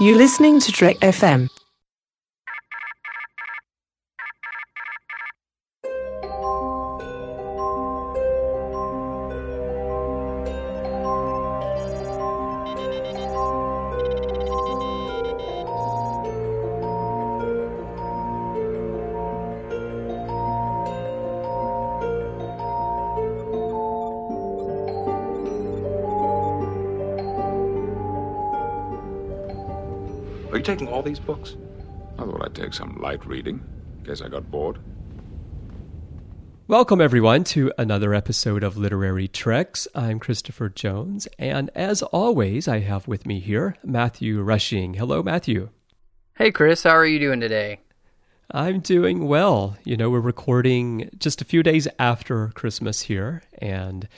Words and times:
You're 0.00 0.16
listening 0.16 0.60
to 0.60 0.70
Trek 0.70 0.98
FM. 1.00 1.50
All 30.98 31.02
these 31.04 31.20
books? 31.20 31.54
I 32.18 32.24
thought 32.24 32.44
I'd 32.44 32.56
take 32.56 32.74
some 32.74 32.98
light 33.00 33.24
reading, 33.24 33.64
in 33.98 34.04
case 34.04 34.20
I 34.20 34.26
got 34.26 34.50
bored. 34.50 34.80
Welcome, 36.66 37.00
everyone, 37.00 37.44
to 37.44 37.72
another 37.78 38.14
episode 38.14 38.64
of 38.64 38.76
Literary 38.76 39.28
Treks. 39.28 39.86
I'm 39.94 40.18
Christopher 40.18 40.68
Jones, 40.68 41.28
and 41.38 41.70
as 41.76 42.02
always, 42.02 42.66
I 42.66 42.80
have 42.80 43.06
with 43.06 43.26
me 43.26 43.38
here 43.38 43.76
Matthew 43.84 44.42
Rushing. 44.42 44.94
Hello, 44.94 45.22
Matthew. 45.22 45.68
Hey, 46.36 46.50
Chris, 46.50 46.82
how 46.82 46.96
are 46.96 47.06
you 47.06 47.20
doing 47.20 47.38
today? 47.38 47.78
I'm 48.50 48.80
doing 48.80 49.28
well. 49.28 49.76
You 49.84 49.96
know, 49.96 50.10
we're 50.10 50.18
recording 50.18 51.10
just 51.16 51.40
a 51.40 51.44
few 51.44 51.62
days 51.62 51.86
after 52.00 52.48
Christmas 52.56 53.02
here 53.02 53.44
and 53.60 54.08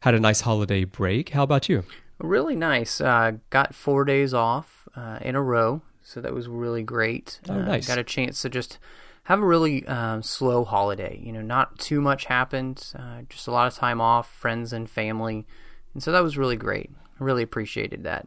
had 0.00 0.14
a 0.14 0.20
nice 0.20 0.42
holiday 0.42 0.84
break. 0.84 1.30
How 1.30 1.42
about 1.42 1.70
you? 1.70 1.84
Really 2.18 2.54
nice. 2.54 3.00
Uh, 3.00 3.38
got 3.48 3.74
four 3.74 4.04
days 4.04 4.34
off 4.34 4.86
uh, 4.94 5.20
in 5.22 5.34
a 5.34 5.42
row, 5.42 5.80
so 6.08 6.22
that 6.22 6.32
was 6.32 6.48
really 6.48 6.82
great. 6.82 7.38
Oh, 7.50 7.52
uh. 7.60 7.80
Got 7.80 7.98
a 7.98 8.04
chance 8.04 8.40
to 8.42 8.48
just 8.48 8.78
have 9.24 9.40
a 9.40 9.46
really 9.46 9.86
um, 9.86 10.22
slow 10.22 10.64
holiday. 10.64 11.20
You 11.22 11.32
know, 11.32 11.42
not 11.42 11.78
too 11.78 12.00
much 12.00 12.24
happened, 12.24 12.92
uh, 12.98 13.22
just 13.28 13.46
a 13.46 13.50
lot 13.50 13.66
of 13.66 13.74
time 13.74 14.00
off, 14.00 14.32
friends 14.32 14.72
and 14.72 14.88
family, 14.88 15.46
and 15.92 16.02
so 16.02 16.10
that 16.12 16.22
was 16.22 16.38
really 16.38 16.56
great. 16.56 16.90
I 17.20 17.24
really 17.24 17.42
appreciated 17.42 18.04
that. 18.04 18.26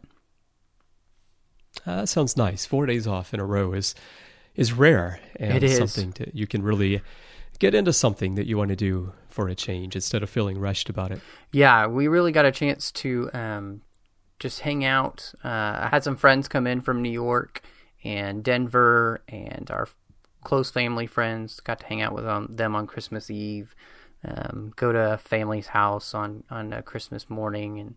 Uh, 1.84 1.96
that 1.96 2.08
sounds 2.08 2.36
nice. 2.36 2.64
Four 2.64 2.86
days 2.86 3.08
off 3.08 3.34
in 3.34 3.40
a 3.40 3.44
row 3.44 3.72
is 3.72 3.96
is 4.54 4.72
rare 4.72 5.18
and 5.36 5.54
It 5.54 5.64
is. 5.64 5.78
something 5.78 6.12
that 6.18 6.34
you 6.36 6.46
can 6.46 6.62
really 6.62 7.00
get 7.58 7.74
into 7.74 7.92
something 7.92 8.34
that 8.36 8.46
you 8.46 8.56
want 8.58 8.68
to 8.68 8.76
do 8.76 9.12
for 9.28 9.48
a 9.48 9.54
change 9.56 9.96
instead 9.96 10.22
of 10.22 10.30
feeling 10.30 10.58
rushed 10.58 10.88
about 10.88 11.10
it. 11.10 11.20
Yeah, 11.50 11.86
we 11.86 12.06
really 12.06 12.30
got 12.32 12.44
a 12.44 12.52
chance 12.52 12.92
to 12.92 13.30
um, 13.32 13.80
just 14.38 14.60
hang 14.60 14.84
out. 14.84 15.32
Uh, 15.42 15.48
I 15.48 15.88
had 15.90 16.04
some 16.04 16.16
friends 16.16 16.48
come 16.48 16.66
in 16.66 16.80
from 16.82 17.00
New 17.02 17.10
York 17.10 17.62
and 18.04 18.42
Denver, 18.42 19.22
and 19.28 19.70
our 19.70 19.88
close 20.44 20.70
family 20.70 21.06
friends 21.06 21.60
got 21.60 21.80
to 21.80 21.86
hang 21.86 22.02
out 22.02 22.14
with 22.14 22.26
um, 22.26 22.48
them 22.50 22.74
on 22.74 22.86
Christmas 22.86 23.30
Eve. 23.30 23.74
Um, 24.24 24.72
go 24.76 24.92
to 24.92 25.14
a 25.14 25.18
family's 25.18 25.68
house 25.68 26.14
on 26.14 26.44
on 26.50 26.80
Christmas 26.84 27.28
morning 27.28 27.80
and 27.80 27.96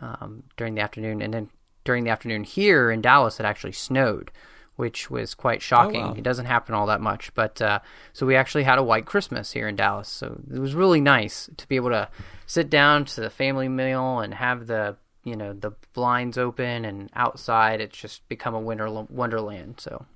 um, 0.00 0.44
during 0.56 0.74
the 0.74 0.82
afternoon, 0.82 1.22
and 1.22 1.32
then 1.32 1.50
during 1.84 2.04
the 2.04 2.10
afternoon 2.10 2.44
here 2.44 2.90
in 2.90 3.00
Dallas, 3.00 3.40
it 3.40 3.46
actually 3.46 3.72
snowed, 3.72 4.30
which 4.76 5.10
was 5.10 5.34
quite 5.34 5.62
shocking. 5.62 6.02
wow. 6.02 6.14
It 6.14 6.22
doesn't 6.22 6.46
happen 6.46 6.74
all 6.74 6.86
that 6.86 7.00
much, 7.00 7.32
but 7.34 7.62
uh, 7.62 7.78
so 8.12 8.26
we 8.26 8.36
actually 8.36 8.64
had 8.64 8.78
a 8.78 8.82
white 8.82 9.06
Christmas 9.06 9.52
here 9.52 9.68
in 9.68 9.76
Dallas. 9.76 10.08
So 10.08 10.40
it 10.52 10.58
was 10.58 10.74
really 10.74 11.00
nice 11.00 11.48
to 11.56 11.68
be 11.68 11.76
able 11.76 11.90
to 11.90 12.08
sit 12.46 12.68
down 12.68 13.04
to 13.06 13.20
the 13.22 13.30
family 13.30 13.68
meal 13.68 14.18
and 14.20 14.34
have 14.34 14.66
the 14.66 14.96
you 15.26 15.34
know 15.34 15.52
the 15.52 15.72
blinds 15.92 16.38
open 16.38 16.84
and 16.84 17.10
outside. 17.14 17.80
It's 17.80 17.98
just 17.98 18.26
become 18.28 18.54
a 18.54 18.60
winter 18.60 18.88
wonderland. 18.88 19.80
So 19.80 20.06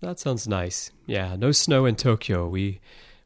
That 0.00 0.20
sounds 0.20 0.46
nice. 0.46 0.92
Yeah, 1.06 1.34
no 1.36 1.50
snow 1.50 1.84
in 1.84 1.96
Tokyo. 1.96 2.48
We 2.48 2.80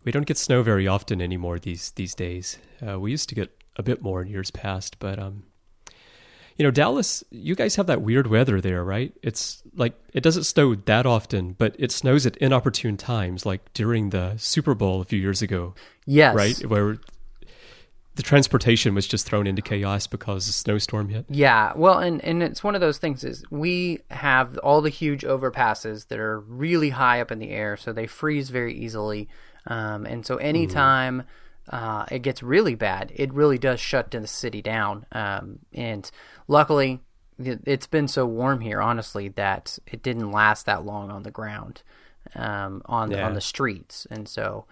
we 0.04 0.10
don't 0.10 0.26
get 0.26 0.38
snow 0.38 0.62
very 0.62 0.88
often 0.88 1.20
anymore 1.20 1.58
these 1.58 1.90
these 1.92 2.14
days. 2.14 2.58
Uh, 2.84 2.98
we 2.98 3.10
used 3.10 3.28
to 3.28 3.34
get 3.34 3.50
a 3.76 3.82
bit 3.82 4.00
more 4.02 4.22
in 4.22 4.28
years 4.28 4.50
past, 4.50 4.98
but 4.98 5.18
um, 5.18 5.44
you 6.56 6.64
know, 6.64 6.70
Dallas, 6.70 7.22
you 7.30 7.54
guys 7.54 7.76
have 7.76 7.86
that 7.86 8.00
weird 8.00 8.26
weather 8.26 8.60
there, 8.60 8.82
right? 8.82 9.12
It's 9.22 9.62
like 9.76 9.94
it 10.14 10.22
doesn't 10.22 10.44
snow 10.44 10.74
that 10.74 11.04
often, 11.04 11.52
but 11.52 11.76
it 11.78 11.92
snows 11.92 12.24
at 12.24 12.38
inopportune 12.38 12.96
times, 12.96 13.44
like 13.44 13.72
during 13.74 14.10
the 14.10 14.36
Super 14.38 14.74
Bowl 14.74 15.02
a 15.02 15.04
few 15.04 15.20
years 15.20 15.42
ago, 15.42 15.74
yes, 16.06 16.34
right? 16.34 16.66
Where 16.66 16.96
the 18.18 18.22
transportation 18.24 18.96
was 18.96 19.06
just 19.06 19.24
thrown 19.26 19.46
into 19.46 19.62
chaos 19.62 20.08
because 20.08 20.48
a 20.48 20.52
snowstorm 20.52 21.08
hit. 21.08 21.24
Yeah, 21.30 21.72
well, 21.76 22.00
and 22.00 22.22
and 22.24 22.42
it's 22.42 22.64
one 22.64 22.74
of 22.74 22.80
those 22.80 22.98
things 22.98 23.22
is 23.22 23.44
we 23.48 24.00
have 24.10 24.58
all 24.58 24.80
the 24.82 24.90
huge 24.90 25.22
overpasses 25.22 26.08
that 26.08 26.18
are 26.18 26.40
really 26.40 26.90
high 26.90 27.20
up 27.20 27.30
in 27.30 27.38
the 27.38 27.50
air, 27.50 27.76
so 27.76 27.92
they 27.92 28.08
freeze 28.08 28.50
very 28.50 28.74
easily. 28.74 29.28
Um, 29.68 30.04
and 30.04 30.26
so 30.26 30.36
anytime 30.38 31.22
uh, 31.70 32.06
it 32.10 32.22
gets 32.22 32.42
really 32.42 32.74
bad, 32.74 33.12
it 33.14 33.32
really 33.32 33.56
does 33.58 33.78
shut 33.78 34.10
the 34.10 34.26
city 34.26 34.62
down. 34.62 35.06
Um, 35.12 35.60
and 35.72 36.10
luckily, 36.48 36.98
it- 37.38 37.60
it's 37.66 37.86
been 37.86 38.08
so 38.08 38.26
warm 38.26 38.62
here, 38.62 38.80
honestly, 38.82 39.28
that 39.28 39.78
it 39.86 40.02
didn't 40.02 40.32
last 40.32 40.66
that 40.66 40.84
long 40.84 41.12
on 41.12 41.22
the 41.22 41.30
ground, 41.30 41.82
um, 42.34 42.82
on 42.86 43.12
Yeah. 43.12 43.24
on 43.26 43.34
the 43.34 43.40
streets, 43.40 44.08
and 44.10 44.28
so. 44.28 44.66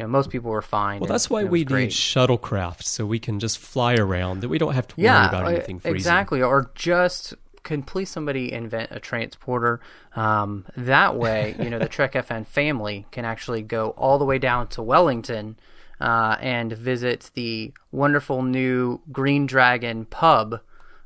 You 0.00 0.06
know, 0.06 0.12
most 0.12 0.30
people 0.30 0.50
were 0.50 0.62
fine. 0.62 1.00
Well, 1.00 1.08
and 1.08 1.14
that's 1.14 1.28
why 1.28 1.44
we 1.44 1.62
great. 1.62 1.82
need 1.82 1.90
shuttlecraft, 1.90 2.84
so 2.84 3.04
we 3.04 3.18
can 3.18 3.38
just 3.38 3.58
fly 3.58 3.96
around. 3.96 4.40
That 4.40 4.48
we 4.48 4.56
don't 4.56 4.72
have 4.72 4.88
to 4.88 4.96
worry 4.96 5.04
yeah, 5.04 5.28
about 5.28 5.44
uh, 5.44 5.48
anything 5.48 5.78
freezing. 5.78 5.90
Yeah 5.90 5.98
exactly. 5.98 6.42
Or 6.42 6.70
just 6.74 7.34
can 7.64 7.82
please 7.82 8.08
somebody 8.08 8.50
invent 8.50 8.92
a 8.92 8.98
transporter? 8.98 9.78
Um, 10.16 10.64
that 10.74 11.16
way, 11.16 11.54
you 11.58 11.68
know, 11.68 11.78
the 11.78 11.86
Trek 11.96 12.14
FM 12.14 12.46
family 12.46 13.04
can 13.10 13.26
actually 13.26 13.60
go 13.60 13.90
all 13.90 14.18
the 14.18 14.24
way 14.24 14.38
down 14.38 14.68
to 14.68 14.82
Wellington 14.82 15.58
uh, 16.00 16.36
and 16.40 16.72
visit 16.72 17.30
the 17.34 17.74
wonderful 17.92 18.40
new 18.40 19.02
Green 19.12 19.44
Dragon 19.44 20.06
pub, 20.06 20.54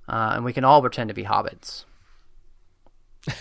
uh, 0.09 0.33
and 0.37 0.45
we 0.45 0.53
can 0.53 0.63
all 0.63 0.81
pretend 0.81 1.09
to 1.09 1.15
be 1.15 1.25
hobbits. 1.25 1.85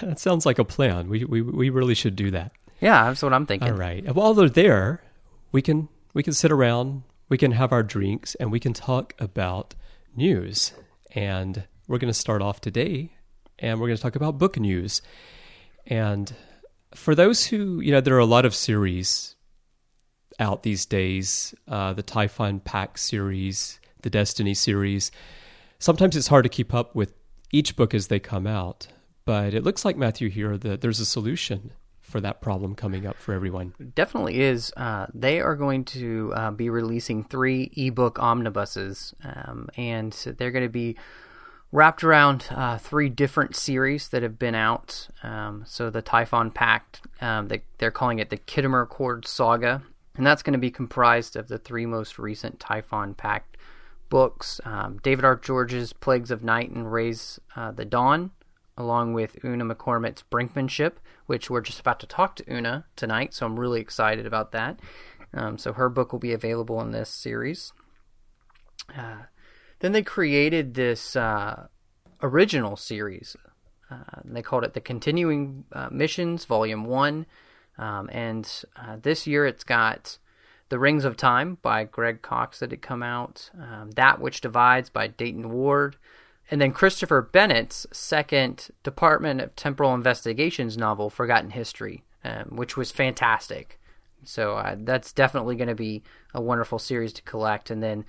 That 0.00 0.18
sounds 0.18 0.44
like 0.44 0.58
a 0.58 0.64
plan. 0.64 1.08
We 1.08 1.24
we 1.24 1.40
we 1.40 1.70
really 1.70 1.94
should 1.94 2.16
do 2.16 2.32
that. 2.32 2.50
Yeah, 2.80 3.04
that's 3.04 3.22
what 3.22 3.32
I'm 3.32 3.46
thinking. 3.46 3.70
All 3.70 3.76
right. 3.76 4.14
While 4.14 4.34
they're 4.34 4.48
there, 4.48 5.02
we 5.52 5.62
can 5.62 5.88
we 6.12 6.22
can 6.22 6.32
sit 6.32 6.52
around, 6.52 7.02
we 7.28 7.38
can 7.38 7.52
have 7.52 7.72
our 7.72 7.82
drinks, 7.82 8.34
and 8.36 8.52
we 8.52 8.60
can 8.60 8.72
talk 8.72 9.14
about 9.18 9.74
news. 10.16 10.72
And 11.14 11.64
we're 11.86 11.98
going 11.98 12.12
to 12.12 12.18
start 12.18 12.42
off 12.42 12.60
today, 12.60 13.12
and 13.58 13.80
we're 13.80 13.86
going 13.86 13.96
to 13.96 14.02
talk 14.02 14.16
about 14.16 14.38
book 14.38 14.58
news. 14.58 15.02
And 15.86 16.34
for 16.94 17.14
those 17.14 17.46
who 17.46 17.80
you 17.80 17.92
know, 17.92 18.00
there 18.00 18.16
are 18.16 18.20
a 18.20 18.26
lot 18.26 18.44
of 18.44 18.54
series 18.54 19.36
out 20.38 20.62
these 20.62 20.86
days. 20.86 21.54
Uh, 21.68 21.92
the 21.92 22.02
Typhon 22.02 22.60
Pact 22.60 22.98
series, 22.98 23.80
the 24.02 24.10
Destiny 24.10 24.54
series. 24.54 25.10
Sometimes 25.78 26.16
it's 26.16 26.28
hard 26.28 26.44
to 26.44 26.48
keep 26.48 26.72
up 26.72 26.94
with 26.94 27.12
each 27.52 27.76
book 27.76 27.94
as 27.94 28.08
they 28.08 28.18
come 28.18 28.46
out. 28.46 28.88
But 29.24 29.54
it 29.54 29.62
looks 29.62 29.84
like 29.84 29.96
Matthew 29.96 30.28
here 30.28 30.58
that 30.58 30.80
there's 30.80 31.00
a 31.00 31.06
solution 31.06 31.72
for 32.14 32.20
that 32.20 32.40
problem 32.40 32.76
coming 32.76 33.06
up 33.06 33.16
for 33.16 33.34
everyone. 33.34 33.74
definitely 33.96 34.40
is. 34.40 34.72
Uh, 34.76 35.04
they 35.12 35.40
are 35.40 35.56
going 35.56 35.84
to 35.84 36.32
uh, 36.36 36.52
be 36.52 36.70
releasing 36.70 37.24
three 37.24 37.72
ebook 37.76 38.20
omnibuses, 38.20 39.16
um, 39.24 39.68
and 39.76 40.12
they're 40.38 40.52
going 40.52 40.64
to 40.64 40.68
be 40.68 40.96
wrapped 41.72 42.04
around 42.04 42.46
uh, 42.52 42.78
three 42.78 43.08
different 43.08 43.56
series 43.56 44.10
that 44.10 44.22
have 44.22 44.38
been 44.38 44.54
out. 44.54 45.08
Um, 45.24 45.64
so 45.66 45.90
the 45.90 46.02
Typhon 46.02 46.52
Pact, 46.52 47.00
um, 47.20 47.48
they, 47.48 47.62
they're 47.78 47.90
calling 47.90 48.20
it 48.20 48.30
the 48.30 48.38
Khitomer 48.38 48.84
Accords 48.84 49.28
Saga, 49.28 49.82
and 50.14 50.24
that's 50.24 50.44
going 50.44 50.52
to 50.52 50.58
be 50.60 50.70
comprised 50.70 51.34
of 51.34 51.48
the 51.48 51.58
three 51.58 51.84
most 51.84 52.16
recent 52.20 52.60
Typhon 52.60 53.14
Pact 53.14 53.56
books: 54.08 54.60
um, 54.64 55.00
David 55.02 55.24
R. 55.24 55.34
George's 55.34 55.92
Plagues 55.92 56.30
of 56.30 56.44
Night 56.44 56.70
and 56.70 56.92
Raise 56.92 57.40
uh, 57.56 57.72
the 57.72 57.84
Dawn 57.84 58.30
along 58.76 59.12
with 59.12 59.38
Una 59.44 59.64
McCormack's 59.64 60.24
Brinkmanship, 60.30 60.94
which 61.26 61.48
we're 61.48 61.60
just 61.60 61.80
about 61.80 62.00
to 62.00 62.06
talk 62.06 62.36
to 62.36 62.52
Una 62.52 62.84
tonight, 62.96 63.34
so 63.34 63.46
I'm 63.46 63.58
really 63.58 63.80
excited 63.80 64.26
about 64.26 64.52
that. 64.52 64.80
Um, 65.32 65.58
so 65.58 65.72
her 65.72 65.88
book 65.88 66.12
will 66.12 66.20
be 66.20 66.32
available 66.32 66.80
in 66.80 66.92
this 66.92 67.08
series. 67.08 67.72
Uh, 68.96 69.24
then 69.80 69.92
they 69.92 70.02
created 70.02 70.74
this 70.74 71.16
uh, 71.16 71.66
original 72.22 72.76
series. 72.76 73.36
Uh, 73.90 74.20
they 74.24 74.42
called 74.42 74.64
it 74.64 74.74
the 74.74 74.80
Continuing 74.80 75.64
uh, 75.72 75.88
Missions, 75.90 76.44
Volume 76.44 76.84
1. 76.84 77.26
Um, 77.76 78.08
and 78.12 78.48
uh, 78.76 78.96
this 79.02 79.26
year 79.26 79.46
it's 79.46 79.64
got 79.64 80.18
The 80.68 80.78
Rings 80.78 81.04
of 81.04 81.16
Time 81.16 81.58
by 81.60 81.84
Greg 81.84 82.22
Cox 82.22 82.60
that 82.60 82.70
had 82.70 82.82
come 82.82 83.02
out, 83.02 83.50
um, 83.60 83.90
That 83.92 84.20
Which 84.20 84.40
Divides 84.40 84.90
by 84.90 85.08
Dayton 85.08 85.50
Ward, 85.50 85.96
and 86.54 86.60
then 86.60 86.70
Christopher 86.70 87.20
Bennett's 87.20 87.84
second 87.90 88.68
Department 88.84 89.40
of 89.40 89.56
Temporal 89.56 89.92
Investigations 89.92 90.78
novel, 90.78 91.10
Forgotten 91.10 91.50
History, 91.50 92.04
um, 92.22 92.44
which 92.50 92.76
was 92.76 92.92
fantastic. 92.92 93.80
So 94.22 94.54
uh, 94.54 94.76
that's 94.78 95.12
definitely 95.12 95.56
going 95.56 95.66
to 95.66 95.74
be 95.74 96.04
a 96.32 96.40
wonderful 96.40 96.78
series 96.78 97.12
to 97.14 97.22
collect. 97.22 97.72
And 97.72 97.82
then 97.82 98.04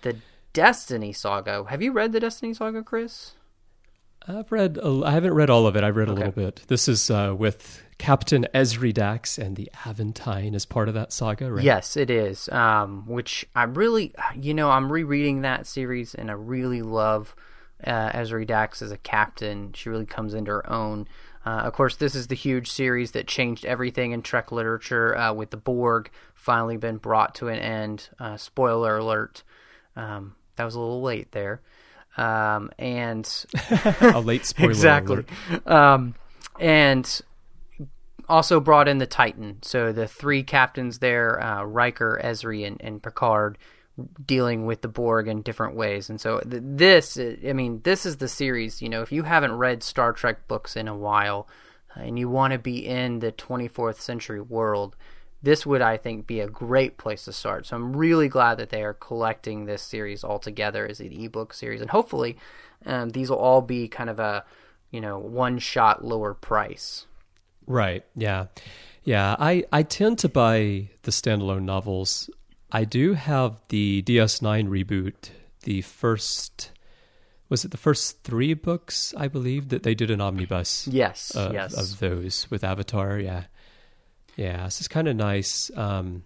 the 0.00 0.16
Destiny 0.54 1.12
Saga. 1.12 1.66
Have 1.68 1.82
you 1.82 1.92
read 1.92 2.12
the 2.12 2.20
Destiny 2.20 2.54
Saga, 2.54 2.82
Chris? 2.82 3.32
I've 4.26 4.50
read. 4.50 4.78
A, 4.82 5.02
I 5.04 5.10
haven't 5.10 5.34
read 5.34 5.50
all 5.50 5.66
of 5.66 5.76
it. 5.76 5.84
I've 5.84 5.96
read 5.96 6.08
a 6.08 6.12
Okay. 6.12 6.24
little 6.24 6.44
bit. 6.44 6.62
This 6.68 6.88
is 6.88 7.10
uh, 7.10 7.34
with 7.36 7.82
Captain 7.98 8.46
Ezri 8.54 8.94
Dax 8.94 9.36
and 9.36 9.54
the 9.54 9.70
Aventine 9.84 10.54
as 10.54 10.64
part 10.64 10.88
of 10.88 10.94
that 10.94 11.12
saga, 11.12 11.52
right? 11.52 11.62
Yes, 11.62 11.94
it 11.98 12.08
is. 12.08 12.48
Um, 12.48 13.06
which 13.06 13.46
I 13.54 13.64
really, 13.64 14.14
you 14.34 14.54
know, 14.54 14.70
I'm 14.70 14.90
rereading 14.90 15.42
that 15.42 15.66
series, 15.66 16.14
and 16.14 16.30
I 16.30 16.34
really 16.34 16.80
love 16.80 17.36
uh, 17.86 18.10
Ezri 18.12 18.46
Dax 18.46 18.82
as 18.82 18.90
a 18.92 18.98
captain. 18.98 19.72
She 19.74 19.88
really 19.88 20.06
comes 20.06 20.34
into 20.34 20.50
her 20.50 20.70
own. 20.70 21.08
Uh, 21.44 21.62
of 21.64 21.72
course, 21.72 21.96
this 21.96 22.14
is 22.14 22.28
the 22.28 22.36
huge 22.36 22.70
series 22.70 23.12
that 23.12 23.26
changed 23.26 23.64
everything 23.64 24.12
in 24.12 24.22
Trek 24.22 24.52
literature, 24.52 25.16
uh, 25.16 25.32
with 25.32 25.50
the 25.50 25.56
Borg 25.56 26.10
finally 26.34 26.76
been 26.76 26.98
brought 26.98 27.34
to 27.36 27.48
an 27.48 27.58
end. 27.58 28.08
Uh, 28.18 28.36
spoiler 28.36 28.98
alert. 28.98 29.42
Um, 29.96 30.34
that 30.56 30.64
was 30.64 30.74
a 30.74 30.80
little 30.80 31.02
late 31.02 31.32
there. 31.32 31.60
Um, 32.16 32.70
and 32.78 33.28
a 34.00 34.20
late 34.20 34.46
spoiler. 34.46 34.70
exactly. 34.70 35.24
alert. 35.48 35.66
Um, 35.66 36.14
and 36.60 37.22
also 38.28 38.60
brought 38.60 38.88
in 38.88 38.98
the 38.98 39.06
Titan. 39.06 39.58
So 39.62 39.92
the 39.92 40.06
three 40.06 40.42
captains 40.42 40.98
there, 40.98 41.42
uh, 41.42 41.64
Riker, 41.64 42.20
Ezri, 42.22 42.66
and, 42.66 42.80
and 42.80 43.02
Picard, 43.02 43.58
dealing 44.24 44.66
with 44.66 44.80
the 44.80 44.88
Borg 44.88 45.28
in 45.28 45.42
different 45.42 45.76
ways. 45.76 46.08
And 46.08 46.20
so 46.20 46.40
th- 46.40 46.62
this, 46.64 47.18
I 47.18 47.52
mean, 47.52 47.80
this 47.84 48.06
is 48.06 48.16
the 48.16 48.28
series. 48.28 48.80
You 48.80 48.88
know, 48.88 49.02
if 49.02 49.12
you 49.12 49.22
haven't 49.22 49.52
read 49.52 49.82
Star 49.82 50.12
Trek 50.12 50.48
books 50.48 50.76
in 50.76 50.88
a 50.88 50.96
while, 50.96 51.46
uh, 51.96 52.00
and 52.00 52.18
you 52.18 52.28
want 52.28 52.52
to 52.52 52.58
be 52.58 52.86
in 52.86 53.18
the 53.18 53.32
24th 53.32 54.00
century 54.00 54.40
world, 54.40 54.96
this 55.42 55.66
would, 55.66 55.82
I 55.82 55.96
think, 55.96 56.26
be 56.26 56.40
a 56.40 56.48
great 56.48 56.96
place 56.96 57.24
to 57.24 57.32
start. 57.32 57.66
So 57.66 57.76
I'm 57.76 57.96
really 57.96 58.28
glad 58.28 58.58
that 58.58 58.70
they 58.70 58.82
are 58.82 58.94
collecting 58.94 59.64
this 59.64 59.82
series 59.82 60.24
all 60.24 60.38
together 60.38 60.86
as 60.86 61.00
an 61.00 61.12
ebook 61.12 61.52
series, 61.52 61.80
and 61.80 61.90
hopefully, 61.90 62.36
um, 62.86 63.10
these 63.10 63.28
will 63.28 63.38
all 63.38 63.60
be 63.60 63.88
kind 63.88 64.08
of 64.08 64.18
a, 64.18 64.44
you 64.90 65.00
know, 65.00 65.18
one 65.18 65.58
shot 65.58 66.04
lower 66.04 66.34
price. 66.34 67.06
Right. 67.66 68.04
Yeah. 68.16 68.46
Yeah. 69.04 69.36
I, 69.38 69.64
I 69.72 69.82
tend 69.82 70.18
to 70.20 70.28
buy 70.28 70.88
the 71.02 71.10
standalone 71.10 71.62
novels. 71.62 72.28
I 72.72 72.84
do 72.84 73.12
have 73.14 73.56
the 73.68 74.02
DS9 74.02 74.68
reboot, 74.68 75.30
the 75.64 75.82
first, 75.82 76.70
was 77.48 77.64
it 77.64 77.70
the 77.70 77.76
first 77.76 78.22
three 78.24 78.54
books, 78.54 79.12
I 79.16 79.28
believe, 79.28 79.68
that 79.68 79.82
they 79.82 79.94
did 79.94 80.10
an 80.10 80.20
omnibus 80.22 80.88
Yes, 80.88 81.32
of, 81.32 81.52
yes. 81.52 81.74
of 81.76 81.98
those 82.00 82.50
with 82.50 82.64
Avatar. 82.64 83.18
Yeah. 83.18 83.44
Yeah. 84.36 84.64
This 84.64 84.80
is 84.80 84.88
kind 84.88 85.06
of 85.06 85.16
nice. 85.16 85.70
Um, 85.76 86.24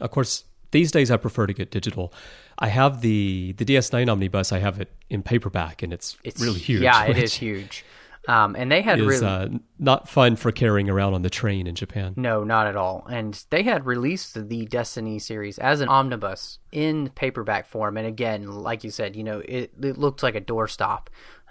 of 0.00 0.12
course, 0.12 0.44
these 0.70 0.92
days 0.92 1.10
I 1.10 1.16
prefer 1.16 1.46
to 1.48 1.52
get 1.52 1.72
digital. 1.72 2.12
I 2.58 2.68
have 2.68 3.00
the, 3.00 3.52
the 3.56 3.64
DS9 3.64 4.08
omnibus, 4.08 4.52
I 4.52 4.58
have 4.58 4.80
it 4.80 4.92
in 5.10 5.22
paperback, 5.22 5.82
and 5.82 5.92
it's, 5.92 6.16
it's 6.22 6.40
really 6.40 6.60
huge. 6.60 6.82
Yeah, 6.82 7.04
it 7.04 7.08
which 7.16 7.24
is 7.24 7.34
huge. 7.34 7.84
Um, 8.28 8.54
and 8.56 8.70
they 8.70 8.82
had 8.82 9.00
Is 9.00 9.06
really 9.06 9.26
uh, 9.26 9.48
not 9.78 10.06
fun 10.06 10.36
for 10.36 10.52
carrying 10.52 10.90
around 10.90 11.14
on 11.14 11.22
the 11.22 11.30
train 11.30 11.66
in 11.66 11.74
Japan. 11.74 12.12
No, 12.14 12.44
not 12.44 12.66
at 12.66 12.76
all. 12.76 13.06
And 13.10 13.42
they 13.48 13.62
had 13.62 13.86
released 13.86 14.34
the 14.48 14.66
Destiny 14.66 15.18
series 15.18 15.58
as 15.58 15.80
an 15.80 15.88
omnibus 15.88 16.58
in 16.70 17.08
paperback 17.14 17.66
form. 17.66 17.96
And 17.96 18.06
again, 18.06 18.46
like 18.46 18.84
you 18.84 18.90
said, 18.90 19.16
you 19.16 19.24
know, 19.24 19.38
it, 19.38 19.72
it 19.82 19.96
looked 19.96 20.22
like 20.22 20.34
a 20.34 20.42
doorstop. 20.42 21.06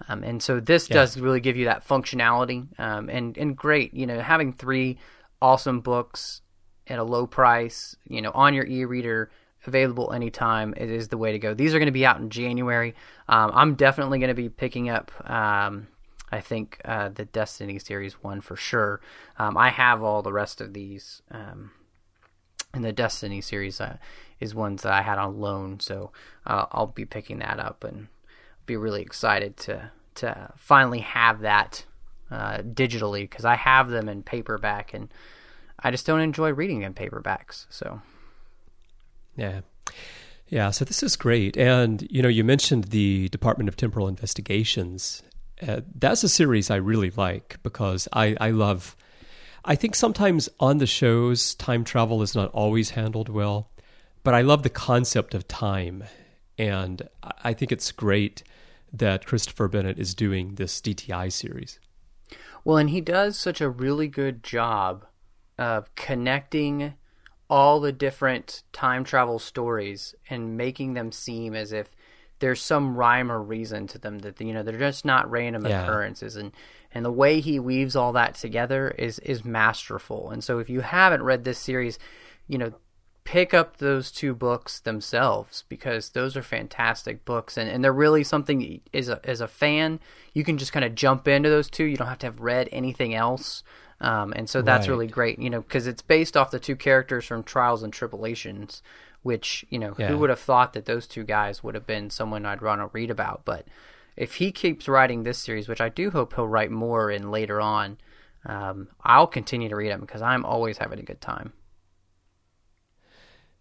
Um, 0.07 0.24
and 0.24 0.41
so 0.41 0.59
this 0.59 0.88
does 0.88 1.19
really 1.19 1.39
give 1.39 1.57
you 1.57 1.65
that 1.65 1.85
functionality. 1.85 2.68
Um, 2.80 3.09
and, 3.09 3.35
and 3.39 3.57
great, 3.57 3.95
you 3.95 4.06
know, 4.06 4.21
having 4.21 4.53
three 4.53 5.00
awesome 5.41 5.81
books 5.81 6.41
at 6.85 7.00
a 7.00 7.03
low 7.03 7.25
price, 7.25 7.95
you 8.07 8.21
know, 8.21 8.31
on 8.35 8.53
your 8.53 8.68
e 8.68 8.85
reader, 8.85 9.31
available 9.65 10.13
anytime, 10.13 10.75
it 10.77 10.91
is 10.91 11.07
the 11.07 11.18
way 11.18 11.31
to 11.31 11.39
go. 11.39 11.56
These 11.56 11.73
are 11.73 11.80
going 11.80 11.88
to 11.88 11.91
be 11.91 12.06
out 12.06 12.19
in 12.19 12.30
January. 12.30 12.94
Um, 13.27 13.51
I'm 13.53 13.73
definitely 13.73 14.19
going 14.19 14.30
to 14.30 14.35
be 14.35 14.50
picking 14.50 14.89
up. 14.89 15.12
I 16.31 16.41
think 16.41 16.81
uh, 16.83 17.09
the 17.09 17.25
Destiny 17.25 17.79
series 17.79 18.13
one 18.24 18.41
for 18.41 18.56
sure. 18.56 19.01
Um, 19.38 19.57
I 19.57 19.69
have 19.69 20.03
all 20.03 20.21
the 20.21 20.33
rest 20.33 20.59
of 20.59 20.74
these, 20.74 21.21
um, 21.31 21.71
and 22.74 22.83
the 22.83 22.91
Destiny 22.91 23.41
series 23.41 23.79
uh, 23.79 23.97
is 24.39 24.53
ones 24.53 24.83
that 24.83 24.91
I 24.91 25.01
had 25.01 25.18
on 25.18 25.39
loan, 25.39 25.79
so 25.79 26.12
uh, 26.45 26.65
I'll 26.71 26.88
be 26.88 27.06
picking 27.06 27.39
that 27.39 27.59
up 27.59 27.83
and 27.83 28.07
be 28.65 28.75
really 28.75 29.01
excited 29.01 29.57
to 29.57 29.91
to 30.15 30.51
finally 30.57 31.00
have 31.00 31.41
that 31.41 31.85
uh, 32.31 32.57
digitally 32.57 33.21
because 33.21 33.45
I 33.45 33.56
have 33.56 33.89
them 33.89 34.09
in 34.09 34.23
paperback 34.23 34.94
and 34.94 35.13
I 35.80 35.91
just 35.91 36.06
don't 36.06 36.21
enjoy 36.21 36.51
reading 36.51 36.81
in 36.81 36.94
paperbacks. 36.94 37.68
So 37.69 38.01
Yeah. 39.35 39.62
Yeah, 40.50 40.71
so 40.71 40.85
this 40.85 41.03
is 41.03 41.18
great. 41.18 41.57
And, 41.57 42.07
you 42.09 42.21
know, 42.21 42.30
you 42.30 42.44
mentioned 42.44 42.85
the 42.85 43.27
Department 43.30 43.68
of 43.68 43.75
Temporal 43.75 44.07
Investigations. 44.07 45.21
Uh, 45.65 45.81
that's 45.95 46.24
a 46.24 46.30
series 46.30 46.69
I 46.69 46.75
really 46.75 47.12
like 47.12 47.57
because 47.63 48.07
I, 48.13 48.36
I 48.39 48.51
love, 48.51 48.95
I 49.65 49.75
think 49.75 49.95
sometimes 49.95 50.50
on 50.59 50.77
the 50.77 50.86
shows, 50.86 51.56
time 51.56 51.83
travel 51.83 52.21
is 52.21 52.36
not 52.36 52.51
always 52.51 52.92
handled 52.92 53.30
well, 53.30 53.69
but 54.24 54.33
I 54.33 54.42
love 54.42 54.63
the 54.63 54.69
concept 54.69 55.33
of 55.33 55.48
time. 55.48 56.04
And 56.57 57.07
I- 57.24 57.31
I 57.45 57.54
think 57.54 57.71
it's 57.71 57.92
great 57.92 58.44
that 58.94 59.25
Christopher 59.25 59.68
Bennett 59.68 60.00
is 60.00 60.13
doing 60.13 60.56
this 60.56 60.80
DTI 60.80 61.30
series. 61.31 61.80
Well, 62.63 62.77
and 62.77 62.89
he 62.89 63.01
does 63.01 63.38
such 63.38 63.62
a 63.62 63.69
really 63.69 64.07
good 64.07 64.44
job 64.44 65.06
of 65.57 65.94
connecting 65.95 66.94
all 67.50 67.80
the 67.80 67.92
different 67.92 68.63
time 68.74 69.04
travel 69.04 69.39
stories 69.39 70.13
and 70.30 70.57
making 70.57 70.94
them 70.94 71.12
seem 71.12 71.56
as 71.56 71.71
if 71.71 71.95
there's 72.39 72.62
some 72.62 72.95
rhyme 72.95 73.31
or 73.31 73.42
reason 73.42 73.88
to 73.88 73.98
them 73.98 74.19
that 74.19 74.39
you 74.42 74.54
know 74.54 74.63
they're 74.63 74.78
just 74.78 75.06
not 75.06 75.30
random 75.30 75.66
Yeah. 75.66 75.81
occurrences 75.84 76.36
and 76.36 76.51
and 76.94 77.04
the 77.06 77.12
way 77.12 77.39
he 77.42 77.60
weaves 77.60 77.95
all 77.95 78.13
that 78.13 78.36
together 78.36 78.89
is 78.98 79.19
is 79.19 79.44
masterful. 79.45 80.30
And 80.31 80.44
so 80.44 80.60
if 80.60 80.69
you 80.69 80.81
haven't 80.81 81.24
read 81.24 81.44
this 81.44 81.60
series, 81.60 82.00
you 82.48 82.57
know, 82.57 82.74
pick 83.24 83.54
up 83.54 83.78
those 83.78 84.10
two 84.10 84.34
books 84.34 84.80
themselves 84.80 85.66
because 85.68 86.12
those 86.12 86.38
are 86.38 86.42
fantastic 86.42 87.25
books 87.25 87.57
and, 87.57 87.69
and 87.69 87.84
they're 87.84 87.92
really 87.92 88.24
something 88.24 88.80
as 88.94 89.10
a, 89.10 89.19
as 89.30 89.42
a 89.42 89.48
fan 89.50 90.00
you 90.33 90.45
can 90.45 90.57
just 90.57 90.72
kind 90.72 90.86
of 90.86 90.95
jump 90.95 91.28
into 91.28 91.50
those 91.50 91.69
two 91.69 91.83
you 91.83 91.98
don't 91.98 92.07
have 92.07 92.18
to 92.19 92.25
have 92.25 92.40
read 92.40 92.69
anything 92.72 93.13
else 93.13 93.63
um, 94.00 94.31
and 94.38 94.50
so 94.50 94.62
that's 94.62 94.88
Right. 94.88 94.94
really 94.94 95.07
great 95.07 95.40
you 95.40 95.50
know 95.50 95.60
because 95.62 95.88
it's 95.88 96.01
based 96.01 96.38
off 96.38 96.51
the 96.51 96.60
two 96.60 96.78
characters 96.78 97.25
from 97.25 97.44
trials 97.44 97.83
and 97.83 97.92
tribulations 97.92 98.81
which 99.27 99.65
you 99.69 99.77
know 99.77 99.94
Yeah. 99.97 100.07
who 100.07 100.18
would 100.19 100.30
have 100.31 100.40
thought 100.40 100.73
that 100.73 100.85
those 100.85 101.06
two 101.07 101.23
guys 101.23 101.63
would 101.63 101.75
have 101.75 101.85
been 101.94 102.09
someone 102.09 102.45
i'd 102.45 102.61
want 102.61 102.81
to 102.81 102.90
read 102.94 103.11
about 103.11 103.40
but 103.45 103.68
if 104.16 104.35
he 104.35 104.52
keeps 104.52 104.87
writing 104.87 105.23
this 105.23 105.37
series 105.37 105.68
which 105.68 105.81
i 105.81 105.90
do 105.90 106.09
hope 106.11 106.33
he'll 106.35 106.47
write 106.47 106.71
more 106.71 107.11
in 107.11 107.30
later 107.31 107.59
on 107.61 107.97
um, 108.45 108.87
i'll 109.04 109.28
continue 109.40 109.69
to 109.69 109.75
read 109.75 109.92
them 109.92 110.02
because 110.02 110.21
i'm 110.21 110.44
always 110.45 110.78
having 110.80 110.99
a 110.99 111.04
good 111.11 111.21
time 111.21 111.54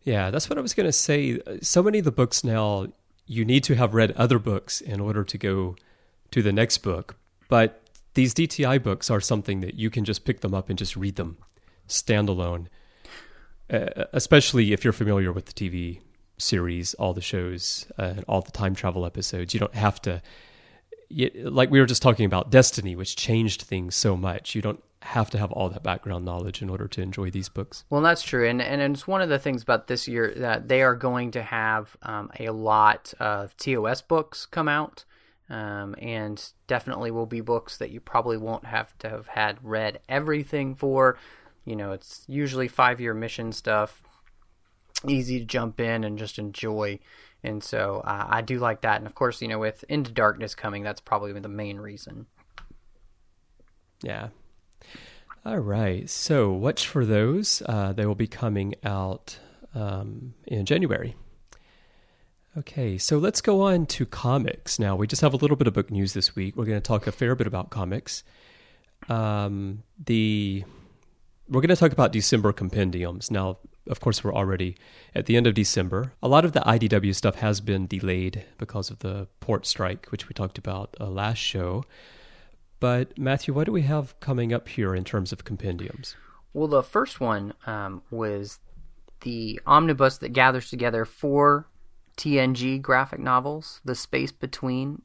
Yeah, 0.03 0.31
that's 0.31 0.49
what 0.49 0.57
I 0.59 0.63
was 0.63 0.73
going 0.75 0.87
to 0.87 0.93
say. 0.93 1.41
So 1.63 1.83
many 1.83 1.99
of 1.99 2.05
the 2.05 2.13
books 2.13 2.45
now, 2.45 2.87
you 3.27 3.45
need 3.45 3.65
to 3.65 3.75
have 3.75 3.93
read 3.93 4.13
other 4.13 4.39
books 4.39 4.81
in 4.81 5.01
order 5.01 5.25
to 5.25 5.37
go 5.39 5.75
to 6.31 6.43
the 6.43 6.53
next 6.53 6.79
book. 6.79 7.17
But 7.49 7.83
these 8.15 8.33
DTI 8.33 8.81
books 8.83 9.11
are 9.11 9.21
something 9.21 9.63
that 9.63 9.75
you 9.75 9.91
can 9.91 10.05
just 10.05 10.25
pick 10.25 10.41
them 10.43 10.55
up 10.55 10.69
and 10.69 10.79
just 10.79 10.95
read 10.97 11.17
them 11.17 11.39
standalone, 11.89 12.67
uh, 13.71 14.05
especially 14.13 14.73
if 14.73 14.85
you're 14.85 14.93
familiar 14.93 15.33
with 15.33 15.47
the 15.47 15.53
TV 15.53 16.01
series, 16.39 16.95
all 16.95 17.15
the 17.15 17.21
shows, 17.21 17.87
uh, 17.99 18.15
all 18.29 18.43
the 18.43 18.53
time 18.53 18.75
travel 18.75 19.07
episodes. 19.07 19.55
You 19.55 19.61
don't 19.61 19.75
have 19.75 20.01
to, 20.03 20.23
y- 21.11 21.31
like 21.35 21.71
we 21.71 21.81
were 21.81 21.87
just 21.87 22.03
talking 22.03 22.27
about 22.27 22.51
Destiny, 22.51 22.95
which 22.95 23.17
changed 23.17 23.63
things 23.63 23.97
so 23.97 24.17
much. 24.17 24.55
You 24.55 24.63
don't 24.63 24.83
have 25.03 25.31
to 25.31 25.39
have 25.39 25.53
all 25.53 25.69
that 25.69 25.83
background 25.83 26.25
knowledge 26.25 26.63
in 26.63 26.69
order 26.69 26.89
to 26.89 27.01
enjoy 27.03 27.31
these 27.31 27.49
books. 27.49 27.85
Well, 27.91 28.01
that's 28.01 28.23
true, 28.23 28.49
and 28.49 28.61
and 28.61 28.81
it's 28.95 29.07
one 29.07 29.23
of 29.23 29.29
the 29.29 29.39
things 29.39 29.63
about 29.63 29.87
this 29.87 30.09
year 30.09 30.33
that 30.37 30.69
they 30.69 30.83
are 30.83 30.95
going 30.95 31.31
to 31.33 31.43
have 31.43 31.97
um, 32.03 32.31
a 32.39 32.51
lot 32.51 33.15
of 33.21 33.57
TOS 33.57 34.03
books 34.03 34.47
come 34.47 34.69
out, 34.69 35.05
um, 35.49 35.95
and 35.99 36.43
definitely 36.67 37.11
will 37.11 37.27
be 37.27 37.41
books 37.41 37.79
that 37.79 37.91
you 37.91 38.01
probably 38.01 38.37
won't 38.37 38.65
have 38.67 38.97
to 38.99 39.09
have 39.09 39.29
had 39.29 39.59
read 39.63 40.01
everything 40.09 40.75
for. 40.75 41.19
You 41.67 41.77
know, 41.77 41.93
it's 41.93 42.25
usually 42.27 42.69
five 42.69 43.01
year 43.01 43.13
mission 43.13 43.53
stuff, 43.53 44.03
easy 45.07 45.41
to 45.41 45.45
jump 45.45 45.81
in 45.81 46.05
and 46.05 46.19
just 46.19 46.39
enjoy. 46.39 47.01
And 47.43 47.63
so 47.63 48.03
uh, 48.05 48.27
I 48.29 48.41
do 48.41 48.59
like 48.59 48.81
that, 48.81 48.97
and 48.97 49.07
of 49.07 49.15
course, 49.15 49.43
you 49.43 49.49
know, 49.49 49.59
with 49.59 49.85
Into 49.89 50.11
Darkness 50.11 50.55
coming, 50.55 50.83
that's 50.83 51.01
probably 51.01 51.39
the 51.39 51.49
main 51.49 51.79
reason. 51.79 52.27
Yeah. 54.03 54.29
All 55.45 55.59
right. 55.59 56.09
So 56.09 56.53
watch 56.53 56.89
for 56.89 57.05
those. 57.05 57.63
Uh, 57.67 57.93
they 57.93 58.07
will 58.07 58.17
be 58.17 58.27
coming 58.27 58.75
out 58.85 59.39
um, 59.75 60.35
in 60.47 60.65
January. 60.65 61.15
Okay, 62.59 62.97
so 62.97 63.19
let's 63.19 63.43
go 63.43 63.61
on 63.61 63.85
to 63.87 64.07
comics 64.07 64.79
now. 64.79 64.97
We 64.97 65.07
just 65.07 65.21
have 65.21 65.35
a 65.35 65.37
little 65.37 65.59
bit 65.59 65.67
of 65.67 65.75
book 65.75 65.91
news 65.91 66.15
this 66.15 66.35
week. 66.35 66.57
We're 66.57 66.65
going 66.65 66.81
to 66.81 66.87
talk 66.87 67.07
a 67.07 67.13
fair 67.13 67.35
bit 67.35 67.47
about 67.47 67.69
comics. 67.69 68.25
Um, 69.11 69.83
the 70.03 70.65
we're 71.49 71.61
going 71.61 71.69
to 71.69 71.77
talk 71.77 71.93
about 71.93 72.13
December 72.13 72.53
compendiums. 72.53 73.31
Now, 73.31 73.59
of 73.89 74.01
course, 74.01 74.25
we're 74.25 74.35
already 74.35 74.77
at 75.15 75.27
the 75.27 75.37
end 75.37 75.47
of 75.47 75.55
December. 75.55 76.13
A 76.23 76.29
lot 76.29 76.45
of 76.45 76.53
the 76.53 76.61
IDW 76.61 77.15
stuff 77.15 77.37
has 77.37 77.61
been 77.61 77.87
delayed 77.87 78.45
because 78.59 78.91
of 78.91 78.99
the 78.99 79.29
port 79.41 79.67
strike, 79.67 80.07
which 80.11 80.29
we 80.29 80.35
talked 80.35 80.59
about 80.59 80.97
uh, 81.01 81.07
last 81.07 81.39
show. 81.39 81.85
But 82.81 83.17
Matthew, 83.17 83.55
what 83.55 83.65
do 83.65 83.73
we 83.73 83.83
have 83.83 84.19
coming 84.21 84.53
up 84.53 84.69
here 84.69 84.95
in 84.95 85.05
terms 85.05 85.33
of 85.33 85.45
compendiums? 85.45 86.17
Well, 86.53 86.69
the 86.69 86.83
first 86.83 87.21
one 87.21 87.55
um, 87.67 88.03
was 88.11 88.59
the 89.21 89.61
omnibus 89.67 90.19
that 90.19 90.31
gathers 90.31 90.69
together 90.69 91.05
four 91.05 91.69
TNG 92.17 92.81
graphic 92.81 93.21
novels: 93.21 93.81
The 93.85 93.95
Space 93.95 94.33
Between, 94.33 95.03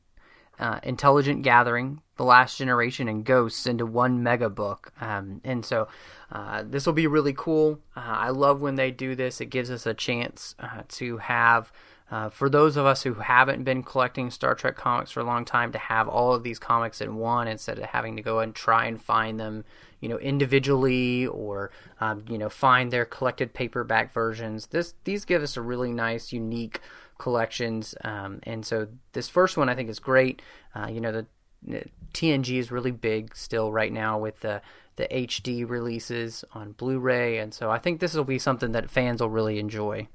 uh, 0.62 0.80
Intelligent 0.84 1.42
Gathering, 1.42 2.02
The 2.18 2.24
Last 2.24 2.58
Generation, 2.58 3.08
and 3.08 3.26
Ghosts 3.26 3.66
into 3.66 3.86
one 3.86 4.22
mega 4.22 4.50
book. 4.50 4.94
Um, 5.02 5.42
and 5.44 5.66
so 5.66 5.88
uh, 6.32 6.64
this 6.66 6.86
will 6.86 6.94
be 6.94 7.08
really 7.08 7.34
cool. 7.34 7.80
Uh, 7.98 8.02
I 8.02 8.30
love 8.30 8.62
when 8.62 8.76
they 8.76 8.92
do 8.92 9.16
this. 9.16 9.42
It 9.42 9.48
gives 9.48 9.72
us 9.72 9.86
a 9.86 9.94
chance 9.94 10.56
uh, 10.60 10.84
to 10.90 11.18
have. 11.18 11.72
Uh, 12.12 12.30
for 12.30 12.50
those 12.50 12.76
of 12.76 12.86
us 12.86 13.04
who 13.04 13.14
haven't 13.14 13.64
been 13.64 13.82
collecting 13.82 14.30
Star 14.30 14.54
Trek 14.54 14.76
comics 14.76 15.12
for 15.12 15.22
a 15.22 15.24
long 15.24 15.46
time, 15.46 15.72
to 15.72 15.78
have 15.78 16.10
all 16.10 16.34
of 16.34 16.44
these 16.44 16.60
comics 16.60 17.00
in 17.00 17.16
one 17.16 17.48
instead 17.48 17.80
of 17.80 17.86
having 17.86 18.18
to 18.18 18.22
go 18.22 18.40
and 18.40 18.54
try 18.54 18.86
and 18.86 19.02
find 19.02 19.40
them, 19.40 19.64
you 20.02 20.10
know, 20.10 20.18
individually 20.18 21.26
or 21.28 21.72
um, 22.02 22.26
you 22.28 22.38
know 22.38 22.50
find 22.50 22.92
their 22.92 23.06
collected 23.06 23.54
paperback 23.54 24.14
versions. 24.14 24.68
This 24.68 24.94
these 25.06 25.24
give 25.24 25.42
us 25.42 25.56
a 25.56 25.62
really 25.62 25.94
nice, 25.94 26.34
unique 26.34 26.82
collections. 27.22 27.94
Um, 28.04 28.40
and 28.44 28.66
so 28.66 28.88
this 29.14 29.30
first 29.30 29.56
one 29.56 29.70
I 29.70 29.76
think 29.76 29.90
is 29.90 30.00
great. 30.00 30.42
Uh, 30.76 30.88
you 30.92 31.00
know, 31.00 31.12
the, 31.12 31.28
the, 31.62 31.84
TNG 32.14 32.58
is 32.58 32.72
really 32.72 32.92
big 32.92 33.36
still 33.36 33.72
right 33.72 33.94
now 33.94 34.18
with 34.18 34.42
the 34.42 34.62
the 34.98 35.08
HD 35.08 35.68
releases 35.68 36.44
on 36.54 36.74
Blu-ray, 36.74 37.38
and 37.38 37.54
so 37.54 37.72
I 37.72 37.80
think 37.80 38.02
this 38.02 38.14
will 38.14 38.26
be 38.26 38.38
something 38.38 38.74
that 38.74 38.92
fans 38.92 39.22
will 39.22 39.30
really 39.30 39.58
enjoy. 39.58 40.10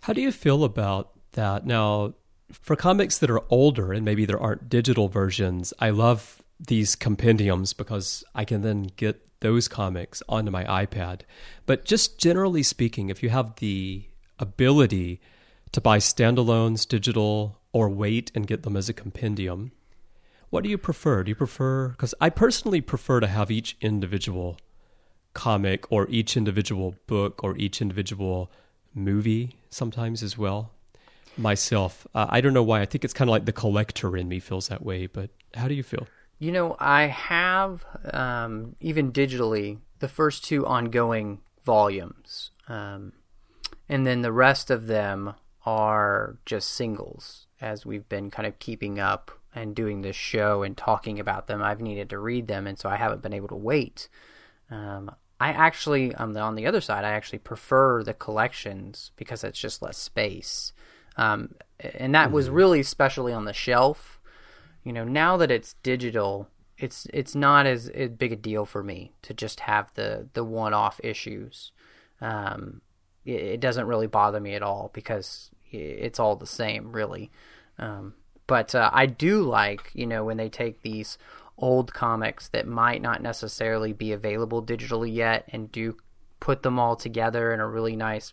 How 0.00 0.14
do 0.14 0.22
you 0.22 0.32
feel 0.32 0.64
about 0.64 1.10
that? 1.32 1.66
Now, 1.66 2.14
for 2.50 2.74
comics 2.74 3.18
that 3.18 3.30
are 3.30 3.42
older 3.50 3.92
and 3.92 4.02
maybe 4.02 4.24
there 4.24 4.40
aren't 4.40 4.70
digital 4.70 5.08
versions, 5.08 5.74
I 5.78 5.90
love 5.90 6.42
these 6.58 6.96
compendiums 6.96 7.74
because 7.74 8.24
I 8.34 8.46
can 8.46 8.62
then 8.62 8.84
get 8.96 9.20
those 9.40 9.68
comics 9.68 10.22
onto 10.26 10.50
my 10.50 10.64
iPad. 10.64 11.20
But 11.66 11.84
just 11.84 12.18
generally 12.18 12.62
speaking, 12.62 13.10
if 13.10 13.22
you 13.22 13.28
have 13.28 13.56
the 13.56 14.06
ability 14.42 15.20
to 15.70 15.80
buy 15.80 15.98
standalones, 15.98 16.86
digital, 16.86 17.58
or 17.72 17.88
wait 17.88 18.30
and 18.34 18.46
get 18.46 18.62
them 18.62 18.76
as 18.76 18.88
a 18.88 18.92
compendium. 18.92 19.72
What 20.50 20.64
do 20.64 20.68
you 20.68 20.76
prefer? 20.76 21.22
Do 21.22 21.30
you 21.30 21.34
prefer? 21.34 21.88
Because 21.88 22.14
I 22.20 22.28
personally 22.28 22.82
prefer 22.82 23.20
to 23.20 23.26
have 23.26 23.50
each 23.50 23.78
individual 23.80 24.58
comic 25.32 25.90
or 25.90 26.06
each 26.10 26.36
individual 26.36 26.94
book 27.06 27.42
or 27.42 27.56
each 27.56 27.80
individual 27.80 28.50
movie 28.94 29.56
sometimes 29.70 30.22
as 30.22 30.36
well. 30.36 30.70
Myself, 31.38 32.06
uh, 32.14 32.26
I 32.28 32.42
don't 32.42 32.52
know 32.52 32.62
why. 32.62 32.82
I 32.82 32.84
think 32.84 33.04
it's 33.04 33.14
kind 33.14 33.30
of 33.30 33.32
like 33.32 33.46
the 33.46 33.52
collector 33.52 34.14
in 34.14 34.28
me 34.28 34.38
feels 34.38 34.68
that 34.68 34.84
way. 34.84 35.06
But 35.06 35.30
how 35.54 35.68
do 35.68 35.74
you 35.74 35.82
feel? 35.82 36.06
You 36.38 36.52
know, 36.52 36.76
I 36.78 37.04
have 37.04 37.86
um, 38.12 38.76
even 38.80 39.12
digitally 39.12 39.78
the 40.00 40.08
first 40.08 40.44
two 40.44 40.66
ongoing 40.66 41.40
volumes. 41.64 42.50
Um, 42.68 43.12
and 43.88 44.06
then 44.06 44.22
the 44.22 44.32
rest 44.32 44.70
of 44.70 44.86
them 44.86 45.34
are 45.64 46.36
just 46.44 46.70
singles 46.70 47.46
as 47.60 47.86
we've 47.86 48.08
been 48.08 48.30
kind 48.30 48.46
of 48.46 48.58
keeping 48.58 48.98
up 48.98 49.30
and 49.54 49.74
doing 49.74 50.02
this 50.02 50.16
show 50.16 50.62
and 50.62 50.76
talking 50.76 51.20
about 51.20 51.46
them. 51.46 51.62
I've 51.62 51.80
needed 51.80 52.10
to 52.10 52.18
read 52.18 52.48
them 52.48 52.66
and 52.66 52.78
so 52.78 52.88
i 52.88 52.96
haven't 52.96 53.22
been 53.22 53.32
able 53.32 53.48
to 53.48 53.56
wait. 53.56 54.08
Um, 54.70 55.14
i 55.38 55.48
actually 55.48 56.14
um, 56.14 56.36
on 56.36 56.54
the 56.54 56.66
other 56.66 56.80
side 56.80 57.04
i 57.04 57.10
actually 57.10 57.40
prefer 57.40 58.02
the 58.02 58.14
collections 58.14 59.10
because 59.16 59.44
it's 59.44 59.58
just 59.58 59.82
less 59.82 59.98
space. 59.98 60.72
Um, 61.16 61.54
and 61.94 62.14
that 62.14 62.32
was 62.32 62.46
mm-hmm. 62.46 62.54
really 62.54 62.80
especially 62.80 63.32
on 63.32 63.44
the 63.44 63.52
shelf. 63.52 64.20
You 64.82 64.92
know 64.92 65.04
now 65.04 65.36
that 65.36 65.50
it's 65.50 65.74
digital 65.82 66.48
it's 66.78 67.06
it's 67.12 67.34
not 67.34 67.66
as, 67.66 67.88
as 67.88 68.10
big 68.10 68.32
a 68.32 68.36
deal 68.36 68.64
for 68.64 68.82
me 68.82 69.12
to 69.22 69.32
just 69.32 69.60
have 69.60 69.92
the 69.94 70.28
the 70.32 70.44
one-off 70.44 71.00
issues. 71.04 71.72
Um, 72.20 72.80
it 73.24 73.60
doesn't 73.60 73.86
really 73.86 74.06
bother 74.06 74.40
me 74.40 74.54
at 74.54 74.62
all 74.62 74.90
because 74.92 75.50
it's 75.70 76.18
all 76.18 76.36
the 76.36 76.46
same, 76.46 76.92
really. 76.92 77.30
Um, 77.78 78.14
but 78.46 78.74
uh, 78.74 78.90
I 78.92 79.06
do 79.06 79.42
like, 79.42 79.90
you 79.94 80.06
know, 80.06 80.24
when 80.24 80.36
they 80.36 80.48
take 80.48 80.82
these 80.82 81.18
old 81.56 81.94
comics 81.94 82.48
that 82.48 82.66
might 82.66 83.00
not 83.00 83.22
necessarily 83.22 83.92
be 83.92 84.12
available 84.12 84.62
digitally 84.62 85.14
yet 85.14 85.48
and 85.52 85.70
do 85.70 85.96
put 86.40 86.62
them 86.62 86.78
all 86.78 86.96
together 86.96 87.52
in 87.54 87.60
a 87.60 87.68
really 87.68 87.94
nice, 87.94 88.32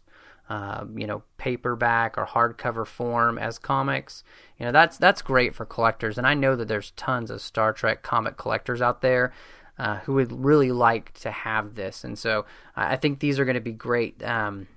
uh, 0.50 0.84
you 0.96 1.06
know, 1.06 1.22
paperback 1.38 2.18
or 2.18 2.26
hardcover 2.26 2.86
form 2.86 3.38
as 3.38 3.60
comics. 3.60 4.24
You 4.58 4.66
know, 4.66 4.72
that's 4.72 4.98
that's 4.98 5.22
great 5.22 5.54
for 5.54 5.66
collectors, 5.66 6.18
and 6.18 6.26
I 6.26 6.34
know 6.34 6.56
that 6.56 6.68
there's 6.68 6.92
tons 6.92 7.30
of 7.30 7.42
Star 7.42 7.72
Trek 7.72 8.02
comic 8.02 8.36
collectors 8.36 8.82
out 8.82 9.02
there. 9.02 9.32
Uh, 9.78 10.00
who 10.00 10.16
would 10.16 10.44
really 10.44 10.74
like 10.74 11.14
to 11.14 11.32
have 11.32 11.76
this, 11.76 12.04
and 12.04 12.20
so 12.20 12.46
I 12.76 12.98
think 12.98 13.20
these 13.20 13.40
are 13.40 13.46
going 13.46 13.56
to 13.56 13.62
be 13.62 13.72
great. 13.72 14.22
Um, 14.22 14.68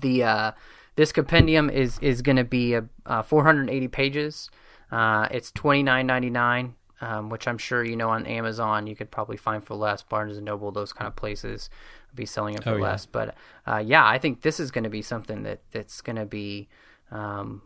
the 0.00 0.24
uh, 0.24 0.52
this 0.96 1.12
compendium 1.12 1.70
is 1.70 1.98
is 2.00 2.22
going 2.22 2.36
to 2.36 2.44
be 2.44 2.74
a, 2.74 2.84
uh, 3.06 3.22
480 3.22 3.88
pages. 3.88 4.50
Uh, 4.90 5.26
it's 5.30 5.50
29.99, 5.52 6.74
um, 7.00 7.30
which 7.30 7.48
I'm 7.48 7.58
sure 7.58 7.84
you 7.84 7.96
know 7.96 8.10
on 8.10 8.26
Amazon 8.26 8.86
you 8.86 8.94
could 8.94 9.10
probably 9.10 9.36
find 9.36 9.64
for 9.64 9.74
less. 9.74 10.02
Barnes 10.02 10.36
and 10.36 10.46
Noble, 10.46 10.70
those 10.70 10.92
kind 10.92 11.08
of 11.08 11.16
places, 11.16 11.70
be 12.14 12.26
selling 12.26 12.54
it 12.54 12.64
for 12.64 12.70
oh, 12.70 12.76
yeah. 12.76 12.82
less. 12.82 13.06
But 13.06 13.34
uh, 13.66 13.82
yeah, 13.84 14.06
I 14.06 14.18
think 14.18 14.42
this 14.42 14.60
is 14.60 14.70
going 14.70 14.84
to 14.84 14.90
be 14.90 15.02
something 15.02 15.42
that 15.42 15.60
that's 15.72 16.00
going 16.00 16.16
to 16.16 16.26
be 16.26 16.68
um, 17.10 17.62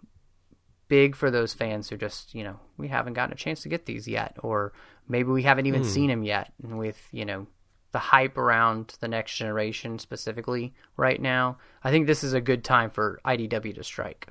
big 0.88 1.14
for 1.14 1.30
those 1.30 1.52
fans 1.52 1.90
who 1.90 1.96
just 1.96 2.34
you 2.34 2.44
know 2.44 2.58
we 2.76 2.88
haven't 2.88 3.14
gotten 3.14 3.32
a 3.32 3.36
chance 3.36 3.62
to 3.62 3.68
get 3.68 3.86
these 3.86 4.08
yet, 4.08 4.36
or 4.42 4.72
maybe 5.08 5.30
we 5.30 5.42
haven't 5.42 5.66
even 5.66 5.82
mm. 5.82 5.86
seen 5.86 6.08
them 6.08 6.22
yet. 6.22 6.52
And 6.62 6.78
with 6.78 7.08
you 7.12 7.24
know 7.24 7.46
the 7.92 7.98
hype 7.98 8.36
around 8.36 8.96
the 9.00 9.08
next 9.08 9.36
generation 9.36 9.98
specifically 9.98 10.74
right 10.96 11.20
now, 11.20 11.58
I 11.82 11.90
think 11.90 12.06
this 12.06 12.22
is 12.22 12.32
a 12.32 12.40
good 12.40 12.64
time 12.64 12.90
for 12.90 13.20
IDW 13.24 13.74
to 13.76 13.84
strike. 13.84 14.28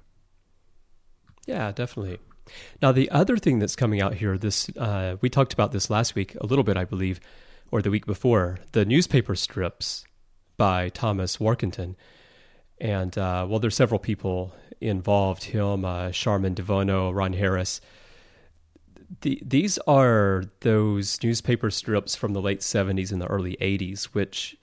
Yeah, 1.46 1.72
definitely. 1.72 2.20
Now, 2.82 2.92
the 2.92 3.10
other 3.10 3.38
thing 3.38 3.60
that's 3.60 3.76
coming 3.76 4.02
out 4.02 4.16
here, 4.16 4.38
this 4.38 4.70
uh, 4.78 5.18
we 5.22 5.30
talked 5.30 5.54
about 5.54 5.72
this 5.72 5.90
last 5.90 6.16
week 6.16 6.36
a 6.40 6.46
little 6.46 6.64
bit, 6.64 6.78
I 6.78 6.86
believe, 6.86 7.20
or 7.72 7.82
the 7.82 7.90
week 7.90 8.06
before, 8.06 8.60
the 8.72 8.86
newspaper 8.86 9.36
strips 9.36 10.06
by 10.56 10.90
Thomas 10.90 11.38
Warkentin. 11.38 11.96
And 12.80 13.18
uh, 13.18 13.46
well, 13.50 13.60
there's 13.60 13.76
several 13.76 14.00
people 14.00 14.54
involved: 14.80 15.46
him, 15.46 15.84
uh, 15.84 16.12
Sharman 16.12 16.56
DiVono, 16.56 17.14
Ron 17.14 17.34
Harris 17.34 17.82
the, 19.22 19.42
these 19.46 19.78
are 19.80 20.44
those 20.62 21.22
newspaper 21.24 21.72
strips 21.72 22.16
from 22.16 22.34
the 22.34 22.42
late 22.42 22.60
70s 22.60 23.12
and 23.12 23.22
the 23.22 23.28
early 23.28 23.58
80s, 23.62 24.06
which 24.06 24.58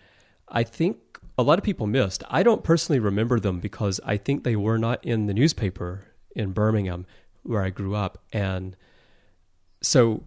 I 0.49 0.65
think 0.65 0.99
a 1.39 1.43
lot 1.43 1.59
of 1.59 1.65
people 1.65 1.87
missed. 1.87 2.23
I 2.29 2.43
don't 2.43 2.63
personally 2.63 3.01
remember 3.01 3.41
them 3.41 3.61
because 3.61 4.01
I 4.05 4.17
think 4.17 4.45
they 4.45 4.57
were 4.57 4.79
not 4.79 5.05
in 5.05 5.27
the 5.27 5.35
newspaper 5.35 6.07
in 6.37 6.53
Birmingham 6.53 7.07
where 7.43 7.63
I 7.63 7.71
grew 7.71 7.95
up. 7.95 8.23
And 8.33 8.77
so 9.83 10.25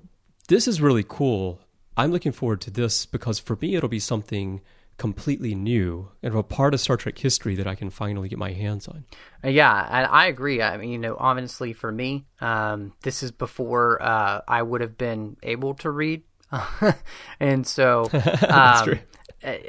this 0.47 0.67
is 0.67 0.81
really 0.81 1.05
cool. 1.07 1.61
I'm 1.95 2.11
looking 2.11 2.31
forward 2.31 2.61
to 2.61 2.71
this 2.71 3.05
because 3.05 3.39
for 3.39 3.57
me, 3.61 3.75
it'll 3.75 3.89
be 3.89 3.99
something 3.99 4.61
completely 4.97 5.53
new 5.53 6.09
and 6.23 6.35
a 6.35 6.43
part 6.43 6.73
of 6.73 6.79
Star 6.79 6.97
Trek 6.97 7.17
history 7.17 7.55
that 7.55 7.67
I 7.67 7.75
can 7.75 7.89
finally 7.89 8.29
get 8.29 8.39
my 8.39 8.51
hands 8.51 8.87
on. 8.87 9.05
Uh, 9.43 9.49
yeah, 9.49 9.71
I, 9.71 10.03
I 10.03 10.25
agree. 10.25 10.61
I 10.61 10.77
mean, 10.77 10.89
you 10.89 10.97
know, 10.97 11.15
honestly, 11.19 11.73
for 11.73 11.91
me, 11.91 12.25
um, 12.41 12.93
this 13.03 13.21
is 13.21 13.31
before 13.31 14.01
uh, 14.01 14.41
I 14.47 14.61
would 14.61 14.81
have 14.81 14.97
been 14.97 15.37
able 15.43 15.75
to 15.75 15.91
read, 15.91 16.23
and 17.39 17.65
so 17.65 18.09
um, 18.49 18.99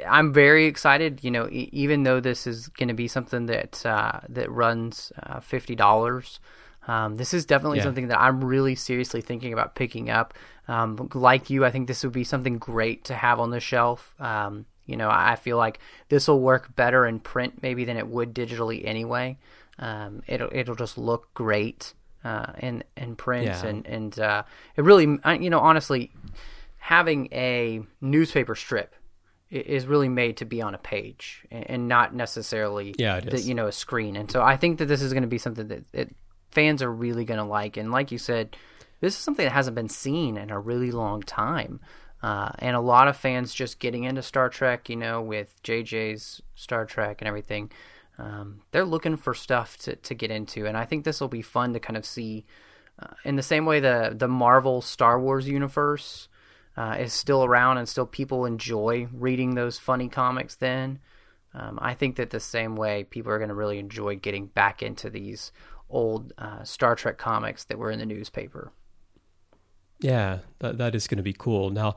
I'm 0.07 0.33
very 0.33 0.65
excited. 0.65 1.23
You 1.23 1.31
know, 1.31 1.47
e- 1.47 1.69
even 1.71 2.03
though 2.03 2.19
this 2.19 2.47
is 2.47 2.67
going 2.67 2.89
to 2.89 2.95
be 2.95 3.07
something 3.07 3.45
that 3.45 3.85
uh, 3.85 4.21
that 4.29 4.51
runs 4.51 5.11
uh, 5.21 5.39
fifty 5.39 5.75
dollars. 5.75 6.39
Um, 6.87 7.17
this 7.17 7.35
is 7.35 7.45
definitely 7.45 7.77
yeah. 7.77 7.83
something 7.83 8.07
that 8.07 8.19
I'm 8.19 8.43
really 8.43 8.73
seriously 8.73 9.21
thinking 9.21 9.53
about 9.53 9.75
picking 9.75 10.09
up. 10.09 10.33
Um, 10.67 11.09
like 11.13 11.51
you, 11.51 11.63
I 11.63 11.69
think 11.69 11.87
this 11.87 12.03
would 12.03 12.13
be 12.13 12.23
something 12.23 12.57
great 12.57 13.03
to 13.05 13.13
have 13.13 13.39
on 13.39 13.51
the 13.51 13.59
shelf. 13.59 14.15
Um, 14.19 14.65
you 14.89 14.97
know, 14.97 15.09
I 15.09 15.35
feel 15.35 15.57
like 15.57 15.79
this 16.09 16.27
will 16.27 16.39
work 16.39 16.75
better 16.75 17.05
in 17.05 17.19
print 17.19 17.61
maybe 17.61 17.85
than 17.85 17.97
it 17.97 18.07
would 18.07 18.33
digitally 18.33 18.81
anyway. 18.85 19.37
Um, 19.77 20.23
it'll 20.27 20.49
it'll 20.51 20.75
just 20.75 20.97
look 20.97 21.33
great 21.33 21.93
uh, 22.23 22.53
in 22.59 22.83
in 22.97 23.15
print, 23.15 23.45
yeah. 23.45 23.65
and 23.65 23.85
and 23.85 24.19
uh, 24.19 24.43
it 24.75 24.83
really, 24.83 25.05
you 25.39 25.49
know, 25.49 25.59
honestly, 25.59 26.11
having 26.77 27.29
a 27.31 27.81
newspaper 28.01 28.55
strip 28.55 28.95
is 29.49 29.87
really 29.87 30.09
made 30.09 30.37
to 30.37 30.45
be 30.45 30.61
on 30.61 30.75
a 30.75 30.77
page 30.77 31.43
and 31.49 31.87
not 31.87 32.13
necessarily 32.13 32.93
yeah, 32.99 33.19
the, 33.19 33.39
you 33.41 33.55
know 33.55 33.67
a 33.67 33.71
screen. 33.71 34.15
And 34.15 34.29
so 34.29 34.41
I 34.41 34.57
think 34.57 34.77
that 34.77 34.85
this 34.85 35.01
is 35.01 35.11
going 35.11 35.23
to 35.23 35.29
be 35.29 35.39
something 35.39 35.67
that, 35.69 35.91
that 35.93 36.09
fans 36.51 36.83
are 36.83 36.91
really 36.91 37.25
going 37.25 37.39
to 37.39 37.45
like. 37.45 37.77
And 37.77 37.91
like 37.91 38.11
you 38.11 38.17
said, 38.17 38.55
this 39.01 39.15
is 39.15 39.19
something 39.19 39.45
that 39.45 39.51
hasn't 39.51 39.75
been 39.75 39.89
seen 39.89 40.37
in 40.37 40.51
a 40.51 40.59
really 40.59 40.91
long 40.91 41.23
time. 41.23 41.79
Uh, 42.21 42.51
and 42.59 42.75
a 42.75 42.81
lot 42.81 43.07
of 43.07 43.15
fans 43.15 43.53
just 43.53 43.79
getting 43.79 44.03
into 44.03 44.21
Star 44.21 44.49
Trek, 44.49 44.89
you 44.89 44.95
know, 44.95 45.21
with 45.21 45.61
JJ's 45.63 46.41
Star 46.55 46.85
Trek 46.85 47.21
and 47.21 47.27
everything. 47.27 47.71
Um, 48.17 48.61
they're 48.71 48.83
looking 48.83 49.15
for 49.15 49.33
stuff 49.33 49.77
to, 49.77 49.95
to 49.95 50.13
get 50.13 50.29
into, 50.29 50.65
and 50.65 50.75
I 50.75 50.83
think 50.83 51.05
this 51.05 51.21
will 51.21 51.29
be 51.29 51.41
fun 51.41 51.73
to 51.73 51.79
kind 51.79 51.95
of 51.95 52.05
see 52.05 52.45
uh, 53.01 53.13
in 53.23 53.37
the 53.37 53.43
same 53.43 53.65
way 53.65 53.79
the 53.79 54.13
the 54.13 54.27
Marvel 54.27 54.81
Star 54.81 55.19
Wars 55.19 55.47
universe 55.47 56.27
uh, 56.75 56.97
is 56.99 57.13
still 57.13 57.45
around 57.45 57.77
and 57.77 57.87
still 57.87 58.05
people 58.05 58.45
enjoy 58.45 59.07
reading 59.13 59.55
those 59.55 59.79
funny 59.79 60.09
comics. 60.09 60.55
Then 60.55 60.99
um, 61.53 61.79
I 61.81 61.93
think 61.93 62.17
that 62.17 62.29
the 62.29 62.39
same 62.41 62.75
way 62.75 63.05
people 63.05 63.31
are 63.31 63.37
going 63.37 63.49
to 63.49 63.55
really 63.55 63.79
enjoy 63.79 64.17
getting 64.17 64.47
back 64.47 64.83
into 64.83 65.09
these 65.09 65.53
old 65.89 66.33
uh, 66.37 66.63
Star 66.63 66.95
Trek 66.95 67.17
comics 67.17 67.63
that 67.65 67.77
were 67.77 67.91
in 67.91 67.99
the 67.99 68.05
newspaper. 68.05 68.71
Yeah, 69.99 70.39
that, 70.59 70.77
that 70.77 70.95
is 70.95 71.07
going 71.07 71.17
to 71.17 71.23
be 71.23 71.33
cool. 71.33 71.69
Now, 71.69 71.95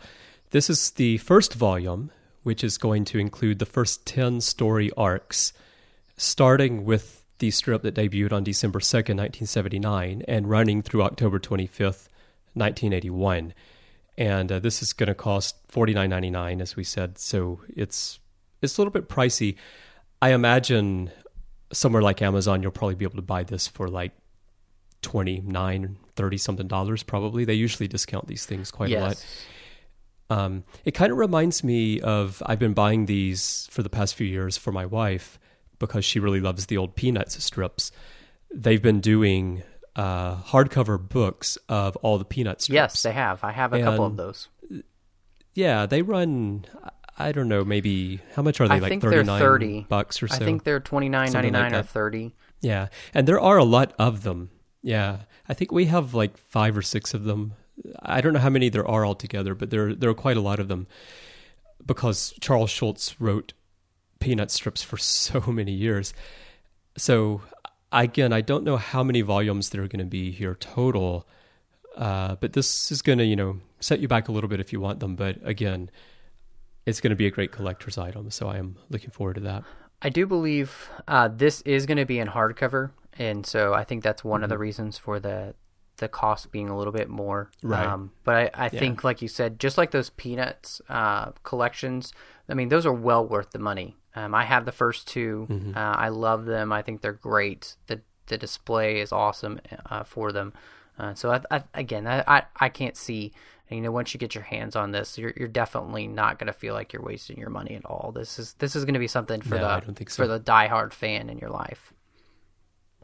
this 0.51 0.69
is 0.69 0.91
the 0.93 1.19
first 1.19 1.55
volume, 1.55 2.11
which 2.43 2.65
is 2.65 2.79
going 2.79 3.05
to 3.07 3.19
include 3.19 3.59
the 3.59 3.67
first 3.67 4.05
10 4.07 4.41
story 4.41 4.91
arcs, 4.97 5.53
starting 6.17 6.85
with 6.85 7.25
the 7.39 7.51
strip 7.51 7.83
that 7.83 7.95
debuted 7.95 8.33
on 8.33 8.45
December 8.45 8.81
2nd, 8.81 9.19
1979, 9.19 10.23
and 10.29 10.51
running 10.51 10.83
through 10.83 11.03
October 11.03 11.39
25th, 11.39 12.09
1981. 12.55 13.55
And 14.19 14.53
uh, 14.53 14.59
this 14.59 14.83
is 14.83 14.93
going 14.93 15.09
to 15.09 15.15
cost 15.15 15.57
$49.99, 15.69 16.61
as 16.61 16.77
we 16.77 16.85
said. 16.85 17.19
So 17.19 17.61
it's 17.69 18.19
it's 18.61 18.79
a 18.79 18.81
little 18.81 18.93
bit 18.93 19.09
pricey. 19.09 19.57
I 20.21 20.33
imagine 20.33 21.11
somewhere 21.73 22.03
like 22.03 22.23
Amazon, 22.23 22.63
you'll 22.63 22.71
probably 22.71 22.95
be 22.95 23.05
able 23.05 23.17
to 23.17 23.23
buy 23.23 23.43
this 23.43 23.67
for 23.67 23.89
like 23.89 24.13
29 25.01 25.97
30 26.17 26.39
something 26.39 26.67
dollars 26.69 27.03
probably 27.03 27.45
they 27.45 27.55
usually 27.55 27.89
discount 27.89 28.27
these 28.27 28.45
things 28.47 28.71
quite 28.71 28.91
yes. 28.91 29.01
a 29.01 29.05
lot 29.07 29.27
um, 30.31 30.65
it 30.85 30.93
kind 30.93 31.13
of 31.13 31.19
reminds 31.19 31.63
me 31.65 32.01
of 32.01 32.43
i've 32.47 32.59
been 32.59 32.75
buying 32.75 33.07
these 33.07 33.69
for 33.71 33.83
the 33.83 33.91
past 33.91 34.15
few 34.15 34.27
years 34.27 34.57
for 34.57 34.73
my 34.73 34.87
wife 34.87 35.39
because 35.79 36.05
she 36.05 36.21
really 36.21 36.41
loves 36.41 36.67
the 36.67 36.77
old 36.77 36.95
peanuts 36.97 37.43
strips 37.43 37.91
they've 38.55 38.83
been 38.83 39.01
doing 39.01 39.63
uh, 39.97 40.37
hardcover 40.37 40.99
books 40.99 41.59
of 41.69 41.97
all 41.97 42.17
the 42.19 42.25
peanuts 42.25 42.65
strips 42.65 42.75
Yes, 42.95 43.03
they 43.03 43.13
have. 43.13 43.45
I 43.45 43.53
have 43.53 43.75
a 43.75 43.83
couple 43.83 44.07
of 44.07 44.17
those. 44.17 44.49
yeah 45.55 45.85
they 45.85 46.01
run 46.01 46.65
i 47.19 47.31
don't 47.31 47.49
know 47.49 47.63
maybe 47.63 48.21
how 48.35 48.41
much 48.41 48.59
are 48.61 48.69
they 48.69 48.77
I 48.77 48.79
like 48.79 48.89
think 48.89 49.03
they're 49.03 49.11
39 49.11 49.39
30 49.39 49.87
bucks 49.91 50.23
or 50.23 50.29
so 50.29 50.37
I 50.37 50.39
think 50.39 50.65
they're 50.65 50.81
twenty 50.81 51.11
nine 51.11 51.31
ninety 51.33 51.51
nine 51.51 51.73
like 51.73 51.85
or 51.85 51.87
thirty. 51.87 52.35
Yeah, 52.63 52.89
and 53.13 53.27
there 53.29 53.41
are 53.41 53.59
a 53.59 53.65
lot 53.65 53.93
of 53.99 54.23
them. 54.23 54.51
Yeah, 54.83 55.19
I 55.49 55.55
think 55.55 55.71
we 55.71 55.87
have 55.87 56.13
like 56.13 56.37
five 56.37 56.77
or 56.77 56.83
six 56.83 57.15
of 57.15 57.25
them. 57.25 57.55
I 58.03 58.21
don't 58.21 58.33
know 58.33 58.41
how 58.41 58.51
many 58.51 58.69
there 58.69 58.87
are 58.87 59.07
altogether, 59.07 59.55
but 59.55 59.71
there 59.71 59.95
there 59.95 60.11
are 60.11 60.15
quite 60.15 60.37
a 60.37 60.41
lot 60.41 60.59
of 60.59 60.69
them 60.69 60.87
because 61.85 62.35
Charles 62.41 62.71
Schulz 62.71 63.15
wrote 63.21 63.53
peanut 64.19 64.51
strips 64.51 64.83
for 64.83 64.97
so 64.99 65.41
many 65.47 65.73
years. 65.73 66.13
So 66.97 67.43
again, 67.93 68.33
I 68.33 68.41
don't 68.41 68.65
know 68.65 68.77
how 68.77 69.03
many 69.03 69.21
volumes 69.21 69.71
there 69.71 69.83
are 69.83 69.89
going 69.89 70.01
to 70.01 70.05
be 70.05 70.31
here 70.33 70.55
total, 70.57 71.27
uh, 71.97 72.37
but 72.37 72.53
this 72.53 72.91
is 72.91 73.03
going 73.03 73.19
to 73.19 73.25
you 73.25 73.37
know 73.37 73.61
set 73.81 74.01
you 74.01 74.09
back 74.09 74.29
a 74.29 74.33
little 74.33 74.49
bit 74.49 74.61
if 74.61 74.73
you 74.73 74.81
want 74.81 75.01
them. 75.01 75.15
But 75.15 75.39
again, 75.45 75.91
it's 76.87 77.01
going 77.01 77.11
to 77.11 77.17
be 77.17 77.27
a 77.27 77.31
great 77.31 77.53
collector's 77.53 77.99
item, 77.99 78.31
so 78.31 78.49
I 78.49 78.59
am 78.59 78.77
looking 78.91 79.11
forward 79.11 79.35
to 79.35 79.41
that. 79.43 79.63
I 80.03 80.09
do 80.09 80.27
believe 80.27 80.89
uh, 81.07 81.29
this 81.29 81.61
is 81.63 81.87
going 81.87 81.99
to 81.99 82.05
be 82.05 82.19
in 82.19 82.29
hardcover, 82.29 82.91
and 83.19 83.47
so 83.47 83.73
I 83.73 83.85
think 83.85 84.03
that's 84.03 84.25
one 84.25 84.43
of 84.43 84.49
the 84.49 84.59
reasons 84.59 84.99
for 84.99 85.21
the 85.21 85.55
the 85.99 86.09
cost 86.09 86.51
being 86.51 86.69
a 86.69 86.77
little 86.77 86.93
bit 86.93 87.09
more. 87.09 87.51
Right. 87.63 87.87
Um, 87.87 88.11
but 88.25 88.35
I, 88.35 88.65
I 88.67 88.69
think, 88.69 89.05
like 89.05 89.23
you 89.23 89.29
said, 89.29 89.61
just 89.61 89.79
like 89.79 89.93
those 89.93 90.11
Peanuts 90.11 90.81
uh, 90.89 91.31
collections, 91.45 92.13
I 92.49 92.55
mean, 92.55 92.71
those 92.71 92.87
are 92.87 92.93
well 92.93 93.25
worth 93.25 93.51
the 93.53 93.61
money. 93.61 93.97
Um, 94.17 94.35
I 94.35 94.45
have 94.45 94.65
the 94.65 94.73
first 94.73 95.07
2 95.09 95.73
Uh, 95.77 95.79
I 95.79 96.09
love 96.09 96.45
them. 96.47 96.73
I 96.73 96.83
think 96.83 97.03
they're 97.03 97.13
great. 97.13 97.77
the 97.87 98.01
The 98.27 98.37
display 98.39 99.01
is 99.01 99.13
awesome 99.13 99.61
uh, 99.89 100.03
for 100.03 100.33
them. 100.33 100.53
Uh, 101.03 101.15
so 101.15 101.33
I, 101.33 101.41
I, 101.51 101.63
again, 101.75 102.07
I, 102.07 102.45
I 102.57 102.69
can't 102.69 102.97
see. 102.97 103.33
You 103.71 103.81
know, 103.81 103.91
once 103.91 104.13
you 104.13 104.21
get 104.21 104.35
your 104.35 104.45
hands 104.45 104.77
on 104.77 104.93
this, 104.93 105.17
you're 105.17 105.33
you're 105.37 105.49
definitely 105.49 106.07
not 106.07 106.39
going 106.39 106.47
to 106.49 106.53
feel 106.53 106.75
like 106.75 106.93
you're 106.93 107.03
wasting 107.03 107.39
your 107.39 107.49
money 107.51 107.75
at 107.75 107.85
all. 107.87 108.13
This 108.15 108.39
is 108.39 108.53
this 108.55 108.77
is 108.77 108.85
going 108.85 108.93
to 108.95 109.01
be 109.01 109.09
something 109.09 109.41
for 109.41 109.55
No, 109.55 109.63
the 109.63 109.67
I 109.67 109.81
don't 109.81 109.95
think 109.97 110.11
so. 110.11 110.23
for 110.23 110.27
the 110.29 110.39
diehard 110.39 110.93
fan 110.93 111.31
in 111.31 111.39
your 111.39 111.49
life. 111.51 111.93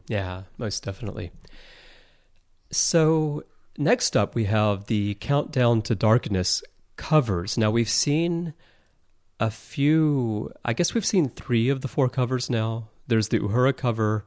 Yeah, 0.07 0.43
most 0.57 0.83
definitely. 0.83 1.31
So, 2.71 3.43
next 3.77 4.15
up, 4.15 4.35
we 4.35 4.45
have 4.45 4.85
the 4.85 5.15
Countdown 5.15 5.81
to 5.83 5.95
Darkness 5.95 6.63
covers. 6.97 7.57
Now, 7.57 7.71
we've 7.71 7.89
seen 7.89 8.53
a 9.39 9.49
few, 9.49 10.51
I 10.63 10.73
guess 10.73 10.93
we've 10.93 11.05
seen 11.05 11.29
three 11.29 11.69
of 11.69 11.81
the 11.81 11.87
four 11.87 12.09
covers 12.09 12.49
now. 12.49 12.89
There's 13.07 13.29
the 13.29 13.39
Uhura 13.39 13.75
cover, 13.75 14.25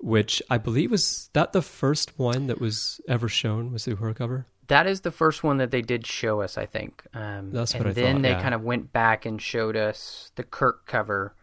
which 0.00 0.42
I 0.50 0.58
believe 0.58 0.90
was 0.90 1.30
that 1.34 1.52
the 1.52 1.62
first 1.62 2.18
one 2.18 2.46
that 2.48 2.60
was 2.60 3.00
ever 3.08 3.28
shown, 3.28 3.72
was 3.72 3.84
the 3.84 3.94
Uhura 3.94 4.14
cover? 4.16 4.46
That 4.68 4.86
is 4.86 5.00
the 5.00 5.10
first 5.10 5.42
one 5.42 5.56
that 5.58 5.70
they 5.72 5.82
did 5.82 6.06
show 6.06 6.40
us, 6.42 6.56
I 6.56 6.64
think. 6.66 7.02
Um, 7.12 7.50
That's 7.52 7.74
and 7.74 7.84
what 7.84 7.90
I 7.90 7.92
then 7.92 8.16
thought, 8.16 8.22
they 8.22 8.30
yeah. 8.30 8.42
kind 8.42 8.54
of 8.54 8.62
went 8.62 8.92
back 8.92 9.26
and 9.26 9.42
showed 9.42 9.76
us 9.76 10.30
the 10.36 10.44
Kirk 10.44 10.86
cover. 10.86 11.34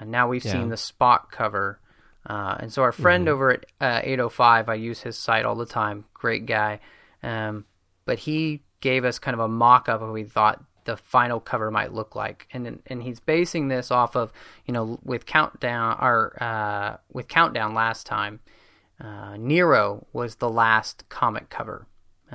Uh, 0.00 0.04
now 0.04 0.28
we've 0.28 0.44
Yeah. 0.44 0.52
seen 0.52 0.68
the 0.68 0.76
Spock 0.76 1.30
cover. 1.30 1.78
Uh, 2.28 2.56
and 2.58 2.72
so 2.72 2.82
our 2.82 2.90
friend 2.92 3.26
Mm-hmm. 3.26 3.32
over 3.34 3.50
at 3.52 3.66
uh, 3.80 4.00
805, 4.02 4.68
I 4.68 4.74
use 4.74 5.00
his 5.02 5.16
site 5.16 5.44
all 5.44 5.54
the 5.54 5.64
time. 5.64 6.06
Great 6.12 6.44
guy. 6.44 6.80
Um, 7.22 7.64
but 8.04 8.18
he 8.18 8.62
gave 8.80 9.04
us 9.04 9.18
kind 9.20 9.34
of 9.34 9.40
a 9.40 9.48
mock 9.48 9.88
up 9.88 10.00
of 10.02 10.08
what 10.08 10.12
we 10.14 10.24
thought 10.24 10.62
the 10.86 10.96
final 10.96 11.38
cover 11.38 11.70
might 11.70 11.92
look 11.92 12.16
like, 12.16 12.48
and 12.52 12.80
and 12.86 13.02
he's 13.02 13.20
basing 13.20 13.68
this 13.68 13.90
off 13.90 14.16
of 14.16 14.32
you 14.64 14.72
know 14.72 14.98
with 15.04 15.26
countdown 15.26 15.98
or 16.00 16.42
uh, 16.42 16.96
with 17.12 17.28
countdown 17.28 17.74
last 17.74 18.06
time. 18.06 18.40
Uh, 18.98 19.36
Nero 19.36 20.06
was 20.14 20.36
the 20.36 20.48
last 20.48 21.06
comic 21.10 21.50
cover 21.50 21.86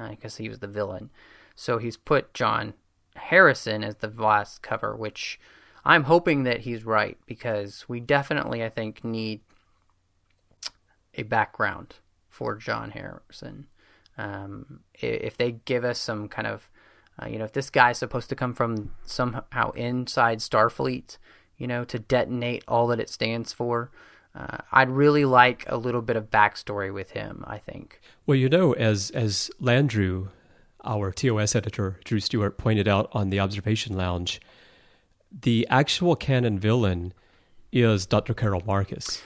because 0.09 0.37
he 0.37 0.47
was 0.47 0.59
the 0.59 0.67
villain. 0.67 1.09
So 1.55 1.79
he's 1.79 1.97
put 1.97 2.33
John 2.33 2.75
Harrison 3.15 3.83
as 3.83 3.95
the 3.95 4.07
last 4.09 4.61
cover, 4.61 4.95
which 4.95 5.39
I'm 5.83 6.03
hoping 6.03 6.43
that 6.43 6.61
he's 6.61 6.85
right 6.85 7.17
because 7.25 7.85
we 7.87 7.99
definitely, 7.99 8.63
I 8.63 8.69
think, 8.69 9.03
need 9.03 9.41
a 11.15 11.23
background 11.23 11.95
for 12.29 12.55
John 12.55 12.91
Harrison. 12.91 13.67
Um, 14.17 14.81
if 14.93 15.37
they 15.37 15.53
give 15.53 15.83
us 15.83 15.99
some 15.99 16.27
kind 16.27 16.47
of, 16.47 16.69
uh, 17.21 17.27
you 17.27 17.37
know, 17.37 17.45
if 17.45 17.53
this 17.53 17.69
guy's 17.69 17.97
supposed 17.97 18.29
to 18.29 18.35
come 18.35 18.53
from 18.53 18.93
somehow 19.05 19.71
inside 19.71 20.39
Starfleet, 20.39 21.17
you 21.57 21.67
know, 21.67 21.83
to 21.85 21.99
detonate 21.99 22.63
all 22.67 22.87
that 22.87 22.99
it 22.99 23.09
stands 23.09 23.53
for, 23.53 23.91
uh, 24.33 24.57
I'd 24.71 24.89
really 24.89 25.25
like 25.25 25.65
a 25.67 25.77
little 25.77 26.01
bit 26.01 26.15
of 26.15 26.31
backstory 26.31 26.93
with 26.93 27.11
him. 27.11 27.43
I 27.47 27.57
think. 27.57 27.99
Well, 28.25 28.37
you 28.37 28.49
know, 28.49 28.73
as 28.73 29.11
as 29.11 29.51
Landrew, 29.61 30.29
our 30.83 31.11
TOS 31.11 31.55
editor, 31.55 31.99
Drew 32.03 32.19
Stewart, 32.19 32.57
pointed 32.57 32.87
out 32.87 33.09
on 33.11 33.29
the 33.29 33.39
observation 33.39 33.95
lounge, 33.95 34.41
the 35.41 35.67
actual 35.69 36.15
canon 36.15 36.59
villain 36.59 37.13
is 37.71 38.05
Dr. 38.05 38.33
Carol 38.33 38.63
Marcus. 38.65 39.21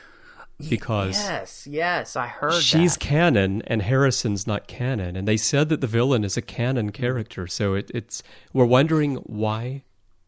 Because 0.69 1.15
Yes, 1.21 1.67
yes, 1.69 2.15
I 2.15 2.27
heard 2.27 2.61
she's 2.61 2.93
that. 2.93 2.99
canon 3.01 3.61
and 3.67 3.81
Harrison's 3.81 4.47
not 4.47 4.67
canon. 4.67 5.15
And 5.17 5.27
they 5.27 5.35
said 5.37 5.67
that 5.69 5.81
the 5.81 5.87
villain 5.87 6.23
is 6.23 6.37
a 6.37 6.41
canon 6.41 6.91
character. 6.91 7.45
So 7.47 7.73
it, 7.73 7.91
it's 7.93 8.23
we're 8.53 8.65
wondering 8.65 9.15
why 9.17 9.83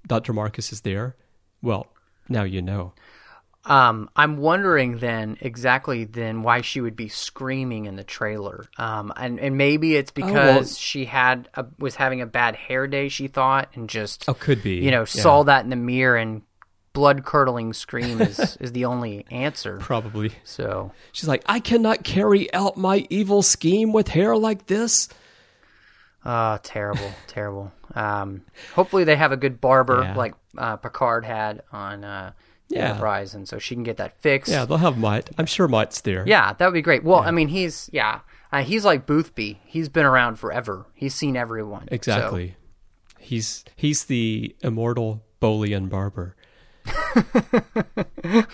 Dr. 0.06 0.34
Marcus 0.34 0.74
is 0.74 0.82
there. 0.82 1.16
Well, 1.62 1.88
now 2.28 2.44
you 2.44 2.62
know. 2.62 2.94
Um, 3.66 4.10
I'm 4.16 4.38
wondering 4.38 5.00
then 5.00 5.38
exactly 5.42 6.06
then 6.06 6.42
why 6.42 6.62
she 6.62 6.80
would 6.80 6.96
be 6.96 7.10
screaming 7.10 7.86
in 7.86 7.98
the 7.98 8.04
trailer. 8.04 8.66
Um, 8.78 9.12
and 9.18 9.40
and 9.42 9.58
maybe 9.58 9.96
it's 9.98 10.12
because 10.12 10.34
well- 10.34 10.64
she 10.64 11.04
had 11.06 11.50
a, 11.54 11.66
was 11.78 11.96
having 11.96 12.22
a 12.22 12.26
bad 12.26 12.56
hair 12.56 12.88
day. 12.88 13.10
She 13.10 13.28
thought 13.28 13.70
and 13.76 13.90
just 13.90 14.28
Oh, 14.30 14.34
could 14.34 14.64
be. 14.64 14.76
you 14.76 14.92
know 14.92 15.02
Yeah. 15.02 15.06
saw 15.06 15.44
that 15.44 15.66
in 15.66 15.70
the 15.70 15.76
mirror 15.76 16.16
and 16.16 16.44
blood 16.98 17.24
curdling 17.26 17.74
scream 17.74 18.20
is 18.22 18.58
is 18.60 18.72
the 18.72 18.86
only 18.86 19.26
answer. 19.30 19.78
Probably. 19.78 20.32
So 20.44 20.92
She's 21.12 21.28
like, 21.28 21.44
I 21.46 21.60
cannot 21.60 22.04
carry 22.04 22.52
out 22.54 22.76
my 22.76 23.06
evil 23.12 23.42
scheme 23.44 23.94
with 23.94 24.08
hair 24.08 24.36
like 24.36 24.66
this. 24.66 25.08
uh 26.26 26.58
terrible, 26.64 27.12
terrible. 27.28 27.72
Um, 27.96 28.42
hopefully 28.74 29.04
they 29.04 29.16
have 29.16 29.32
a 29.32 29.38
good 29.38 29.62
barber 29.62 30.02
Yeah. 30.04 30.16
like 30.16 30.34
uh, 30.58 30.76
Picard 30.78 31.24
had 31.26 31.62
on 31.72 32.04
uh, 32.04 32.32
Yeah. 32.70 32.90
Enterprise, 32.90 33.34
and 33.36 33.48
so 33.48 33.60
she 33.60 33.76
can 33.76 33.84
get 33.84 33.98
that 33.98 34.20
fixed. 34.22 34.52
Yeah, 34.52 34.66
they'll 34.66 34.78
have 34.78 34.98
Mott. 34.98 35.30
I'm 35.38 35.46
sure 35.46 35.68
Mott's 35.68 36.02
there. 36.02 36.24
Yeah, 36.28 36.54
that 36.54 36.66
would 36.66 36.74
be 36.74 36.82
great. 36.82 37.04
Well, 37.04 37.20
I 37.20 37.32
mean, 37.32 37.48
he's 37.48 37.90
yeah, 37.94 38.20
uh, 38.52 38.64
he's 38.64 38.84
like 38.84 39.06
Boothby. 39.06 39.60
He's 39.66 39.88
been 39.90 40.06
around 40.06 40.38
forever. 40.38 40.86
He's 40.96 41.14
seen 41.16 41.38
everyone. 41.38 41.84
So- 41.88 41.96
Exactly. 41.96 42.56
He's 43.20 43.64
he's 43.76 44.06
the 44.06 44.56
immortal 44.62 45.22
Bolian 45.42 45.90
barber. 45.90 46.36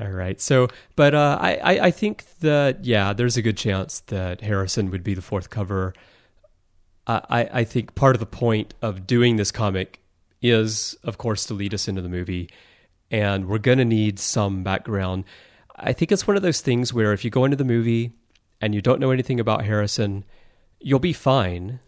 All 0.00 0.10
right. 0.10 0.40
So, 0.40 0.68
but 0.94 1.14
uh, 1.14 1.38
I, 1.40 1.56
I 1.56 1.86
I 1.86 1.90
think 1.90 2.24
that 2.40 2.84
yeah, 2.84 3.12
there's 3.12 3.36
a 3.36 3.42
good 3.42 3.56
chance 3.56 4.00
that 4.06 4.40
Harrison 4.42 4.90
would 4.90 5.02
be 5.02 5.14
the 5.14 5.22
fourth 5.22 5.50
cover. 5.50 5.94
I 7.06 7.22
I 7.28 7.48
I 7.60 7.64
think 7.64 7.94
part 7.94 8.14
of 8.14 8.20
the 8.20 8.26
point 8.26 8.74
of 8.82 9.06
doing 9.06 9.36
this 9.36 9.50
comic 9.50 10.00
is, 10.42 10.96
of 11.02 11.18
course, 11.18 11.46
to 11.46 11.54
lead 11.54 11.72
us 11.72 11.88
into 11.88 12.02
the 12.02 12.08
movie, 12.08 12.50
and 13.10 13.48
we're 13.48 13.58
gonna 13.58 13.84
need 13.84 14.18
some 14.18 14.62
background. 14.62 15.24
I 15.76 15.92
think 15.92 16.10
it's 16.12 16.26
one 16.26 16.36
of 16.36 16.42
those 16.42 16.60
things 16.60 16.92
where 16.92 17.12
if 17.12 17.24
you 17.24 17.30
go 17.30 17.44
into 17.44 17.56
the 17.56 17.64
movie 17.64 18.12
and 18.60 18.74
you 18.74 18.80
don't 18.80 19.00
know 19.00 19.10
anything 19.10 19.40
about 19.40 19.64
Harrison, 19.64 20.24
you'll 20.80 20.98
be 20.98 21.12
fine. 21.12 21.80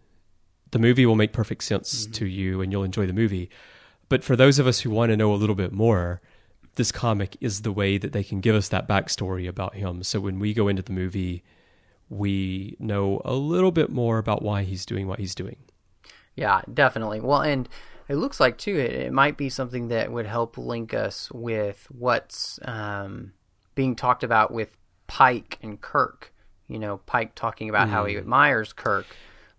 The 0.70 0.78
movie 0.78 1.06
will 1.06 1.16
make 1.16 1.32
perfect 1.32 1.64
sense 1.64 2.04
to 2.06 2.26
you 2.26 2.60
and 2.60 2.70
you'll 2.70 2.84
enjoy 2.84 3.06
the 3.06 3.14
movie. 3.14 3.48
But 4.08 4.24
for 4.24 4.36
those 4.36 4.58
of 4.58 4.66
us 4.66 4.80
who 4.80 4.90
want 4.90 5.10
to 5.10 5.16
know 5.16 5.32
a 5.32 5.36
little 5.36 5.54
bit 5.54 5.72
more, 5.72 6.20
this 6.74 6.92
comic 6.92 7.36
is 7.40 7.62
the 7.62 7.72
way 7.72 7.98
that 7.98 8.12
they 8.12 8.24
can 8.24 8.40
give 8.40 8.54
us 8.54 8.68
that 8.68 8.88
backstory 8.88 9.48
about 9.48 9.74
him. 9.74 10.02
So 10.02 10.20
when 10.20 10.38
we 10.38 10.54
go 10.54 10.68
into 10.68 10.82
the 10.82 10.92
movie, 10.92 11.42
we 12.08 12.76
know 12.78 13.20
a 13.24 13.34
little 13.34 13.72
bit 13.72 13.90
more 13.90 14.18
about 14.18 14.42
why 14.42 14.62
he's 14.62 14.86
doing 14.86 15.06
what 15.06 15.18
he's 15.18 15.34
doing. 15.34 15.56
Yeah, 16.36 16.62
definitely. 16.72 17.20
Well, 17.20 17.42
and 17.42 17.68
it 18.08 18.16
looks 18.16 18.40
like 18.40 18.58
too 18.58 18.78
it, 18.78 18.92
it 18.92 19.12
might 19.12 19.36
be 19.36 19.48
something 19.48 19.88
that 19.88 20.10
would 20.10 20.26
help 20.26 20.56
link 20.56 20.94
us 20.94 21.30
with 21.32 21.86
what's 21.90 22.58
um, 22.62 23.32
being 23.74 23.94
talked 23.96 24.22
about 24.22 24.52
with 24.52 24.70
Pike 25.06 25.58
and 25.62 25.80
Kirk. 25.80 26.32
You 26.68 26.78
know, 26.78 26.98
Pike 26.98 27.34
talking 27.34 27.68
about 27.68 27.88
how 27.88 28.04
he 28.04 28.16
admires 28.16 28.72
Kirk, 28.72 29.06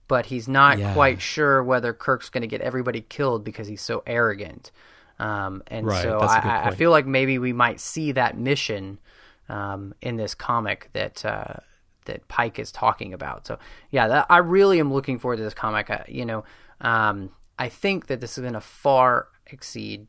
but 0.10 0.26
he's 0.26 0.50
not. 0.50 0.78
Yeah. 0.80 0.93
quite 0.93 1.22
sure 1.22 1.63
whether 1.63 1.93
Kirk's 1.93 2.28
going 2.30 2.41
to 2.41 2.48
get 2.48 2.60
everybody 2.60 3.00
killed 3.00 3.45
because 3.45 3.67
he's 3.69 3.82
so 3.82 4.04
arrogant. 4.06 4.72
Um, 5.19 5.63
and 5.67 5.86
Right, 5.86 6.04
so 6.04 6.17
that's 6.19 6.34
a 6.34 6.38
I, 6.38 6.41
good 6.41 6.50
I- 6.50 6.67
I 6.67 6.76
feel 6.76 6.91
like 6.91 7.06
maybe 7.06 7.39
we 7.39 7.54
might 7.54 7.80
see 7.80 8.12
that 8.13 8.38
mission 8.38 9.00
um, 9.48 9.93
in 10.02 10.17
this 10.17 10.34
comic 10.36 10.89
that 10.93 11.24
uh, 11.24 11.56
that 12.06 12.28
Pike 12.28 12.60
is 12.60 12.72
talking 12.72 13.13
about. 13.13 13.45
So 13.48 13.60
yeah, 13.91 14.08
that, 14.08 14.26
I 14.30 14.38
really 14.39 14.80
am 14.80 14.91
looking 14.91 15.19
forward 15.19 15.38
to 15.38 15.43
this 15.43 15.54
comic. 15.54 15.89
I, 15.89 16.06
you 16.08 16.26
know, 16.26 16.43
um, 16.82 17.32
I 17.58 17.69
think 17.69 18.08
that 18.08 18.19
this 18.19 18.38
is 18.38 18.41
going 18.41 18.54
to 18.54 18.62
far 18.62 19.28
exceed 19.48 20.08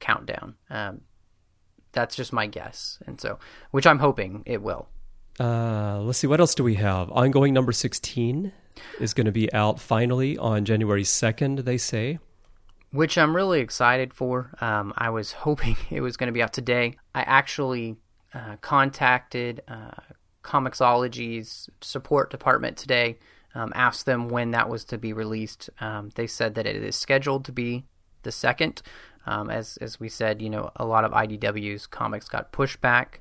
Countdown. 0.00 0.54
Um, 0.68 1.02
that's 1.92 2.14
just 2.14 2.32
my 2.32 2.46
guess, 2.46 2.98
and 3.06 3.20
so 3.20 3.38
which 3.70 3.86
I'm 3.86 3.98
hoping 4.00 4.42
it 4.46 4.62
will. 4.62 4.88
Uh, 5.38 6.00
let's 6.00 6.18
see, 6.18 6.26
what 6.26 6.40
else 6.40 6.54
do 6.54 6.62
we 6.62 6.74
have? 6.74 7.10
Ongoing 7.12 7.54
number 7.54 7.72
16 7.72 8.52
is 9.00 9.14
going 9.14 9.26
to 9.26 9.32
be 9.32 9.52
out 9.52 9.80
finally 9.80 10.36
on 10.38 10.64
January 10.64 11.02
2nd, 11.02 11.64
they 11.64 11.78
say. 11.78 12.18
which 12.92 13.16
I'm 13.16 13.36
really 13.36 13.60
excited 13.60 14.12
for. 14.12 14.50
Um, 14.60 14.92
I 14.96 15.10
was 15.10 15.32
hoping 15.46 15.76
it 15.90 16.00
was 16.00 16.16
going 16.16 16.28
to 16.28 16.32
be 16.32 16.42
out 16.42 16.52
today. 16.52 16.96
I 17.14 17.22
actually 17.22 17.96
uh, 18.34 18.56
contacted 18.60 19.62
uh, 19.68 19.90
Comixology's 20.42 21.68
support 21.80 22.30
department 22.30 22.76
today, 22.76 23.18
um, 23.54 23.72
asked 23.74 24.06
them 24.06 24.28
when 24.28 24.52
that 24.52 24.68
was 24.68 24.84
to 24.86 24.98
be 24.98 25.12
released. 25.12 25.70
Um, 25.80 26.10
they 26.14 26.26
said 26.26 26.54
that 26.54 26.66
it 26.66 26.76
is 26.76 26.96
scheduled 26.96 27.44
to 27.46 27.52
be 27.52 27.84
the 28.22 28.32
second. 28.32 28.82
Um, 29.26 29.50
as 29.50 29.76
as 29.78 30.00
we 30.00 30.08
said, 30.08 30.40
you 30.40 30.48
know, 30.48 30.70
a 30.76 30.84
lot 30.84 31.04
of 31.04 31.12
IDW's 31.12 31.86
comics 31.86 32.28
got 32.28 32.52
pushed 32.52 32.80
back. 32.80 33.20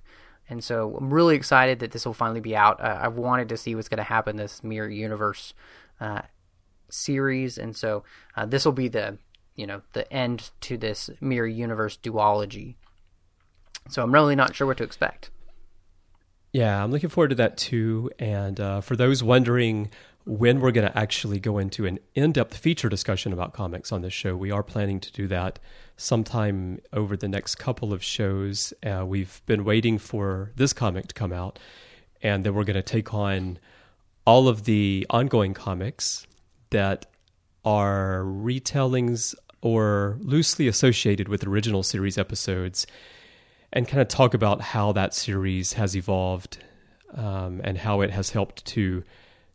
And 0.49 0.63
so 0.63 0.97
I'm 0.99 1.13
really 1.13 1.35
excited 1.35 1.79
that 1.79 1.91
this 1.91 2.05
will 2.05 2.13
finally 2.13 2.39
be 2.39 2.55
out. 2.55 2.81
Uh, 2.81 2.99
I've 3.01 3.17
wanted 3.17 3.49
to 3.49 3.57
see 3.57 3.75
what's 3.75 3.87
going 3.87 3.99
to 3.99 4.03
happen 4.03 4.35
this 4.35 4.63
Mirror 4.63 4.89
Universe 4.89 5.53
uh, 6.01 6.21
series, 6.89 7.57
and 7.57 7.75
so 7.75 8.03
uh, 8.35 8.45
this 8.45 8.65
will 8.65 8.71
be 8.71 8.87
the 8.87 9.17
you 9.55 9.67
know 9.67 9.81
the 9.93 10.11
end 10.11 10.51
to 10.61 10.77
this 10.77 11.09
mirror 11.21 11.45
universe 11.47 11.97
duology. 12.01 12.75
So 13.89 14.01
I'm 14.01 14.13
really 14.13 14.35
not 14.35 14.55
sure 14.55 14.65
what 14.65 14.77
to 14.77 14.83
expect. 14.83 15.29
Yeah, 16.51 16.83
I'm 16.83 16.91
looking 16.91 17.09
forward 17.09 17.29
to 17.29 17.35
that 17.35 17.57
too. 17.57 18.09
And 18.17 18.59
uh, 18.59 18.81
for 18.81 18.95
those 18.95 19.21
wondering 19.21 19.91
when 20.29 20.59
we're 20.59 20.71
going 20.71 20.87
to 20.87 20.95
actually 20.95 21.39
go 21.39 21.57
into 21.57 21.87
an 21.87 21.97
in 22.13 22.31
depth 22.31 22.55
feature 22.55 22.87
discussion 22.87 23.33
about 23.33 23.51
comics 23.51 23.91
on 23.91 24.03
this 24.03 24.13
show, 24.13 24.35
we 24.35 24.51
are 24.51 24.61
planning 24.61 24.99
to 24.99 25.11
do 25.11 25.27
that 25.27 25.57
sometime 25.97 26.79
over 26.93 27.17
the 27.17 27.27
next 27.27 27.55
couple 27.55 27.91
of 27.91 28.03
shows. 28.03 28.71
Uh, 28.85 29.03
we've 29.03 29.41
been 29.47 29.65
waiting 29.65 29.97
for 29.97 30.51
this 30.55 30.71
comic 30.71 31.07
to 31.07 31.15
come 31.15 31.33
out, 31.33 31.57
and 32.21 32.43
then 32.43 32.53
we're 32.53 32.63
going 32.63 32.75
to 32.75 32.83
take 32.83 33.11
on 33.11 33.57
all 34.23 34.47
of 34.47 34.65
the 34.65 35.03
ongoing 35.09 35.55
comics 35.55 36.27
that 36.69 37.07
are 37.65 38.21
retellings 38.21 39.33
or 39.63 40.19
loosely 40.21 40.67
associated 40.67 41.27
with 41.27 41.43
original 41.47 41.81
series 41.81 42.19
episodes 42.19 42.85
and 43.73 43.87
kind 43.87 43.99
of 43.99 44.07
talk 44.07 44.35
about 44.35 44.61
how 44.61 44.91
that 44.91 45.15
series 45.15 45.73
has 45.73 45.95
evolved 45.95 46.59
um, 47.15 47.61
and 47.63 47.79
how 47.79 48.01
it 48.01 48.11
has 48.11 48.29
helped 48.29 48.63
to 48.65 49.03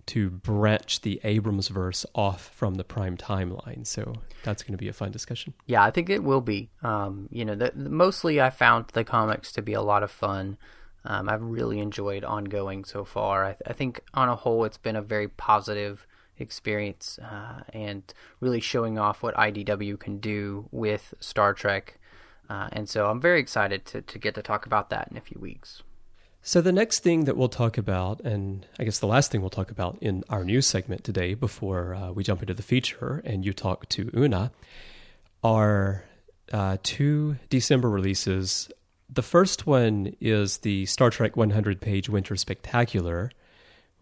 to 0.06 0.30
branch 0.30 1.00
the 1.02 1.20
Abrams 1.24 1.68
verse 1.68 2.04
off 2.14 2.50
from 2.54 2.74
the 2.74 2.84
prime 2.84 3.16
timeline. 3.16 3.86
So 3.86 4.14
that's 4.42 4.62
going 4.62 4.72
to 4.72 4.78
be 4.78 4.88
a 4.88 4.92
fun 4.92 5.10
discussion. 5.10 5.54
Yeah, 5.66 5.82
I 5.82 5.90
think 5.90 6.10
it 6.10 6.22
will 6.22 6.40
be. 6.40 6.70
Um, 6.82 7.28
you 7.30 7.44
know, 7.44 7.54
the, 7.54 7.72
the- 7.74 7.90
mostly 7.90 8.40
I 8.40 8.50
found 8.50 8.86
the 8.92 9.04
comics 9.04 9.52
to 9.52 9.62
be 9.62 9.72
a 9.72 9.82
lot 9.82 10.02
of 10.02 10.10
fun. 10.10 10.56
Um, 11.04 11.28
I've 11.28 11.42
really 11.42 11.80
enjoyed 11.80 12.24
ongoing 12.24 12.84
so 12.84 13.04
far. 13.04 13.44
I, 13.44 13.48
th- 13.52 13.62
I 13.66 13.72
think 13.74 14.00
on 14.14 14.28
a 14.28 14.36
whole, 14.36 14.64
it's 14.64 14.78
been 14.78 14.96
a 14.96 15.02
very 15.02 15.28
positive 15.28 16.06
experience 16.38 17.18
uh, 17.22 17.60
and 17.72 18.02
really 18.40 18.60
showing 18.60 18.98
off 18.98 19.22
what 19.22 19.34
IDW 19.36 19.98
can 20.00 20.18
do 20.18 20.68
with 20.70 21.14
Star 21.20 21.52
Trek. 21.54 21.98
Uh, 22.48 22.68
and 22.72 22.88
so 22.88 23.08
I'm 23.08 23.20
very 23.20 23.40
excited 23.40 23.84
to, 23.86 24.02
to 24.02 24.18
get 24.18 24.34
to 24.34 24.42
talk 24.42 24.66
about 24.66 24.90
that 24.90 25.08
in 25.10 25.16
a 25.16 25.20
few 25.20 25.38
weeks. 25.40 25.82
So 26.46 26.60
the 26.60 26.72
next 26.72 26.98
thing 26.98 27.24
that 27.24 27.38
we'll 27.38 27.48
talk 27.48 27.78
about, 27.78 28.20
and 28.20 28.66
I 28.78 28.84
guess 28.84 28.98
the 28.98 29.06
last 29.06 29.32
thing 29.32 29.40
we'll 29.40 29.48
talk 29.48 29.70
about 29.70 29.96
in 30.02 30.24
our 30.28 30.44
news 30.44 30.66
segment 30.66 31.02
today, 31.02 31.32
before 31.32 31.94
uh, 31.94 32.12
we 32.12 32.22
jump 32.22 32.42
into 32.42 32.52
the 32.52 32.62
feature 32.62 33.22
and 33.24 33.46
you 33.46 33.54
talk 33.54 33.88
to 33.88 34.10
Una, 34.14 34.52
are 35.42 36.04
uh, 36.52 36.76
two 36.82 37.36
December 37.48 37.88
releases. 37.88 38.70
The 39.08 39.22
first 39.22 39.66
one 39.66 40.16
is 40.20 40.58
the 40.58 40.84
Star 40.84 41.08
Trek 41.08 41.34
100 41.34 41.80
page 41.80 42.10
Winter 42.10 42.36
Spectacular, 42.36 43.30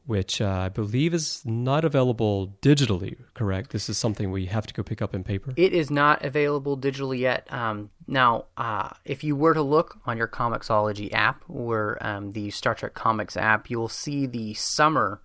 which 0.06 0.40
uh, 0.40 0.48
I 0.48 0.68
believe 0.68 1.14
is 1.14 1.42
not 1.44 1.84
available 1.84 2.56
digitally, 2.60 3.16
correct? 3.34 3.70
This 3.70 3.88
is 3.88 3.96
something 3.96 4.30
we 4.30 4.46
have 4.46 4.66
to 4.66 4.74
go 4.74 4.82
pick 4.82 5.00
up 5.00 5.14
in 5.14 5.22
paper. 5.22 5.54
It 5.56 5.72
is 5.72 5.90
not 5.90 6.24
available 6.24 6.76
digitally 6.76 7.20
yet. 7.20 7.46
Um, 7.52 7.90
now, 8.06 8.46
uh, 8.56 8.90
if 9.04 9.22
you 9.22 9.36
were 9.36 9.54
to 9.54 9.62
look 9.62 9.98
on 10.04 10.16
your 10.16 10.28
Comixology 10.28 11.12
app 11.12 11.44
or 11.48 11.98
um, 12.00 12.32
the 12.32 12.50
Star 12.50 12.74
Trek 12.74 12.94
Comics 12.94 13.36
app, 13.36 13.70
you 13.70 13.78
will 13.78 13.88
see 13.88 14.26
the 14.26 14.54
summer 14.54 15.20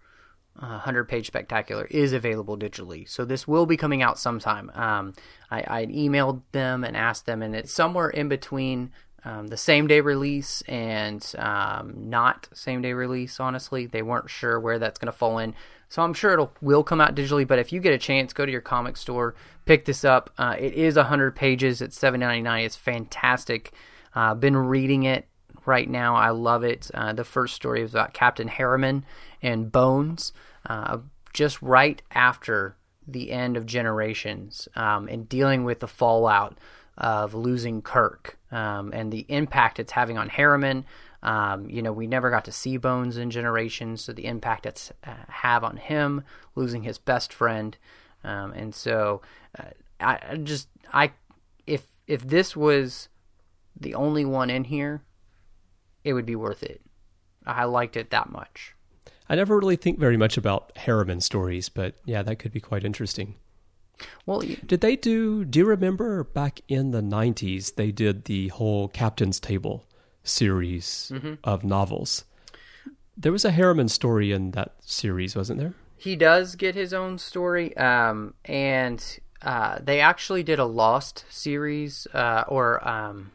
uh, 0.60 0.82
100 0.82 1.06
page 1.06 1.28
spectacular 1.28 1.86
is 1.86 2.14
available 2.14 2.58
digitally. 2.58 3.08
So 3.08 3.26
this 3.26 3.48
will 3.48 3.66
be 3.66 3.78
coming 3.78 4.02
out 4.02 4.18
sometime. 4.20 4.72
Um, 4.74 5.14
I, 5.52 5.64
I 5.68 5.86
emailed 5.86 6.42
them 6.52 6.84
and 6.84 6.98
asked 6.98 7.26
them, 7.26 7.42
and 7.42 7.56
it's 7.56 7.72
somewhere 7.72 8.10
in 8.10 8.28
between 8.28 8.92
um, 9.24 9.48
the 9.48 9.58
same 9.58 9.88
day 9.88 10.02
release 10.02 10.62
and 10.68 11.34
um, 11.38 12.10
not 12.10 12.48
same 12.54 12.82
day 12.82 12.94
release. 12.94 13.40
Honestly, 13.40 13.86
they 13.86 14.02
weren't 14.02 14.30
sure 14.30 14.60
where 14.60 14.80
that's 14.80 15.00
going 15.00 15.12
to 15.12 15.18
fall 15.18 15.40
in. 15.40 15.54
So 15.90 16.02
I'm 16.02 16.14
sure 16.14 16.34
it'll 16.34 16.54
will 16.62 16.84
come 16.84 17.02
out 17.02 17.16
digitally. 17.16 17.48
But 17.48 17.60
if 17.60 17.72
you 17.72 17.80
get 17.80 17.94
a 17.94 17.98
chance, 17.98 18.34
go 18.34 18.46
to 18.46 18.52
your 18.52 18.62
comic 18.62 18.98
store, 18.98 19.36
pick 19.66 19.86
this 19.86 20.04
up. 20.04 20.30
Uh, 20.38 20.56
it 20.60 20.74
is 20.74 20.96
100 20.96 21.36
pages. 21.36 21.82
It's 21.82 21.98
7.99. 21.98 22.66
It's 22.66 22.76
fantastic. 22.76 23.74
Uh, 24.14 24.34
been 24.34 24.56
reading 24.56 25.04
it 25.04 25.28
right 25.66 25.90
now. 25.90 26.16
I 26.16 26.30
love 26.30 26.64
it. 26.64 26.90
Uh, 26.94 27.14
the 27.14 27.24
first 27.24 27.56
story 27.56 27.82
is 27.82 27.94
about 27.94 28.14
Captain 28.14 28.48
Harriman 28.48 29.06
and 29.42 29.72
Bones, 29.72 30.34
uh, 30.66 31.00
just 31.34 31.62
right 31.62 32.02
after 32.12 32.76
the 33.08 33.32
end 33.32 33.56
of 33.56 33.66
Generations 33.66 34.68
um, 34.76 35.08
and 35.08 35.30
dealing 35.30 35.64
with 35.64 35.80
the 35.80 35.88
fallout 35.88 36.58
of 36.98 37.34
losing 37.34 37.82
Kirk 37.82 38.38
um, 38.52 38.92
and 38.94 39.12
the 39.12 39.26
impact 39.30 39.80
it's 39.80 39.92
having 39.92 40.18
on 40.18 40.30
Harriman. 40.30 40.86
Um, 41.24 41.70
you 41.70 41.82
know, 41.82 41.92
we 41.92 42.08
never 42.08 42.30
got 42.30 42.46
to 42.46 42.52
see 42.52 42.78
Bones 42.78 43.18
in 43.18 43.32
Generations, 43.32 44.02
so 44.02 44.14
the 44.14 44.26
impact 44.26 44.66
it's 44.66 44.92
uh, 45.06 45.14
have 45.28 45.64
on 45.64 45.78
him 45.78 46.24
losing 46.56 46.84
his 46.84 46.98
best 46.98 47.34
friend, 47.34 47.78
um, 48.24 48.52
and 48.54 48.74
so 48.74 49.22
uh, 49.58 49.64
I, 50.00 50.20
I 50.30 50.38
just 50.38 50.70
I 50.94 51.12
if 51.66 51.88
if 52.06 52.28
this 52.28 52.56
was 52.56 53.10
the 53.80 53.96
only 53.96 54.26
one 54.26 54.50
in 54.50 54.66
here, 54.66 55.02
it 56.04 56.14
would 56.14 56.26
be 56.26 56.36
worth 56.36 56.64
it. 56.64 56.82
I 57.46 57.66
liked 57.66 57.98
it 57.98 58.10
that 58.12 58.30
much. 58.30 58.76
I 59.30 59.36
never 59.36 59.58
really 59.58 59.76
think 59.76 60.00
very 60.00 60.18
much 60.18 60.38
about 60.38 60.72
Harriman 60.78 61.22
stories, 61.22 61.68
but 61.68 61.96
yeah, 62.06 62.24
that 62.24 62.38
could 62.38 62.54
be 62.54 62.62
quite 62.62 62.86
interesting. 62.86 63.36
Well, 64.26 64.42
Did 64.66 64.82
they 64.82 64.96
do? 64.96 65.44
Do 65.46 65.60
you 65.60 65.66
remember 65.66 66.24
back 66.24 66.62
in 66.68 66.92
the 66.92 67.02
'90s 67.02 67.76
they 67.76 67.92
did 67.92 68.26
the 68.26 68.50
whole 68.50 68.88
Captain's 68.90 69.40
Table 69.40 69.86
series 70.24 71.12
of 71.44 71.64
novels? 71.64 72.26
There 73.16 73.32
was 73.32 73.44
a 73.46 73.52
Harriman 73.52 73.90
story 73.90 74.32
in 74.32 74.52
that 74.52 74.76
series, 74.82 75.36
wasn't 75.36 75.60
there? 75.60 75.74
he 76.00 76.16
does 76.16 76.56
get 76.56 76.76
his 76.76 76.94
own 76.94 77.18
story, 77.18 77.76
um, 77.76 78.36
and 78.46 79.20
uh, 79.42 79.80
they 79.82 80.00
actually 80.00 80.44
did 80.44 80.60
a 80.60 80.66
Lost 80.66 81.26
series, 81.30 82.06
uh, 82.14 82.44
or 82.48 82.88
um, 82.88 83.32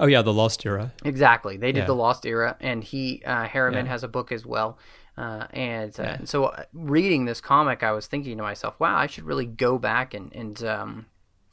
Oh 0.00 0.06
yeah, 0.06 0.22
the 0.22 0.32
Lost 0.32 0.66
Era. 0.66 0.92
Exactly. 1.04 1.56
They 1.56 1.70
did 1.70 1.80
Yeah. 1.80 1.86
the 1.86 1.94
Lost 1.94 2.26
Era, 2.26 2.56
and 2.60 2.82
he 2.82 3.22
uh, 3.24 3.44
Harriman 3.46 3.86
Yeah. 3.86 3.92
has 3.92 4.02
a 4.02 4.08
book 4.08 4.32
as 4.32 4.44
well. 4.44 4.76
Uh, 5.16 5.46
and 5.50 5.98
uh, 6.00 6.24
so, 6.24 6.46
uh, 6.46 6.64
reading 6.72 7.24
this 7.24 7.40
comic, 7.40 7.82
I 7.82 7.92
was 7.92 8.06
thinking 8.06 8.36
to 8.36 8.42
myself, 8.42 8.80
"Wow, 8.80 8.96
I 8.96 9.06
should 9.06 9.24
really 9.24 9.46
go 9.46 9.78
back 9.78 10.12
and 10.12 10.34
and 10.34 10.62
um, 10.64 11.06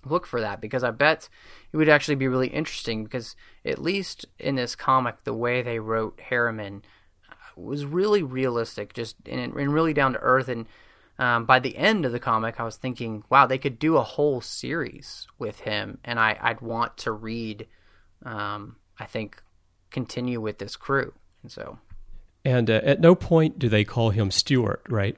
look 0.06 0.26
for 0.26 0.42
that 0.42 0.62
because 0.62 0.84
I 0.84 0.92
bet 0.92 1.30
it 1.72 1.78
would 1.78 1.90
actually 1.90 2.16
be 2.16 2.28
really 2.28 2.48
interesting 2.48 3.04
because 3.04 3.36
at 3.64 3.80
least 3.80 4.26
in 4.40 4.56
this 4.56 4.76
comic, 4.76 5.24
the 5.24 5.34
way 5.34 5.62
they 5.62 5.80
wrote 5.80 6.20
Harriman, 6.30 6.84
was 7.56 7.86
really 7.86 8.24
realistic, 8.24 8.94
just 8.94 9.16
and, 9.26 9.54
and 9.56 9.74
really 9.74 9.94
down 9.94 10.14
to 10.14 10.20
earth. 10.20 10.48
And 10.48 10.66
um, 11.20 11.46
by 11.46 11.60
the 11.60 11.78
end 11.78 12.06
of 12.06 12.12
the 12.12 12.20
comic, 12.20 12.60
I 12.60 12.64
was 12.64 12.78
thinking, 12.78 13.24
wow, 13.30 13.46
they 13.46 13.58
could 13.58 13.80
do 13.80 13.98
a 13.98 14.04
whole 14.04 14.42
series 14.42 15.28
with 15.38 15.62
him, 15.62 16.00
and 16.04 16.20
I, 16.20 16.38
I'd 16.42 16.62
want 16.62 16.98
to 17.00 17.12
read. 17.12 17.68
Um, 18.24 18.78
I 19.00 19.06
think 19.06 19.42
continue 19.90 20.40
with 20.40 20.60
this 20.60 20.76
crew, 20.76 21.14
and 21.42 21.52
so. 21.52 21.80
And 22.44 22.70
uh, 22.70 22.82
at 22.84 23.00
no 23.00 23.16
point 23.16 23.60
do 23.60 23.70
they 23.70 23.84
call 23.84 24.10
him 24.10 24.32
Stuart, 24.32 24.82
right? 24.90 25.18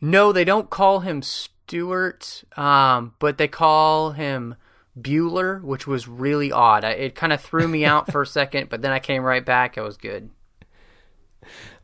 no, 0.00 0.32
they 0.32 0.44
don't 0.44 0.70
call 0.70 1.00
him 1.00 1.22
Stuart, 1.22 2.44
um, 2.56 3.14
but 3.18 3.38
they 3.38 3.48
call 3.48 4.12
him 4.12 4.54
Bueller, 4.98 5.62
which 5.62 5.86
was 5.86 6.08
really 6.08 6.52
odd. 6.52 6.84
It 6.84 7.14
kind 7.14 7.32
of 7.32 7.40
threw 7.40 7.66
me 7.66 7.84
out 7.84 8.10
for 8.10 8.22
a 8.22 8.26
second, 8.26 8.68
but 8.68 8.82
then 8.82 8.92
I 8.92 8.98
came 8.98 9.22
right 9.22 9.44
back. 9.44 9.76
It 9.76 9.82
was 9.82 9.96
good. 9.96 10.30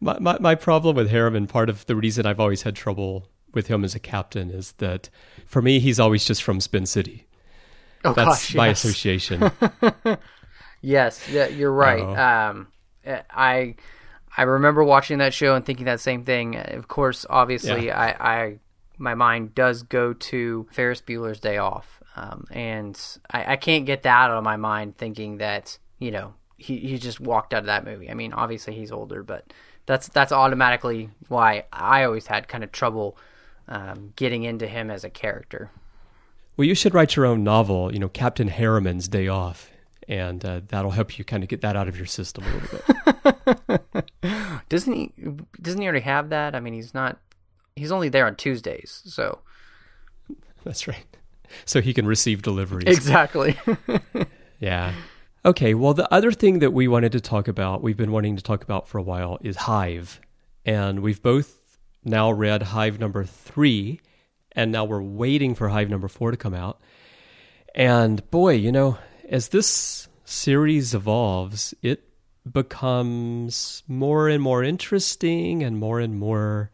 My, 0.00 0.18
my, 0.18 0.38
my 0.38 0.55
problem 0.55 0.96
with 0.96 1.11
Harriman, 1.11 1.46
part 1.46 1.70
of 1.70 1.87
the 1.87 1.96
reason 1.96 2.26
I've 2.26 2.40
always 2.40 2.62
had 2.62 2.76
trouble 2.76 3.29
with 3.55 3.68
him 3.68 3.85
as 3.85 3.94
a 3.94 3.98
captain 3.98 4.50
is 4.50 4.72
that 4.72 5.09
for 5.46 5.62
me, 5.62 5.79
he's 5.81 5.98
always 5.98 6.24
just 6.24 6.42
from 6.42 6.61
Spin 6.61 6.87
City. 6.87 7.26
Oh, 8.05 8.12
That's 8.12 8.29
gosh, 8.29 8.55
my 8.55 8.68
yes. 8.68 8.85
association. 8.85 9.50
yes, 10.83 11.26
yeah, 11.31 11.46
you're 11.48 11.72
right. 11.72 12.02
Um, 12.48 12.68
I 13.30 13.74
I 14.36 14.42
remember 14.42 14.84
watching 14.84 15.18
that 15.18 15.32
show 15.34 15.54
and 15.54 15.64
thinking 15.64 15.86
that 15.86 16.00
same 16.00 16.24
thing. 16.24 16.56
Of 16.56 16.88
course, 16.88 17.24
obviously, 17.28 17.86
Yeah. 17.86 17.98
I, 17.98 18.34
I 18.34 18.58
my 18.98 19.14
mind 19.14 19.54
does 19.54 19.82
go 19.82 20.12
to 20.14 20.66
Ferris 20.72 21.02
Bueller's 21.02 21.40
Day 21.40 21.58
Off, 21.58 22.02
um, 22.16 22.46
and 22.50 23.00
I, 23.30 23.52
I 23.52 23.56
can't 23.56 23.84
get 23.86 24.02
that 24.04 24.30
out 24.30 24.36
of 24.36 24.44
my 24.44 24.56
mind. 24.56 24.96
Thinking 24.96 25.38
that 25.38 25.78
you 25.98 26.10
know 26.10 26.34
he 26.56 26.78
he 26.78 26.98
just 26.98 27.20
walked 27.20 27.54
out 27.54 27.60
of 27.60 27.66
that 27.66 27.84
movie. 27.84 28.10
I 28.10 28.14
mean, 28.14 28.32
obviously 28.32 28.74
he's 28.74 28.92
older, 28.92 29.22
but 29.22 29.52
that's 29.86 30.08
that's 30.08 30.32
automatically 30.32 31.10
why 31.28 31.64
I 31.72 32.04
always 32.04 32.26
had 32.26 32.48
kind 32.48 32.64
of 32.64 32.72
trouble 32.72 33.16
um, 33.68 34.12
getting 34.16 34.42
into 34.44 34.66
him 34.66 34.90
as 34.90 35.04
a 35.04 35.10
character. 35.10 35.70
well, 36.56 36.66
you 36.66 36.74
should 36.74 36.94
write 36.94 37.16
your 37.16 37.26
own 37.26 37.44
novel, 37.44 37.92
you 37.92 37.98
know, 37.98 38.08
Captain 38.08 38.48
Harriman's 38.48 39.08
Day 39.08 39.28
Off. 39.28 39.70
And 40.08 40.44
uh, 40.44 40.60
that'll 40.68 40.92
help 40.92 41.18
you 41.18 41.24
kind 41.24 41.42
of 41.42 41.48
get 41.48 41.62
that 41.62 41.74
out 41.76 41.88
of 41.88 41.96
your 41.96 42.06
system 42.06 42.44
a 42.44 42.52
little 42.54 43.70
bit. 43.92 44.04
Doesn't 44.68 44.92
he? 44.92 45.12
Doesn't 45.60 45.80
he 45.80 45.86
already 45.86 46.04
have 46.04 46.30
that? 46.30 46.54
I 46.54 46.60
mean, 46.60 46.74
he's 46.74 46.94
not. 46.94 47.18
He's 47.74 47.92
only 47.92 48.08
there 48.08 48.26
on 48.26 48.36
Tuesdays, 48.36 49.02
so 49.04 49.40
That's 50.64 50.86
right. 50.88 51.04
So 51.64 51.80
he 51.80 51.92
can 51.92 52.06
receive 52.06 52.42
deliveries. 52.42 52.96
exactly. 52.96 53.56
Yeah. 54.58 54.94
Okay. 55.44 55.74
Well, 55.74 55.92
the 55.92 56.10
other 56.12 56.32
thing 56.32 56.60
that 56.60 56.72
we 56.72 56.88
wanted 56.88 57.12
to 57.12 57.20
talk 57.20 57.46
about, 57.46 57.82
we've 57.82 57.96
been 57.96 58.10
wanting 58.10 58.36
to 58.36 58.42
talk 58.42 58.62
about 58.62 58.88
for 58.88 58.96
a 58.96 59.02
while, 59.02 59.36
is 59.42 59.54
Hive. 59.56 60.18
And 60.64 61.00
we've 61.00 61.20
both 61.22 61.76
now 62.04 62.30
read 62.32 62.62
Hive 62.62 62.98
number 62.98 63.22
three, 63.24 64.00
and 64.52 64.72
now 64.72 64.86
we're 64.86 65.02
waiting 65.02 65.54
for 65.54 65.68
Hive 65.68 65.90
number 65.90 66.08
four 66.08 66.30
to 66.30 66.38
come 66.38 66.54
out. 66.54 66.80
And 67.74 68.28
boy, 68.30 68.54
you 68.54 68.72
know, 68.72 68.96
as 69.28 69.48
this 69.48 70.08
series 70.24 70.94
evolves, 70.94 71.74
it 71.82 72.04
becomes 72.50 73.82
more 73.88 74.28
and 74.28 74.42
more 74.42 74.62
interesting 74.62 75.62
and 75.62 75.78
more 75.78 76.00
and 76.00 76.18
more 76.18 76.70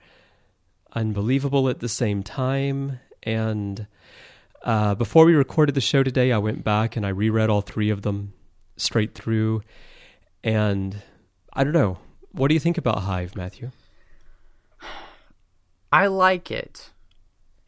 unbelievable 0.95 1.69
at 1.69 1.81
the 1.81 1.89
same 1.89 2.23
time. 2.23 3.01
And 3.23 3.87
uh, 4.63 4.95
before 4.95 5.25
we 5.25 5.35
recorded 5.35 5.75
the 5.75 5.81
show 5.81 6.03
today, 6.03 6.33
I 6.33 6.39
went 6.39 6.63
back 6.63 6.97
and 6.97 7.07
I 7.07 7.11
reread 7.11 7.51
all 7.51 7.63
three 7.63 7.91
of 7.91 8.03
them 8.03 8.35
straight 8.77 9.15
through. 9.15 9.63
And 10.45 11.03
I 11.53 11.65
don't 11.65 11.73
know. 11.73 11.99
What 12.33 12.49
do 12.49 12.55
you 12.55 12.61
think 12.61 12.79
about 12.79 13.01
Hive, 13.01 13.37
Matthew? 13.37 13.71
I 15.93 16.07
like 16.07 16.51
it, 16.51 16.91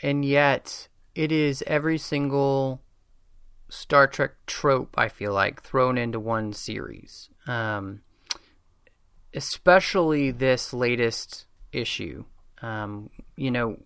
and 0.00 0.24
yet 0.24 0.88
it 1.14 1.30
is 1.30 1.62
every 1.66 1.98
single 1.98 2.80
Star 3.74 4.06
Trek 4.06 4.32
trope. 4.46 4.94
I 4.96 5.08
feel 5.08 5.32
like 5.32 5.62
thrown 5.62 5.98
into 5.98 6.20
one 6.20 6.52
series, 6.52 7.28
um, 7.46 8.02
especially 9.34 10.30
this 10.30 10.72
latest 10.72 11.46
issue. 11.72 12.24
Um, 12.62 13.10
you 13.36 13.50
know, 13.50 13.76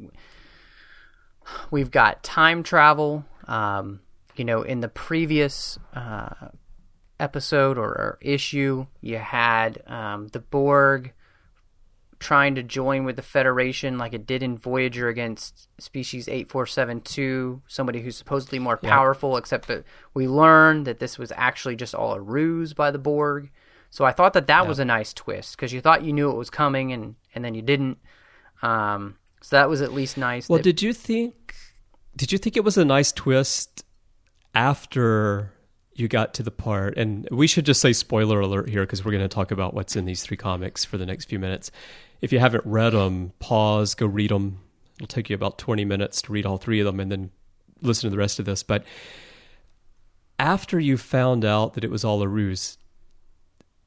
we've 1.71 1.91
got 1.91 2.23
time 2.23 2.63
travel. 2.63 3.25
Um, 3.47 4.01
you 4.37 4.45
know, 4.45 4.63
in 4.63 4.81
the 4.81 4.89
previous 4.89 5.79
uh, 5.95 6.49
episode 7.19 7.79
or, 7.79 7.89
or 7.89 8.19
issue, 8.21 8.87
you 9.01 9.17
had 9.17 9.83
um, 9.87 10.29
the 10.29 10.39
Borg 10.39 11.13
trying 12.21 12.55
to 12.57 12.63
join 12.63 13.05
with 13.05 13.17
the 13.17 13.23
Federation 13.23 13.97
like 13.99 14.13
it 14.13 14.27
did 14.27 14.43
in 14.43 14.59
Voyager 14.59 15.09
against 15.09 15.69
species 15.81 16.27
8472, 16.29 17.63
somebody 17.69 18.01
who's 18.01 18.17
supposedly 18.17 18.59
more 18.59 18.79
Yeah. 18.83 18.91
powerful, 18.91 19.37
except 19.37 19.69
that 19.69 19.85
we 20.15 20.27
learned 20.27 20.87
that 20.87 20.99
this 20.99 21.17
was 21.19 21.33
actually 21.37 21.77
just 21.77 21.95
all 21.95 22.15
a 22.15 22.21
ruse 22.21 22.73
by 22.75 22.91
the 22.91 22.99
Borg. 22.99 23.51
So 23.91 24.05
I 24.05 24.13
thought 24.13 24.33
that 24.35 24.49
that 24.49 24.67
was 24.67 24.79
a 24.79 24.85
nice 24.85 25.15
twist 25.15 25.57
because 25.57 25.73
you 25.73 25.81
thought 25.81 26.03
you 26.05 26.13
knew 26.13 26.31
it 26.31 26.37
was 26.37 26.51
coming 26.51 26.93
and, 26.93 27.15
and 27.35 27.45
then 27.45 27.55
you 27.55 27.63
didn't. 27.63 27.99
Um, 28.63 29.17
so 29.41 29.57
that 29.57 29.69
was 29.69 29.81
at 29.81 29.93
least 29.95 30.19
nice. 30.19 30.49
Well, 30.49 30.59
that- 30.59 30.65
did 30.65 30.83
you 30.83 30.93
think 30.93 31.55
did 32.17 32.33
you 32.33 32.39
think 32.39 32.57
it 32.57 32.65
was 32.65 32.77
a 32.77 32.85
nice 32.85 33.13
twist 33.13 33.85
after 34.55 35.53
you 35.95 36.09
got 36.09 36.35
to 36.35 36.43
the 36.43 36.51
part 36.51 36.97
and 36.97 37.29
we 37.31 37.47
should 37.47 37.65
just 37.65 37.81
say 37.81 37.93
spoiler 37.93 38.41
alert 38.41 38.69
here 38.69 38.83
because 38.83 39.05
we're 39.05 39.13
going 39.13 39.23
to 39.23 39.29
talk 39.29 39.51
about 39.51 39.73
what's 39.75 39.97
in 39.97 40.05
these 40.05 40.23
three 40.23 40.37
comics 40.37 40.85
for 40.85 40.99
the 40.99 41.07
next 41.07 41.27
few 41.27 41.39
minutes. 41.39 41.71
If 42.21 42.33
you 42.33 42.39
haven't 42.39 42.67
read 42.67 42.91
them, 42.93 43.33
pause, 43.39 43.95
go 43.95 44.07
read 44.07 44.31
them. 44.31 44.61
It'll 44.97 45.07
take 45.07 45.31
you 45.31 45.35
about 45.35 45.59
20 45.59 45.85
minutes 45.85 46.23
to 46.23 46.33
read 46.33 46.47
all 46.47 46.57
three 46.57 46.81
of 46.81 46.87
them 46.87 46.99
and 46.99 47.11
then 47.11 47.31
listen 47.81 48.09
to 48.09 48.11
the 48.11 48.19
rest 48.19 48.39
of 48.39 48.45
this, 48.45 48.63
but 48.63 48.85
after 50.39 50.79
you 50.79 50.97
found 50.97 51.45
out 51.45 51.75
that 51.75 51.85
it 51.85 51.91
was 51.91 52.05
all 52.05 52.23
a 52.23 52.29
ruse, 52.29 52.79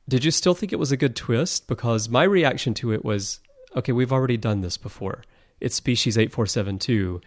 did 0.08 0.26
you 0.26 0.32
still 0.32 0.54
think 0.54 0.74
it 0.74 0.80
was 0.80 0.92
a 0.92 0.98
good 0.98 1.16
twist? 1.16 1.68
Because 1.68 2.10
my 2.10 2.24
reaction 2.24 2.74
to 2.76 2.94
it 2.94 3.06
was, 3.06 3.40
okay, 3.76 3.92
we've 3.92 4.12
already 4.12 4.38
done 4.38 4.62
this 4.62 4.78
before. 4.78 5.24
It's 5.60 5.76
species 5.76 6.18
8472. 6.18 7.22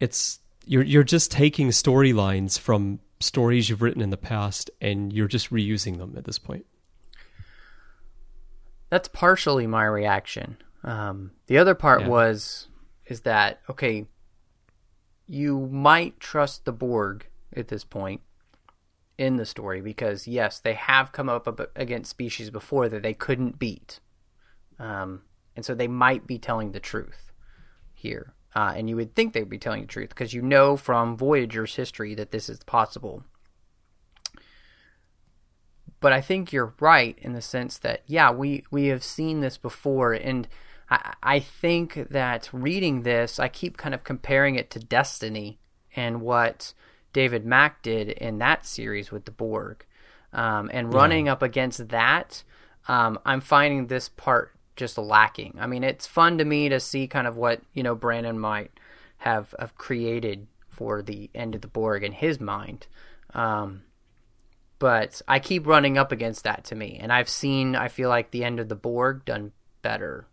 It's 0.00 0.38
you're 0.64 0.84
you're 0.84 1.02
just 1.02 1.30
taking 1.32 1.68
storylines 1.68 2.58
from 2.58 3.00
stories 3.20 3.68
you've 3.68 3.82
written 3.82 4.00
in 4.00 4.10
the 4.10 4.16
past 4.16 4.70
and 4.80 5.12
you're 5.12 5.28
just 5.28 5.50
reusing 5.50 5.98
them 5.98 6.14
at 6.16 6.24
this 6.24 6.38
point. 6.38 6.64
That's 8.92 9.08
partially 9.08 9.66
my 9.66 9.86
reaction. 9.86 10.58
Um, 10.84 11.30
the 11.46 11.56
other 11.56 11.74
part 11.74 12.02
Yeah. 12.02 12.08
was 12.08 12.68
is 13.06 13.22
that 13.22 13.60
okay? 13.70 14.06
You 15.26 15.60
might 15.72 16.20
trust 16.20 16.66
the 16.66 16.72
Borg 16.74 17.26
at 17.56 17.68
this 17.68 17.84
point 17.84 18.20
in 19.16 19.38
the 19.38 19.46
story 19.46 19.80
because 19.80 20.28
yes, 20.28 20.60
they 20.60 20.74
have 20.74 21.10
come 21.10 21.30
up 21.30 21.48
against 21.74 22.10
species 22.10 22.50
before 22.50 22.90
that 22.90 23.02
they 23.02 23.14
couldn't 23.14 23.58
beat, 23.58 23.98
um, 24.78 25.22
and 25.56 25.64
so 25.64 25.74
they 25.74 25.88
might 25.88 26.26
be 26.26 26.38
telling 26.38 26.72
the 26.72 26.80
truth 26.80 27.32
here. 27.94 28.34
Uh, 28.54 28.74
and 28.76 28.90
you 28.90 28.96
would 28.96 29.14
think 29.14 29.32
they 29.32 29.40
would 29.40 29.48
be 29.48 29.56
telling 29.56 29.80
the 29.80 29.86
truth 29.86 30.10
because 30.10 30.34
you 30.34 30.42
know 30.42 30.76
from 30.76 31.16
Voyager's 31.16 31.76
history 31.76 32.14
that 32.14 32.30
this 32.30 32.50
is 32.50 32.62
possible 32.64 33.24
but 36.02 36.12
I 36.12 36.20
think 36.20 36.52
you're 36.52 36.74
right 36.80 37.16
in 37.22 37.32
the 37.32 37.40
sense 37.40 37.78
that 37.78 38.02
yeah, 38.06 38.30
we 38.30 38.64
we 38.70 38.88
have 38.88 39.04
seen 39.04 39.40
this 39.40 39.56
before, 39.56 40.12
and 40.12 40.48
I 40.90 41.14
I 41.22 41.38
think 41.38 42.08
that 42.10 42.50
reading 42.52 43.02
this, 43.02 43.38
I 43.38 43.48
keep 43.48 43.78
kind 43.78 43.94
of 43.94 44.04
comparing 44.04 44.56
it 44.56 44.68
to 44.72 44.80
Destiny 44.80 45.58
and 45.94 46.20
what 46.20 46.74
David 47.12 47.46
Mack 47.46 47.82
did 47.82 48.08
in 48.10 48.38
that 48.38 48.66
series 48.66 49.10
with 49.10 49.24
the 49.24 49.30
Borg, 49.30 49.86
um, 50.32 50.70
and 50.74 50.92
running 50.92 51.28
up 51.28 51.40
against 51.40 51.88
that, 51.88 52.42
um, 52.88 53.18
I'm 53.24 53.40
finding 53.40 53.86
this 53.86 54.08
part 54.08 54.52
just 54.74 54.98
lacking. 54.98 55.56
I 55.60 55.66
mean, 55.66 55.84
it's 55.84 56.06
fun 56.06 56.38
to 56.38 56.44
me 56.44 56.68
to 56.68 56.80
see 56.80 57.06
kind 57.06 57.28
of 57.28 57.36
what 57.36 57.62
you 57.72 57.84
know 57.84 57.94
Brannon 57.94 58.38
might 58.38 58.72
have 59.18 59.54
have 59.58 59.76
created 59.76 60.48
for 60.68 61.00
the 61.00 61.30
end 61.32 61.54
of 61.54 61.60
the 61.60 61.68
Borg 61.68 62.02
in 62.02 62.12
his 62.12 62.40
mind. 62.40 62.88
Um, 63.34 63.82
but 64.82 65.22
I 65.28 65.38
keep 65.38 65.64
running 65.64 65.96
up 65.96 66.10
against 66.10 66.42
that 66.42 66.64
to 66.64 66.74
me. 66.74 66.98
And 67.00 67.12
I've 67.12 67.28
seen, 67.28 67.76
I 67.76 67.86
feel 67.86 68.08
like 68.08 68.32
the 68.32 68.42
end 68.42 68.58
of 68.58 68.68
the 68.68 68.74
Borg 68.74 69.24
done 69.24 69.52
better. 69.80 70.26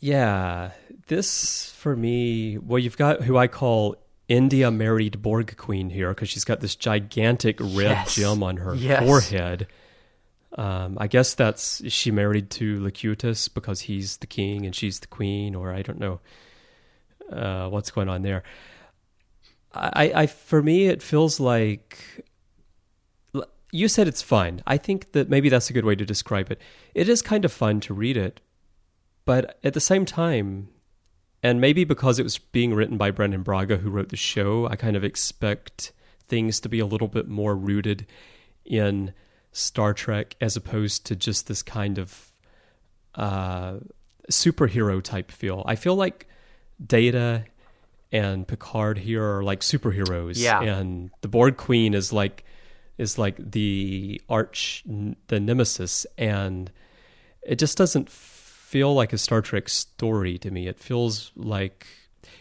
Yeah, 0.00 0.70
this 1.08 1.72
for 1.72 1.94
me, 1.94 2.56
well, 2.56 2.78
you've 2.78 2.96
got 2.96 3.24
who 3.24 3.36
I 3.36 3.48
call 3.48 3.96
India 4.28 4.70
married 4.70 5.20
Borg 5.20 5.54
Queen 5.58 5.90
here 5.90 6.08
because 6.08 6.30
she's 6.30 6.42
got 6.44 6.60
this 6.60 6.74
gigantic 6.74 7.60
red 7.60 7.98
Yes. 7.98 8.14
gem 8.14 8.42
on 8.42 8.56
her 8.56 8.74
Yes. 8.74 9.04
forehead. 9.04 9.66
Um, 10.56 10.96
I 10.98 11.06
guess 11.06 11.34
that's 11.34 11.82
is 11.82 11.92
she 11.92 12.10
married 12.10 12.48
to 12.52 12.80
Locutus 12.80 13.48
because 13.48 13.80
he's 13.82 14.16
the 14.16 14.26
king 14.26 14.64
and 14.64 14.74
she's 14.74 15.00
the 15.00 15.06
queen, 15.06 15.54
or 15.54 15.70
I 15.70 15.82
don't 15.82 16.00
know 16.00 16.20
uh, 17.30 17.68
what's 17.68 17.90
going 17.90 18.08
on 18.08 18.22
there. 18.22 18.42
I, 19.74 20.12
I, 20.14 20.26
for 20.28 20.62
me, 20.62 20.86
it 20.86 21.02
feels 21.02 21.38
like 21.38 22.24
you 23.72 23.88
said 23.88 24.06
it's 24.08 24.22
fun. 24.22 24.62
I 24.66 24.76
think 24.76 25.12
that 25.12 25.28
maybe 25.28 25.48
that's 25.48 25.70
a 25.70 25.72
good 25.72 25.84
way 25.84 25.94
to 25.96 26.04
describe 26.06 26.50
it. 26.50 26.60
It 26.94 27.08
is 27.08 27.22
kind 27.22 27.44
of 27.44 27.52
fun 27.52 27.80
to 27.80 27.94
read 27.94 28.16
it, 28.16 28.40
but 29.24 29.58
at 29.64 29.74
the 29.74 29.80
same 29.80 30.04
time, 30.04 30.68
and 31.42 31.60
maybe 31.60 31.84
because 31.84 32.18
it 32.18 32.22
was 32.22 32.38
being 32.38 32.74
written 32.74 32.96
by 32.96 33.10
Brannon 33.10 33.42
Braga, 33.42 33.76
who 33.78 33.90
wrote 33.90 34.08
the 34.08 34.16
show, 34.16 34.66
I 34.68 34.76
kind 34.76 34.96
of 34.96 35.04
expect 35.04 35.92
things 36.28 36.58
to 36.60 36.68
be 36.68 36.78
a 36.80 36.86
little 36.86 37.08
bit 37.08 37.28
more 37.28 37.54
rooted 37.56 38.06
in 38.64 39.12
Star 39.52 39.94
Trek 39.94 40.36
as 40.40 40.56
opposed 40.56 41.06
to 41.06 41.16
just 41.16 41.46
this 41.46 41.62
kind 41.62 41.98
of 41.98 42.30
uh, 43.14 43.78
superhero 44.30 45.02
type 45.02 45.30
feel. 45.30 45.62
I 45.66 45.76
feel 45.76 45.94
like 45.96 46.28
Data 46.84 47.44
and 48.12 48.46
Picard 48.46 48.98
here 48.98 49.22
are 49.38 49.42
like 49.42 49.60
superheroes, 49.60 50.34
Yeah. 50.36 50.62
and 50.62 51.10
the 51.20 51.28
Borg 51.28 51.56
Queen 51.56 51.94
is 51.94 52.12
like 52.12 52.44
is 52.98 53.18
like 53.18 53.36
the 53.38 54.20
arch 54.28 54.84
the 55.28 55.40
nemesis, 55.40 56.06
and 56.16 56.70
it 57.42 57.58
just 57.58 57.76
doesn't 57.78 58.10
feel 58.10 58.94
like 58.94 59.12
a 59.12 59.18
Star 59.18 59.42
Trek 59.42 59.68
story 59.68 60.38
to 60.38 60.50
me. 60.50 60.66
It 60.66 60.78
feels 60.78 61.32
like 61.36 61.86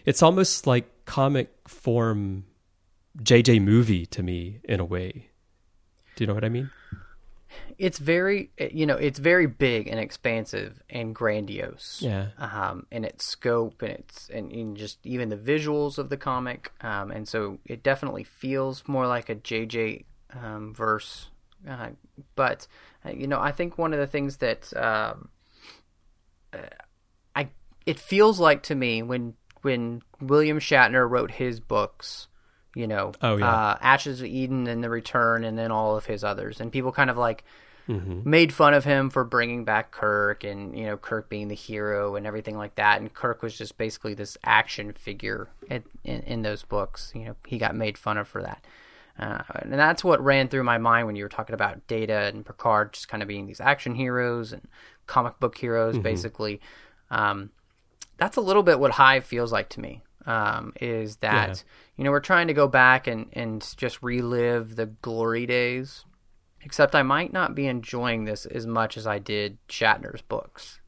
it's 0.06 0.24
almost 0.24 0.66
like 0.68 0.86
comic 1.06 1.54
form 1.68 2.46
JJ 3.20 3.62
movie 3.62 4.06
to 4.08 4.24
me 4.24 4.60
in 4.64 4.80
a 4.80 4.86
way. 4.86 5.30
Do 6.16 6.24
you 6.24 6.28
know 6.28 6.34
what 6.34 6.46
I 6.46 6.50
mean? 6.50 6.70
it's 7.78 8.00
very 8.00 8.52
you 8.72 8.86
know 8.86 8.96
it's 8.98 9.20
very 9.20 9.46
big 9.48 9.88
and 9.88 9.98
expansive 10.00 10.82
and 10.90 11.16
grandiose 11.16 12.00
Yeah. 12.02 12.28
um 12.38 12.86
in 12.92 13.06
its 13.06 13.24
scope 13.26 13.82
and 13.82 13.92
its 13.92 14.30
and 14.34 14.52
in 14.52 14.76
just 14.76 14.98
even 15.06 15.30
the 15.30 15.38
visuals 15.38 15.98
of 15.98 16.10
the 16.10 16.18
comic 16.18 16.72
um 16.82 17.12
and 17.12 17.28
so 17.28 17.60
it 17.66 17.82
definitely 17.82 18.24
feels 18.26 18.84
more 18.88 19.08
like 19.08 19.30
a 19.30 19.36
jj 19.36 20.04
um 20.34 20.74
verse 20.74 21.28
uh, 21.70 21.90
but 22.36 22.68
uh, 23.06 23.10
you 23.12 23.28
know 23.28 23.40
i 23.40 23.52
think 23.52 23.78
one 23.78 23.94
of 23.94 24.00
the 24.00 24.08
things 24.08 24.38
that 24.38 24.72
um 24.76 25.30
uh, 26.54 26.58
i 27.36 27.48
it 27.86 28.00
feels 28.00 28.40
like 28.40 28.64
to 28.64 28.76
me 28.76 29.02
when 29.02 29.34
when 29.62 30.02
william 30.22 30.60
shatner 30.60 31.10
wrote 31.10 31.32
his 31.32 31.60
books 31.60 32.28
you 32.76 32.88
know 32.88 33.12
Oh, 33.22 33.38
yeah. 33.38 33.52
uh, 33.72 33.78
ashes 33.82 34.22
of 34.22 34.28
eden 34.28 34.68
and 34.68 34.84
the 34.84 34.90
return 34.90 35.44
and 35.44 35.58
then 35.58 35.72
all 35.72 35.96
of 35.98 36.06
his 36.06 36.24
others 36.24 36.60
and 36.60 36.72
people 36.72 36.92
kind 36.92 37.10
of 37.10 37.18
like 37.18 37.44
Mm-hmm. 37.88 38.28
made 38.28 38.52
fun 38.52 38.74
of 38.74 38.84
him 38.84 39.12
for 39.12 39.24
bringing 39.24 39.64
back 39.64 39.92
Kirk 39.92 40.44
and 40.44 40.76
you 40.76 40.88
know 40.88 40.98
Kirk 40.98 41.30
being 41.30 41.50
the 41.50 41.54
hero 41.54 42.16
and 42.16 42.26
everything 42.26 42.58
like 42.58 42.74
that 42.78 43.00
and 43.00 43.14
Kirk 43.14 43.44
was 43.44 43.56
just 43.56 43.78
basically 43.78 44.16
this 44.16 44.40
action 44.44 44.92
figure 44.94 45.50
in, 45.70 45.84
in, 46.04 46.22
in 46.22 46.42
those 46.42 46.64
books 46.64 47.12
you 47.14 47.26
know 47.26 47.36
he 47.46 47.60
got 47.60 47.76
made 47.76 47.96
fun 47.96 48.18
of 48.18 48.28
for 48.28 48.42
that 48.42 48.66
uh, 49.18 49.42
and 49.60 49.72
that's 49.74 50.04
what 50.04 50.22
ran 50.24 50.48
through 50.50 50.64
my 50.64 50.78
mind 50.78 51.08
when 51.08 51.16
you 51.16 51.24
were 51.24 51.30
talking 51.30 51.54
about 51.54 51.86
Data 51.88 52.32
and 52.34 52.46
Picard 52.46 52.94
just 52.94 53.08
kind 53.08 53.22
of 53.24 53.28
being 53.30 53.46
these 53.48 53.62
action 53.62 53.96
heroes 53.96 54.52
and 54.54 54.68
comic 55.08 55.40
book 55.40 55.58
heroes 55.58 55.94
Mm-hmm. 55.96 56.04
basically 56.04 56.62
um, 57.12 57.52
that's 58.18 58.38
a 58.38 58.42
little 58.42 58.64
bit 58.64 58.80
what 58.80 58.92
Hive 58.92 59.26
feels 59.26 59.52
like 59.52 59.70
to 59.70 59.80
me. 59.80 60.02
Um, 60.26 60.74
is 60.82 61.18
that 61.18 61.50
Yeah. 61.50 61.56
you 61.98 62.04
know 62.04 62.10
we're 62.12 62.20
trying 62.20 62.48
to 62.48 62.54
go 62.54 62.68
back 62.68 63.06
and 63.06 63.28
and 63.34 63.62
just 63.78 64.02
relive 64.02 64.76
the 64.76 64.88
glory 64.88 65.46
days, 65.46 66.04
except 66.62 66.96
I 66.96 67.04
might 67.04 67.32
not 67.32 67.54
be 67.54 67.68
enjoying 67.68 68.26
this 68.26 68.48
as 68.48 68.66
much 68.66 68.98
as 68.98 69.06
I 69.06 69.20
did 69.20 69.60
Shatner's 69.70 70.24
books. 70.24 70.80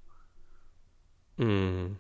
Mm. 1.40 1.98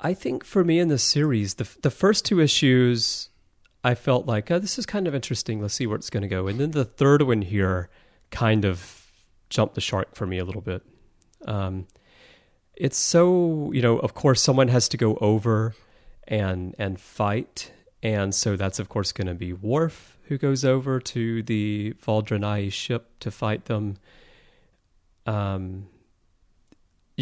I 0.00 0.12
think 0.14 0.44
for 0.44 0.62
me 0.64 0.78
in 0.78 0.88
the 0.88 0.98
series, 0.98 1.54
the 1.54 1.68
the 1.80 1.90
first 1.90 2.26
two 2.26 2.40
issues, 2.40 3.30
I 3.84 3.94
felt 3.94 4.26
like, 4.26 4.50
oh, 4.50 4.58
this 4.58 4.78
is 4.78 4.86
kind 4.86 5.08
of 5.08 5.14
interesting. 5.14 5.60
Let's 5.60 5.74
see 5.74 5.86
where 5.86 5.96
it's 5.96 6.10
going 6.10 6.22
to 6.22 6.28
go. 6.28 6.46
And 6.46 6.60
then 6.60 6.70
the 6.70 6.84
third 6.84 7.22
one 7.22 7.42
here 7.42 7.88
kind 8.30 8.64
of 8.64 9.10
jumped 9.50 9.74
the 9.74 9.80
shark 9.80 10.14
for 10.14 10.26
me 10.26 10.38
a 10.38 10.44
little 10.44 10.60
bit. 10.60 10.82
Um, 11.46 11.86
it's 12.76 12.96
so 12.96 13.70
you 13.72 13.82
know, 13.82 13.98
of 13.98 14.14
course, 14.14 14.40
someone 14.40 14.68
has 14.68 14.88
to 14.90 14.96
go 14.96 15.16
over 15.16 15.74
and 16.26 16.74
and 16.78 17.00
fight, 17.00 17.72
and 18.02 18.34
so 18.34 18.56
that's 18.56 18.78
of 18.78 18.88
course 18.88 19.12
going 19.12 19.26
to 19.26 19.34
be 19.34 19.52
Worf 19.52 20.18
who 20.24 20.38
goes 20.38 20.64
over 20.64 20.98
to 20.98 21.42
the 21.42 21.94
Valdranai 22.04 22.72
ship 22.72 23.10
to 23.20 23.30
fight 23.30 23.66
them. 23.66 23.96
Um, 25.26 25.88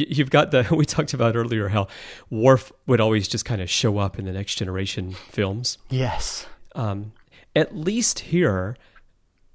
you've 0.09 0.31
got 0.31 0.51
the 0.51 0.67
we 0.77 0.85
talked 0.85 1.15
about 1.15 1.37
earlier 1.37 1.69
how 1.69 1.89
Worf 2.31 2.73
would 2.87 3.01
always 3.01 3.29
just 3.29 3.45
kind 3.45 3.61
of 3.61 3.69
show 3.71 3.99
up 3.99 4.19
in 4.19 4.25
the 4.25 4.33
next 4.33 4.57
generation 4.57 5.13
films. 5.13 5.79
Yes. 5.89 6.47
Um, 6.75 7.13
at 7.55 7.77
least 7.77 8.21
here, 8.21 8.77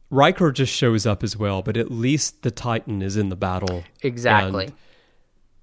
Riker 0.09 0.51
just 0.51 0.73
shows 0.73 1.05
up 1.05 1.23
as 1.23 1.37
well, 1.37 1.61
but 1.61 1.77
at 1.77 1.91
least 1.91 2.43
the 2.43 2.51
Titan 2.51 3.01
is 3.01 3.17
in 3.17 3.29
the 3.29 3.35
battle. 3.35 3.83
Exactly. 4.01 4.71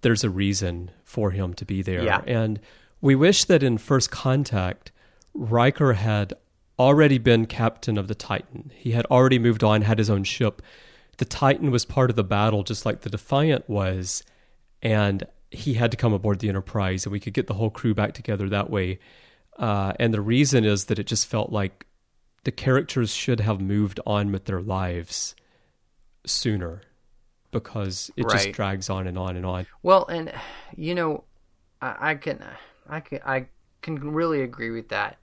there's 0.01 0.25
a 0.25 0.31
reason 0.31 0.91
for 1.05 1.31
him 1.31 1.55
to 1.55 1.65
be 1.65 1.83
there. 1.83 2.03
Yeah. 2.03 2.23
And 2.27 2.59
we 3.01 3.15
wish 3.15 3.45
that 3.45 3.63
in 3.63 3.79
First 3.79 4.11
Contact, 4.11 4.91
Riker 5.35 5.95
had 5.95 6.35
already 6.79 7.19
been 7.19 7.47
captain 7.47 7.99
of 7.99 8.09
the 8.09 8.15
Titan. 8.15 8.73
He 8.75 8.93
had 8.93 9.07
already 9.07 9.39
moved 9.39 9.63
on, 9.63 9.83
had 9.83 9.99
his 9.99 10.11
own 10.11 10.25
ship. 10.25 10.63
The 11.19 11.25
Titan 11.25 11.71
was 11.71 11.85
part 11.85 12.11
of 12.11 12.17
the 12.17 12.25
battle, 12.25 12.63
just 12.63 12.85
like 12.85 13.03
the 13.03 13.11
Defiant 13.11 13.69
was, 13.69 14.25
and 14.83 15.25
he 15.51 15.75
had 15.75 15.91
to 15.91 15.97
come 15.97 16.13
aboard 16.13 16.41
the 16.41 16.49
Enterprise, 16.49 17.07
and 17.07 17.13
we 17.13 17.21
could 17.21 17.35
get 17.35 17.47
the 17.47 17.55
whole 17.55 17.71
crew 17.71 17.95
back 17.95 18.15
together 18.15 18.49
that 18.49 18.71
way. 18.71 18.99
Uh, 19.59 19.93
and 19.99 20.13
the 20.13 20.21
reason 20.21 20.65
is 20.65 20.87
that 20.87 20.99
it 20.99 21.07
just 21.07 21.27
felt 21.27 21.53
like 21.53 21.87
the 22.45 22.51
characters 22.53 23.15
should 23.15 23.41
have 23.41 23.61
moved 23.61 24.01
on 24.07 24.33
with 24.33 24.47
their 24.47 24.61
lives 24.61 25.35
sooner 26.27 26.83
because 27.51 28.11
it 28.17 28.29
just 28.31 28.53
drags 28.53 28.89
on 28.89 29.07
and 29.07 29.19
on 29.19 29.37
and 29.37 29.45
on. 29.45 29.67
Well, 29.83 30.07
and 30.07 30.33
you 30.75 30.95
know, 30.95 31.25
I, 31.81 32.11
I 32.11 32.15
can, 32.15 32.43
I 32.89 33.01
can, 33.01 33.21
I 33.25 33.47
can 33.83 34.13
really 34.13 34.43
agree 34.43 34.71
with 34.71 34.89
that. 34.89 35.19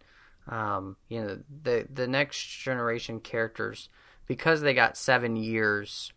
Um, 0.47 0.95
you 1.09 1.21
know, 1.21 1.39
the 1.63 1.87
the 1.91 2.07
next 2.07 2.45
generation 2.45 3.19
characters 3.19 3.89
because 4.27 4.61
they 4.61 4.73
got 4.73 4.95
seven 4.95 5.35
years 5.35 6.13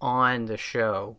on 0.00 0.46
the 0.46 0.56
show 0.56 1.16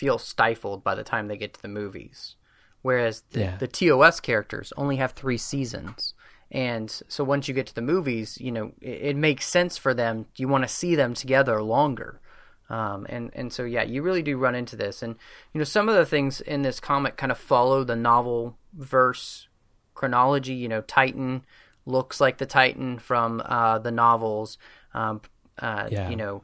feel 0.00 0.18
stifled 0.18 0.80
by 0.88 0.94
the 0.94 1.04
time 1.12 1.24
they 1.28 1.36
get 1.36 1.52
to 1.54 1.62
the 1.62 1.68
movies, 1.82 2.36
whereas 2.82 3.22
the, 3.32 3.40
Yeah. 3.40 3.56
the 3.58 3.68
TOS 3.68 4.20
characters 4.20 4.72
only 4.76 4.96
have 4.96 5.12
three 5.12 5.38
seasons. 5.38 6.14
And 6.50 6.90
so 7.14 7.22
once 7.22 7.46
you 7.48 7.54
get 7.54 7.66
to 7.68 7.74
the 7.74 7.82
movies, 7.94 8.38
you 8.40 8.50
know, 8.56 8.66
it, 8.80 8.98
it 9.10 9.16
makes 9.16 9.46
sense 9.46 9.74
for 9.84 9.92
them. 9.94 10.26
You 10.36 10.48
want 10.48 10.64
to 10.64 10.68
see 10.80 10.96
them 10.96 11.14
together 11.14 11.62
longer. 11.62 12.20
Um, 12.78 13.06
and 13.14 13.30
and 13.34 13.52
so 13.52 13.62
yeah, 13.64 13.82
you 13.92 14.00
really 14.02 14.22
do 14.22 14.36
run 14.46 14.54
into 14.54 14.76
this, 14.76 15.02
and 15.02 15.16
you 15.52 15.58
know 15.58 15.64
some 15.64 15.88
of 15.88 15.96
the 15.96 16.06
things 16.06 16.40
in 16.40 16.62
this 16.62 16.78
comic 16.80 17.16
kind 17.16 17.32
of 17.32 17.38
follow 17.38 17.82
the 17.84 17.96
novel 17.96 18.56
verse 18.72 19.48
chronology. 19.94 20.54
You 20.54 20.68
know, 20.68 20.80
Titan 20.82 21.42
looks 21.84 22.20
like 22.20 22.38
the 22.38 22.46
Titan 22.46 22.98
from 23.00 23.42
uh, 23.44 23.78
the 23.80 23.90
novels. 23.90 24.56
Um, 24.94 25.20
uh, 25.58 25.88
Yeah. 25.90 26.10
You 26.10 26.16
know, 26.16 26.42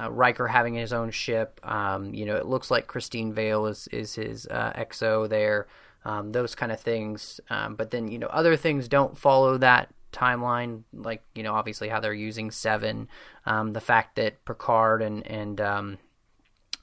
uh, 0.00 0.10
Riker 0.10 0.46
having 0.46 0.74
his 0.74 0.92
own 0.92 1.10
ship. 1.10 1.60
Um, 1.62 2.14
you 2.14 2.24
know, 2.24 2.36
it 2.36 2.46
looks 2.46 2.70
like 2.70 2.86
Christine 2.86 3.32
Vale 3.32 3.66
is 3.66 3.88
is 3.88 4.14
his 4.14 4.46
uh, 4.46 4.72
XO 4.76 5.28
there. 5.28 5.66
Um, 6.04 6.32
those 6.32 6.54
kind 6.54 6.72
of 6.72 6.80
things. 6.80 7.40
Um, 7.50 7.74
but 7.74 7.90
then 7.90 8.08
you 8.08 8.18
know 8.18 8.28
other 8.28 8.56
things 8.56 8.88
don't 8.88 9.18
follow 9.18 9.58
that 9.58 9.92
timeline. 10.12 10.84
Like 10.92 11.22
you 11.34 11.42
know 11.42 11.54
obviously 11.54 11.88
how 11.88 12.00
they're 12.00 12.14
using 12.14 12.50
Seven. 12.50 13.08
Um, 13.46 13.72
the 13.72 13.80
fact 13.80 14.16
that 14.16 14.44
Picard 14.44 15.02
and 15.02 15.26
and 15.26 15.60
um, 15.60 15.98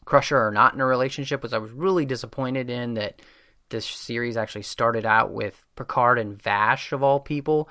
Crusher 0.06 0.38
are 0.38 0.51
not 0.51 0.73
in 0.73 0.82
a 0.82 0.86
relationship 0.86 1.41
was 1.41 1.53
I 1.53 1.57
was 1.57 1.72
really 1.72 2.05
disappointed 2.05 2.70
in 2.70 2.95
that 2.95 3.22
this 3.70 3.86
series 3.86 4.38
actually 4.38 4.61
started 4.61 5.05
out 5.05 5.32
with 5.32 5.66
Picard 5.76 6.20
and 6.20 6.41
Vash 6.41 6.91
of 6.91 7.01
all 7.01 7.20
people, 7.20 7.68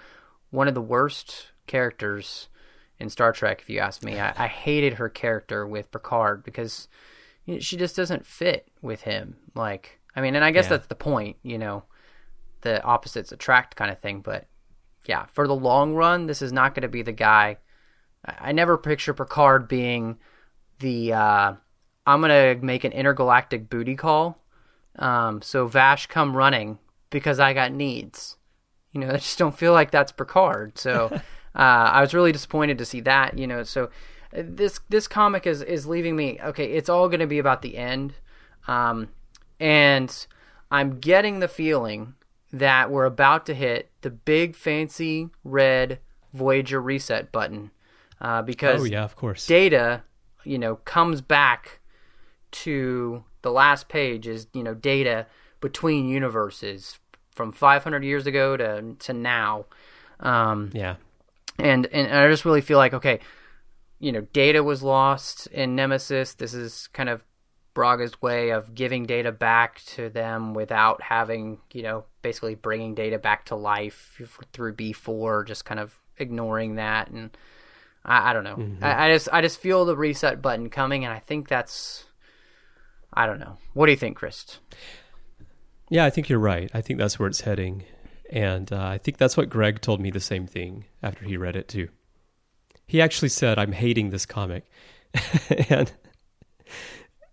one 0.50 0.66
of 0.66 0.74
the 0.74 0.80
worst 0.80 1.48
characters 1.66 2.48
in 3.04 3.10
Star 3.10 3.32
Trek, 3.32 3.60
if 3.60 3.70
you 3.70 3.78
ask 3.78 4.02
me. 4.02 4.18
I, 4.18 4.32
I 4.36 4.46
hated 4.48 4.94
her 4.94 5.08
character 5.08 5.66
with 5.66 5.92
Picard 5.92 6.42
because 6.42 6.88
you 7.44 7.54
know, 7.54 7.60
she 7.60 7.76
just 7.76 7.94
doesn't 7.94 8.26
fit 8.26 8.66
with 8.82 9.02
him. 9.02 9.36
Like, 9.54 10.00
I 10.16 10.20
mean, 10.20 10.34
and 10.34 10.44
I 10.44 10.50
guess 10.50 10.64
Yeah. 10.64 10.70
that's 10.70 10.88
the 10.88 10.94
point, 10.96 11.36
you 11.42 11.58
know, 11.58 11.84
the 12.62 12.82
opposites 12.82 13.30
attract 13.30 13.76
kind 13.76 13.90
of 13.90 14.00
thing. 14.00 14.20
But 14.20 14.46
yeah, 15.06 15.26
for 15.26 15.46
the 15.46 15.54
long 15.54 15.94
run, 15.94 16.26
this 16.26 16.42
is 16.42 16.52
not 16.52 16.74
going 16.74 16.82
to 16.82 16.88
be 16.88 17.02
the 17.02 17.12
guy. 17.12 17.58
I, 18.26 18.48
I 18.48 18.52
never 18.52 18.76
picture 18.78 19.14
Picard 19.14 19.68
being 19.68 20.18
the 20.80 21.12
uh, 21.12 21.52
I'm 22.06 22.20
gonna 22.20 22.56
make 22.60 22.84
an 22.84 22.92
intergalactic 22.92 23.68
booty 23.70 23.94
call. 23.96 24.38
Um, 24.98 25.42
so 25.42 25.66
Vash 25.66 26.06
come 26.06 26.36
running 26.36 26.78
because 27.10 27.38
I 27.40 27.52
got 27.52 27.72
needs. 27.72 28.36
You 28.92 29.00
know, 29.00 29.08
I 29.10 29.16
just 29.16 29.38
don't 29.38 29.56
feel 29.56 29.72
like 29.72 29.90
that's 29.90 30.12
Picard. 30.12 30.78
So 30.78 31.20
uh, 31.54 31.90
I 31.92 32.00
was 32.00 32.14
really 32.14 32.32
disappointed 32.32 32.78
to 32.78 32.84
see 32.84 33.00
that. 33.00 33.38
You 33.38 33.46
know, 33.46 33.62
so 33.62 33.90
uh, 34.36 34.42
this 34.44 34.80
this 34.88 35.06
comic 35.08 35.46
is 35.46 35.62
is 35.62 35.86
leaving 35.86 36.16
me. 36.16 36.38
Okay, 36.42 36.72
it's 36.72 36.88
all 36.88 37.08
going 37.08 37.20
to 37.20 37.26
be 37.26 37.38
about 37.38 37.62
the 37.62 37.76
end, 37.76 38.14
um, 38.66 39.08
and 39.60 40.26
I'm 40.70 40.98
getting 40.98 41.40
the 41.40 41.48
feeling 41.48 42.14
that 42.52 42.90
we're 42.90 43.04
about 43.04 43.46
to 43.46 43.54
hit 43.54 43.90
the 44.02 44.10
big 44.10 44.54
fancy 44.54 45.28
red 45.42 45.98
Voyager 46.32 46.80
reset 46.80 47.32
button. 47.32 47.70
uh, 48.20 48.42
because 48.42 48.80
Oh 48.80 48.84
yeah, 48.84 49.04
of 49.04 49.16
course. 49.16 49.46
data, 49.46 50.02
you 50.44 50.58
know, 50.58 50.76
comes 50.76 51.20
back 51.20 51.80
to 52.50 53.24
the 53.42 53.50
last 53.50 53.88
page 53.88 54.26
is 54.26 54.46
you 54.52 54.62
know 54.62 54.74
data 54.74 55.26
between 55.60 56.08
universes 56.08 56.98
from 57.30 57.52
500 57.52 58.04
years 58.04 58.26
ago 58.26 58.56
to 58.56 58.94
to 58.98 59.12
now. 59.12 59.66
Um, 60.20 60.70
yeah. 60.72 60.96
And 61.58 61.86
and 61.86 62.12
I 62.12 62.28
just 62.28 62.44
really 62.44 62.60
feel 62.60 62.78
like 62.78 62.94
okay, 62.94 63.20
you 63.98 64.12
know, 64.12 64.22
data 64.32 64.62
was 64.62 64.82
lost 64.82 65.46
in 65.48 65.74
Nemesis. 65.74 66.34
This 66.34 66.54
is 66.54 66.88
kind 66.92 67.08
of 67.08 67.22
Braga's 67.74 68.20
way 68.22 68.50
of 68.50 68.74
giving 68.74 69.04
data 69.04 69.32
back 69.32 69.82
to 69.86 70.08
them 70.08 70.54
without 70.54 71.02
having 71.02 71.58
you 71.72 71.82
know 71.82 72.04
basically 72.22 72.54
bringing 72.54 72.94
data 72.94 73.18
back 73.18 73.46
to 73.46 73.56
life 73.56 74.20
through 74.52 74.74
B 74.74 74.92
four, 74.92 75.44
just 75.44 75.64
kind 75.64 75.80
of 75.80 75.98
ignoring 76.18 76.76
that 76.76 77.10
and. 77.10 77.36
I, 78.06 78.30
I 78.30 78.32
don't 78.34 78.44
know. 78.44 78.56
Mm-hmm. 78.56 78.84
I, 78.84 79.06
I 79.06 79.12
just 79.14 79.30
I 79.32 79.40
just 79.40 79.58
feel 79.58 79.86
the 79.86 79.96
reset 79.96 80.42
button 80.42 80.68
coming, 80.68 81.06
and 81.06 81.14
I 81.14 81.20
think 81.20 81.48
that's 81.48 82.04
I 83.14 83.26
don't 83.26 83.38
know. 83.38 83.56
What 83.72 83.86
do 83.86 83.92
you 83.92 83.96
think, 83.96 84.16
Chris? 84.16 84.58
Yeah, 85.88 86.04
I 86.04 86.10
think 86.10 86.28
you're 86.28 86.38
right. 86.38 86.70
I 86.74 86.80
think 86.80 86.98
that's 86.98 87.18
where 87.18 87.28
it's 87.28 87.42
heading. 87.42 87.84
And 88.30 88.72
uh, 88.72 88.86
I 88.86 88.98
think 88.98 89.18
that's 89.18 89.36
what 89.36 89.50
Greg 89.50 89.80
told 89.80 90.00
me 90.00 90.10
the 90.10 90.20
same 90.20 90.46
thing 90.46 90.86
after 91.02 91.24
he 91.24 91.36
read 91.36 91.56
it 91.56 91.68
too. 91.68 91.88
He 92.86 93.00
actually 93.00 93.28
said, 93.28 93.58
"I'm 93.58 93.72
hating 93.72 94.10
this 94.10 94.26
comic," 94.26 94.64
and 95.68 95.92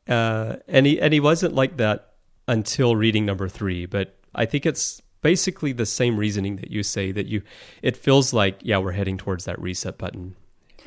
uh, 0.07 0.57
and 0.67 0.85
he 0.85 0.99
and 0.99 1.13
he 1.13 1.19
wasn't 1.19 1.55
like 1.55 1.77
that 1.77 2.13
until 2.47 2.95
reading 2.95 3.25
number 3.25 3.47
three. 3.47 3.85
But 3.85 4.17
I 4.35 4.45
think 4.45 4.65
it's 4.65 5.01
basically 5.21 5.71
the 5.71 5.85
same 5.85 6.17
reasoning 6.17 6.57
that 6.57 6.71
you 6.71 6.83
say 6.83 7.11
that 7.11 7.27
you. 7.27 7.41
It 7.81 7.97
feels 7.97 8.33
like 8.33 8.59
yeah, 8.61 8.77
we're 8.77 8.91
heading 8.91 9.17
towards 9.17 9.45
that 9.45 9.59
reset 9.61 9.97
button. 9.97 10.35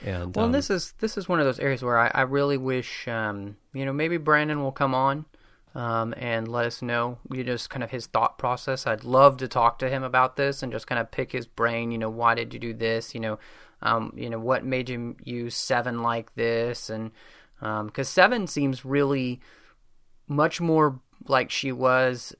And 0.04 0.34
Well, 0.36 0.46
um, 0.46 0.52
this 0.52 0.70
is 0.70 0.92
this 1.00 1.16
is 1.16 1.28
one 1.28 1.40
of 1.40 1.46
those 1.46 1.60
areas 1.60 1.82
where 1.82 1.98
I, 1.98 2.10
I 2.14 2.22
really 2.22 2.58
wish 2.58 3.08
um, 3.08 3.56
you 3.72 3.84
know 3.84 3.92
maybe 3.92 4.16
Brandon 4.16 4.62
will 4.62 4.72
come 4.72 4.94
on 4.94 5.24
um, 5.74 6.14
and 6.16 6.46
let 6.48 6.66
us 6.66 6.82
know 6.82 7.18
you 7.30 7.38
know, 7.38 7.52
just 7.52 7.70
kind 7.70 7.82
of 7.82 7.90
his 7.90 8.06
thought 8.06 8.38
process. 8.38 8.86
I'd 8.86 9.04
love 9.04 9.36
to 9.38 9.48
talk 9.48 9.78
to 9.80 9.88
him 9.88 10.02
about 10.02 10.36
this 10.36 10.62
and 10.62 10.72
just 10.72 10.86
kind 10.86 11.00
of 11.00 11.10
pick 11.10 11.32
his 11.32 11.46
brain. 11.46 11.90
You 11.90 11.98
know, 11.98 12.10
why 12.10 12.34
did 12.34 12.54
you 12.54 12.60
do 12.60 12.74
this? 12.74 13.14
You 13.14 13.20
know, 13.20 13.38
um, 13.82 14.12
you 14.16 14.30
know 14.30 14.38
what 14.38 14.64
made 14.64 14.88
you 14.88 15.16
use 15.24 15.56
seven 15.56 16.02
like 16.02 16.34
this? 16.34 16.90
And 16.90 17.10
because 17.60 18.08
seven 18.08 18.46
seems 18.46 18.84
really 18.84 19.40
much 20.28 20.60
more 20.60 21.00
like 21.26 21.50
she 21.50 21.72
was 21.72 22.34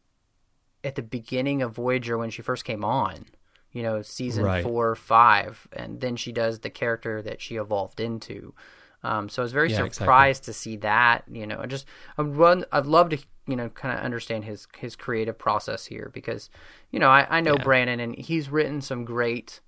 at 0.83 0.95
the 0.95 1.03
beginning 1.03 1.63
of 1.63 1.73
Voyager 1.75 2.19
when 2.19 2.31
she 2.31 2.43
first 2.43 2.65
came 2.65 2.85
on. 2.85 3.27
You 3.73 3.83
know, 3.83 4.03
season 4.03 4.45
Right. 4.45 4.63
four 4.63 4.91
or 4.91 4.95
five, 4.95 5.67
and 5.73 6.01
then 6.01 6.15
she 6.15 6.31
does 6.31 6.61
the 6.61 6.71
character 6.71 7.21
that 7.23 7.41
she 7.41 7.57
evolved 7.57 7.99
into. 7.99 8.55
Um, 9.05 9.29
so 9.29 9.43
I 9.43 9.45
was 9.45 9.53
very 9.53 9.71
Yeah, 9.71 9.85
exactly. 9.85 10.05
surprised 10.05 10.45
to 10.45 10.53
see 10.53 10.77
that. 10.79 11.23
You 11.31 11.47
know, 11.47 11.61
I 11.61 11.67
just 11.67 11.87
I'd 12.19 12.27
run. 12.27 12.65
I'd 12.73 12.87
love 12.87 13.11
to 13.11 13.19
you 13.47 13.55
know 13.57 13.69
kind 13.69 13.97
of 13.99 14.05
understand 14.05 14.45
his 14.45 14.67
his 14.79 14.97
creative 14.97 15.39
process 15.39 15.87
here 15.87 16.11
because 16.13 16.51
you 16.91 16.99
know 16.99 17.09
I, 17.11 17.27
I 17.29 17.41
know 17.41 17.55
Yeah. 17.57 17.65
Brandon 17.65 18.01
and 18.01 18.17
he's 18.19 18.49
written 18.49 18.81
some 18.81 19.05
great 19.05 19.61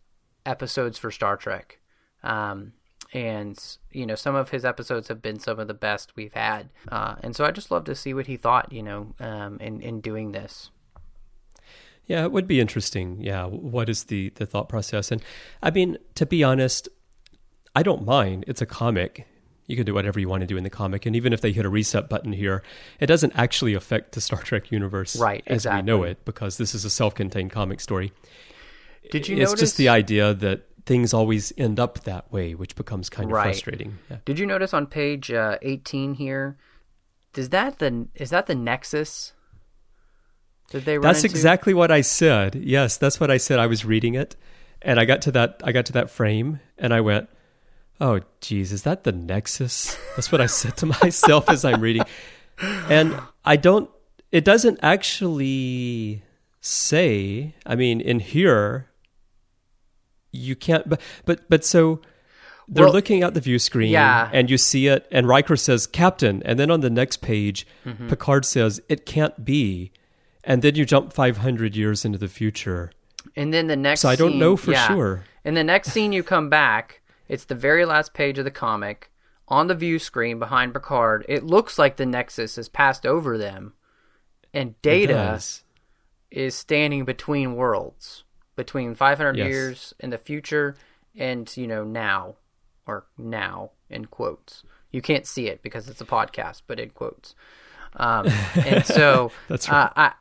episodes 0.45 0.99
for 0.99 1.11
Star 1.11 1.37
Trek. 1.37 1.79
Um, 2.23 2.73
and 3.13 3.63
you 3.93 4.05
know 4.05 4.17
some 4.17 4.35
of 4.35 4.51
his 4.51 4.65
episodes 4.65 5.09
have 5.09 5.23
been 5.23 5.39
some 5.39 5.61
of 5.61 5.69
the 5.69 5.75
best 5.75 6.17
we've 6.17 6.33
had, 6.33 6.71
uh, 6.89 7.15
and 7.23 7.37
so 7.37 7.45
I 7.45 7.53
just 7.53 7.71
love 7.71 7.85
to 7.85 7.95
see 7.95 8.13
what 8.15 8.27
he 8.27 8.37
thought, 8.37 8.73
you 8.73 8.83
know, 8.83 9.15
um, 9.21 9.59
in 9.61 9.81
in 9.81 10.01
doing 10.01 10.33
this. 10.33 10.71
Yeah, 12.07 12.25
it 12.25 12.33
would 12.33 12.47
be 12.47 12.61
interesting. 12.61 13.19
Yeah, 13.21 13.47
what 13.47 13.89
is 13.89 14.05
the 14.05 14.31
the 14.37 14.47
thought 14.47 14.69
process? 14.69 15.13
And 15.13 15.23
I 15.63 15.71
mean, 15.71 15.99
to 16.17 16.27
be 16.27 16.43
honest, 16.45 16.89
I 17.77 17.83
don't 17.83 18.05
mind. 18.05 18.45
It's 18.49 18.63
a 18.63 18.67
comic. 18.67 19.27
You 19.67 19.77
can 19.77 19.85
do 19.85 19.93
whatever 19.95 20.19
you 20.19 20.29
want 20.29 20.41
to 20.43 20.47
do 20.47 20.57
in 20.57 20.65
the 20.65 20.71
comic, 20.71 21.07
and 21.07 21.15
even 21.15 21.33
if 21.33 21.41
they 21.41 21.53
hit 21.53 21.67
a 21.67 21.69
reset 21.69 22.09
button 22.09 22.33
here, 22.33 22.63
it 23.01 23.07
doesn't 23.07 23.33
actually 23.37 23.75
affect 23.75 24.13
the 24.13 24.21
Star 24.21 24.41
Trek 24.43 24.71
universe 24.71 25.17
Right, 25.17 25.43
as 25.47 25.67
we 25.67 25.83
know 25.83 26.05
it 26.05 26.25
because 26.25 26.57
this 26.57 26.75
is 26.75 26.85
a 26.85 26.91
self-contained 26.91 27.51
comic 27.51 27.81
story. 27.81 28.13
Did 29.11 29.29
you 29.29 29.37
it's 29.37 29.51
notice? 29.51 29.61
just 29.61 29.77
the 29.77 29.89
idea 29.89 30.35
that 30.35 30.67
things 30.87 31.13
always 31.13 31.53
end 31.59 31.79
up 31.81 32.05
that 32.05 32.33
way, 32.33 32.55
which 32.55 32.77
becomes 32.77 33.11
kind 33.11 33.29
of 33.29 33.35
Right. 33.37 33.45
frustrating. 33.47 33.99
Yeah. 34.11 34.19
Did 34.25 34.39
you 34.39 34.47
notice 34.47 34.73
on 34.73 34.87
page 34.87 35.31
uh, 35.33 35.59
18 35.63 36.15
here? 36.15 36.57
Is 37.37 37.51
that 37.51 37.79
the 37.81 38.07
is 38.15 38.31
that 38.31 38.47
the 38.47 38.55
Nexus? 38.55 39.33
Did 40.71 40.85
they 40.85 40.97
run 40.99 41.03
That's 41.03 41.25
into? 41.25 41.35
exactly 41.35 41.75
what 41.75 41.91
I 41.91 42.01
said. 42.01 42.55
Yes, 42.55 42.97
that's 42.97 43.21
what 43.21 43.31
I 43.31 43.37
said. 43.37 43.59
I 43.59 43.67
was 43.67 43.85
reading 43.85 44.15
it, 44.15 44.37
and 44.81 44.99
I 44.99 45.05
got 45.05 45.23
to 45.23 45.33
that. 45.33 45.61
I 45.65 45.73
got 45.73 45.87
to 45.87 45.93
that 45.95 46.09
frame, 46.11 46.61
and 46.79 46.95
I 46.95 47.01
went, 47.03 47.29
"Oh, 48.01 48.21
geez, 48.41 48.73
is 48.73 48.83
that 48.83 49.05
the 49.05 49.13
Nexus?" 49.13 49.97
That's 50.17 50.31
what 50.33 50.41
I 50.41 50.47
said 50.47 50.77
to 50.79 50.87
myself 51.03 51.49
as 51.49 51.65
I'm 51.65 51.81
reading, 51.81 52.03
and 52.89 53.19
I 53.45 53.57
don't. 53.57 53.91
It 54.33 54.45
doesn't 54.45 54.79
actually 54.83 56.23
say. 56.61 57.55
I 57.65 57.75
mean, 57.77 58.01
in 58.01 58.21
here, 58.21 58.89
you 60.33 60.57
can't. 60.57 60.89
But 60.89 61.01
but 61.25 61.49
but 61.49 61.65
so. 61.65 62.01
They're 62.69 62.85
Well, 62.87 62.95
looking 62.95 63.23
at 63.23 63.33
the 63.35 63.41
view 63.41 63.61
screen, 63.61 63.93
yeah. 63.93 64.29
and 64.33 64.51
you 64.51 64.59
see 64.59 64.89
it, 64.89 65.07
and 65.13 65.29
Riker 65.29 65.55
says 65.57 65.87
"Captain," 65.87 66.43
and 66.45 66.59
then 66.59 66.69
on 66.69 66.81
the 66.81 66.91
next 66.91 67.19
page, 67.23 67.65
Mm-hmm. 67.85 68.09
Picard 68.09 68.45
says 68.45 68.81
"It 68.89 69.07
can't 69.07 69.45
be," 69.45 69.93
and 70.43 70.63
then 70.63 70.75
you 70.75 70.85
jump 70.85 71.13
500 71.13 71.77
years 71.77 72.05
into 72.05 72.19
the 72.19 72.27
future. 72.27 72.91
And 73.37 73.55
then 73.55 73.69
the 73.69 73.77
next. 73.77 74.01
So 74.01 74.09
I 74.09 74.17
don't 74.17 74.33
scene- 74.33 74.41
know 74.41 74.57
for 74.57 74.73
yeah. 74.73 74.89
sure. 74.89 75.25
In 75.45 75.55
the 75.55 75.63
next 75.63 75.93
scene, 75.93 76.13
you 76.13 76.25
come 76.25 76.51
back. 76.51 77.01
It's 77.29 77.45
the 77.45 77.55
very 77.55 77.85
last 77.85 78.15
page 78.15 78.39
of 78.39 78.45
the 78.45 78.51
comic. 78.51 79.11
On 79.49 79.69
the 79.69 79.75
view 79.75 79.99
screen 80.01 80.39
behind 80.41 80.73
Picard, 80.75 81.25
it 81.29 81.45
looks 81.45 81.79
like 81.79 81.97
the 81.97 82.07
Nexus 82.07 82.57
has 82.57 82.69
passed 82.69 83.07
over 83.07 83.39
them, 83.39 83.75
and 84.53 84.81
Data 84.83 85.39
is 86.33 86.55
standing 86.57 87.05
between 87.05 87.55
worlds, 87.55 88.25
between 88.57 88.95
500 88.97 89.37
Yes. 89.37 89.49
years 89.49 89.95
in 90.01 90.11
the 90.11 90.19
future 90.19 90.77
and 91.17 91.55
you 91.57 91.67
know 91.69 91.85
now, 91.85 92.35
or 92.87 93.07
now 93.17 93.71
in 93.89 94.07
quotes. 94.07 94.65
You 94.91 95.01
can't 95.01 95.27
see 95.27 95.47
it 95.47 95.63
because 95.63 95.89
it's 95.89 96.01
a 96.01 96.05
podcast, 96.07 96.63
but 96.67 96.81
in 96.81 96.91
quotes. 96.91 97.35
Um, 97.95 98.27
and 98.57 98.85
so 98.99 99.31
That's 99.49 99.69
uh, 99.69 99.91
I, 99.95 100.13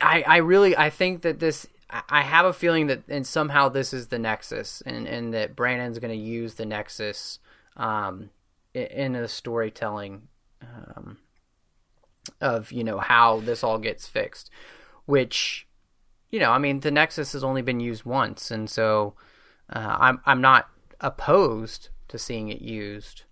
I, 0.00 0.24
I 0.26 0.36
really, 0.38 0.76
I 0.76 0.90
think 0.90 1.22
that 1.22 1.38
this. 1.40 1.66
I- 1.90 2.22
have 2.22 2.46
a 2.46 2.52
feeling 2.52 2.86
that, 2.88 3.02
and 3.08 3.26
somehow 3.26 3.68
this 3.68 3.92
is 3.92 4.08
the 4.08 4.18
Nexus, 4.18 4.82
and, 4.86 5.06
and 5.06 5.34
that 5.34 5.54
Brandon's 5.54 5.98
going 5.98 6.16
to 6.16 6.24
use 6.24 6.54
the 6.54 6.66
Nexus 6.66 7.38
um, 7.76 8.30
in 8.74 9.12
the 9.12 9.28
storytelling 9.28 10.28
um, 10.62 11.18
of 12.40 12.72
you 12.72 12.84
know 12.84 12.98
how 12.98 13.40
this 13.40 13.62
all 13.62 13.78
gets 13.78 14.06
fixed, 14.06 14.50
which 15.06 15.66
you 16.34 16.40
know, 16.40 16.50
I 16.50 16.58
mean, 16.58 16.80
the 16.80 16.90
Nexus 16.90 17.32
has 17.32 17.44
only 17.44 17.62
been 17.62 17.78
used 17.78 18.04
once, 18.04 18.50
and 18.50 18.68
so 18.68 19.14
uh, 19.72 19.96
I'm 20.00 20.20
I'm 20.26 20.40
not 20.40 20.68
opposed 21.00 21.90
to 22.08 22.18
seeing 22.18 22.48
it 22.48 22.60
used. 22.60 23.22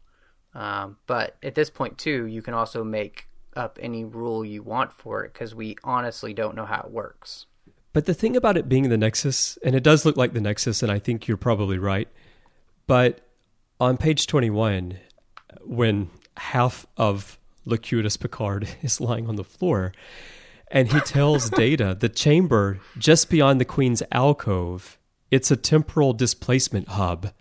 Um, 0.54 0.98
but 1.06 1.36
at 1.42 1.56
this 1.56 1.68
point, 1.68 1.98
too, 1.98 2.26
you 2.26 2.42
can 2.42 2.54
also 2.54 2.84
make 2.84 3.26
up 3.56 3.78
any 3.82 4.04
rule 4.04 4.44
you 4.44 4.62
want 4.62 4.92
for 4.92 5.24
it 5.24 5.32
because 5.32 5.52
we 5.52 5.76
honestly 5.82 6.32
don't 6.32 6.54
know 6.54 6.64
how 6.64 6.82
it 6.82 6.92
works. 6.92 7.46
But 7.92 8.06
the 8.06 8.14
thing 8.14 8.36
about 8.36 8.56
it 8.56 8.68
being 8.68 8.88
the 8.88 8.96
Nexus, 8.96 9.58
and 9.62 9.74
it 9.74 9.82
does 9.82 10.04
look 10.04 10.16
like 10.16 10.32
the 10.32 10.40
Nexus, 10.40 10.82
and 10.82 10.90
I 10.90 10.98
think 10.98 11.28
you're 11.28 11.36
probably 11.36 11.78
right. 11.78 12.08
But 12.86 13.20
on 13.78 13.96
page 13.96 14.26
21, 14.26 14.98
when 15.64 16.10
half 16.36 16.86
of 16.96 17.38
Locutus 17.64 18.16
Picard 18.16 18.68
is 18.82 19.00
lying 19.00 19.28
on 19.28 19.36
the 19.36 19.44
floor, 19.44 19.92
and 20.68 20.90
he 20.90 21.00
tells 21.00 21.50
Data 21.50 21.96
the 21.98 22.08
chamber 22.08 22.80
just 22.96 23.28
beyond 23.28 23.60
the 23.60 23.66
Queen's 23.66 24.02
alcove, 24.10 24.98
it's 25.30 25.50
a 25.50 25.56
temporal 25.56 26.12
displacement 26.14 26.88
hub. 26.88 27.32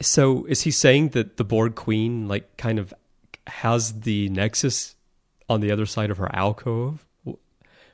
So 0.00 0.44
is 0.44 0.62
he 0.62 0.70
saying 0.70 1.10
that 1.10 1.36
the 1.36 1.44
Borg 1.44 1.74
Queen, 1.74 2.28
like, 2.28 2.56
kind 2.56 2.78
of 2.78 2.94
has 3.46 4.00
the 4.00 4.28
Nexus 4.28 4.94
on 5.48 5.60
the 5.60 5.70
other 5.70 5.86
side 5.86 6.10
of 6.10 6.18
her 6.18 6.34
alcove? 6.34 7.07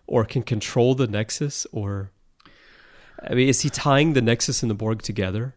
Or 0.06 0.24
can 0.24 0.42
control 0.42 0.94
the 0.94 1.06
Nexus, 1.06 1.66
or 1.72 2.10
I 3.22 3.34
mean, 3.34 3.48
is 3.48 3.62
he 3.62 3.70
tying 3.70 4.12
the 4.12 4.22
Nexus 4.22 4.62
and 4.62 4.70
the 4.70 4.74
Borg 4.74 5.02
together? 5.02 5.54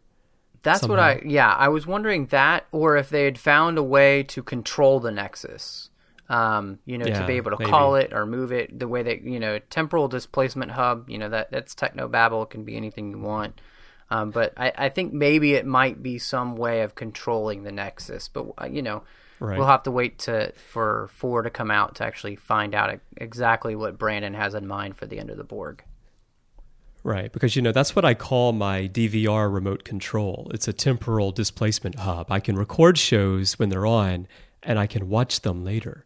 That's 0.64 0.88
what 0.88 1.00
I 1.00 1.22
yeah, 1.26 1.54
I 1.54 1.70
was 1.70 1.88
wondering 1.88 2.28
that 2.28 2.66
or 2.72 2.98
if 2.98 3.10
they 3.10 3.26
had 3.26 3.38
found 3.38 3.78
a 3.78 3.84
way 3.84 4.24
to 4.24 4.44
control 4.44 5.00
the 5.00 5.12
Nexus. 5.12 5.90
Um, 6.30 6.80
you 6.86 6.98
know, 6.98 7.06
to 7.06 7.26
be 7.26 7.36
able 7.36 7.52
to 7.52 7.58
maybe. 7.58 7.72
call 7.72 7.96
it 7.96 8.12
or 8.12 8.26
move 8.26 8.52
it 8.52 8.78
the 8.78 8.88
way 8.88 9.02
that 9.02 9.22
you 9.22 9.40
know, 9.40 9.60
temporal 9.70 10.10
displacement 10.10 10.72
hub, 10.72 11.10
you 11.10 11.18
know, 11.18 11.30
that 11.30 11.52
that's 11.52 11.74
techno 11.74 12.10
babble, 12.10 12.46
can 12.46 12.66
be 12.66 12.76
anything 12.76 13.12
you 13.12 13.20
want. 13.20 13.62
Um, 14.10 14.32
but 14.32 14.54
I, 14.58 14.74
I 14.78 14.90
think 14.90 15.14
maybe 15.14 15.54
it 15.54 15.66
might 15.66 16.04
be 16.04 16.18
some 16.18 16.58
way 16.58 16.82
of 16.82 16.96
controlling 16.96 17.64
the 17.64 17.72
Nexus. 17.72 18.28
But 18.28 18.48
uh, 18.62 18.66
you 18.66 18.82
know, 18.82 19.04
Right. 19.40 19.58
we'll 19.58 19.68
have 19.68 19.84
to 19.84 19.92
wait 19.92 20.20
to 20.20 20.52
for 20.54 21.10
four 21.14 21.44
to 21.44 21.50
come 21.50 21.70
out 21.70 21.96
to 21.96 22.04
actually 22.04 22.36
find 22.36 22.74
out 22.74 23.00
exactly 23.18 23.76
what 23.76 23.98
Brandon 23.98 24.34
has 24.34 24.56
in 24.56 24.66
mind 24.66 24.98
for 24.98 25.06
the 25.06 25.20
end 25.20 25.30
of 25.30 25.38
the 25.38 25.44
Borg. 25.44 25.84
Right, 27.04 27.32
because 27.32 27.56
you 27.56 27.62
know 27.62 27.72
that's 27.72 27.96
what 27.96 28.04
I 28.04 28.14
call 28.16 28.52
my 28.52 28.88
DVR 28.88 29.54
remote 29.54 29.84
control. 29.84 30.52
It's 30.54 30.68
a 30.68 30.74
temporal 30.74 31.32
displacement 31.32 32.00
hub. 32.00 32.32
I 32.32 32.40
can 32.40 32.58
record 32.58 32.98
shows 32.98 33.58
when 33.60 33.70
they're 33.70 33.86
on, 33.86 34.28
and 34.64 34.78
I 34.78 34.88
can 34.88 35.08
watch 35.08 35.42
them 35.42 35.64
later. 35.64 36.06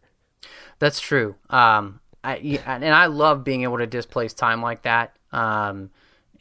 That's 0.78 1.00
true. 1.00 1.34
Um, 1.50 2.00
I, 2.22 2.60
and 2.66 2.84
I 2.84 3.06
love 3.06 3.42
being 3.42 3.62
able 3.62 3.78
to 3.78 3.86
displace 3.86 4.32
time 4.32 4.62
like 4.62 4.82
that. 4.82 5.16
Um, 5.32 5.90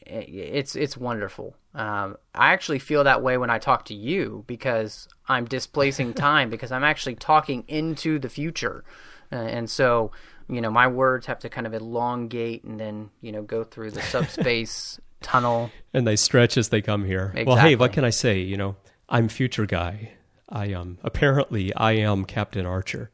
it's 0.06 0.76
it's 0.76 0.98
wonderful. 0.98 1.56
Um, 1.74 2.18
I 2.36 2.52
actually 2.54 2.80
feel 2.80 3.04
that 3.06 3.24
way 3.24 3.38
when 3.38 3.50
I 3.50 3.60
talk 3.60 3.86
to 3.86 3.94
you 3.94 4.44
because 4.48 5.08
I'm 5.28 5.46
displacing 5.46 6.14
time 6.16 6.50
because 6.50 6.72
I'm 6.72 6.84
actually 6.84 7.16
talking 7.16 7.64
into 7.68 8.20
the 8.20 8.30
future, 8.30 8.84
uh, 9.32 9.36
and 9.36 9.70
so 9.70 10.12
you 10.50 10.60
know 10.62 10.72
my 10.72 10.88
words 10.88 11.28
have 11.28 11.40
to 11.40 11.50
kind 11.50 11.66
of 11.66 11.74
elongate 11.74 12.64
and 12.64 12.80
then 12.80 13.10
you 13.22 13.32
know 13.32 13.42
go 13.42 13.64
through 13.64 13.92
the 13.92 14.02
subspace 14.14 15.00
tunnel, 15.22 15.72
and 15.94 16.06
they 16.06 16.16
stretch 16.16 16.58
as 16.58 16.70
they 16.70 16.82
come 16.82 17.06
here. 17.06 17.28
Exactly. 17.28 17.46
Well, 17.46 17.58
hey, 17.58 17.76
what 17.76 17.94
can 17.94 18.04
I 18.04 18.10
say? 18.10 18.40
You 18.40 18.58
know, 18.58 18.76
I'm 19.08 19.30
future 19.30 19.66
guy. 19.66 20.14
I 20.50 20.66
am 20.66 20.82
um, 20.82 20.98
apparently 21.04 21.74
I 21.74 21.94
am 21.94 22.26
Captain 22.26 22.66
Archer. 22.66 23.12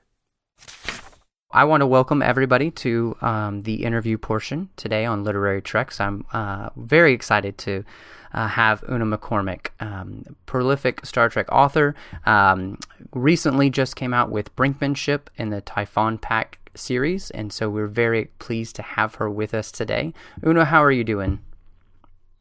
I 1.51 1.63
want 1.63 1.81
to 1.81 1.87
welcome 1.87 2.21
everybody 2.21 2.71
to 2.71 3.15
um, 3.21 3.61
the 3.61 3.83
interview 3.83 4.17
portion 4.17 4.69
today 4.75 5.05
on 5.05 5.23
Literary 5.23 5.61
Treks. 5.61 6.01
I'm 6.01 6.25
uh, 6.33 6.69
very 6.75 7.13
excited 7.13 7.57
to 7.59 7.85
uh, 8.33 8.47
have 8.47 8.83
Una 8.89 9.05
McCormack, 9.05 9.67
um, 9.79 10.23
prolific 10.45 11.05
Star 11.05 11.29
Trek 11.29 11.47
author, 11.51 11.95
um, 12.25 12.77
recently 13.13 13.69
just 13.69 13.95
came 13.95 14.13
out 14.13 14.31
with 14.31 14.55
Brinkmanship 14.55 15.27
in 15.35 15.49
the 15.49 15.61
Typhon 15.61 16.17
Pact 16.17 16.59
series, 16.75 17.31
and 17.31 17.51
so 17.51 17.69
we're 17.69 17.87
very 17.87 18.25
pleased 18.39 18.75
to 18.77 18.81
have 18.81 19.15
her 19.15 19.29
with 19.29 19.53
us 19.53 19.71
today. 19.71 20.13
Una, 20.45 20.65
how 20.65 20.83
are 20.83 20.91
you 20.91 21.03
doing? 21.03 21.39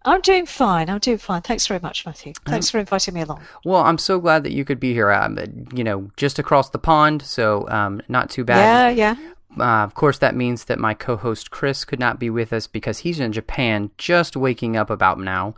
I'm 0.07 0.21
doing 0.21 0.47
fine. 0.47 0.89
I'm 0.89 1.01
doing 1.01 1.19
fine. 1.19 1.43
Thanks 1.43 1.67
very 1.67 1.81
much, 1.81 2.07
Matthew. 2.07 2.33
Thanks 2.45 2.71
for 2.71 2.79
inviting 2.79 3.15
me 3.15 3.23
along. 3.23 3.43
Well, 3.65 3.83
I'm 3.83 3.99
so 3.99 4.21
glad 4.21 4.45
that 4.45 4.53
you 4.53 4.65
could 4.65 4.79
be 4.79 4.93
here. 4.93 5.11
Um, 5.11 5.37
you 5.75 5.83
know, 5.83 6.11
just 6.17 6.39
across 6.39 6.71
the 6.71 6.79
pond, 6.79 7.23
so 7.23 7.69
um, 7.69 8.01
not 8.09 8.31
too 8.31 8.45
bad. 8.45 8.97
Yeah, 8.97 9.15
yeah. 9.17 9.33
Uh, 9.59 9.83
of 9.85 9.95
course, 9.95 10.19
that 10.19 10.35
means 10.35 10.65
that 10.65 10.79
my 10.79 10.95
co-host 10.95 11.51
Chris 11.51 11.85
could 11.85 12.01
not 12.01 12.19
be 12.19 12.31
with 12.31 12.53
us 12.53 12.67
because 12.67 12.99
he's 12.99 13.21
in 13.21 13.33
Japan, 13.33 13.91
just 13.99 14.37
waking 14.37 14.77
up 14.77 14.91
about 14.91 15.19
now. 15.19 15.55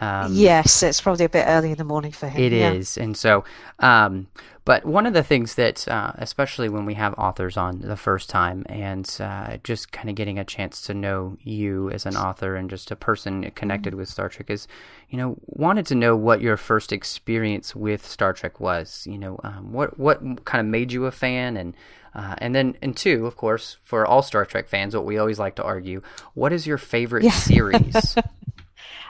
Um, 0.00 0.32
yes, 0.32 0.82
it's 0.82 1.00
probably 1.00 1.26
a 1.26 1.28
bit 1.28 1.44
early 1.46 1.72
in 1.72 1.76
the 1.76 1.84
morning 1.84 2.12
for 2.12 2.26
him. 2.26 2.42
It 2.42 2.52
yeah. 2.52 2.72
is, 2.72 2.96
and 2.96 3.14
so, 3.14 3.44
um, 3.80 4.28
but 4.64 4.86
one 4.86 5.04
of 5.04 5.12
the 5.12 5.22
things 5.22 5.56
that, 5.56 5.86
uh, 5.88 6.12
especially 6.16 6.70
when 6.70 6.86
we 6.86 6.94
have 6.94 7.12
authors 7.18 7.58
on 7.58 7.80
the 7.80 7.96
first 7.96 8.30
time, 8.30 8.64
and 8.66 9.14
uh, 9.20 9.58
just 9.62 9.92
kind 9.92 10.08
of 10.08 10.14
getting 10.14 10.38
a 10.38 10.44
chance 10.44 10.80
to 10.82 10.94
know 10.94 11.36
you 11.42 11.90
as 11.90 12.06
an 12.06 12.16
author 12.16 12.56
and 12.56 12.70
just 12.70 12.90
a 12.90 12.96
person 12.96 13.50
connected 13.50 13.92
with 13.94 14.08
Star 14.08 14.30
Trek, 14.30 14.48
is, 14.48 14.66
you 15.10 15.18
know, 15.18 15.36
wanted 15.44 15.84
to 15.86 15.94
know 15.94 16.16
what 16.16 16.40
your 16.40 16.56
first 16.56 16.92
experience 16.92 17.76
with 17.76 18.06
Star 18.06 18.32
Trek 18.32 18.58
was. 18.58 19.06
You 19.06 19.18
know, 19.18 19.38
um, 19.44 19.70
what 19.70 19.98
what 19.98 20.46
kind 20.46 20.60
of 20.60 20.66
made 20.66 20.92
you 20.92 21.04
a 21.04 21.10
fan, 21.10 21.58
and 21.58 21.76
uh, 22.14 22.34
and 22.38 22.54
then, 22.54 22.76
and 22.82 22.96
two, 22.96 23.26
of 23.26 23.36
course, 23.36 23.76
for 23.84 24.06
all 24.06 24.22
Star 24.22 24.44
Trek 24.44 24.68
fans, 24.68 24.94
what 24.94 25.04
we 25.04 25.18
always 25.18 25.38
like 25.38 25.56
to 25.56 25.62
argue: 25.62 26.02
what 26.34 26.52
is 26.52 26.66
your 26.66 26.78
favorite 26.78 27.24
yeah. 27.24 27.30
series? 27.30 28.16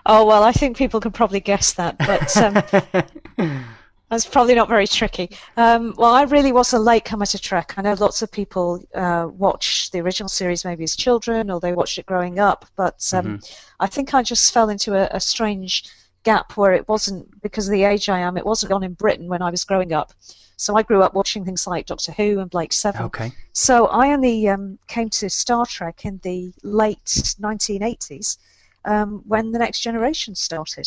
Oh 0.06 0.24
well, 0.24 0.42
I 0.42 0.52
think 0.52 0.76
people 0.76 1.00
can 1.00 1.12
probably 1.12 1.40
guess 1.40 1.74
that, 1.74 1.98
but 1.98 2.36
um, 2.36 3.64
that's 4.10 4.26
probably 4.26 4.54
not 4.54 4.68
very 4.68 4.86
tricky. 4.86 5.30
Um, 5.56 5.94
well, 5.96 6.12
I 6.12 6.22
really 6.22 6.52
was 6.52 6.72
a 6.72 6.78
late 6.78 7.04
comer 7.04 7.26
to 7.26 7.38
Trek. 7.38 7.74
I 7.76 7.82
know 7.82 7.94
lots 7.94 8.22
of 8.22 8.32
people 8.32 8.82
uh, 8.94 9.28
watch 9.30 9.90
the 9.90 10.00
original 10.00 10.28
series 10.28 10.64
maybe 10.64 10.84
as 10.84 10.96
children, 10.96 11.50
or 11.50 11.60
they 11.60 11.72
watched 11.72 11.98
it 11.98 12.06
growing 12.06 12.38
up, 12.38 12.64
but 12.76 13.08
um, 13.12 13.24
mm-hmm. 13.26 13.36
I 13.78 13.86
think 13.86 14.14
I 14.14 14.22
just 14.22 14.52
fell 14.52 14.70
into 14.70 14.94
a, 14.94 15.08
a, 15.14 15.20
strange 15.20 15.84
gap 16.22 16.56
where 16.56 16.72
it 16.72 16.88
wasn't 16.88 17.40
because 17.42 17.68
of 17.68 17.72
the 17.72 17.84
age 17.84 18.08
I 18.08 18.20
am. 18.20 18.36
It 18.36 18.46
wasn't 18.46 18.72
on 18.72 18.82
in 18.82 18.94
Britain 18.94 19.28
when 19.28 19.42
I 19.42 19.50
was 19.50 19.64
growing 19.64 19.92
up. 19.92 20.12
So 20.60 20.76
I 20.76 20.82
grew 20.82 21.02
up 21.02 21.14
watching 21.14 21.42
things 21.42 21.66
like 21.66 21.86
Doctor 21.86 22.12
Who 22.12 22.38
and 22.38 22.50
Blake 22.50 22.74
Seven. 22.74 23.04
Okay. 23.04 23.32
So 23.54 23.86
I 23.86 24.12
only 24.12 24.46
um, 24.46 24.78
came 24.88 25.08
to 25.08 25.30
Star 25.30 25.64
Trek 25.64 26.04
in 26.04 26.20
the 26.22 26.52
late 26.62 27.02
1980s 27.06 28.36
um, 28.84 29.22
when 29.26 29.52
the 29.52 29.58
next 29.58 29.80
generation 29.80 30.34
started, 30.34 30.86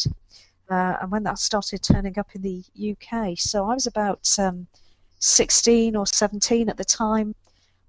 uh, 0.70 0.98
and 1.02 1.12
when 1.12 1.24
that 1.24 1.40
started 1.40 1.82
turning 1.82 2.20
up 2.20 2.28
in 2.36 2.44
the 2.44 2.64
UK. 2.92 3.36
So 3.36 3.66
I 3.66 3.74
was 3.74 3.88
about 3.88 4.30
um, 4.38 4.68
16 5.18 5.96
or 5.96 6.06
17 6.06 6.70
at 6.70 6.78
the 6.78 6.86
time. 6.86 7.34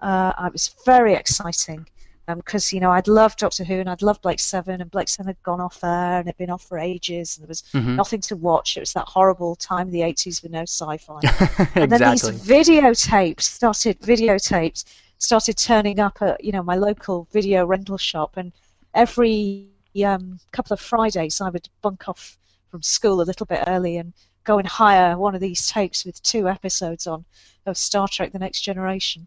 Uh, 0.00 0.32
it 0.38 0.54
was 0.54 0.74
very 0.86 1.12
exciting 1.12 1.86
because 2.26 2.72
um, 2.72 2.76
you 2.76 2.80
know 2.80 2.90
I'd 2.90 3.08
loved 3.08 3.38
Doctor 3.38 3.64
Who 3.64 3.74
and 3.74 3.88
I'd 3.88 4.02
loved 4.02 4.22
Blake 4.22 4.40
Seven, 4.40 4.80
and 4.80 4.90
Blake 4.90 5.08
Seven 5.08 5.26
had 5.26 5.42
gone 5.42 5.60
off 5.60 5.80
there 5.80 6.18
and 6.18 6.26
had 6.26 6.36
been 6.36 6.50
off 6.50 6.62
for 6.62 6.78
ages, 6.78 7.36
and 7.36 7.44
there 7.44 7.48
was 7.48 7.62
mm-hmm. 7.72 7.96
nothing 7.96 8.20
to 8.22 8.36
watch. 8.36 8.76
It 8.76 8.80
was 8.80 8.92
that 8.94 9.06
horrible 9.06 9.56
time 9.56 9.88
of 9.88 9.92
the 9.92 10.00
80s 10.00 10.42
with 10.42 10.52
no 10.52 10.62
sci-fi. 10.62 11.18
exactly. 11.22 11.82
And 11.82 11.92
then 11.92 12.00
these 12.10 12.22
videotapes 12.22 13.42
started 13.42 14.00
videotapes 14.00 14.84
started 15.18 15.56
turning 15.56 16.00
up 16.00 16.20
at 16.20 16.42
you 16.44 16.52
know 16.52 16.62
my 16.62 16.76
local 16.76 17.28
video 17.32 17.66
rental 17.66 17.98
shop, 17.98 18.36
and 18.36 18.52
every 18.94 19.68
um, 20.04 20.38
couple 20.52 20.74
of 20.74 20.80
Fridays, 20.80 21.40
I 21.40 21.50
would 21.50 21.68
bunk 21.82 22.08
off 22.08 22.36
from 22.70 22.82
school 22.82 23.20
a 23.20 23.28
little 23.30 23.46
bit 23.46 23.64
early 23.66 23.96
and 23.96 24.12
go 24.44 24.58
and 24.58 24.66
hire 24.66 25.16
one 25.16 25.34
of 25.34 25.40
these 25.40 25.66
tapes 25.66 26.04
with 26.04 26.22
two 26.22 26.48
episodes 26.48 27.06
on 27.06 27.24
of 27.66 27.76
Star 27.76 28.08
Trek: 28.08 28.32
The 28.32 28.38
Next 28.38 28.62
Generation. 28.62 29.26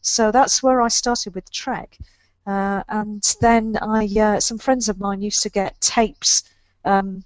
So 0.00 0.30
that's 0.30 0.62
where 0.62 0.82
I 0.82 0.88
started 0.88 1.34
with 1.34 1.50
Trek. 1.50 1.98
Uh, 2.46 2.82
and 2.88 3.36
then 3.40 3.76
I, 3.80 4.06
uh, 4.20 4.40
some 4.40 4.58
friends 4.58 4.88
of 4.88 5.00
mine 5.00 5.22
used 5.22 5.42
to 5.42 5.50
get 5.50 5.80
tapes 5.80 6.44
um, 6.84 7.24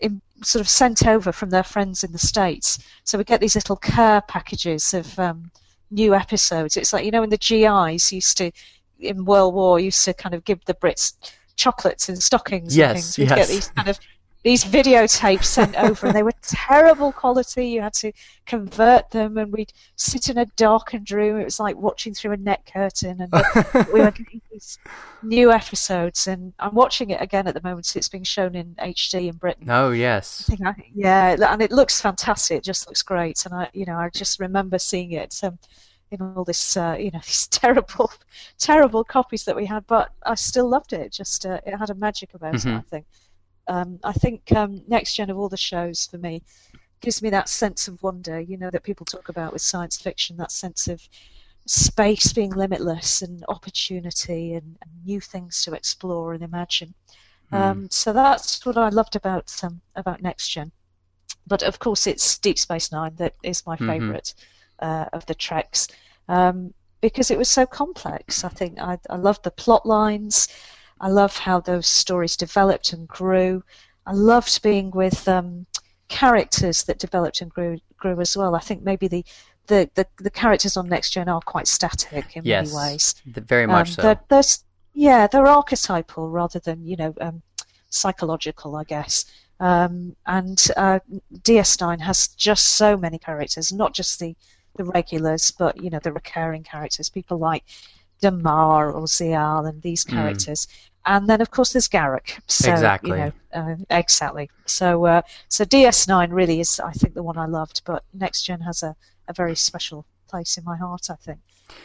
in, 0.00 0.20
sort 0.42 0.60
of 0.60 0.68
sent 0.68 1.06
over 1.06 1.32
from 1.32 1.50
their 1.50 1.62
friends 1.62 2.04
in 2.04 2.12
the 2.12 2.18
States. 2.18 2.78
So 3.04 3.18
we 3.18 3.24
get 3.24 3.40
these 3.40 3.54
little 3.54 3.76
care 3.76 4.22
packages 4.22 4.94
of 4.94 5.18
um, 5.18 5.50
new 5.90 6.14
episodes. 6.14 6.76
It's 6.76 6.92
like, 6.92 7.04
you 7.04 7.10
know, 7.10 7.20
when 7.20 7.30
the 7.30 7.38
GIs 7.38 8.12
used 8.12 8.36
to, 8.38 8.50
in 8.98 9.24
World 9.24 9.54
War, 9.54 9.78
used 9.78 10.04
to 10.06 10.14
kind 10.14 10.34
of 10.34 10.44
give 10.44 10.64
the 10.64 10.74
Brits 10.74 11.14
chocolates 11.56 12.08
and 12.08 12.22
stockings 12.22 12.76
yes, 12.76 12.88
and 12.88 12.96
things. 12.96 13.18
We'd 13.18 13.28
yes. 13.28 13.38
get 13.38 13.48
these 13.48 13.68
kind 13.68 13.88
of 13.88 13.98
these 14.44 14.62
videotapes 14.62 15.46
sent 15.46 15.74
over 15.76 16.06
and 16.06 16.14
they 16.14 16.22
were 16.22 16.30
terrible 16.42 17.12
quality. 17.12 17.68
You 17.68 17.80
had 17.80 17.94
to 17.94 18.12
convert 18.44 19.10
them 19.10 19.38
and 19.38 19.50
we'd 19.50 19.72
sit 19.96 20.28
in 20.28 20.36
a 20.36 20.44
darkened 20.44 21.10
room. 21.10 21.40
It 21.40 21.44
was 21.44 21.58
like 21.58 21.76
watching 21.76 22.12
through 22.12 22.32
a 22.32 22.36
net 22.36 22.70
curtain 22.70 23.22
and 23.22 23.32
we 23.92 24.00
were 24.00 24.10
getting 24.10 24.42
these 24.52 24.78
new 25.22 25.50
episodes 25.50 26.26
and 26.26 26.52
I'm 26.58 26.74
watching 26.74 27.08
it 27.08 27.22
again 27.22 27.48
at 27.48 27.54
the 27.54 27.62
moment 27.62 27.86
so 27.86 27.96
it's 27.96 28.08
being 28.10 28.22
shown 28.22 28.54
in 28.54 28.74
HD 28.74 29.30
in 29.30 29.36
Britain. 29.36 29.70
Oh 29.70 29.92
yes. 29.92 30.50
I 30.62 30.74
yeah, 30.94 31.36
and 31.40 31.62
it 31.62 31.72
looks 31.72 32.02
fantastic. 32.02 32.58
It 32.58 32.64
just 32.64 32.86
looks 32.86 33.00
great 33.00 33.46
and 33.46 33.54
I 33.54 33.70
you 33.72 33.86
know, 33.86 33.96
I 33.96 34.10
just 34.10 34.40
remember 34.40 34.78
seeing 34.78 35.12
it. 35.12 35.40
Um, 35.42 35.58
in 36.10 36.20
all 36.20 36.44
this, 36.44 36.76
uh, 36.76 36.96
you 36.98 37.10
know, 37.10 37.18
these 37.24 37.48
terrible, 37.48 38.12
terrible 38.58 39.02
copies 39.02 39.44
that 39.46 39.56
we 39.56 39.64
had, 39.66 39.84
but 39.86 40.10
I 40.24 40.34
still 40.34 40.68
loved 40.68 40.92
it. 40.92 41.10
Just 41.10 41.46
uh, 41.46 41.60
it 41.66 41.76
had 41.76 41.90
a 41.90 41.94
magic 41.94 42.34
about 42.34 42.54
mm-hmm. 42.54 42.68
it. 42.68 42.76
I 42.76 42.80
think. 42.82 43.06
Um, 43.66 43.98
I 44.04 44.12
think 44.12 44.52
um, 44.52 44.82
next 44.88 45.14
gen 45.16 45.30
of 45.30 45.38
all 45.38 45.48
the 45.48 45.56
shows 45.56 46.06
for 46.06 46.18
me 46.18 46.42
gives 47.00 47.22
me 47.22 47.30
that 47.30 47.48
sense 47.48 47.88
of 47.88 48.02
wonder. 48.02 48.40
You 48.40 48.56
know 48.56 48.70
that 48.70 48.82
people 48.82 49.06
talk 49.06 49.28
about 49.28 49.52
with 49.52 49.62
science 49.62 49.96
fiction, 49.96 50.36
that 50.36 50.52
sense 50.52 50.88
of 50.88 51.06
space 51.66 52.32
being 52.32 52.50
limitless 52.50 53.22
and 53.22 53.44
opportunity 53.48 54.54
and, 54.54 54.76
and 54.82 54.90
new 55.04 55.20
things 55.20 55.62
to 55.62 55.72
explore 55.72 56.34
and 56.34 56.42
imagine. 56.42 56.94
Mm. 57.52 57.58
Um, 57.58 57.88
so 57.90 58.12
that's 58.12 58.64
what 58.66 58.76
I 58.76 58.88
loved 58.88 59.16
about 59.16 59.52
um, 59.62 59.80
about 59.96 60.22
next 60.22 60.48
gen. 60.48 60.72
But 61.46 61.62
of 61.62 61.78
course, 61.78 62.06
it's 62.06 62.38
Deep 62.38 62.58
Space 62.58 62.90
Nine 62.90 63.14
that 63.16 63.34
is 63.42 63.66
my 63.66 63.76
mm-hmm. 63.76 63.88
favorite 63.88 64.34
uh, 64.80 65.06
of 65.12 65.26
the 65.26 65.34
treks 65.34 65.88
um, 66.28 66.72
because 67.00 67.30
it 67.30 67.38
was 67.38 67.50
so 67.50 67.66
complex. 67.66 68.44
I 68.44 68.48
think 68.48 68.78
I, 68.80 68.98
I 69.10 69.16
loved 69.16 69.44
the 69.44 69.50
plot 69.50 69.84
lines. 69.84 70.48
I 71.04 71.08
love 71.08 71.36
how 71.36 71.60
those 71.60 71.86
stories 71.86 72.34
developed 72.34 72.94
and 72.94 73.06
grew. 73.06 73.62
I 74.06 74.14
loved 74.14 74.62
being 74.62 74.90
with 74.90 75.28
um, 75.28 75.66
characters 76.08 76.84
that 76.84 76.98
developed 76.98 77.42
and 77.42 77.50
grew 77.50 77.76
grew 77.98 78.18
as 78.22 78.34
well. 78.38 78.54
I 78.54 78.60
think 78.60 78.82
maybe 78.82 79.06
the 79.08 79.22
the, 79.66 79.90
the, 79.96 80.06
the 80.16 80.30
characters 80.30 80.78
on 80.78 80.88
Next 80.88 81.10
Gen 81.10 81.28
are 81.28 81.42
quite 81.42 81.66
static 81.66 82.36
in 82.36 82.44
yes, 82.46 82.72
many 82.72 82.92
ways. 82.92 83.14
Very 83.26 83.66
much 83.66 83.88
um, 83.88 83.92
so. 83.92 84.02
They're, 84.02 84.20
they're, 84.30 84.42
yeah, 84.94 85.26
they're 85.26 85.46
archetypal 85.46 86.30
rather 86.30 86.58
than 86.58 86.86
you 86.86 86.96
know 86.96 87.12
um, 87.20 87.42
psychological, 87.90 88.74
I 88.74 88.84
guess. 88.84 89.26
Um, 89.60 90.16
and 90.24 90.58
uh, 90.74 91.00
DS9 91.34 92.00
has 92.00 92.28
just 92.28 92.76
so 92.76 92.96
many 92.96 93.18
characters, 93.18 93.70
not 93.72 93.92
just 93.92 94.20
the 94.20 94.34
the 94.76 94.84
regulars, 94.84 95.50
but 95.50 95.82
you 95.82 95.90
know 95.90 95.98
the 95.98 96.14
recurring 96.14 96.62
characters, 96.62 97.10
people 97.10 97.36
like 97.36 97.64
Damar 98.24 98.90
or 98.90 99.02
Ziyal 99.02 99.68
and 99.68 99.82
these 99.82 100.04
hmm. 100.04 100.14
characters. 100.14 100.66
Mm. 100.66 100.90
And 101.06 101.28
then, 101.28 101.40
of 101.42 101.50
course, 101.50 101.74
there's 101.74 101.88
Garak. 101.88 102.40
So, 102.48 102.72
exactly. 102.72 103.18
You 103.18 103.32
know, 103.54 103.60
uh, 103.60 103.76
exactly. 103.90 104.50
So, 104.64 105.04
uh, 105.04 105.22
so 105.48 105.64
DS9 105.64 106.32
really 106.32 106.60
is, 106.60 106.80
I 106.80 106.92
think, 106.92 107.12
the 107.14 107.22
one 107.22 107.36
I 107.36 107.46
loved. 107.46 107.82
But 107.84 108.04
Next 108.14 108.42
Gen 108.42 108.60
has 108.60 108.82
a, 108.82 108.96
a 109.28 109.34
very 109.34 109.54
special 109.54 110.06
place 110.28 110.56
in 110.56 110.64
my 110.64 110.76
heart. 110.76 111.10
I 111.10 111.16
think. 111.16 111.40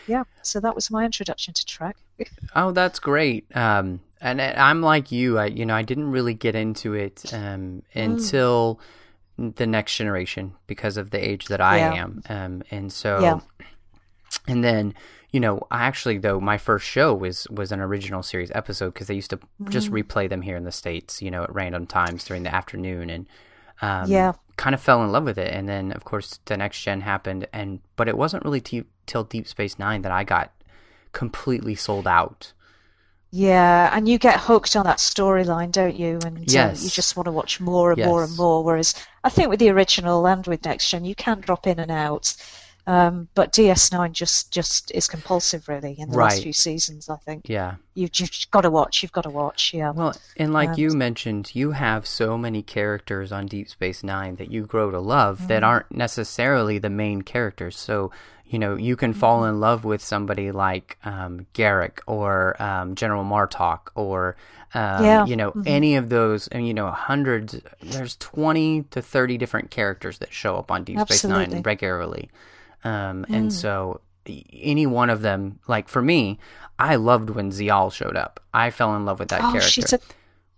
Yeah. 0.08 0.24
So 0.42 0.60
that 0.60 0.76
was 0.76 0.90
my 0.90 1.06
introduction 1.06 1.54
to 1.54 1.66
Trek. 1.66 1.98
oh, 2.56 2.72
that's 2.72 3.00
great. 3.00 3.46
Um, 3.56 4.02
and 4.22 4.42
I- 4.42 4.70
I'm 4.70 4.82
like 4.82 5.12
you. 5.12 5.38
I 5.38 5.48
you 5.48 5.66
know 5.66 5.76
I 5.76 5.84
didn't 5.84 6.12
really 6.12 6.34
get 6.34 6.56
into 6.56 6.94
it 6.94 7.34
um, 7.34 7.84
until 7.94 8.80
the 9.38 9.68
next 9.68 9.96
generation 9.96 10.54
because 10.68 10.98
of 10.98 11.12
the 11.12 11.30
age 11.30 11.46
that 11.46 11.62
I 11.62 11.78
Yeah. 11.78 11.94
am, 11.94 12.22
um, 12.30 12.64
and 12.72 12.92
so 12.92 13.20
Yeah. 13.22 13.40
and 14.48 14.64
then 14.64 14.94
you 15.32 15.40
know 15.40 15.66
I 15.72 15.84
actually 15.84 16.18
though 16.18 16.40
my 16.40 16.58
first 16.58 16.86
show 16.86 17.14
was 17.14 17.48
was 17.50 17.72
an 17.72 17.80
original 17.80 18.24
series 18.24 18.52
episode 18.56 18.94
because 18.94 19.08
they 19.08 19.16
used 19.16 19.30
to 19.32 19.40
just 19.70 19.92
replay 19.92 20.30
them 20.30 20.42
here 20.42 20.58
in 20.58 20.64
the 20.64 20.72
states, 20.72 21.22
you 21.22 21.32
know, 21.32 21.44
at 21.44 21.54
random 21.54 21.86
times 21.88 22.24
during 22.26 22.44
the 22.44 22.54
afternoon, 22.54 23.10
and 23.10 23.28
um, 23.82 24.10
Yeah. 24.10 24.34
kind 24.58 24.74
of 24.74 24.82
fell 24.82 25.04
in 25.04 25.12
love 25.12 25.24
with 25.26 25.38
it. 25.38 25.54
And 25.54 25.68
then 25.70 25.92
of 25.92 26.04
course 26.06 26.40
the 26.46 26.58
next 26.58 26.82
gen 26.82 27.02
happened, 27.02 27.48
and 27.54 27.80
but 27.96 28.08
it 28.08 28.18
wasn't 28.18 28.44
really 28.46 28.62
t- 28.62 28.86
till 29.06 29.24
Deep 29.24 29.48
Space 29.48 29.80
Nine 29.80 30.02
that 30.04 30.12
I 30.12 30.24
got 30.24 30.52
completely 31.14 31.76
sold 31.76 32.08
out. 32.08 32.54
Yeah, 33.32 33.96
and 33.96 34.08
you 34.10 34.18
get 34.18 34.40
hooked 34.42 34.76
on 34.76 34.86
that 34.86 34.98
storyline, 34.98 35.72
don't 35.72 35.96
you? 35.96 36.22
And 36.24 36.52
uh, 36.56 36.72
Yes. 36.72 36.80
you 36.80 36.90
just 36.90 37.16
want 37.16 37.26
to 37.26 37.32
watch 37.32 37.60
more 37.60 37.92
and 37.92 38.02
more 38.02 38.24
and 38.24 38.36
more. 38.36 38.64
Whereas 38.64 38.96
I 39.24 39.30
think 39.30 39.50
with 39.50 39.60
the 39.60 39.70
original 39.70 40.26
and 40.28 40.46
with 40.48 40.66
Next 40.66 40.90
Gen, 40.90 41.06
you 41.06 41.14
can 41.16 41.40
drop 41.40 41.68
in 41.68 41.80
and 41.80 41.92
out. 41.92 42.36
Um, 42.90 43.28
but 43.36 43.54
DS9 43.54 44.12
just 44.14 44.52
just 44.52 44.90
is 44.96 45.08
compulsive, 45.08 45.68
really, 45.70 45.96
in 46.00 46.10
the 46.10 46.18
Right. 46.18 46.32
last 46.32 46.42
few 46.44 46.54
seasons. 46.54 47.08
I 47.08 47.18
think 47.18 47.48
Yeah. 47.48 47.76
you 47.94 48.10
you've 48.16 48.32
got 48.50 48.62
to 48.62 48.72
watch. 48.72 49.04
You've 49.04 49.12
got 49.12 49.26
to 49.26 49.30
watch. 49.30 49.74
Yeah. 49.76 49.92
Well, 49.92 50.16
and 50.38 50.54
like 50.54 50.70
Um, 50.70 50.76
you 50.80 50.90
mentioned, 50.92 51.52
you 51.54 51.72
have 51.74 52.08
so 52.08 52.36
many 52.36 52.64
characters 52.64 53.32
on 53.32 53.46
Deep 53.46 53.70
Space 53.70 54.04
Nine 54.04 54.38
that 54.38 54.50
you 54.50 54.66
grow 54.66 54.90
to 54.90 55.00
love 55.00 55.48
that 55.50 55.62
Mm-hmm. 55.62 55.66
aren't 55.70 55.92
necessarily 55.92 56.80
the 56.80 56.90
main 56.90 57.22
characters. 57.22 57.78
So, 57.78 58.10
you 58.44 58.58
know, 58.58 58.76
you 58.76 58.96
can 58.96 59.14
fall 59.14 59.42
Mm-hmm. 59.42 59.50
in 59.50 59.60
love 59.60 59.86
with 59.86 60.02
somebody 60.02 60.52
like 60.52 60.98
um, 61.06 61.46
Garak 61.54 62.00
or 62.08 62.60
um, 62.60 62.96
General 62.96 63.24
Martok 63.24 63.82
or, 63.94 64.36
um, 64.74 65.06
Yeah. 65.06 65.26
you 65.28 65.36
know, 65.36 65.54
any 65.68 65.96
of 65.96 66.10
those, 66.10 66.48
and, 66.48 66.66
you 66.68 66.74
know, 66.74 66.90
hundreds, 66.90 67.62
there's 67.84 68.16
20 68.16 68.84
to 68.90 69.00
30 69.04 69.38
different 69.38 69.70
characters 69.70 70.18
that 70.18 70.34
show 70.34 70.56
up 70.58 70.72
on 70.72 70.84
Deep 70.84 71.00
Space 71.02 71.24
Nine 71.26 71.62
regularly. 71.62 72.32
Um, 72.84 73.26
Mm. 73.30 73.36
And 73.36 73.54
so, 73.54 74.02
any 74.54 74.86
one 74.86 75.10
of 75.10 75.22
them, 75.22 75.60
like 75.68 75.88
for 75.90 76.02
me, 76.02 76.40
I 76.78 76.96
loved 76.96 77.30
when 77.32 77.52
Ziyal 77.52 77.92
showed 77.92 78.16
up. 78.16 78.40
I 78.54 78.70
fell 78.70 78.96
in 78.96 79.06
love 79.06 79.20
with 79.20 79.30
that 79.30 79.42
oh, 79.42 79.52
character. 79.52 79.70
she's 79.70 79.92
a 79.94 80.00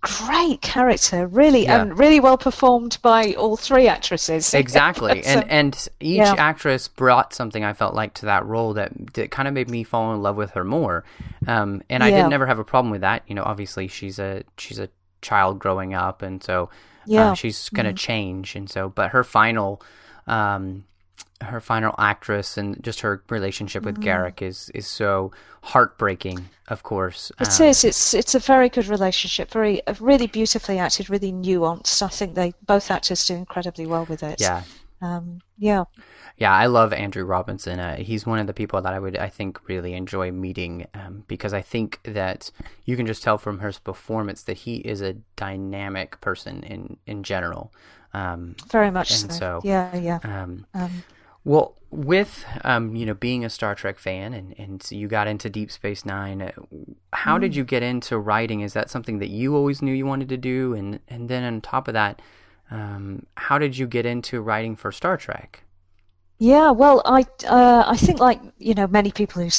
great 0.02 0.62
character, 0.62 1.28
really, 1.28 1.64
Yeah. 1.64 1.82
and 1.82 1.98
really 1.98 2.20
well 2.20 2.38
performed 2.38 2.98
by 3.02 3.34
all 3.34 3.56
three 3.56 3.88
actresses. 3.88 4.54
exactly 4.64 5.24
and 5.24 5.42
So- 5.42 5.48
and 5.48 5.88
each 6.00 6.18
yeah. 6.18 6.36
actress 6.38 6.88
brought 6.88 7.34
something 7.34 7.64
i 7.64 7.74
felt 7.74 7.94
like 7.94 8.16
to 8.16 8.26
that 8.26 8.44
role 8.46 8.74
that, 8.74 8.92
that 9.14 9.30
kind 9.32 9.48
of 9.48 9.54
made 9.54 9.70
me 9.70 9.84
fall 9.84 10.14
in 10.16 10.22
love 10.24 10.36
with 10.38 10.52
her 10.52 10.64
more 10.64 11.04
um, 11.48 11.84
and 11.90 12.04
i 12.04 12.08
Yeah. 12.10 12.24
did 12.24 12.30
never 12.30 12.48
have 12.48 12.58
a 12.58 12.64
problem 12.64 12.90
with 12.92 13.02
that 13.02 13.22
you 13.28 13.36
know 13.36 13.44
obviously 13.44 13.88
she's 13.88 14.18
a 14.18 14.44
she's 14.58 14.80
a 14.80 14.90
child 15.22 15.60
growing 15.60 15.94
up 15.94 16.24
and 16.24 16.44
so 16.44 16.70
Yeah. 17.06 17.20
Mm-hmm. 17.22 17.32
uh, 17.32 17.36
she's 17.36 17.70
going 17.70 17.86
to 17.86 17.94
change 17.94 18.56
and 18.56 18.68
so 18.70 18.90
but 18.90 19.12
her 19.12 19.24
final 19.24 19.82
um, 20.28 20.86
her 21.42 21.60
final 21.60 21.94
actress 21.98 22.58
and 22.58 22.82
just 22.84 23.02
her 23.02 23.24
relationship 23.30 23.84
Mm-hmm. 23.84 23.86
with 23.86 24.00
Garak 24.00 24.42
is 24.42 24.70
is 24.76 24.88
so 24.88 25.32
heartbreaking 25.64 26.50
of 26.68 26.84
course 26.84 27.32
It 27.40 27.60
Um, 27.60 27.68
is. 27.68 27.84
It's 27.84 28.14
it's 28.14 28.36
a 28.36 28.40
very 28.40 28.70
good 28.70 28.88
relationship. 28.88 29.52
Very 29.52 29.82
really 30.00 30.28
beautifully 30.28 30.80
acted. 30.80 31.10
Really 31.10 31.32
nuanced. 31.34 32.02
I 32.02 32.08
think 32.10 32.36
they 32.36 32.54
both 32.66 32.92
actors 32.92 33.26
do 33.28 33.36
incredibly 33.36 33.86
well 33.88 34.06
with 34.06 34.24
it. 34.24 34.40
yeah 34.40 34.64
Um, 35.02 35.42
yeah. 35.58 35.86
Yeah, 36.38 36.54
I 36.54 36.68
love 36.68 36.94
Andrew 36.94 37.24
Robinson. 37.24 37.80
Uh, 37.80 37.98
he's 37.98 38.26
one 38.26 38.40
of 38.40 38.48
the 38.48 38.54
people 38.54 38.82
that 38.82 38.94
I 38.94 39.00
would, 39.00 39.18
I 39.18 39.30
think, 39.30 39.68
really 39.68 39.94
enjoy 39.94 40.32
meeting 40.32 40.88
um, 40.94 41.24
because 41.28 41.54
I 41.54 41.62
think 41.62 42.00
that 42.04 42.52
you 42.86 42.96
can 42.98 43.06
just 43.06 43.22
tell 43.24 43.38
from 43.38 43.60
his 43.60 43.78
performance 43.80 44.44
that 44.44 44.58
he 44.60 44.78
is 44.78 45.02
a 45.02 45.14
dynamic 45.36 46.20
person 46.22 46.64
in 46.64 46.98
in 47.06 47.24
general. 47.24 47.72
Um, 48.14 48.55
Very 48.70 48.91
much 48.91 49.14
so. 49.14 49.28
so- 49.30 49.62
Yeah. 49.64 49.95
Yeah. 49.95 50.20
um, 50.24 50.66
Um, 50.74 51.03
well, 51.43 51.76
with 51.89 52.45
um, 52.64 52.95
you 52.95 53.05
know 53.05 53.14
being 53.14 53.43
a 53.43 53.49
Star 53.49 53.76
Trek 53.76 53.99
fan 53.99 54.34
and 54.34 54.53
and 54.57 54.82
so 54.84 54.95
you 54.95 55.07
got 55.07 55.28
into 55.28 55.49
Deep 55.49 55.72
Space 55.72 56.05
Nine, 56.05 56.41
uh, 56.41 56.51
how 57.14 57.38
Mm. 57.38 57.41
did 57.41 57.55
you 57.55 57.64
get 57.66 57.84
into 57.84 58.18
writing? 58.18 58.62
Is 58.62 58.74
that 58.74 58.89
something 58.89 59.20
that 59.20 59.30
you 59.30 59.55
always 59.55 59.82
knew 59.82 59.93
you 59.93 60.05
wanted 60.05 60.30
to 60.30 60.38
do? 60.38 60.74
And 60.74 60.99
and 61.07 61.28
then 61.30 61.43
on 61.43 61.59
top 61.62 61.88
of 61.88 61.93
that, 61.95 62.22
um, 62.70 63.26
how 63.38 63.57
did 63.57 63.78
you 63.78 63.88
get 63.88 64.05
into 64.05 64.41
writing 64.41 64.76
for 64.76 64.91
Star 64.91 65.18
Trek? 65.18 65.64
Yeah, 66.38 66.72
well, 66.72 67.01
I 67.05 67.26
uh, 67.47 67.84
I 67.88 67.97
think 67.97 68.20
like 68.20 68.39
you 68.57 68.74
know 68.74 68.88
many 68.88 69.12
people 69.12 69.41
who 69.41 69.49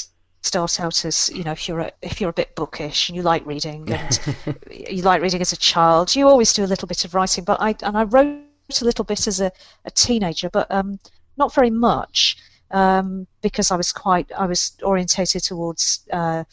start 0.42 0.80
out 0.80 1.04
as 1.04 1.30
you 1.32 1.44
know 1.44 1.52
if 1.52 1.68
you're 1.68 1.80
a, 1.80 1.92
if 2.02 2.20
you're 2.20 2.30
a 2.30 2.34
bit 2.34 2.54
bookish 2.56 3.08
and 3.08 3.16
you 3.16 3.22
like 3.22 3.46
reading 3.46 3.90
and 3.90 4.20
you 4.70 5.02
like 5.02 5.22
reading 5.22 5.40
as 5.40 5.52
a 5.52 5.56
child, 5.56 6.14
you 6.14 6.28
always 6.28 6.52
do 6.52 6.64
a 6.64 6.66
little 6.66 6.88
bit 6.88 7.04
of 7.04 7.14
writing. 7.14 7.44
But 7.44 7.60
I 7.60 7.74
and 7.82 7.96
I 7.96 8.04
wrote 8.04 8.42
a 8.80 8.84
little 8.84 9.04
bit 9.04 9.26
as 9.26 9.40
a, 9.40 9.52
a 9.84 9.90
teenager, 9.90 10.50
but 10.50 10.70
um, 10.70 10.98
not 11.36 11.54
very 11.54 11.70
much 11.70 12.36
um, 12.72 13.26
because 13.40 13.70
I 13.70 13.76
was 13.76 13.92
quite 13.92 14.30
I 14.36 14.46
was 14.46 14.72
orientated 14.82 15.42
towards 15.42 16.06
uh, 16.12 16.44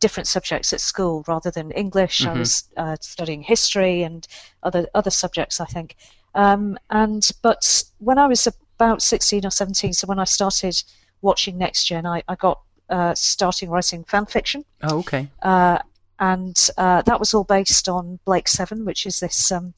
different 0.00 0.26
subjects 0.26 0.72
at 0.72 0.80
school 0.80 1.24
rather 1.28 1.50
than 1.50 1.70
English. 1.72 2.24
I 2.24 2.32
was 2.32 2.68
uh, 2.76 2.96
studying 3.00 3.42
history 3.42 4.02
and 4.02 4.26
other 4.62 4.86
other 4.94 5.10
subjects, 5.10 5.60
I 5.60 5.66
think. 5.66 5.96
Um, 6.34 6.78
and 6.90 7.28
but 7.42 7.84
when 7.98 8.18
I 8.18 8.26
was 8.26 8.46
about 8.46 9.02
sixteen 9.02 9.44
or 9.44 9.50
seventeen, 9.50 9.92
so 9.92 10.06
when 10.06 10.18
I 10.18 10.24
started 10.24 10.82
watching 11.20 11.58
Next 11.58 11.84
Gen, 11.84 12.06
I, 12.06 12.22
I 12.28 12.36
got 12.36 12.60
uh, 12.90 13.14
starting 13.14 13.70
writing 13.70 14.04
fan 14.04 14.26
fiction, 14.26 14.64
Oh, 14.82 14.98
okay. 14.98 15.28
uh, 15.42 15.78
and 16.20 16.70
uh, 16.78 17.02
that 17.02 17.18
was 17.20 17.34
all 17.34 17.44
based 17.44 17.88
on 17.88 18.18
Blake 18.24 18.48
Seven, 18.48 18.84
which 18.84 19.06
is 19.06 19.20
this. 19.20 19.52
Um, 19.52 19.74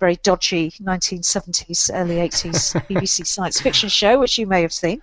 very 0.00 0.14
dodgy 0.22 0.70
1970s, 0.80 1.90
early 1.92 2.16
80s 2.16 2.72
BBC 2.88 3.26
science 3.26 3.60
fiction 3.60 3.88
show, 3.88 4.20
which 4.20 4.38
you 4.38 4.46
may 4.46 4.62
have 4.62 4.72
seen. 4.72 5.02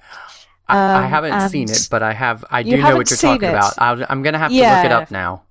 I, 0.69 0.77
I 0.77 1.03
Um, 1.03 1.09
haven't 1.09 1.49
seen 1.49 1.69
it, 1.69 1.87
but 1.91 2.01
I 2.01 2.13
have. 2.13 2.45
I 2.49 2.63
do 2.63 2.77
know 2.81 2.95
what 2.95 3.09
you're 3.09 3.17
talking 3.17 3.49
it? 3.49 3.51
about. 3.51 3.73
I'll, 3.77 4.05
I'm 4.09 4.23
gonna 4.23 4.37
have 4.39 4.51
to 4.51 4.57
look 4.57 4.85
it 4.85 4.91
up 4.93 5.11
now. 5.11 5.43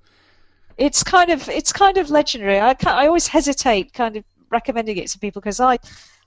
it's 0.78 1.04
kind 1.04 1.30
of 1.30 1.48
it's 1.48 1.72
kind 1.72 1.98
of 1.98 2.10
legendary. 2.10 2.58
I 2.58 2.74
I 2.86 3.06
always 3.06 3.26
hesitate 3.26 3.92
kind 3.92 4.16
of 4.16 4.24
recommending 4.50 4.96
it 4.96 5.08
to 5.08 5.18
people 5.18 5.40
because 5.40 5.60
I 5.60 5.78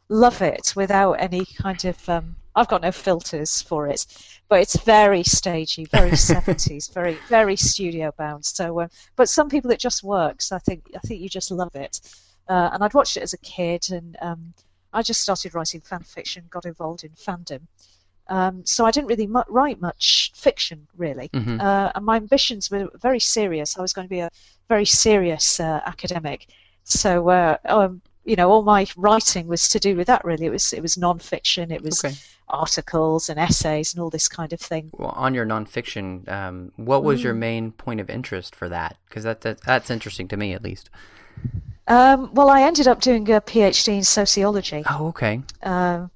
love 0.10 0.42
it 0.42 0.74
without 0.76 1.14
any 1.14 1.46
kind 1.46 1.84
of 1.86 2.10
um, 2.10 2.36
I've 2.58 2.68
got 2.68 2.82
no 2.82 2.92
filters 2.92 3.62
for 3.62 3.88
it, 3.88 4.06
but 4.50 4.60
it's 4.60 4.78
very 4.82 5.24
stagey, 5.24 5.86
very 5.86 6.16
seventies, 6.32 6.88
very 6.90 7.18
very 7.30 7.56
studio 7.56 8.12
bound. 8.18 8.44
So, 8.46 8.80
uh, 8.82 8.88
but 9.16 9.30
some 9.30 9.48
people 9.48 9.72
it 9.72 9.80
just 9.80 10.04
works. 10.04 10.52
I 10.52 10.60
think 10.60 10.90
I 10.96 11.00
think 11.08 11.22
you 11.22 11.30
just 11.30 11.52
love 11.52 11.76
it. 11.76 12.02
Uh, 12.50 12.70
and 12.74 12.84
I'd 12.84 12.94
watched 12.94 13.18
it 13.18 13.24
as 13.24 13.34
a 13.34 13.38
kid, 13.40 13.92
and 13.92 14.18
um, 14.22 14.54
I 14.92 15.02
just 15.04 15.22
started 15.22 15.54
writing 15.54 15.82
fan 15.82 16.02
fiction, 16.02 16.46
got 16.50 16.66
involved 16.66 17.04
in 17.04 17.12
fandom. 17.12 17.62
Um, 18.30 18.66
so 18.66 18.86
I 18.86 18.92
didn't 18.92 19.08
really 19.08 19.28
mu- 19.28 19.44
write 19.48 19.80
much 19.80 20.32
fiction, 20.36 20.88
really. 20.98 21.30
Mhm. 21.30 21.62
Uh, 21.62 21.92
and 21.96 22.06
my 22.06 22.18
ambitions 22.18 22.70
were 22.72 22.90
very 23.02 23.20
serious. 23.20 23.78
I 23.78 23.82
was 23.82 23.94
going 23.94 24.06
to 24.06 24.10
be 24.10 24.20
a 24.20 24.30
very 24.68 24.86
serious 24.86 25.60
uh, 25.60 25.82
academic. 25.86 26.48
So, 26.84 27.30
uh, 27.30 27.58
um, 27.66 28.02
you 28.26 28.36
know, 28.36 28.50
all 28.50 28.64
my 28.64 28.88
writing 28.98 29.48
was 29.48 29.70
to 29.70 29.80
do 29.80 29.96
with 29.96 30.08
that. 30.08 30.26
Really, 30.26 30.46
it 30.46 30.52
was 30.52 30.74
it 30.74 30.82
was 30.82 30.98
non-fiction. 30.98 31.72
It 31.72 31.82
was 31.82 32.04
Okay. 32.04 32.16
Articles 32.50 33.30
and 33.30 33.40
essays 33.40 33.94
and 33.94 34.02
all 34.02 34.10
this 34.10 34.28
kind 34.28 34.54
of 34.54 34.60
thing. 34.60 34.90
Well, 34.98 35.10
on 35.10 35.34
your 35.34 35.46
nonfiction, 35.46 36.28
um, 36.30 36.72
what 36.76 37.04
was 37.04 37.20
Mm. 37.20 37.24
your 37.24 37.34
main 37.34 37.72
point 37.72 38.00
of 38.00 38.10
interest 38.10 38.56
for 38.56 38.70
that? 38.70 38.98
Because 39.08 39.24
that, 39.24 39.42
that 39.42 39.62
that's 39.62 39.90
interesting 39.90 40.28
to 40.30 40.38
me, 40.38 40.54
at 40.54 40.64
least. 40.64 40.90
Um, 41.88 42.34
well, 42.34 42.50
I 42.50 42.64
ended 42.64 42.88
up 42.88 43.00
doing 43.02 43.30
a 43.32 43.40
PhD 43.40 43.98
in 43.98 44.04
sociology. 44.04 44.84
Oh, 44.90 45.08
okay. 45.08 45.42
um, 45.64 46.12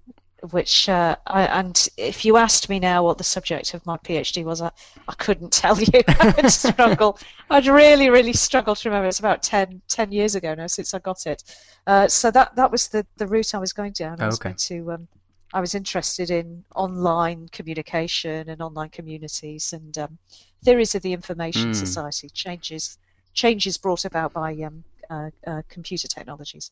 which 0.50 0.90
uh, 0.90 1.16
I, 1.28 1.44
and 1.44 1.88
if 1.98 2.26
you 2.26 2.36
asked 2.36 2.68
me 2.68 2.80
now 2.80 3.04
what 3.04 3.20
the 3.20 3.24
subject 3.24 3.76
of 3.76 3.86
my 3.86 3.96
PhD 3.98 4.44
was, 4.44 4.60
I, 4.62 4.72
I 5.08 5.14
couldn't 5.14 5.54
tell 5.64 5.80
you. 5.80 6.02
I'd 6.08 6.50
struggle. 6.52 7.20
I'd 7.50 7.68
really, 7.68 8.10
really 8.10 8.34
struggle 8.34 8.76
to 8.76 8.90
remember. 8.90 9.08
It's 9.08 9.20
about 9.20 9.44
10, 9.44 9.82
10 9.88 10.12
years 10.12 10.34
ago 10.36 10.56
now 10.56 10.68
since 10.68 10.94
I 10.96 11.00
got 11.00 11.28
it. 11.28 11.44
Uh, 11.86 12.08
so 12.08 12.32
that 12.32 12.56
that 12.56 12.72
was 12.72 12.88
the, 12.88 13.06
the 13.18 13.28
route 13.28 13.54
I 13.54 13.60
was 13.60 13.72
going 13.72 13.92
down. 13.94 14.20
I 14.20 14.26
was 14.26 14.36
Okay. 14.40 14.50
going 14.50 14.56
to. 14.56 14.92
Um, 14.94 15.08
I 15.54 15.60
was 15.60 15.76
interested 15.76 16.30
in 16.32 16.64
online 16.76 17.49
communication 17.52 18.49
and 18.49 18.62
online 18.62 18.89
communities 18.89 19.74
and 19.74 19.97
um, 19.97 20.18
theories 20.64 20.95
of 20.95 21.02
the 21.02 21.14
information 21.14 21.72
Mm. 21.72 21.76
society 21.76 22.30
changes 22.30 22.97
changes 23.34 23.78
brought 23.78 24.06
about 24.06 24.34
by 24.34 24.54
um, 24.62 24.84
uh, 25.10 25.30
uh, 25.47 25.62
computer 25.70 26.08
technologies, 26.08 26.72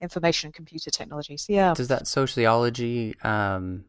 information 0.00 0.48
and 0.48 0.54
computer 0.54 0.90
technologies. 0.90 1.46
Yeah. 1.48 1.74
Does 1.74 1.88
that 1.88 2.06
sociology 2.06 3.14
um, 3.22 3.84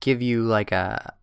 give 0.00 0.20
you 0.20 0.42
like 0.42 0.72
a, 0.72 1.14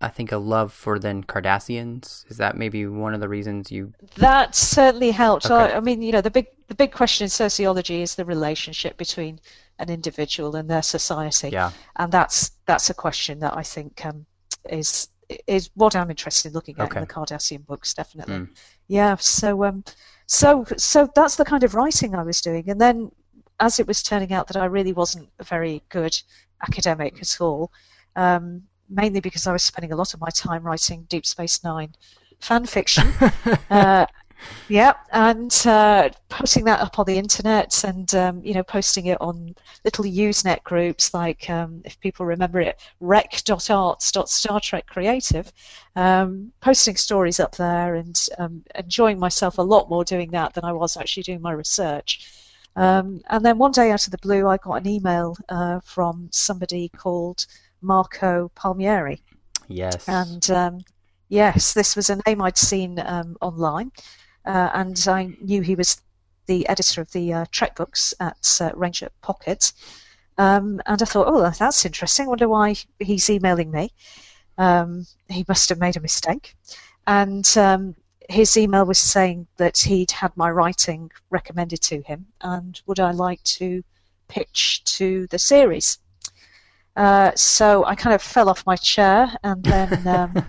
I 0.00 0.08
think, 0.08 0.32
a 0.32 0.36
love 0.36 0.72
for 0.72 0.98
then 0.98 1.24
Cardassians? 1.24 2.24
Is 2.30 2.36
that 2.36 2.56
maybe 2.56 2.86
one 2.86 3.14
of 3.14 3.20
the 3.20 3.28
reasons 3.28 3.72
you? 3.72 3.92
That 4.16 4.54
certainly 4.54 5.10
helped. 5.10 5.46
Okay. 5.46 5.54
I, 5.74 5.76
I 5.76 5.80
mean, 5.80 6.02
you 6.02 6.12
know, 6.12 6.20
the 6.20 6.30
big 6.30 6.46
the 6.68 6.74
big 6.74 6.92
question 6.92 7.24
in 7.24 7.28
sociology 7.30 8.02
is 8.02 8.14
the 8.14 8.24
relationship 8.24 8.96
between 8.96 9.40
an 9.78 9.90
individual 9.90 10.56
and 10.56 10.68
their 10.68 10.82
society, 10.82 11.50
Yeah. 11.50 11.70
and 11.96 12.12
that's 12.12 12.52
that's 12.66 12.90
a 12.90 12.94
question 12.94 13.40
that 13.40 13.56
I 13.56 13.62
think 13.62 14.04
um, 14.06 14.26
is 14.68 15.08
is 15.46 15.70
what 15.74 15.96
I'm 15.96 16.10
interested 16.10 16.48
in 16.48 16.54
looking 16.54 16.76
at 16.78 16.84
Okay. 16.86 17.00
in 17.00 17.06
the 17.06 17.12
Cardassian 17.12 17.64
books, 17.66 17.94
definitely. 17.94 18.34
Mm. 18.34 18.48
Yeah. 18.88 19.16
So 19.16 19.64
um, 19.64 19.84
so 20.26 20.64
so 20.76 21.08
that's 21.14 21.36
the 21.36 21.44
kind 21.44 21.64
of 21.64 21.74
writing 21.74 22.14
I 22.14 22.22
was 22.22 22.40
doing, 22.40 22.68
and 22.70 22.80
then 22.80 23.10
as 23.60 23.78
it 23.78 23.86
was 23.86 24.02
turning 24.02 24.32
out 24.32 24.46
that 24.48 24.56
I 24.56 24.64
really 24.66 24.92
wasn't 24.92 25.28
a 25.38 25.44
very 25.44 25.82
good 25.88 26.20
academic 26.62 27.20
at 27.20 27.40
all, 27.40 27.70
um, 28.16 28.62
mainly 28.88 29.20
because 29.20 29.46
I 29.46 29.52
was 29.52 29.62
spending 29.62 29.92
a 29.92 29.96
lot 29.96 30.14
of 30.14 30.20
my 30.20 30.30
time 30.30 30.62
writing 30.64 31.06
Deep 31.08 31.26
Space 31.26 31.62
Nine 31.64 31.94
fan 32.40 32.66
fiction. 32.66 33.06
uh, 33.70 34.06
yeah, 34.68 34.94
and 35.12 35.52
uh, 35.66 36.10
posting 36.28 36.64
that 36.64 36.80
up 36.80 36.98
on 36.98 37.06
the 37.06 37.18
internet, 37.18 37.84
and 37.84 38.14
um, 38.14 38.40
you 38.44 38.54
know, 38.54 38.62
posting 38.62 39.06
it 39.06 39.20
on 39.20 39.54
little 39.84 40.04
Usenet 40.04 40.62
groups 40.62 41.12
like, 41.14 41.48
um, 41.50 41.82
if 41.84 41.98
people 42.00 42.26
remember 42.26 42.60
it, 42.60 42.80
rec.arts.star 43.00 44.60
Trek 44.60 44.86
Creative, 44.86 45.52
um, 45.96 46.52
posting 46.60 46.96
stories 46.96 47.40
up 47.40 47.56
there, 47.56 47.96
and 47.96 48.28
um, 48.38 48.62
enjoying 48.74 49.18
myself 49.18 49.58
a 49.58 49.62
lot 49.62 49.88
more 49.88 50.04
doing 50.04 50.30
that 50.30 50.54
than 50.54 50.64
I 50.64 50.72
was 50.72 50.96
actually 50.96 51.24
doing 51.24 51.42
my 51.42 51.52
research. 51.52 52.28
Um, 52.76 53.20
and 53.28 53.44
then 53.44 53.58
one 53.58 53.72
day 53.72 53.90
out 53.90 54.06
of 54.06 54.10
the 54.10 54.18
blue, 54.18 54.48
I 54.48 54.56
got 54.56 54.74
an 54.74 54.88
email 54.88 55.36
uh, 55.48 55.80
from 55.80 56.28
somebody 56.30 56.88
called 56.88 57.46
Marco 57.82 58.50
Palmieri. 58.54 59.22
Yes. 59.68 60.08
And 60.08 60.50
um, 60.50 60.78
yes, 61.28 61.74
this 61.74 61.96
was 61.96 62.10
a 62.10 62.20
name 62.26 62.40
I'd 62.40 62.56
seen 62.56 62.98
um, 63.00 63.36
online, 63.40 63.92
uh, 64.44 64.70
and 64.74 65.04
I 65.08 65.36
knew 65.40 65.62
he 65.62 65.74
was 65.74 66.00
the 66.46 66.68
editor 66.68 67.00
of 67.00 67.12
the 67.12 67.32
uh, 67.32 67.44
Trek 67.50 67.76
books 67.76 68.14
at 68.20 68.58
uh, 68.60 68.70
Ranger 68.74 69.10
Pocket. 69.22 69.72
Um, 70.38 70.80
and 70.86 71.00
I 71.00 71.04
thought, 71.04 71.28
oh, 71.28 71.50
that's 71.50 71.84
interesting. 71.84 72.26
I 72.26 72.28
Wonder 72.30 72.48
why 72.48 72.74
he's 72.98 73.30
emailing 73.30 73.70
me. 73.70 73.92
Um, 74.58 75.06
he 75.28 75.44
must 75.48 75.68
have 75.68 75.78
made 75.78 75.96
a 75.96 76.00
mistake. 76.00 76.56
And 77.06 77.48
um, 77.56 77.94
his 78.28 78.56
email 78.56 78.84
was 78.84 78.98
saying 78.98 79.46
that 79.56 79.78
he'd 79.78 80.10
had 80.10 80.36
my 80.36 80.50
writing 80.50 81.10
recommended 81.30 81.80
to 81.82 82.00
him, 82.02 82.26
and 82.40 82.80
would 82.86 83.00
I 83.00 83.10
like 83.10 83.42
to 83.44 83.82
pitch 84.28 84.82
to 84.84 85.26
the 85.28 85.38
series? 85.38 85.98
Uh, 86.96 87.32
so 87.34 87.84
I 87.84 87.94
kind 87.94 88.14
of 88.14 88.22
fell 88.22 88.48
off 88.48 88.66
my 88.66 88.76
chair 88.76 89.30
and 89.42 89.62
then 89.64 90.06
um, 90.16 90.46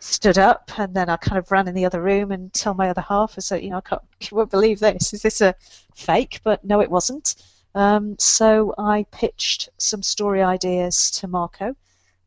stood 0.00 0.38
up, 0.38 0.70
and 0.78 0.94
then 0.94 1.08
I 1.08 1.16
kind 1.16 1.38
of 1.38 1.50
ran 1.50 1.68
in 1.68 1.74
the 1.74 1.84
other 1.84 2.02
room 2.02 2.32
and 2.32 2.52
told 2.52 2.76
my 2.76 2.90
other 2.90 3.00
half, 3.00 3.34
I 3.36 3.40
said, 3.40 3.62
you 3.62 3.70
know, 3.70 3.78
I 3.78 3.80
can't, 3.82 4.02
you 4.20 4.36
won't 4.36 4.50
believe 4.50 4.80
this. 4.80 5.12
Is 5.12 5.22
this 5.22 5.40
a 5.40 5.54
fake? 5.94 6.40
But 6.44 6.64
no, 6.64 6.80
it 6.80 6.90
wasn't. 6.90 7.36
Um, 7.74 8.16
so 8.18 8.74
I 8.78 9.04
pitched 9.12 9.68
some 9.78 10.02
story 10.02 10.42
ideas 10.42 11.10
to 11.12 11.28
Marco, 11.28 11.76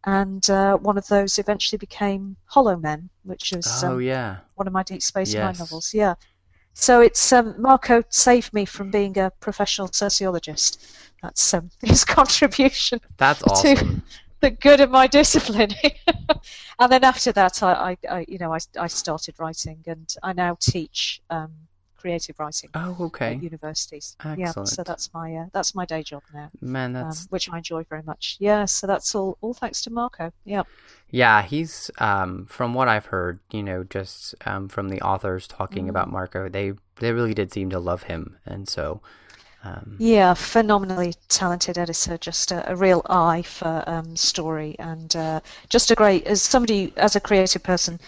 and 0.06 0.48
uh, 0.50 0.78
one 0.78 0.98
of 0.98 1.08
those 1.08 1.40
eventually 1.40 1.78
became 1.78 2.38
Hollow 2.46 2.78
Men, 2.78 3.10
which 3.24 3.52
is 3.54 3.84
oh 3.84 3.94
um, 3.94 4.02
yeah. 4.02 4.38
one 4.56 4.68
of 4.68 4.74
my 4.74 4.84
Deep 4.84 5.02
Space 5.02 5.34
Nine 5.34 5.50
Yes. 5.50 5.60
novels. 5.60 5.94
Yeah. 5.94 6.16
So 6.74 7.02
it's 7.02 7.34
um, 7.34 7.56
Marco 7.62 8.04
saved 8.10 8.54
me 8.54 8.66
from 8.66 8.92
being 8.92 9.18
a 9.18 9.32
professional 9.42 9.90
sociologist. 9.92 10.86
That's 11.22 11.54
um, 11.54 11.70
his 11.82 12.06
contribution 12.06 13.00
That's 13.18 13.44
awesome. 13.44 14.04
The 14.42 14.52
good 14.52 14.80
of 14.82 14.90
my 14.90 15.08
discipline. 15.20 15.72
and 16.80 16.92
then 16.92 17.04
after 17.04 17.32
that, 17.32 17.62
I, 17.64 17.74
I, 17.92 17.98
I 18.18 18.26
you 18.28 18.38
know, 18.38 18.54
I, 18.54 18.60
I 18.80 18.88
started 18.88 19.36
writing, 19.40 19.84
and 19.88 20.14
I 20.24 20.34
now 20.34 20.58
teach 20.60 21.22
um, 21.30 21.52
creative 21.98 22.40
writing 22.40 22.70
Oh, 22.74 22.92
at 22.92 23.02
okay. 23.02 23.34
universities. 23.38 24.18
Yeah, 24.38 24.52
so 24.64 24.84
that's 24.84 25.10
my 25.14 25.36
uh, 25.36 25.46
that's 25.54 25.76
my 25.76 25.86
day 25.86 26.04
job 26.04 26.24
now, 26.34 26.50
Man, 26.62 26.96
um, 26.96 27.14
which 27.30 27.50
I 27.50 27.58
enjoy 27.58 27.84
very 27.84 28.04
much. 28.04 28.38
Yeah, 28.40 28.66
so 28.66 28.88
that's 28.88 29.14
all 29.16 29.38
all 29.42 29.54
thanks 29.54 29.82
to 29.84 29.90
Marco. 29.92 30.32
Yeah. 30.46 30.64
Yeah, 31.10 31.42
he's 31.42 31.92
um, 31.98 32.46
from 32.46 32.74
what 32.74 32.88
I've 32.88 33.08
heard, 33.08 33.40
you 33.52 33.64
know, 33.64 33.84
just 33.84 34.34
um, 34.46 34.70
from 34.70 34.90
the 34.90 35.02
authors 35.02 35.48
talking 35.48 35.90
about 35.90 36.08
Mm. 36.08 36.12
Marco, 36.14 36.50
they 36.50 36.74
they 37.00 37.12
really 37.12 37.34
did 37.34 37.52
seem 37.52 37.70
to 37.72 37.80
love 37.80 38.04
him, 38.04 38.38
and 38.46 38.68
so 38.68 39.02
um, 39.64 40.04
Yeah, 40.04 40.34
phenomenally 40.34 41.14
talented 41.30 41.78
editor, 41.78 42.18
just 42.18 42.52
a, 42.52 42.72
a 42.72 42.76
real 42.76 43.02
eye 43.10 43.44
for 43.44 43.84
um, 43.88 44.16
story, 44.16 44.76
and 44.80 45.16
uh, 45.16 45.42
just 45.70 45.92
a 45.92 45.96
great 45.96 46.26
as 46.28 46.42
somebody 46.42 46.94
as 46.98 47.16
a 47.16 47.20
creative 47.22 47.64
person, 47.64 48.00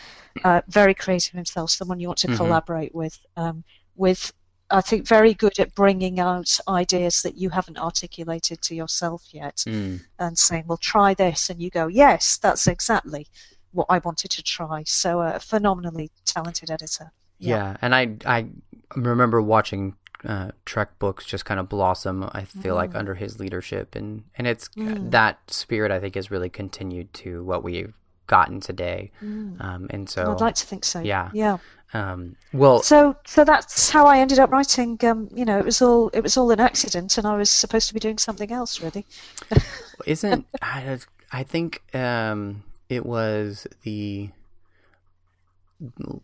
uh, 0.43 0.62
very 0.68 0.93
creative 0.95 1.34
himself, 1.34 1.72
someone 1.72 1.99
you 1.99 2.08
want 2.08 2.20
to 2.20 2.28
Mhm. 2.28 2.36
collaborate 2.38 2.93
with. 2.95 3.20
Um, 3.38 3.64
with 3.95 4.32
I 4.72 4.82
think 4.82 5.08
very 5.08 5.34
good 5.36 5.60
at 5.60 5.76
bringing 5.76 6.20
out 6.20 6.60
ideas 6.68 7.22
that 7.22 7.38
you 7.38 7.49
haven't 7.49 7.78
articulated 7.78 8.62
to 8.64 8.76
yourself 8.76 9.24
yet, 9.34 9.66
mm, 9.66 9.99
and 10.20 10.38
saying, 10.38 10.66
"Well, 10.68 10.78
try 10.78 11.14
this," 11.14 11.49
and 11.49 11.62
you 11.62 11.70
go, 11.70 11.88
"Yes, 11.88 12.38
that's 12.38 12.68
exactly 12.68 13.28
what 13.72 13.88
I 13.89 13.99
wanted 13.99 14.32
to 14.32 14.43
try." 14.43 14.84
So, 14.86 15.22
uh, 15.22 15.34
a 15.36 15.39
phenomenally 15.39 16.12
talented 16.26 16.72
editor. 16.72 17.12
yeah. 17.39 17.78
and 17.82 17.93
I 17.95 18.16
I 18.26 18.47
remember 18.95 19.41
watching 19.41 19.95
uh, 20.26 20.51
Trek 20.65 20.97
books 20.99 21.26
just 21.26 21.45
kind 21.45 21.59
of 21.59 21.67
blossom. 21.69 22.30
I 22.34 22.43
feel 22.45 22.76
like 22.76 22.91
Mm. 22.91 22.99
under 22.99 23.15
his 23.15 23.39
leadership, 23.39 23.95
and 23.95 24.24
and 24.38 24.47
it's 24.47 24.69
Mm. 24.69 25.11
that 25.11 25.39
spirit 25.51 25.91
I 25.91 25.99
think 25.99 26.15
has 26.15 26.32
really 26.32 26.49
continued 26.49 27.13
to 27.15 27.43
what 27.43 27.63
we've 27.63 27.93
gotten 28.28 28.59
today, 28.61 29.11
um, 29.21 29.88
and 29.89 30.09
so 30.09 30.32
I'd 30.32 30.39
like 30.41 30.55
to 30.55 30.65
think 30.65 30.86
so. 30.86 30.99
yeah. 31.01 31.30
Yeah. 31.34 31.57
um, 31.93 32.36
well, 32.53 32.82
So, 32.82 33.15
so 33.28 33.43
that's 33.43 33.89
how 33.91 34.05
I 34.07 34.19
ended 34.19 34.39
up 34.39 34.49
writing. 34.51 34.97
Um, 35.03 35.30
you 35.36 35.45
know, 35.45 35.59
it 35.59 35.65
was 35.65 35.82
all 35.82 36.09
it 36.09 36.21
was 36.21 36.38
all 36.38 36.49
an 36.51 36.59
accident, 36.59 37.17
and 37.17 37.28
I 37.28 37.36
was 37.36 37.49
supposed 37.49 37.88
to 37.89 37.93
be 37.93 37.99
doing 37.99 38.17
something 38.17 38.51
else, 38.51 38.82
really. 38.82 39.05
Isn't 40.05 40.45
I? 40.61 40.99
I 41.32 41.43
think 41.43 41.82
um, 41.95 42.63
it 42.89 43.05
was 43.05 43.67
the 43.84 44.30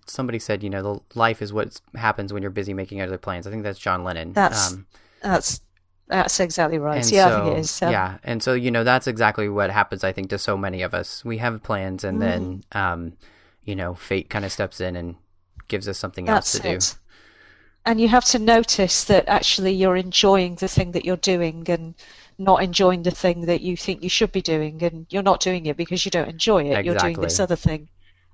somebody 0.06 0.40
said 0.40 0.64
you 0.64 0.70
know 0.70 0.82
the 0.82 1.00
life 1.20 1.42
is 1.42 1.52
what 1.52 1.80
happens 1.96 2.32
when 2.34 2.42
you're 2.42 2.52
busy 2.52 2.74
making 2.74 3.02
other 3.02 3.18
plans. 3.18 3.48
I 3.48 3.52
think 3.52 3.64
that's 3.64 3.80
John 3.80 4.04
Lennon. 4.04 4.34
That's 4.34 4.74
um, 4.74 4.86
That's 5.22 5.62
that's 6.08 6.40
exactly 6.40 6.80
right. 6.80 7.04
and 7.04 7.12
yeah, 7.12 7.28
so, 7.28 7.38
I 7.38 7.44
think 7.44 7.58
it 7.58 7.60
is. 7.60 7.82
Um, 7.84 7.92
yeah, 7.92 8.18
and 8.24 8.42
so 8.42 8.54
you 8.54 8.72
know 8.72 8.84
that's 8.84 9.08
exactly 9.08 9.48
what 9.50 9.70
happens. 9.70 10.04
I 10.04 10.12
think 10.12 10.30
to 10.32 10.38
so 10.40 10.58
many 10.58 10.82
of 10.82 10.94
us, 10.94 11.24
we 11.24 11.38
have 11.38 11.62
plans, 11.64 12.04
and 12.04 12.22
then 12.22 12.64
Mm. 12.72 12.80
um, 12.80 13.14
you 13.64 13.76
know 13.76 13.94
fate 13.94 14.30
kind 14.30 14.46
of 14.46 14.52
steps 14.52 14.82
in 14.82 14.96
and 14.96 15.16
gives 15.68 15.88
us 15.88 15.98
something 16.00 16.28
else 16.28 16.54
that's 16.54 16.64
to 16.64 16.96
do. 16.96 17.00
And 17.86 18.02
you 18.02 18.08
have 18.10 18.26
to 18.26 18.40
notice 18.40 19.04
that 19.06 19.28
actually 19.28 19.72
you're 19.74 19.96
enjoying 19.96 20.56
the 20.56 20.68
thing 20.68 20.92
that 20.92 21.06
you're 21.06 21.16
doing, 21.18 21.66
and 21.70 21.96
not 22.38 22.64
enjoying 22.64 23.04
the 23.04 23.12
thing 23.12 23.46
that 23.46 23.62
you 23.62 23.76
think 23.78 24.02
you 24.04 24.10
should 24.10 24.32
be 24.32 24.42
doing, 24.42 24.82
and 24.84 25.06
you're 25.10 25.24
not 25.24 25.42
doing 25.42 25.66
it 25.66 25.78
because 25.78 26.06
you 26.06 26.12
don't 26.12 26.30
enjoy 26.30 26.64
it. 26.64 26.86
You're 26.86 26.96
doing 26.96 27.20
this 27.22 27.40
other 27.40 27.56
thing, 27.56 27.90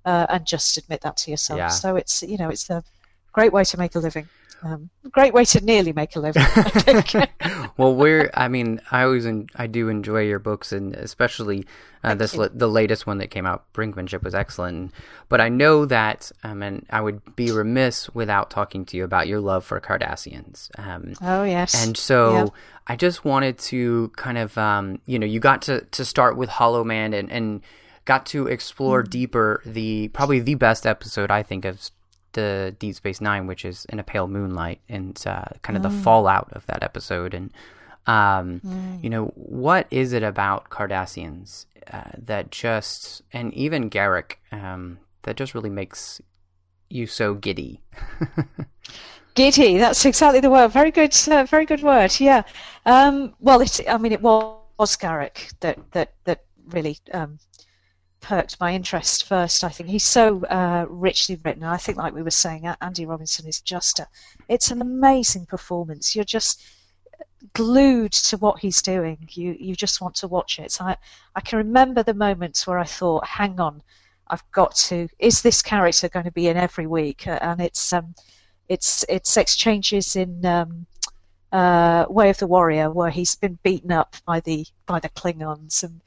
uh, 0.06 0.28
and 0.30 0.46
just 0.46 0.78
admit 0.78 1.02
that 1.02 1.18
to 1.18 1.32
yourself. 1.32 1.58
Yeah. 1.58 1.70
So 1.70 1.96
it's 1.96 2.24
you 2.24 2.38
know 2.38 2.50
it's 2.50 2.70
a 2.70 2.84
great 3.34 3.52
way 3.54 3.64
to 3.66 3.78
make 3.78 3.96
a 3.96 4.00
living. 4.00 4.28
Um, 4.64 4.90
great 5.12 5.34
way 5.34 5.46
to 5.46 5.64
nearly 5.64 5.94
make 5.94 6.16
a 6.16 6.20
living. 6.20 6.42
I 6.42 6.46
think. 7.04 7.14
well, 7.78 7.94
we're. 7.94 8.32
I 8.34 8.48
mean, 8.48 8.82
I 8.90 9.04
always. 9.04 9.26
En- 9.26 9.48
I 9.56 9.68
do 9.68 9.90
enjoy 9.90 10.22
your 10.22 10.40
books, 10.40 10.72
and 10.72 10.96
especially 10.96 11.66
uh, 12.04 12.16
this. 12.16 12.36
La- 12.36 12.48
the 12.52 12.68
latest 12.68 13.06
one 13.06 13.20
that 13.20 13.28
came 13.28 13.46
out, 13.46 13.72
Brinkmanship, 13.74 14.24
was 14.24 14.34
excellent. 14.34 14.92
But 15.30 15.40
I 15.42 15.50
know 15.50 15.86
that, 15.86 16.32
um, 16.44 16.64
and 16.64 16.84
I 16.90 17.02
would 17.02 17.36
be 17.36 17.52
remiss 17.52 18.10
without 18.16 18.50
talking 18.50 18.86
to 18.86 18.98
you 18.98 19.04
about 19.04 19.28
your 19.28 19.40
love 19.40 19.66
for 19.66 19.80
Cardassians. 19.80 20.70
Um, 20.80 21.14
oh 21.22 21.44
yes. 21.44 21.86
and 21.86 21.96
so 21.98 22.34
Yeah. 22.34 22.46
I 22.88 22.96
just 22.96 23.26
wanted 23.26 23.58
to 23.60 24.12
kind 24.16 24.38
of, 24.38 24.58
um, 24.58 25.00
you 25.06 25.20
know, 25.20 25.26
you 25.28 25.40
got 25.40 25.64
to, 25.64 25.82
to 25.82 26.06
start 26.06 26.38
with 26.38 26.50
Hollow 26.50 26.84
Men 26.84 27.14
and, 27.14 27.32
and 27.32 27.62
got 28.06 28.26
to 28.28 28.48
explore 28.48 29.04
Mm. 29.04 29.10
deeper 29.10 29.62
the 29.66 30.08
probably 30.10 30.40
the 30.40 30.56
best 30.56 30.86
episode 30.86 31.32
I 31.32 31.44
think 31.44 31.66
of 31.66 31.90
the 32.34 32.76
Deep 32.80 32.96
Space 32.96 33.22
Nine, 33.22 33.48
which 33.48 33.64
is 33.66 33.86
in 33.86 34.00
a 34.00 34.04
pale 34.04 34.28
moonlight, 34.28 34.82
and 34.90 35.22
uh, 35.26 35.46
kind 35.62 35.76
of 35.78 35.84
the 35.84 35.90
Mm. 35.90 36.04
fallout 36.04 36.50
of 36.54 36.66
that 36.68 36.84
episode. 36.84 37.34
And 37.34 37.52
um, 38.08 38.62
you 39.02 39.10
know, 39.10 39.26
what 39.36 39.88
is 39.90 40.14
it 40.14 40.22
about 40.22 40.70
Cardassians 40.70 41.66
uh, 41.92 42.12
that 42.18 42.52
just, 42.52 43.24
and 43.34 43.52
even 43.56 43.90
Garak, 43.90 44.34
um, 44.52 45.00
that 45.24 45.38
just 45.38 45.56
really 45.56 45.72
makes 45.72 46.22
you 46.90 47.08
so 47.08 47.34
giddy? 47.34 47.82
Giddy, 49.36 49.78
that's 49.78 50.06
exactly 50.06 50.40
the 50.40 50.50
word. 50.50 50.70
Very 50.70 50.92
good, 50.92 51.14
uh, 51.28 51.44
very 51.44 51.66
good 51.66 51.84
word. 51.84 52.18
Yeah. 52.20 52.44
Um, 52.86 53.34
well, 53.42 53.60
it, 53.62 53.82
I 53.90 53.98
mean, 53.98 54.14
it 54.14 54.22
was 54.22 54.96
Garak 54.96 55.54
that 55.60 55.78
that 55.92 56.14
that 56.24 56.44
really 56.70 57.00
um, 57.12 57.40
perked 58.26 58.60
my 58.60 58.74
interest 58.74 59.26
first. 59.26 59.64
I 59.64 59.70
think 59.70 59.90
he's 59.90 60.04
so 60.04 60.44
uh, 60.46 60.86
richly 60.90 61.40
written. 61.44 61.64
I 61.64 61.78
think, 61.78 61.98
like 61.98 62.14
we 62.14 62.24
were 62.24 62.32
saying, 62.32 62.66
Andy 62.82 63.06
Robinson 63.06 63.48
is 63.48 63.62
just 63.62 64.00
a. 64.00 64.08
It's 64.50 64.72
an 64.72 64.82
amazing 64.82 65.46
performance. 65.46 66.16
You're 66.16 66.26
just 66.26 66.62
glued 67.54 68.12
to 68.12 68.38
what 68.38 68.60
he's 68.60 68.82
doing. 68.82 69.30
You 69.32 69.56
you 69.60 69.76
just 69.76 70.02
want 70.02 70.16
to 70.16 70.28
watch 70.28 70.58
it. 70.60 70.82
I 70.82 70.98
I 71.36 71.42
can 71.42 71.58
remember 71.58 72.02
the 72.02 72.14
moments 72.16 72.66
where 72.66 72.80
I 72.80 72.86
thought, 72.86 73.28
hang 73.28 73.60
on, 73.60 73.84
I've 74.28 74.50
got 74.52 74.76
to. 74.88 75.08
Is 75.20 75.42
this 75.42 75.62
character 75.62 76.10
going 76.10 76.26
to 76.26 76.32
be 76.32 76.48
in 76.48 76.58
every 76.58 76.88
week? 76.88 77.28
And 77.28 77.62
it's 77.62 77.94
um, 77.94 78.16
it's 78.70 79.06
it's 79.08 79.38
exchanges 79.38 80.16
in 80.16 80.44
um, 80.46 80.88
uh, 81.52 82.06
Way 82.10 82.30
of 82.32 82.40
the 82.40 82.48
Warrior 82.48 82.90
where 82.90 83.12
he's 83.12 83.36
been 83.36 83.60
beaten 83.64 83.92
up 83.92 84.16
by 84.26 84.40
the 84.40 84.66
by 84.88 85.00
the 85.00 85.10
Klingons 85.10 85.84
and 85.84 86.02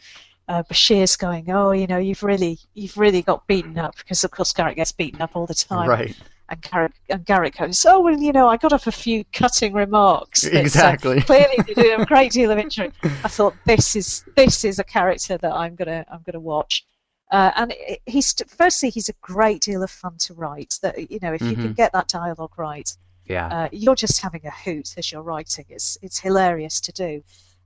uh, 0.48 0.62
Bashir's 0.64 1.16
going, 1.16 1.50
"Oh, 1.50 1.72
you 1.72 1.86
know, 1.86 1.98
you've 1.98 2.22
really, 2.22 2.58
you've 2.74 2.96
really 2.96 3.22
got 3.22 3.46
beaten 3.46 3.78
up," 3.78 3.96
because 3.96 4.24
of 4.24 4.30
course 4.30 4.52
Garak 4.52 4.76
gets 4.76 4.92
beaten 4.92 5.20
up 5.20 5.36
all 5.36 5.46
the 5.46 5.54
time. 5.54 5.88
Right. 5.88 6.16
And 6.50 6.62
Garak, 6.62 6.92
and 7.10 7.26
Garak 7.26 7.58
goes, 7.58 7.84
"Oh, 7.84 8.00
well, 8.00 8.18
you 8.18 8.32
know, 8.32 8.48
I 8.48 8.56
got 8.56 8.72
off 8.72 8.86
a 8.86 8.92
few 8.92 9.24
cutting 9.34 9.74
remarks. 9.74 10.42
that, 10.42 10.54
uh, 10.54 10.58
Exactly. 10.60 11.20
clearly, 11.30 11.56
did 11.66 12.00
a 12.00 12.04
great 12.06 12.32
deal 12.32 12.50
of 12.50 12.58
injury." 12.58 12.90
I 13.02 13.28
thought 13.28 13.54
this 13.66 13.94
is 13.96 14.24
this 14.36 14.64
is 14.64 14.78
a 14.78 14.84
character 14.84 15.36
that 15.36 15.52
I'm 15.52 15.74
gonna 15.74 16.06
I'm 16.10 16.22
gonna 16.24 16.40
watch. 16.40 16.84
Uh, 17.30 17.50
and 17.56 17.74
he's 18.06 18.34
firstly 18.46 18.88
he's 18.88 19.10
a 19.10 19.14
great 19.20 19.60
deal 19.60 19.82
of 19.82 19.90
fun 19.90 20.16
to 20.20 20.32
write. 20.32 20.78
That 20.80 21.10
you 21.10 21.18
know, 21.20 21.34
if 21.34 21.42
you 21.42 21.54
can 21.56 21.74
get 21.74 21.92
that 21.92 22.08
dialogue 22.08 22.54
right, 22.56 22.90
Yeah. 23.26 23.48
uh, 23.48 23.68
you're 23.70 23.94
just 23.94 24.22
having 24.22 24.46
a 24.46 24.50
hoot 24.50 24.94
as 24.96 25.12
you're 25.12 25.20
writing. 25.22 25.66
It's 25.68 25.98
it's 26.00 26.18
hilarious 26.18 26.80
to 26.80 26.92
do, 26.92 27.22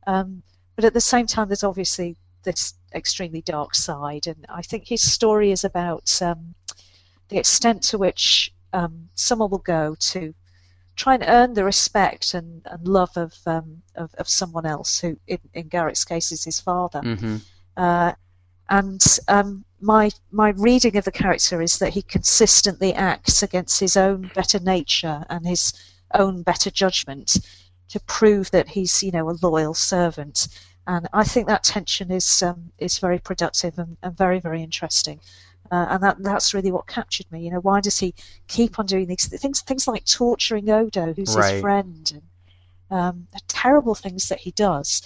um, 0.08 0.42
but 0.74 0.84
at 0.84 0.94
the 0.94 1.00
same 1.00 1.28
time, 1.28 1.46
there's 1.46 1.62
obviously 1.62 2.16
this 2.42 2.74
extremely 2.94 3.42
dark 3.42 3.74
side, 3.74 4.26
and 4.26 4.46
I 4.48 4.62
think 4.62 4.88
his 4.88 5.12
story 5.12 5.50
is 5.50 5.64
about 5.64 6.20
um, 6.22 6.54
the 7.28 7.38
extent 7.38 7.82
to 7.84 7.98
which 7.98 8.52
um, 8.72 9.08
someone 9.14 9.50
will 9.50 9.58
go 9.58 9.96
to 10.12 10.34
try 10.96 11.14
and 11.14 11.24
earn 11.26 11.54
the 11.54 11.64
respect 11.64 12.34
and, 12.34 12.62
and 12.66 12.86
love 12.86 13.16
of, 13.16 13.34
um, 13.46 13.82
of 13.96 14.14
of 14.18 14.28
someone 14.28 14.66
else, 14.66 15.00
who 15.00 15.16
in, 15.26 15.38
in 15.54 15.68
Garak's 15.68 16.04
case 16.04 16.32
is 16.32 16.44
his 16.44 16.60
father. 16.60 17.00
hmm 17.00 17.36
Uh, 17.76 18.12
and 18.68 19.02
um, 19.28 19.64
my 19.80 20.10
my 20.30 20.50
reading 20.50 20.96
of 20.96 21.04
the 21.04 21.10
character 21.10 21.62
is 21.62 21.78
that 21.78 21.92
he 21.92 22.02
consistently 22.02 22.94
acts 22.94 23.42
against 23.42 23.80
his 23.80 23.96
own 23.96 24.30
better 24.34 24.60
nature 24.60 25.24
and 25.28 25.46
his 25.46 25.72
own 26.14 26.42
better 26.42 26.70
judgment 26.70 27.38
to 27.88 28.00
prove 28.00 28.50
that 28.50 28.68
he's 28.68 29.02
you 29.02 29.10
know 29.10 29.28
a 29.30 29.38
loyal 29.42 29.74
servant. 29.74 30.48
And 30.86 31.08
I 31.12 31.24
think 31.24 31.46
that 31.46 31.64
tension 31.64 32.10
is 32.10 32.42
um, 32.42 32.72
is 32.78 32.98
very 32.98 33.18
productive 33.18 33.78
and, 33.78 33.96
and 34.02 34.16
very 34.16 34.40
very 34.40 34.62
interesting. 34.62 35.20
Uh, 35.70 35.86
and 35.90 36.02
that 36.02 36.22
that's 36.22 36.52
really 36.54 36.72
what 36.72 36.86
captured 36.86 37.30
me. 37.32 37.44
You 37.44 37.52
know, 37.52 37.60
why 37.60 37.80
does 37.80 37.98
he 37.98 38.14
keep 38.48 38.78
on 38.78 38.86
doing 38.86 39.06
these 39.06 39.26
things? 39.26 39.62
Things 39.62 39.88
like 39.88 40.04
torturing 40.04 40.68
Odo, 40.70 41.12
who's 41.14 41.34
Right. 41.34 41.52
his 41.52 41.60
friend, 41.60 42.12
and 42.12 42.22
um, 43.00 43.26
the 43.32 43.40
terrible 43.48 43.94
things 43.94 44.28
that 44.28 44.40
he 44.40 44.50
does 44.50 45.02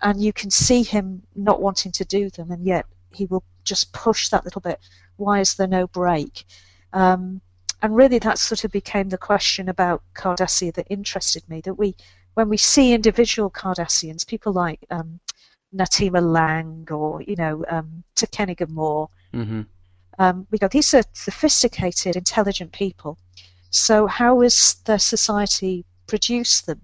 and 0.00 0.22
you 0.22 0.32
can 0.32 0.50
see 0.50 0.82
him 0.82 1.22
not 1.34 1.60
wanting 1.60 1.92
to 1.92 2.04
do 2.04 2.30
them, 2.30 2.50
and 2.50 2.64
yet 2.64 2.86
he 3.10 3.26
will 3.26 3.42
just 3.64 3.92
push 3.92 4.28
that 4.28 4.44
little 4.44 4.60
bit. 4.60 4.78
Why 5.16 5.40
is 5.40 5.54
there 5.54 5.66
no 5.66 5.86
break? 5.86 6.44
Um, 6.92 7.40
and 7.82 7.96
really, 7.96 8.18
that 8.20 8.38
sort 8.38 8.64
of 8.64 8.70
became 8.72 9.08
the 9.08 9.18
question 9.18 9.68
about 9.68 10.02
Cardassia 10.14 10.72
that 10.74 10.86
interested 10.90 11.48
me. 11.48 11.60
That 11.60 11.74
we, 11.74 11.96
when 12.38 12.48
we 12.48 12.56
see 12.56 12.92
individual 12.92 13.50
Cardassians, 13.50 14.24
people 14.24 14.52
like 14.52 14.86
um, 14.90 15.18
Natima 15.74 16.22
Lang 16.22 16.86
or 16.88 17.20
you 17.22 17.34
know 17.34 17.64
um, 17.68 18.04
Tekeny 18.14 18.54
Ghemor, 18.56 19.08
hmm 19.32 19.62
um, 20.20 20.46
we 20.50 20.58
go, 20.58 20.68
these 20.68 20.94
are 20.94 21.02
sophisticated, 21.12 22.16
intelligent 22.16 22.72
people. 22.72 23.18
So 23.70 24.06
how 24.06 24.40
has 24.40 24.74
their 24.84 24.98
society 24.98 25.84
produced 26.06 26.66
them? 26.66 26.80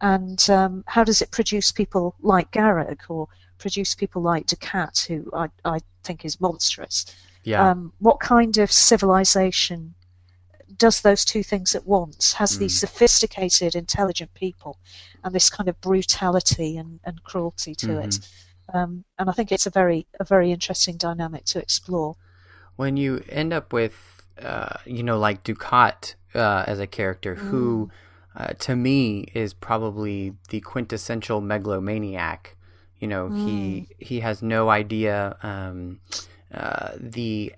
And 0.00 0.40
um, 0.48 0.84
how 0.86 1.04
does 1.04 1.20
it 1.20 1.30
produce 1.30 1.72
people 1.72 2.14
like 2.20 2.50
Garak 2.52 3.00
or 3.08 3.28
produce 3.58 3.94
people 3.94 4.22
like 4.22 4.46
Dukat, 4.46 5.06
who 5.06 5.30
I, 5.34 5.48
I 5.64 5.78
think 6.04 6.24
is 6.24 6.40
monstrous? 6.40 7.04
Yeah. 7.42 7.68
Um, 7.68 7.92
what 7.98 8.20
kind 8.20 8.56
of 8.58 8.72
civilization 8.72 9.94
does 10.78 11.00
those 11.02 11.24
two 11.24 11.42
things 11.42 11.74
at 11.74 11.86
once? 11.86 12.32
Has 12.34 12.58
these 12.58 12.78
sophisticated, 12.78 13.74
intelligent 13.74 14.32
people 14.34 14.78
and 15.24 15.34
this 15.34 15.50
kind 15.50 15.68
of 15.68 15.80
brutality 15.80 16.76
and, 16.76 17.00
and 17.04 17.22
cruelty 17.24 17.74
to 17.76 17.98
it? 17.98 18.18
Um, 18.72 19.04
and 19.18 19.28
I 19.30 19.32
think 19.32 19.50
it's 19.52 19.66
a 19.66 19.70
very 19.70 20.06
a 20.20 20.24
very 20.24 20.52
interesting 20.52 20.96
dynamic 20.96 21.44
to 21.46 21.58
explore. 21.58 22.16
when 22.76 22.96
you 22.96 23.22
end 23.28 23.52
up 23.52 23.72
with, 23.72 24.22
uh, 24.40 24.76
you 24.86 25.02
know, 25.02 25.18
like 25.18 25.42
Dukat 25.42 26.14
uh, 26.34 26.64
as 26.66 26.78
a 26.78 26.86
character 26.86 27.34
who, 27.34 27.90
uh, 28.36 28.52
to 28.60 28.76
me, 28.76 29.26
is 29.34 29.52
probably 29.52 30.34
the 30.50 30.60
quintessential 30.60 31.40
megalomaniac. 31.40 32.56
You 33.00 33.08
know, 33.08 33.30
he 33.30 33.88
he 33.98 34.20
has 34.20 34.42
no 34.42 34.70
idea 34.70 35.36
um, 35.42 36.00
uh, 36.54 36.90
the 36.98 37.52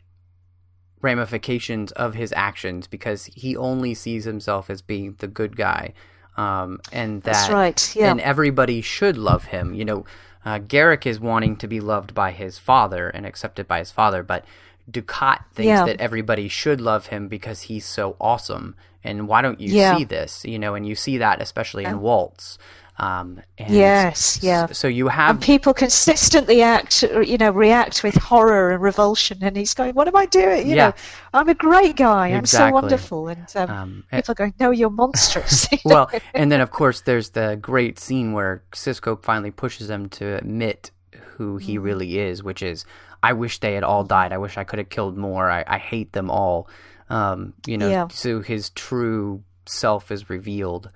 ramifications 1.02 1.92
of 1.92 2.14
his 2.14 2.32
actions 2.36 2.86
because 2.86 3.26
he 3.26 3.56
only 3.56 3.94
sees 3.94 4.24
himself 4.24 4.70
as 4.70 4.82
being 4.82 5.16
the 5.18 5.26
good 5.26 5.56
guy, 5.56 5.92
um, 6.36 6.80
and 6.92 7.22
that 7.22 7.32
That's 7.34 7.50
right. 7.52 7.96
Yeah. 7.96 8.10
and 8.10 8.20
everybody 8.20 8.80
should 8.80 9.16
love 9.16 9.44
him. 9.46 9.74
You 9.74 9.84
know, 9.84 10.04
uh, 10.44 10.58
Garak 10.58 11.06
is 11.06 11.20
wanting 11.20 11.56
to 11.56 11.66
be 11.68 11.80
loved 11.80 12.14
by 12.14 12.30
his 12.32 12.58
father 12.58 13.08
and 13.08 13.26
accepted 13.26 13.66
by 13.68 13.78
his 13.80 13.90
father, 13.90 14.22
but 14.22 14.44
Dukat 14.90 15.44
thinks 15.54 15.66
Yeah. 15.68 15.84
that 15.84 16.00
everybody 16.00 16.48
should 16.48 16.80
love 16.80 17.06
him 17.06 17.28
because 17.28 17.62
he's 17.62 17.84
so 17.86 18.16
awesome. 18.20 18.74
And 19.04 19.28
why 19.28 19.40
don't 19.40 19.60
you 19.60 19.74
Yeah. 19.74 19.96
see 19.96 20.04
this? 20.04 20.44
You 20.44 20.58
know, 20.58 20.74
and 20.74 20.86
you 20.86 20.94
see 20.94 21.18
that 21.18 21.40
especially 21.40 21.84
in 21.84 22.00
Waltz. 22.00 22.58
Um, 23.00 23.40
and 23.56 23.72
Yes, 23.74 24.38
yeah. 24.42 24.66
So 24.72 24.86
you 24.86 25.08
have 25.08 25.30
and 25.36 25.40
people 25.42 25.72
consistently 25.72 26.60
act, 26.60 27.02
you 27.02 27.38
know, 27.38 27.50
react 27.50 28.02
with 28.04 28.14
horror 28.16 28.72
and 28.72 28.82
revulsion, 28.82 29.38
and 29.40 29.56
he's 29.56 29.72
going, 29.72 29.94
"What 29.94 30.06
am 30.06 30.16
I 30.16 30.26
doing? 30.26 30.68
You 30.68 30.76
Yeah. 30.76 30.88
know, 30.88 30.94
I'm 31.32 31.48
a 31.48 31.54
great 31.54 31.96
guy. 31.96 32.28
I'm 32.28 32.44
so 32.44 32.70
wonderful." 32.70 33.28
And 33.28 33.46
um, 33.56 33.70
Um, 33.70 34.04
and- 34.12 34.18
people 34.22 34.32
are 34.32 34.34
going, 34.34 34.54
"No, 34.60 34.70
you're 34.70 34.90
monstrous." 34.90 35.66
well, 35.84 36.10
and 36.34 36.52
then 36.52 36.60
of 36.60 36.70
course 36.72 37.00
there's 37.00 37.30
the 37.30 37.56
great 37.60 37.98
scene 37.98 38.34
where 38.34 38.62
Sisko 38.72 39.22
finally 39.22 39.50
pushes 39.50 39.88
him 39.88 40.10
to 40.10 40.36
admit 40.36 40.90
who 41.38 41.56
he 41.56 41.76
Mm-hmm. 41.76 41.82
really 41.82 42.18
is, 42.18 42.42
which 42.42 42.62
is, 42.62 42.84
I 43.22 43.32
wish 43.32 43.60
they 43.60 43.72
had 43.72 43.82
all 43.82 44.04
died. 44.04 44.30
I 44.32 44.36
wish 44.38 44.58
I 44.58 44.64
could 44.64 44.78
have 44.78 44.90
killed 44.90 45.16
more. 45.16 45.50
I, 45.50 45.64
I 45.66 45.78
hate 45.78 46.12
them 46.12 46.30
all. 46.30 46.68
Um, 47.08 47.54
you 47.66 47.78
know, 47.78 47.88
Yeah. 47.88 48.08
so 48.10 48.42
his 48.42 48.68
true 48.70 49.42
self 49.64 50.10
is 50.10 50.28
revealed. 50.28 50.90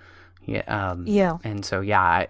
Yeah. 0.46 0.62
Um, 0.66 1.06
Yeah. 1.06 1.38
And 1.44 1.64
so, 1.64 1.80
yeah, 1.80 2.00
I, 2.00 2.28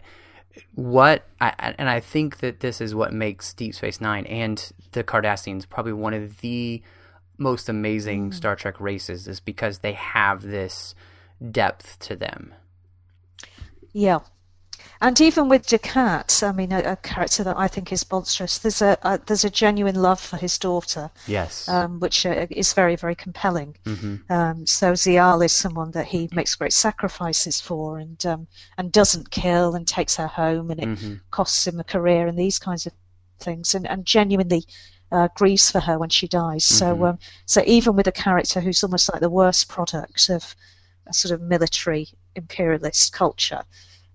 what, 0.75 1.25
I, 1.41 1.75
and 1.79 1.89
I 1.89 2.01
think 2.01 2.39
that 2.39 2.61
this 2.61 2.81
is 2.81 2.95
what 2.95 3.13
makes 3.13 3.53
Deep 3.55 3.75
Space 3.75 4.01
Nine 4.01 4.27
and 4.27 4.73
the 4.93 5.03
Cardassians 5.03 5.69
probably 5.69 5.93
one 5.93 6.15
of 6.15 6.41
the 6.41 6.83
most 7.39 7.69
amazing 7.69 8.31
Mm. 8.31 8.35
Star 8.35 8.55
Trek 8.57 8.81
races 8.81 9.27
is 9.27 9.41
because 9.41 9.79
they 9.81 9.93
have 9.93 10.43
this 10.43 10.95
depth 11.51 11.99
to 12.01 12.17
them. 12.17 12.55
Yeah. 13.93 14.21
And 15.05 15.21
even 15.21 15.51
with 15.51 15.67
Dukat, 15.67 16.43
I 16.43 16.53
mean, 16.53 16.73
a, 16.73 16.79
a 16.79 16.97
character 16.97 17.45
that 17.45 17.59
I 17.59 17.69
think 17.69 17.93
is 17.93 18.11
monstrous. 18.11 18.57
There's 18.57 18.81
a, 18.81 18.97
a 19.03 19.19
there's 19.19 19.45
a 19.45 19.51
genuine 19.51 19.97
love 19.97 20.19
for 20.19 20.39
his 20.39 20.59
daughter, 20.59 21.11
Yes. 21.29 21.69
um, 21.69 22.01
which 22.01 22.25
uh, 22.25 22.47
is 22.51 22.73
very 22.73 22.97
very 22.97 23.15
compelling. 23.15 23.77
hmm 23.85 24.17
Um, 24.31 24.67
so 24.67 24.95
Ziyal 24.95 25.45
is 25.45 25.53
someone 25.53 25.91
that 25.91 26.07
he 26.07 26.31
makes 26.33 26.55
great 26.55 26.73
sacrifices 26.73 27.61
for, 27.61 27.99
and 27.99 28.25
um, 28.25 28.47
and 28.79 28.91
doesn't 28.91 29.31
kill, 29.31 29.75
and 29.75 29.87
takes 29.87 30.17
her 30.17 30.27
home, 30.27 30.71
and 30.71 30.81
it 30.81 30.89
Mhm. 30.89 31.21
costs 31.31 31.67
him 31.67 31.79
a 31.81 31.85
career, 31.85 32.27
and 32.27 32.39
these 32.39 32.59
kinds 32.59 32.87
of 32.87 32.93
things, 33.41 33.75
and, 33.75 33.87
and 33.87 34.07
genuinely 34.07 34.65
uh, 35.13 35.29
grieves 35.37 35.71
for 35.71 35.81
her 35.81 35.99
when 35.99 36.11
she 36.11 36.27
dies. 36.29 36.65
So 36.65 37.05
um, 37.05 37.19
so 37.45 37.61
even 37.67 37.95
with 37.97 38.07
a 38.07 38.13
character 38.25 38.61
who's 38.61 38.83
almost 38.83 39.13
like 39.13 39.21
the 39.21 39.37
worst 39.43 39.69
product 39.69 40.31
of 40.31 40.57
a 41.07 41.13
sort 41.13 41.33
of 41.35 41.43
military 41.43 42.09
imperialist 42.35 43.13
culture, 43.13 43.65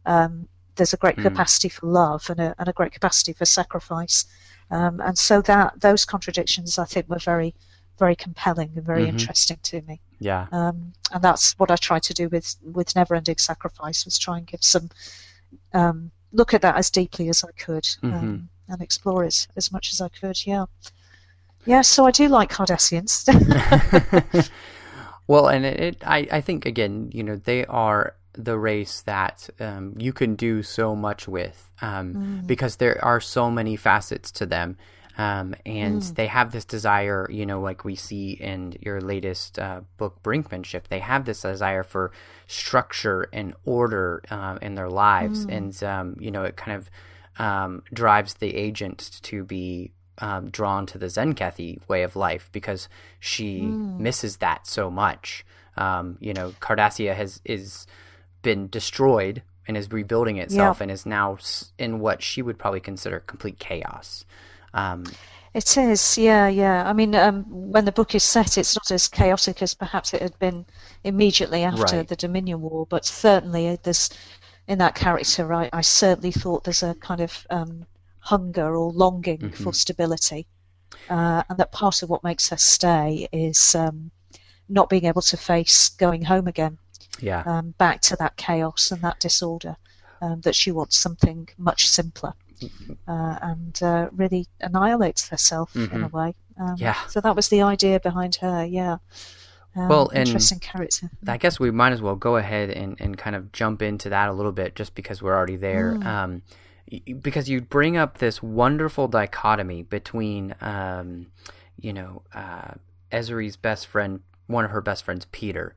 um, 0.08 0.48
there's 0.80 0.94
a 0.94 0.98
great 0.98 1.18
capacity 1.18 1.68
for 1.70 1.86
love 1.88 2.30
and 2.30 2.40
a, 2.40 2.56
and 2.58 2.70
a 2.70 2.74
great 2.74 2.94
capacity 2.94 3.34
for 3.34 3.46
sacrifice. 3.46 4.26
Um, 4.72 5.02
and 5.02 5.18
so 5.18 5.42
that 5.42 5.82
those 5.82 6.06
contradictions, 6.06 6.80
I 6.80 6.86
think, 6.86 7.10
were 7.10 7.20
very, 7.20 7.54
very 7.98 8.16
compelling 8.16 8.72
and 8.76 8.86
very 8.86 9.08
interesting 9.08 9.58
to 9.64 9.82
me. 9.82 10.00
Yeah. 10.20 10.48
Um, 10.52 10.94
and 11.12 11.22
that's 11.22 11.58
what 11.60 11.70
I 11.70 11.76
tried 11.76 12.04
to 12.04 12.14
do 12.14 12.30
with 12.30 12.56
with 12.64 12.94
Neverending 12.94 13.40
Sacrifice 13.40 14.06
was 14.06 14.18
try 14.18 14.38
and 14.38 14.48
give 14.48 14.64
some 14.64 14.90
um, 15.74 16.12
look 16.32 16.54
at 16.54 16.62
that 16.62 16.78
as 16.78 16.90
deeply 16.90 17.30
as 17.30 17.44
I 17.44 17.52
could 17.52 17.88
um, 18.04 18.50
and 18.70 18.82
explore 18.82 19.26
it 19.26 19.48
as 19.58 19.72
much 19.72 19.92
as 19.92 20.00
I 20.00 20.10
could. 20.10 20.46
Yeah, 20.46 20.66
yeah. 21.66 21.82
So 21.82 22.06
I 22.06 22.12
do 22.12 22.30
like 22.30 22.52
Cardassians. 22.52 23.28
Well, 25.30 25.48
and 25.48 25.64
it, 25.64 25.80
it 25.80 26.04
I, 26.04 26.28
I 26.32 26.42
think 26.42 26.66
again, 26.66 27.12
you 27.14 27.22
know, 27.22 27.36
they 27.36 27.64
are 27.68 28.16
the 28.44 28.58
race 28.58 29.02
that 29.02 29.50
um, 29.60 29.94
you 29.98 30.14
can 30.14 30.36
do 30.36 30.64
so 30.64 30.96
much 30.96 31.28
with 31.28 31.70
um, 31.82 32.44
because 32.46 32.78
there 32.78 33.04
are 33.04 33.20
so 33.20 33.52
many 33.52 33.76
facets 33.76 34.32
to 34.32 34.46
them. 34.46 34.78
Um, 35.18 35.54
and 35.66 36.02
they 36.02 36.28
have 36.28 36.54
this 36.54 36.64
desire, 36.64 37.28
you 37.30 37.46
know, 37.46 37.60
like 37.60 37.84
we 37.84 37.96
see 37.96 38.32
in 38.32 38.78
your 38.80 39.02
latest 39.02 39.60
uh, 39.60 39.82
book, 39.98 40.24
Brinkmanship. 40.24 40.88
They 40.88 41.00
have 41.00 41.26
this 41.26 41.42
desire 41.42 41.84
for 41.84 42.14
structure 42.48 43.28
and 43.34 43.54
order 43.66 44.24
uh, 44.32 44.60
in 44.62 44.76
their 44.76 44.90
lives, 44.90 45.46
and 45.50 45.84
um, 45.84 46.16
you 46.22 46.32
know, 46.32 46.44
it 46.44 46.56
kind 46.56 46.78
of 46.78 46.90
um, 47.38 47.84
drives 47.92 48.36
the 48.36 48.56
agent 48.56 49.20
to 49.24 49.44
be 49.44 49.92
um, 50.20 50.50
drawn 50.52 50.86
to 50.86 50.98
the 50.98 51.08
Zenkathy 51.08 51.80
way 51.90 52.04
of 52.04 52.16
life 52.16 52.50
because 52.54 52.88
she 53.20 53.62
misses 53.62 54.38
that 54.38 54.68
so 54.68 54.90
much. 54.90 55.46
Um, 55.76 56.18
you 56.20 56.34
know, 56.34 56.52
Cardassia 56.62 57.16
has 57.16 57.42
is 57.46 57.88
been 58.42 58.68
destroyed 58.70 59.44
and 59.68 59.78
is 59.78 59.92
rebuilding 59.92 60.38
itself 60.38 60.82
and 60.82 60.92
is 60.92 61.06
now 61.06 61.38
in 61.78 62.00
what 62.00 62.24
she 62.24 62.42
would 62.42 62.58
probably 62.58 62.80
consider 62.80 63.20
complete 63.20 63.60
chaos. 63.60 64.26
Um, 64.74 65.18
It 65.54 65.78
is, 65.78 66.18
yeah, 66.18 66.48
yeah. 66.48 66.88
I 66.90 66.94
mean, 66.94 67.16
um, 67.16 67.44
when 67.50 67.86
the 67.86 67.92
book 67.92 68.14
is 68.16 68.24
set, 68.24 68.58
it's 68.58 68.76
not 68.76 68.92
as 68.92 69.08
chaotic 69.08 69.62
as 69.62 69.74
perhaps 69.74 70.14
it 70.14 70.22
had 70.22 70.38
been 70.40 70.66
immediately 71.04 71.64
after 71.64 71.98
Right. 71.98 72.08
the 72.08 72.16
Dominion 72.16 72.62
War, 72.62 72.86
but 72.86 73.06
certainly 73.06 73.76
there's 73.84 74.10
in 74.68 74.78
that 74.80 74.96
character, 74.96 75.52
I, 75.54 75.70
I 75.74 75.82
certainly 75.82 76.32
thought 76.32 76.64
there's 76.64 76.84
a 76.84 76.94
kind 76.96 77.22
of 77.22 77.46
um, 77.50 77.86
hunger 78.20 78.76
or 78.76 78.92
longing 78.92 79.40
Mm-hmm. 79.40 79.64
for 79.64 79.74
stability, 79.74 80.48
uh, 81.10 81.44
and 81.50 81.58
that 81.60 81.72
part 81.72 82.04
of 82.04 82.10
what 82.10 82.24
makes 82.24 82.50
her 82.50 82.58
stay 82.58 83.28
is 83.32 83.76
um, 83.76 84.12
not 84.68 84.90
being 84.90 85.06
able 85.06 85.22
to 85.24 85.38
face 85.38 85.90
going 85.90 86.24
home 86.24 86.48
again, 86.48 86.78
yeah, 87.22 87.44
um, 87.46 87.74
back 87.78 88.02
to 88.02 88.16
that 88.18 88.38
chaos 88.38 88.92
and 88.92 89.02
that 89.02 89.20
disorder. 89.20 89.76
Um, 90.22 90.42
that 90.42 90.54
she 90.54 90.70
wants 90.70 90.98
something 90.98 91.48
much 91.58 91.88
simpler, 91.88 92.34
uh, 93.08 93.40
and 93.42 93.82
uh, 93.82 94.10
really 94.12 94.48
annihilates 94.60 95.30
herself 95.30 95.74
in 95.78 96.04
a 96.04 96.10
way. 96.10 96.36
Um, 96.60 96.76
Yeah. 96.78 96.98
So 97.08 97.22
that 97.22 97.38
was 97.38 97.48
the 97.48 97.62
idea 97.62 98.02
behind 98.02 98.36
her. 98.42 98.66
Yeah. 98.66 98.98
Um, 99.78 99.88
Well, 99.88 100.12
interesting 100.14 100.60
character. 100.60 101.10
I 101.26 101.38
guess 101.38 101.58
we 101.58 101.72
might 101.72 101.94
as 101.94 102.02
well 102.02 102.16
go 102.18 102.36
ahead 102.36 102.70
and, 102.70 103.00
and 103.00 103.18
kind 103.18 103.34
of 103.34 103.54
jump 103.54 103.82
into 103.82 104.10
that 104.10 104.28
a 104.28 104.34
little 104.34 104.52
bit 104.52 104.76
just 104.76 104.94
because 104.94 105.22
we're 105.22 105.34
already 105.36 105.56
there. 105.56 105.98
Um, 106.06 106.42
because 107.22 107.50
you 107.50 107.62
bring 107.62 107.96
up 107.96 108.18
this 108.18 108.44
wonderful 108.44 109.08
dichotomy 109.08 109.84
between, 109.84 110.54
um, 110.60 111.28
you 111.80 111.94
know, 111.94 112.24
uh, 112.34 112.72
Ezri's 113.10 113.56
best 113.56 113.88
friend, 113.88 114.20
one 114.48 114.66
of 114.66 114.72
her 114.72 114.82
best 114.82 115.06
friends, 115.06 115.28
Peter, 115.32 115.76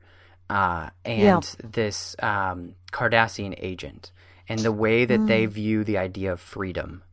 uh, 0.49 0.89
and 1.05 1.43
Yeah. 1.59 1.69
this 1.71 2.15
um, 2.21 2.75
Cardassian 2.91 3.55
agent, 3.57 4.11
and 4.47 4.59
the 4.65 4.71
way 4.71 5.05
that 5.05 5.27
they 5.27 5.45
view 5.45 5.83
the 5.83 5.97
idea 5.97 6.31
of 6.31 6.39
freedom. 6.41 7.03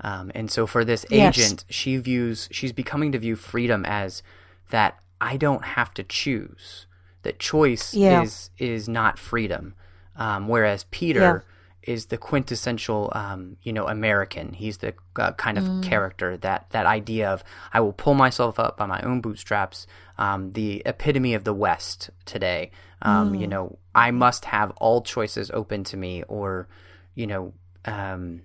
Um, 0.00 0.30
and 0.34 0.50
so 0.50 0.66
for 0.66 0.84
this 0.84 1.06
Yes. 1.10 1.36
agent, 1.36 1.64
she 1.68 1.96
views 1.96 2.48
she's 2.50 2.72
becoming 2.72 3.12
to 3.12 3.18
view 3.18 3.36
freedom 3.36 3.84
as 3.84 4.22
that 4.70 4.98
I 5.20 5.36
don't 5.36 5.64
have 5.64 5.94
to 5.94 6.02
choose. 6.02 6.86
That 7.22 7.38
choice 7.38 7.94
Yeah. 7.94 8.20
is 8.22 8.50
is 8.58 8.88
not 8.88 9.18
freedom. 9.18 9.74
Um, 10.16 10.48
whereas 10.48 10.84
Peter 10.90 11.44
is 11.82 12.06
the 12.06 12.16
quintessential, 12.18 13.10
um, 13.14 13.56
you 13.62 13.72
know, 13.72 13.86
American. 13.88 14.52
He's 14.54 14.78
the 14.78 14.94
uh, 15.16 15.32
kind 15.32 15.58
of 15.58 15.70
character 15.80 16.36
that 16.38 16.66
that 16.70 16.86
idea 16.86 17.30
of 17.30 17.44
I 17.72 17.80
will 17.80 17.92
pull 17.92 18.14
myself 18.14 18.58
up 18.58 18.76
by 18.76 18.86
my 18.86 19.00
own 19.02 19.20
bootstraps. 19.20 19.86
Um, 20.16 20.52
the 20.52 20.82
epitome 20.86 21.34
of 21.34 21.44
the 21.44 21.54
West 21.54 22.10
today. 22.24 22.70
Um, 23.02 23.34
You 23.34 23.46
know, 23.46 23.78
I 23.94 24.10
must 24.10 24.44
have 24.46 24.70
all 24.72 25.02
choices 25.02 25.50
open 25.50 25.84
to 25.84 25.96
me, 25.96 26.22
or 26.28 26.68
you 27.14 27.26
know, 27.26 27.52
um, 27.84 28.42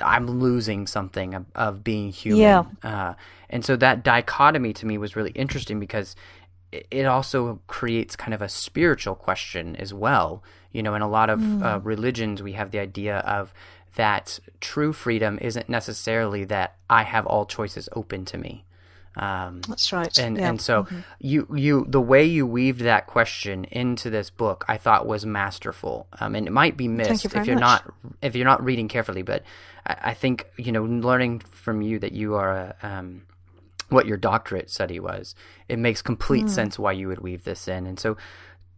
I'm 0.00 0.26
losing 0.26 0.86
something 0.86 1.34
of, 1.34 1.46
of 1.54 1.84
being 1.84 2.10
human. 2.10 2.40
Yeah. 2.40 2.64
Uh, 2.82 3.14
and 3.48 3.64
so 3.64 3.76
that 3.76 4.04
dichotomy 4.04 4.72
to 4.74 4.86
me 4.86 4.98
was 4.98 5.16
really 5.16 5.32
interesting 5.32 5.80
because 5.80 6.14
it, 6.72 7.06
also 7.06 7.60
creates 7.66 8.14
kind 8.16 8.32
of 8.32 8.42
a 8.42 8.48
spiritual 8.48 9.14
question 9.14 9.76
as 9.76 9.92
well. 9.92 10.42
You 10.72 10.82
know, 10.82 10.94
in 10.94 11.02
a 11.02 11.08
lot 11.08 11.30
of 11.30 11.62
uh, 11.62 11.80
religions, 11.82 12.42
we 12.42 12.52
have 12.52 12.70
the 12.70 12.78
idea 12.78 13.18
of 13.18 13.52
that 13.96 14.38
true 14.60 14.92
freedom 14.92 15.38
isn't 15.40 15.68
necessarily 15.68 16.44
that 16.44 16.76
I 16.88 17.02
have 17.02 17.26
all 17.26 17.44
choices 17.44 17.88
open 17.92 18.24
to 18.26 18.38
me. 18.38 18.64
Um, 19.16 19.60
That's 19.68 19.92
right. 19.92 20.16
and 20.18 20.38
yeah. 20.38 20.48
and 20.48 20.60
so 20.60 20.86
you 21.18 21.48
you 21.54 21.84
the 21.88 22.00
way 22.00 22.24
you 22.24 22.46
weaved 22.46 22.80
that 22.82 23.06
question 23.08 23.64
into 23.64 24.08
this 24.08 24.30
book 24.30 24.64
I 24.68 24.76
thought 24.78 25.04
was 25.06 25.26
masterful 25.26 26.06
um, 26.20 26.36
and 26.36 26.46
it 26.46 26.52
might 26.52 26.76
be 26.76 26.86
missed 26.86 27.24
you 27.24 27.30
if 27.34 27.44
you're 27.46 27.56
much. 27.56 27.82
not 27.84 27.94
if 28.22 28.36
you're 28.36 28.44
not 28.44 28.64
reading 28.64 28.86
carefully 28.86 29.22
but 29.22 29.42
I, 29.84 29.96
I 30.10 30.14
think 30.14 30.46
you 30.56 30.70
know 30.70 30.84
learning 30.84 31.40
from 31.40 31.82
you 31.82 31.98
that 31.98 32.12
you 32.12 32.36
are 32.36 32.52
a 32.52 32.76
um, 32.82 33.22
what 33.88 34.06
your 34.06 34.16
doctorate 34.16 34.70
study 34.70 35.00
was 35.00 35.34
it 35.68 35.78
makes 35.80 36.02
complete 36.02 36.42
Hmm. 36.42 36.48
sense 36.48 36.78
why 36.78 36.92
you 36.92 37.08
would 37.08 37.20
weave 37.20 37.42
this 37.42 37.66
in 37.66 37.86
and 37.86 37.98
so 37.98 38.16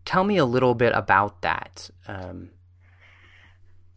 tell 0.06 0.24
me 0.24 0.38
a 0.38 0.46
little 0.46 0.74
bit 0.74 0.92
about 0.94 1.42
that 1.42 1.90
um, 2.08 2.50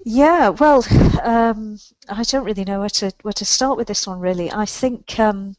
Yeah, 0.04 0.50
well, 0.50 0.86
um, 1.24 1.80
I 2.10 2.24
don't 2.24 2.44
really 2.46 2.64
know 2.66 2.80
where 2.82 2.90
to 2.90 3.12
where 3.24 3.34
to 3.34 3.46
start 3.46 3.78
with 3.78 3.88
this 3.88 4.06
one. 4.06 4.20
Really, 4.20 4.52
I 4.52 4.66
think 4.66 5.20
um, 5.20 5.56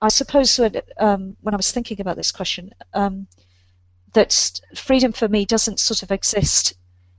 I 0.00 0.08
suppose 0.08 0.58
when 0.58 0.80
um, 0.98 1.36
when 1.40 1.54
I 1.54 1.56
was 1.56 1.72
thinking 1.72 2.00
about 2.00 2.16
this 2.16 2.32
question, 2.32 2.72
um, 2.94 3.26
that 4.12 4.60
freedom 4.74 5.12
for 5.12 5.28
me 5.28 5.44
doesn't 5.44 5.80
sort 5.80 6.02
of 6.02 6.10
exist. 6.10 6.74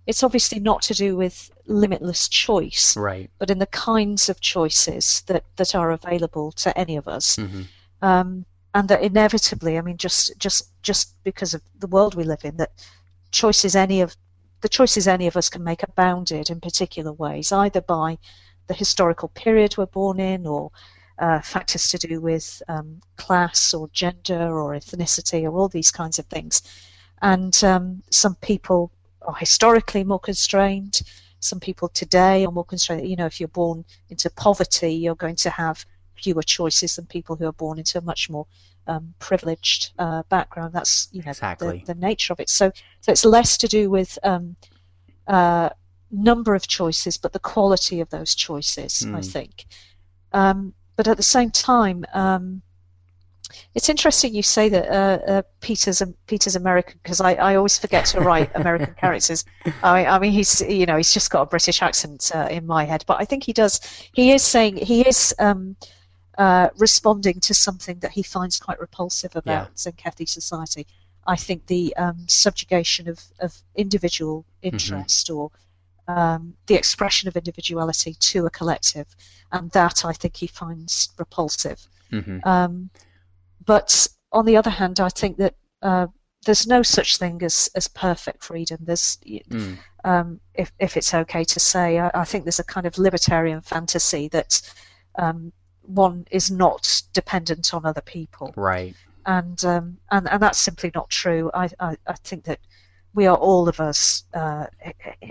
It's 0.08 0.24
obviously 0.24 0.60
not 0.60 0.82
to 0.84 0.94
do 0.94 1.16
with 1.16 1.52
limitless 1.66 2.28
choice, 2.30 2.98
right 2.98 3.30
but 3.38 3.52
in 3.52 3.60
the 3.60 3.68
kinds 3.68 4.30
of 4.30 4.40
choices 4.40 5.24
that 5.28 5.44
that 5.58 5.76
are 5.76 5.92
available 5.92 6.52
to 6.54 6.78
any 6.78 6.96
of 6.96 7.08
us. 7.08 7.36
Mhm. 7.36 7.68
Um, 8.02 8.46
and 8.74 8.88
that 8.88 9.02
inevitably, 9.04 9.78
I 9.78 9.82
mean, 9.82 9.98
just 9.98 10.38
just 10.38 10.72
just 10.82 11.16
because 11.24 11.54
of 11.54 11.62
the 11.78 11.88
world 11.88 12.16
we 12.16 12.24
live 12.24 12.46
in, 12.46 12.58
that 12.58 12.72
choices 13.32 13.76
any 13.76 14.02
of 14.02 14.16
the 14.62 14.70
choices 14.70 15.08
any 15.08 15.28
of 15.28 15.38
us 15.38 15.50
can 15.50 15.64
make 15.64 15.84
are 15.84 15.94
bounded 15.96 16.50
in 16.50 16.60
particular 16.60 17.12
ways, 17.12 17.52
either 17.52 17.82
by 17.82 18.18
the 18.68 18.74
historical 18.74 19.30
period 19.30 19.78
we're 19.78 19.86
born 19.86 20.20
in, 20.20 20.48
or 20.48 20.72
uh, 21.20 21.42
factors 21.42 21.90
to 21.90 21.98
do 21.98 22.22
with 22.22 22.62
um, 22.68 23.02
class 23.18 23.74
or 23.74 23.90
gender 23.94 24.60
or 24.60 24.74
ethnicity, 24.74 25.44
or 25.44 25.52
all 25.58 25.70
these 25.70 25.92
kinds 25.92 26.20
of 26.20 26.26
things. 26.26 26.62
And 27.22 27.62
um, 27.64 28.02
some 28.12 28.36
people 28.36 28.92
are 29.22 29.36
historically 29.36 30.04
more 30.04 30.20
constrained. 30.20 31.02
Some 31.40 31.60
people 31.60 31.90
today 31.90 32.46
are 32.46 32.52
more 32.52 32.66
constrained. 32.66 33.08
You 33.08 33.16
know, 33.18 33.26
if 33.26 33.40
you're 33.40 33.50
born 33.50 33.86
into 34.10 34.30
poverty, 34.30 34.94
you're 34.94 35.16
going 35.16 35.36
to 35.38 35.50
have 35.50 35.86
fewer 36.16 36.44
choices 36.44 36.96
than 36.96 37.06
people 37.06 37.36
who 37.36 37.46
are 37.48 37.54
born 37.54 37.78
into 37.80 37.98
a 37.98 38.02
much 38.02 38.30
more 38.30 38.46
um, 38.88 39.14
privileged 39.20 39.92
uh, 40.00 40.24
background. 40.30 40.74
That's 40.74 41.08
you 41.12 41.22
know 41.24 41.30
Exactly. 41.32 41.84
the, 41.86 41.94
the 41.94 42.00
nature 42.00 42.34
of 42.34 42.40
it. 42.40 42.50
So 42.50 42.72
so 43.02 43.12
it's 43.12 43.26
less 43.26 43.58
to 43.58 43.68
do 43.68 43.90
with 43.90 44.18
um, 44.24 44.56
uh, 45.28 45.70
number 46.12 46.56
of 46.56 46.68
choices, 46.68 47.18
but 47.18 47.34
the 47.34 47.40
quality 47.40 48.02
of 48.02 48.10
those 48.10 48.36
choices. 48.36 49.04
I 49.04 49.20
Mm. 49.22 49.32
think. 49.32 49.66
Um, 50.32 50.74
but 51.00 51.08
at 51.08 51.16
the 51.16 51.24
same 51.24 51.50
time, 51.50 52.04
um, 52.14 52.62
it's 53.74 53.88
interesting 53.88 54.36
you 54.36 54.44
say 54.44 54.68
that 54.68 54.86
uh, 54.90 55.32
uh, 55.32 55.42
Peter's 55.62 56.04
Peter's 56.28 56.58
American 56.58 57.00
because 57.02 57.22
I, 57.22 57.36
I 57.36 57.56
always 57.56 57.80
forget 57.80 58.04
to 58.08 58.20
write 58.20 58.52
American 58.54 58.94
characters. 59.00 59.46
I, 59.82 60.06
I 60.06 60.20
mean 60.20 60.34
he's 60.34 60.60
you 60.60 60.86
know 60.86 60.98
he's 60.98 61.14
just 61.14 61.32
got 61.32 61.44
a 61.44 61.46
British 61.46 61.82
accent 61.82 62.32
uh, 62.36 62.50
in 62.52 62.68
my 62.68 62.84
head, 62.84 63.06
but 63.08 63.16
I 63.22 63.24
think 63.24 63.46
he 63.46 63.54
does. 63.54 63.80
He 64.12 64.34
is 64.34 64.44
saying 64.44 64.76
he 64.76 65.08
is 65.08 65.34
um, 65.40 65.78
uh, 66.38 66.68
responding 66.76 67.40
to 67.48 67.54
something 67.54 68.00
that 68.00 68.12
he 68.12 68.22
finds 68.22 68.60
quite 68.60 68.82
repulsive 68.82 69.38
about 69.38 69.76
Zenkethi 69.76 70.28
society. 70.28 70.86
I 71.26 71.38
think 71.38 71.68
the 71.68 71.96
um, 71.96 72.28
subjugation 72.28 73.08
of, 73.08 73.24
of 73.40 73.56
individual 73.74 74.44
interest 74.62 75.30
or 75.30 75.50
um, 76.10 76.54
the 76.66 76.76
expression 76.76 77.28
of 77.28 77.36
individuality 77.38 78.14
to 78.32 78.46
a 78.46 78.50
collective, 78.50 79.08
and 79.52 79.70
that 79.72 80.04
I 80.06 80.14
think 80.14 80.36
he 80.36 80.48
finds 80.48 81.10
repulsive. 81.18 81.80
Mhm. 82.12 82.46
Um, 82.46 82.90
but 83.66 84.08
on 84.32 84.46
the 84.46 84.58
other 84.58 84.72
hand, 84.72 85.00
I 85.00 85.10
think 85.10 85.38
that 85.38 85.56
uh, 85.82 86.08
there's 86.46 86.66
no 86.68 86.82
such 86.84 87.18
thing 87.18 87.44
as, 87.44 87.70
as 87.76 87.88
perfect 87.88 88.44
freedom. 88.44 88.80
There's, 88.82 89.18
Mm. 89.50 89.78
um, 90.04 90.40
if, 90.54 90.72
if 90.80 90.98
it's 90.98 91.14
okay 91.14 91.44
to 91.44 91.60
say, 91.60 92.00
I, 92.00 92.10
I 92.14 92.26
think 92.26 92.44
there's 92.46 92.60
a 92.60 92.64
kind 92.76 92.88
of 92.88 92.98
libertarian 92.98 93.62
fantasy 93.62 94.28
that 94.30 94.62
um, 95.16 95.52
one 95.82 96.26
is 96.32 96.50
not 96.50 97.04
dependent 97.14 97.74
on 97.74 97.86
other 97.86 98.02
people, 98.02 98.54
right 98.56 98.96
and 99.26 99.64
um, 99.66 99.98
and 100.12 100.28
and 100.30 100.42
that's 100.42 100.60
simply 100.60 100.92
not 100.96 101.10
true. 101.10 101.52
I 101.54 101.70
I, 101.80 101.98
I 102.08 102.14
think 102.24 102.46
that 102.46 102.60
we 103.14 103.26
are 103.28 103.38
all 103.38 103.68
of 103.68 103.80
us 103.80 104.24
uh, 104.34 104.68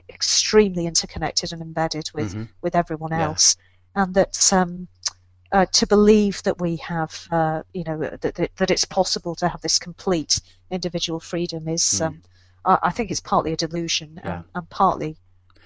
extremely 0.09 0.87
interconnected 0.87 1.53
and 1.53 1.63
embedded 1.63 2.11
with 2.15 2.35
Mhm. 2.35 2.49
with 2.63 2.75
everyone 2.75 3.13
Yeah. 3.13 3.27
else, 3.27 3.57
and 3.95 4.15
that 4.15 4.53
um, 4.53 4.89
uh, 5.53 5.67
to 5.73 5.87
believe 5.87 6.43
that 6.43 6.61
we 6.61 6.77
have, 6.77 7.27
uh, 7.31 7.63
you 7.73 7.85
know, 7.85 7.99
that, 7.99 8.35
that 8.35 8.57
that 8.57 8.71
it's 8.71 8.85
possible 8.85 9.35
to 9.37 9.49
have 9.49 9.61
this 9.63 9.79
complete 9.79 10.41
individual 10.71 11.21
freedom 11.21 11.69
is, 11.69 12.01
um, 12.01 12.23
I, 12.65 12.79
I 12.83 12.91
think 12.91 13.11
it's 13.11 13.21
partly 13.21 13.53
a 13.53 13.57
delusion 13.57 14.21
Yeah. 14.25 14.35
and, 14.37 14.45
and 14.55 14.71
partly 14.71 15.17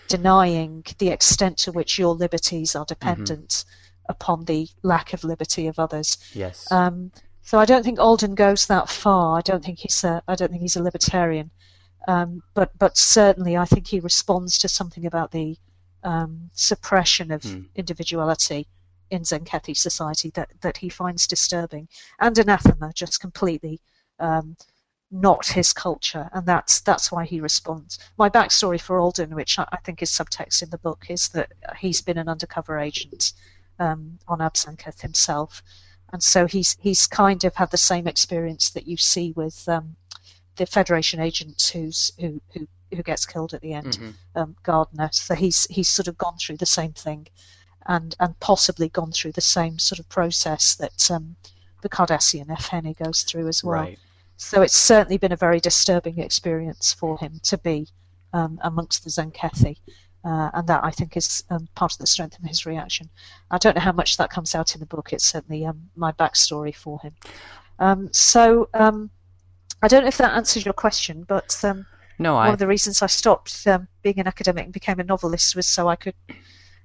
denying 0.09 0.85
the 0.99 1.09
extent 1.09 1.57
to 1.59 1.73
which 1.73 1.99
your 1.99 2.15
liberties 2.15 2.77
are 2.77 2.85
dependent 2.85 3.65
upon 4.09 4.45
the 4.45 4.69
lack 4.83 5.13
of 5.15 5.25
liberty 5.25 5.67
of 5.69 5.79
others. 5.79 6.19
yes 6.35 6.71
Um, 6.71 7.11
so 7.43 7.59
I 7.59 7.65
don't 7.65 7.83
think 7.83 7.99
Alden 7.99 8.35
goes 8.35 8.67
that 8.67 8.89
far. 8.89 9.39
I 9.39 9.41
don't 9.41 9.65
think 9.65 9.79
he's 9.81 10.05
a 10.05 10.23
I 10.29 10.35
don't 10.35 10.51
think 10.51 10.63
he's 10.63 10.77
a 10.77 10.83
libertarian. 10.83 11.51
Um, 12.09 12.43
but 12.55 12.77
but 12.79 12.97
certainly 12.97 13.57
I 13.57 13.65
think 13.65 13.87
he 13.87 14.01
responds 14.01 14.59
to 14.59 14.69
something 14.69 15.07
about 15.07 15.31
the 15.31 15.57
um, 16.03 16.51
suppression 16.53 17.31
of 17.31 17.43
Hmm. 17.45 17.63
individuality 17.77 18.67
in 19.11 19.23
Zenkethi 19.23 19.77
society 19.77 20.31
that, 20.31 20.51
that 20.63 20.79
he 20.79 20.89
finds 20.89 21.27
disturbing 21.27 21.89
and 22.19 22.37
anathema, 22.39 22.93
just 22.95 23.21
completely 23.21 23.81
um, 24.19 24.57
not 25.11 25.47
his 25.47 25.73
culture, 25.75 26.29
and 26.33 26.47
that's 26.47 26.81
that's 26.81 27.13
why 27.13 27.25
he 27.25 27.41
responds. 27.41 27.99
My 28.17 28.31
backstory 28.31 28.81
for 28.81 28.99
Alden, 28.99 29.35
which 29.35 29.59
I, 29.59 29.67
I 29.71 29.77
think 29.85 30.03
is 30.03 30.11
subtext 30.11 30.63
in 30.63 30.71
the 30.71 30.79
book, 30.79 31.07
is 31.11 31.29
that 31.31 31.53
he's 31.79 32.01
been 32.01 32.19
an 32.19 32.29
undercover 32.29 32.79
agent 32.79 33.33
um, 33.79 34.19
on 34.27 34.39
Absanketh 34.39 35.03
himself, 35.03 35.63
and 36.13 36.23
so 36.23 36.47
he's 36.47 36.77
he's 36.81 37.07
kind 37.07 37.45
of 37.45 37.55
had 37.55 37.71
the 37.71 37.77
same 37.77 38.09
experience 38.09 38.71
that 38.71 38.87
you 38.87 38.97
see 38.97 39.33
with 39.37 39.69
um, 39.69 39.97
the 40.57 40.67
Federation 40.67 41.21
agent 41.21 41.71
who's 41.73 42.13
who 42.19 42.41
who 42.53 42.67
who 42.95 43.03
gets 43.03 43.25
killed 43.25 43.55
at 43.55 43.63
the 43.63 43.73
end, 43.73 43.99
Mhm. 43.99 44.15
um, 44.37 44.57
Gardner. 44.63 45.09
So 45.13 45.35
he's 45.35 45.67
he's 45.71 45.89
sort 45.89 46.09
of 46.09 46.19
gone 46.19 46.37
through 46.37 46.59
the 46.59 46.67
same 46.67 46.93
thing, 46.93 47.29
and 47.87 48.15
and 48.21 48.39
possibly 48.41 48.89
gone 48.89 49.13
through 49.13 49.33
the 49.33 49.41
same 49.41 49.79
sort 49.79 49.99
of 49.99 50.09
process 50.09 50.75
that 50.77 51.11
um, 51.11 51.37
the 51.81 51.89
Cardassian 51.89 52.47
Efhene 52.49 52.97
goes 52.97 53.23
through 53.23 53.49
as 53.49 53.65
well. 53.65 53.83
Right. 53.83 53.99
So 54.37 54.61
it's 54.63 54.77
certainly 54.77 55.19
been 55.19 55.33
a 55.33 55.37
very 55.37 55.61
disturbing 55.61 56.19
experience 56.19 56.93
for 56.93 57.19
him 57.19 57.41
to 57.45 57.59
be 57.59 57.87
um, 58.33 58.59
amongst 58.63 59.05
the 59.05 59.11
Zenkethi. 59.11 59.77
Uh, 60.25 60.51
and 60.55 60.69
that 60.69 60.85
I 60.85 60.93
think 60.93 61.17
is 61.17 61.43
um, 61.51 61.67
part 61.75 61.93
of 61.95 61.99
the 61.99 62.07
strength 62.07 62.39
of 62.39 62.45
his 62.45 62.65
reaction. 62.65 63.11
I 63.51 63.59
don't 63.59 63.75
know 63.75 63.83
how 63.83 63.91
much 63.91 64.17
that 64.19 64.31
comes 64.31 64.55
out 64.55 64.73
in 64.73 64.79
the 64.79 64.87
book. 64.87 65.13
It's 65.13 65.25
certainly 65.25 65.67
um, 65.67 65.91
my 65.97 66.13
backstory 66.13 66.73
for 66.73 67.01
him. 67.01 67.13
Um, 67.81 68.09
so 68.13 68.69
um, 68.73 69.11
I 69.83 69.89
don't 69.89 70.03
know 70.03 70.09
if 70.09 70.19
that 70.19 70.35
answers 70.35 70.65
your 70.65 70.75
question, 70.75 71.25
but 71.27 71.59
um, 71.65 71.87
No, 72.19 72.35
one 72.35 72.53
of 72.53 72.59
the 72.59 72.67
reasons 72.67 73.03
I 73.03 73.07
stopped 73.07 73.67
um, 73.67 73.89
being 74.03 74.19
an 74.21 74.27
academic 74.27 74.65
and 74.65 74.73
became 74.73 75.01
a 75.01 75.05
novelist 75.05 75.57
was 75.57 75.67
so 75.67 75.89
I 75.89 75.97
could 75.97 76.15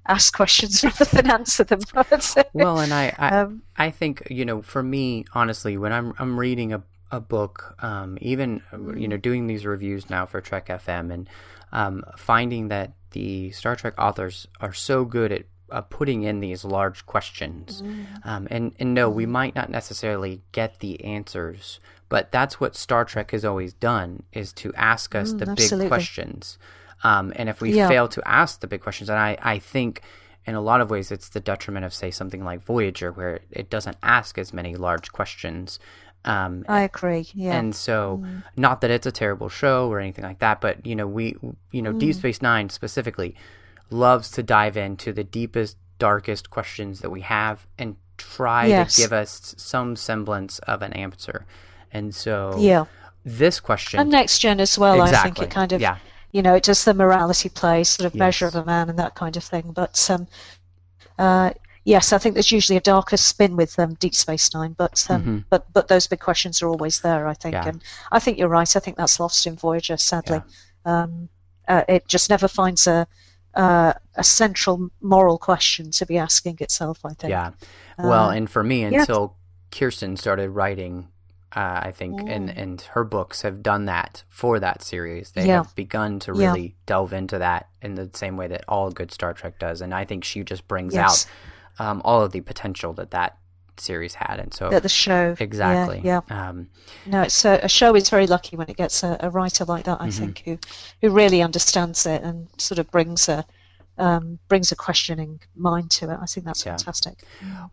ask 0.06 0.34
questions 0.34 0.82
rather 0.84 1.04
than 1.04 1.30
answer 1.30 1.64
them. 1.64 1.80
well, 2.52 2.78
and 2.78 2.92
I, 2.92 3.14
I 3.18 3.28
um, 3.28 3.62
I 3.76 3.90
think 3.90 4.26
you 4.30 4.44
know, 4.44 4.62
for 4.62 4.82
me, 4.82 5.24
honestly, 5.34 5.76
when 5.76 5.92
I'm 5.92 6.14
I'm 6.18 6.38
reading 6.38 6.72
a 6.72 6.82
a 7.10 7.20
book, 7.20 7.74
um, 7.80 8.18
even 8.20 8.62
you 8.96 9.08
know, 9.08 9.16
doing 9.16 9.46
these 9.46 9.64
reviews 9.64 10.10
now 10.10 10.26
for 10.26 10.40
Trek 10.40 10.66
FM, 10.68 11.12
and 11.12 11.30
um, 11.72 12.04
finding 12.16 12.68
that 12.68 12.92
the 13.12 13.50
Star 13.52 13.76
Trek 13.76 13.94
authors 13.98 14.46
are 14.60 14.72
so 14.72 15.04
good 15.04 15.32
at 15.32 15.44
uh, 15.70 15.80
putting 15.82 16.22
in 16.22 16.40
these 16.40 16.64
large 16.64 17.06
questions, 17.06 17.82
um, 18.24 18.48
and 18.50 18.74
and 18.78 18.94
no, 18.94 19.08
we 19.08 19.26
might 19.26 19.54
not 19.54 19.70
necessarily 19.70 20.42
get 20.52 20.80
the 20.80 21.02
answers, 21.04 21.80
but 22.08 22.32
that's 22.32 22.58
what 22.60 22.74
Star 22.76 23.04
Trek 23.04 23.30
has 23.32 23.44
always 23.44 23.72
done: 23.74 24.22
is 24.32 24.52
to 24.54 24.72
ask 24.74 25.14
us 25.14 25.32
the 25.32 25.46
big 25.54 25.88
questions. 25.88 26.58
Um, 27.04 27.32
and 27.36 27.48
if 27.48 27.60
we 27.60 27.72
Yeah. 27.72 27.88
fail 27.88 28.08
to 28.08 28.22
ask 28.26 28.60
the 28.60 28.66
big 28.66 28.80
questions, 28.80 29.08
and 29.08 29.18
I, 29.18 29.36
I 29.40 29.58
think 29.60 30.02
in 30.46 30.54
a 30.54 30.60
lot 30.60 30.80
of 30.80 30.90
ways 30.90 31.12
it's 31.12 31.28
the 31.28 31.40
detriment 31.40 31.84
of, 31.84 31.92
say, 31.94 32.10
something 32.10 32.42
like 32.44 32.64
Voyager, 32.64 33.12
where 33.12 33.40
it 33.50 33.70
doesn't 33.70 33.96
ask 34.02 34.36
as 34.38 34.52
many 34.52 34.74
large 34.74 35.12
questions. 35.12 35.78
Um, 36.24 36.64
I 36.68 36.82
agree. 36.82 37.28
Yeah. 37.34 37.56
and 37.56 37.74
so, 37.74 38.24
not 38.56 38.80
that 38.80 38.90
it's 38.90 39.06
a 39.06 39.12
terrible 39.12 39.48
show 39.48 39.88
or 39.88 40.00
anything 40.00 40.24
like 40.24 40.40
that, 40.40 40.60
but 40.60 40.84
you 40.84 40.96
know, 40.96 41.06
we, 41.06 41.36
you 41.70 41.82
know, 41.82 41.92
Deep 41.92 42.16
Space 42.16 42.42
Nine 42.42 42.68
specifically 42.70 43.36
loves 43.90 44.30
to 44.32 44.42
dive 44.42 44.76
into 44.76 45.12
the 45.12 45.22
deepest, 45.24 45.76
darkest 46.00 46.50
questions 46.50 47.00
that 47.00 47.10
we 47.10 47.20
have 47.20 47.66
and 47.78 47.96
try 48.16 48.66
Yes. 48.66 48.96
to 48.96 49.02
give 49.02 49.12
us 49.12 49.54
some 49.56 49.94
semblance 49.94 50.58
of 50.60 50.82
an 50.82 50.92
answer. 50.94 51.46
And 51.92 52.14
so, 52.14 52.54
yeah. 52.58 52.84
this 53.24 53.60
question, 53.60 54.00
And 54.00 54.10
next 54.10 54.38
gen 54.40 54.60
as 54.60 54.78
well. 54.78 55.00
I 55.02 55.10
think 55.22 55.40
it 55.40 55.50
kind 55.50 55.72
of, 55.72 55.80
Yeah. 55.80 55.96
you 56.32 56.42
know, 56.42 56.54
it 56.54 56.62
does 56.64 56.84
the 56.84 56.94
morality 56.94 57.48
play, 57.48 57.84
sort 57.84 58.06
of 58.06 58.14
measure 58.14 58.46
of 58.46 58.54
a 58.54 58.64
man 58.64 58.88
and 58.90 58.98
that 58.98 59.14
kind 59.14 59.36
of 59.36 59.44
thing. 59.44 59.72
But 59.72 60.08
um, 60.10 60.26
uh, 61.18 61.50
yes, 61.84 62.12
I 62.12 62.18
think 62.18 62.34
there's 62.34 62.52
usually 62.52 62.76
a 62.76 62.80
darker 62.80 63.16
spin 63.16 63.56
with 63.56 63.78
um, 63.78 63.94
Deep 63.94 64.14
Space 64.14 64.52
Nine, 64.54 64.74
but 64.78 65.04
um, 65.10 65.44
but 65.50 65.66
but 65.72 65.88
those 65.88 66.06
big 66.06 66.20
questions 66.20 66.62
are 66.62 66.68
always 66.68 67.00
there. 67.00 67.26
I 67.26 67.34
think, 67.34 67.54
Mm-hmm. 67.54 67.64
Yeah. 67.66 67.70
and 67.70 67.82
I 68.12 68.18
think 68.18 68.38
you're 68.38 68.48
right. 68.48 68.76
I 68.76 68.80
think 68.80 68.96
that's 68.96 69.18
lost 69.18 69.46
in 69.46 69.56
Voyager, 69.56 69.96
sadly. 69.96 70.42
Um, 70.84 71.28
uh, 71.66 71.84
it 71.88 72.06
just 72.08 72.30
never 72.30 72.48
finds 72.48 72.86
a 72.86 73.06
uh, 73.54 73.92
a 74.14 74.22
central 74.24 74.90
moral 75.00 75.38
question 75.38 75.90
to 75.92 76.06
be 76.06 76.18
asking 76.18 76.58
itself. 76.60 77.00
I 77.04 77.14
think. 77.14 77.30
Yeah. 77.30 77.50
Well, 77.98 78.28
Uh, 78.28 78.34
and 78.36 78.48
for 78.50 78.62
me, 78.62 78.82
yeah. 78.86 79.00
until 79.00 79.36
Kirsten 79.72 80.16
started 80.16 80.50
writing, 80.50 81.08
uh, 81.56 81.80
I 81.84 81.92
think, 81.92 82.20
and, 82.28 82.50
and 82.50 82.80
her 82.92 83.04
books 83.04 83.42
have 83.42 83.62
done 83.62 83.86
that 83.86 84.22
for 84.28 84.60
that 84.60 84.82
series. 84.82 85.30
They 85.32 85.46
Yeah. 85.46 85.62
have 85.62 85.74
begun 85.74 86.18
to 86.20 86.32
Yeah. 86.34 86.50
really 86.50 86.76
delve 86.86 87.12
into 87.12 87.38
that 87.38 87.68
in 87.82 87.94
the 87.94 88.10
same 88.14 88.36
way 88.36 88.48
that 88.48 88.64
all 88.68 88.90
good 88.90 89.12
Star 89.12 89.32
Trek 89.32 89.58
does. 89.58 89.80
And 89.80 89.94
I 89.94 90.04
think 90.04 90.24
she 90.24 90.42
just 90.44 90.68
brings 90.68 90.94
Yes. 90.94 91.26
out 91.78 91.86
um, 91.86 92.02
all 92.04 92.22
of 92.22 92.32
the 92.32 92.40
potential 92.40 92.92
that 92.94 93.12
that 93.12 93.38
series 93.76 94.14
had. 94.14 94.40
And 94.40 94.52
so, 94.52 94.68
That 94.68 94.82
the 94.82 94.88
show. 94.88 95.28
Yeah, 95.38 95.44
exactly. 95.44 96.00
Yeah. 96.04 96.20
Um, 96.28 96.68
No, 97.06 97.22
it's 97.22 97.44
a, 97.44 97.60
a 97.62 97.68
show 97.68 97.94
is 97.94 98.10
very 98.10 98.26
lucky 98.26 98.56
when 98.56 98.68
it 98.68 98.76
gets 98.76 99.02
a, 99.04 99.16
a 99.20 99.30
writer 99.30 99.64
like 99.64 99.84
that. 99.84 100.00
I 100.00 100.08
Mm-hmm. 100.08 100.18
think 100.18 100.42
who 100.44 100.58
who 101.00 101.10
really 101.14 101.40
understands 101.40 102.04
it 102.04 102.22
and 102.22 102.48
sort 102.58 102.78
of 102.80 102.90
brings 102.90 103.28
a 103.28 103.46
um, 103.98 104.38
brings 104.48 104.72
a 104.72 104.76
questioning 104.76 105.40
mind 105.56 105.90
to 105.92 106.10
it. 106.10 106.18
I 106.20 106.26
think 106.26 106.46
that's 106.46 106.64
Yeah. 106.64 106.72
fantastic. 106.76 107.22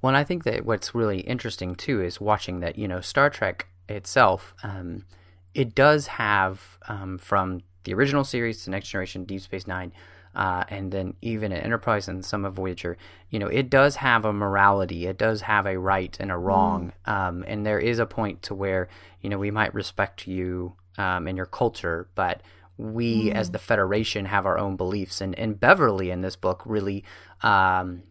Well, 0.01 0.09
and 0.09 0.17
I 0.17 0.23
think 0.23 0.43
that 0.43 0.65
what's 0.65 0.93
really 0.95 1.19
interesting 1.21 1.75
too 1.75 2.01
is 2.01 2.19
watching 2.21 2.59
that 2.61 2.77
you 2.77 2.87
know 2.87 3.01
Star 3.01 3.29
Trek 3.29 3.67
itself. 3.89 4.53
Um, 4.63 5.05
it 5.53 5.73
does 5.75 6.07
have 6.07 6.77
um, 6.87 7.17
from 7.17 7.61
the 7.85 7.93
original 7.93 8.23
series 8.23 8.63
to 8.63 8.71
Next 8.71 8.89
Generation, 8.89 9.23
Deep 9.25 9.41
Space 9.41 9.67
Nine, 9.67 9.93
uh, 10.35 10.63
and 10.69 10.91
then 10.91 11.13
even 11.21 11.53
Enterprise 11.53 12.07
and 12.07 12.25
some 12.25 12.43
of 12.43 12.55
Voyager. 12.55 12.97
You 13.29 13.39
know, 13.39 13.47
it 13.47 13.69
does 13.69 13.97
have 13.97 14.25
a 14.25 14.33
morality. 14.33 15.05
It 15.05 15.17
does 15.17 15.41
have 15.41 15.65
a 15.65 15.77
right 15.79 16.17
and 16.19 16.31
a 16.31 16.37
wrong. 16.37 16.91
Um, 17.05 17.45
and 17.47 17.65
there 17.65 17.79
is 17.79 17.99
a 17.99 18.05
point 18.05 18.41
to 18.43 18.55
where 18.55 18.89
you 19.21 19.29
know 19.29 19.37
we 19.37 19.51
might 19.51 19.73
respect 19.73 20.27
you 20.27 20.73
um, 20.97 21.27
and 21.27 21.37
your 21.37 21.45
culture, 21.45 22.07
but 22.15 22.41
we 22.77 23.31
as 23.31 23.51
the 23.51 23.59
Federation 23.59 24.25
have 24.25 24.45
our 24.45 24.57
own 24.57 24.75
beliefs. 24.75 25.21
And, 25.21 25.37
and 25.39 25.59
Beverly 25.59 26.11
in 26.11 26.21
this 26.21 26.35
book 26.35 26.61
really 26.65 27.03
um, 27.41 28.03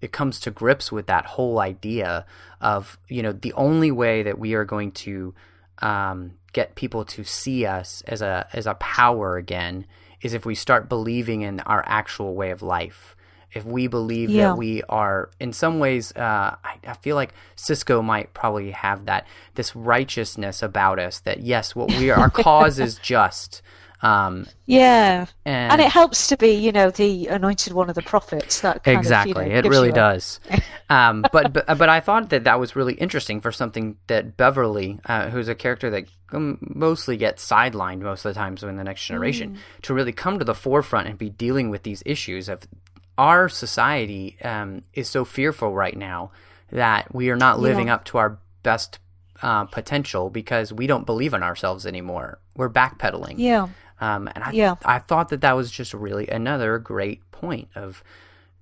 it 0.00 0.12
comes 0.12 0.38
to 0.40 0.50
grips 0.50 0.92
with 0.92 1.06
that 1.06 1.24
whole 1.24 1.58
idea 1.58 2.26
of 2.60 2.98
you 3.08 3.22
know 3.22 3.32
the 3.32 3.52
only 3.54 3.90
way 3.90 4.22
that 4.22 4.38
we 4.38 4.54
are 4.54 4.64
going 4.64 4.92
to 4.92 5.34
um, 5.78 6.32
get 6.52 6.74
people 6.74 7.04
to 7.04 7.24
see 7.24 7.66
us 7.66 8.02
as 8.06 8.22
a 8.22 8.46
as 8.52 8.66
a 8.66 8.74
power 8.74 9.36
again 9.36 9.86
is 10.20 10.32
if 10.34 10.46
we 10.46 10.54
start 10.54 10.88
believing 10.88 11.42
in 11.42 11.60
our 11.60 11.82
actual 11.86 12.34
way 12.34 12.50
of 12.50 12.62
life. 12.62 13.16
If 13.52 13.64
we 13.64 13.86
believe 13.86 14.30
Yeah. 14.30 14.48
that 14.48 14.56
we 14.58 14.82
are, 14.88 15.30
in 15.38 15.52
some 15.52 15.78
ways, 15.78 16.10
uh, 16.16 16.56
I, 16.64 16.74
I 16.88 16.94
feel 16.94 17.14
like 17.14 17.32
Sisko 17.56 18.02
might 18.02 18.34
probably 18.34 18.72
have 18.72 19.04
that 19.04 19.28
this 19.54 19.76
righteousness 19.76 20.60
about 20.60 20.98
us. 20.98 21.20
That 21.20 21.38
yes, 21.40 21.76
what 21.76 21.88
we 21.90 22.10
are, 22.10 22.18
our 22.18 22.30
cause 22.30 22.80
is 22.80 22.96
just. 23.02 23.62
Um, 24.02 24.46
Yeah, 24.66 25.26
and, 25.46 25.72
and 25.72 25.80
it 25.80 25.90
helps 25.90 26.26
to 26.28 26.36
be, 26.36 26.50
you 26.52 26.72
know, 26.72 26.90
the 26.90 27.28
anointed 27.28 27.72
one 27.72 27.88
of 27.88 27.94
the 27.94 28.02
prophets. 28.02 28.60
That 28.60 28.82
exactly 28.86 29.32
Of, 29.32 29.46
you 29.48 29.52
know, 29.54 29.58
it 29.60 29.64
really 29.66 29.92
does. 29.92 30.40
Um, 30.90 31.24
but, 31.32 31.50
but 31.54 31.66
but 31.78 31.88
i 31.88 31.98
thought 32.00 32.28
that 32.28 32.44
that 32.44 32.60
was 32.60 32.76
really 32.76 32.92
interesting 32.94 33.40
for 33.40 33.50
something 33.50 33.96
that 34.06 34.36
beverly 34.36 35.00
uh, 35.06 35.30
who's 35.30 35.48
a 35.48 35.54
character 35.54 35.88
that 35.88 36.04
mostly 36.30 37.16
gets 37.16 37.48
sidelined 37.48 38.00
most 38.00 38.22
of 38.26 38.34
the 38.34 38.38
times 38.38 38.62
in 38.62 38.76
the 38.76 38.84
next 38.84 39.06
generation 39.06 39.56
to 39.80 39.94
really 39.94 40.12
come 40.12 40.38
to 40.38 40.44
the 40.44 40.54
forefront 40.54 41.08
and 41.08 41.16
be 41.16 41.30
dealing 41.30 41.70
with 41.70 41.84
these 41.84 42.02
issues 42.04 42.50
of 42.50 42.68
our 43.16 43.48
society 43.48 44.36
um, 44.44 44.82
is 44.92 45.08
so 45.08 45.24
fearful 45.24 45.72
right 45.74 45.96
now 45.96 46.30
that 46.70 47.14
we 47.14 47.30
are 47.30 47.36
not 47.36 47.60
living 47.60 47.86
Yeah. 47.86 47.94
up 47.94 48.04
to 48.06 48.18
our 48.18 48.38
best 48.62 48.98
uh, 49.42 49.64
potential 49.64 50.28
because 50.28 50.70
we 50.72 50.86
don't 50.86 51.06
believe 51.06 51.32
in 51.32 51.42
ourselves 51.42 51.86
anymore. 51.86 52.38
We're 52.56 52.70
backpedaling. 52.70 53.34
Yeah, 53.38 53.68
um, 54.04 54.28
and 54.34 54.44
I, 54.44 54.50
Yeah. 54.52 54.74
I 54.84 54.98
thought 54.98 55.28
that 55.30 55.40
that 55.40 55.52
was 55.56 55.70
just 55.70 55.94
really 55.94 56.26
another 56.28 56.78
great 56.78 57.20
point 57.30 57.68
of 57.74 58.02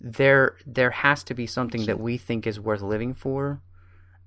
there 0.01 0.56
there 0.66 0.90
has 0.90 1.23
to 1.24 1.35
be 1.35 1.47
something 1.47 1.86
that 1.86 1.98
we 2.01 2.19
think 2.19 2.47
is 2.47 2.59
worth 2.59 2.82
living 2.82 3.14
for, 3.14 3.60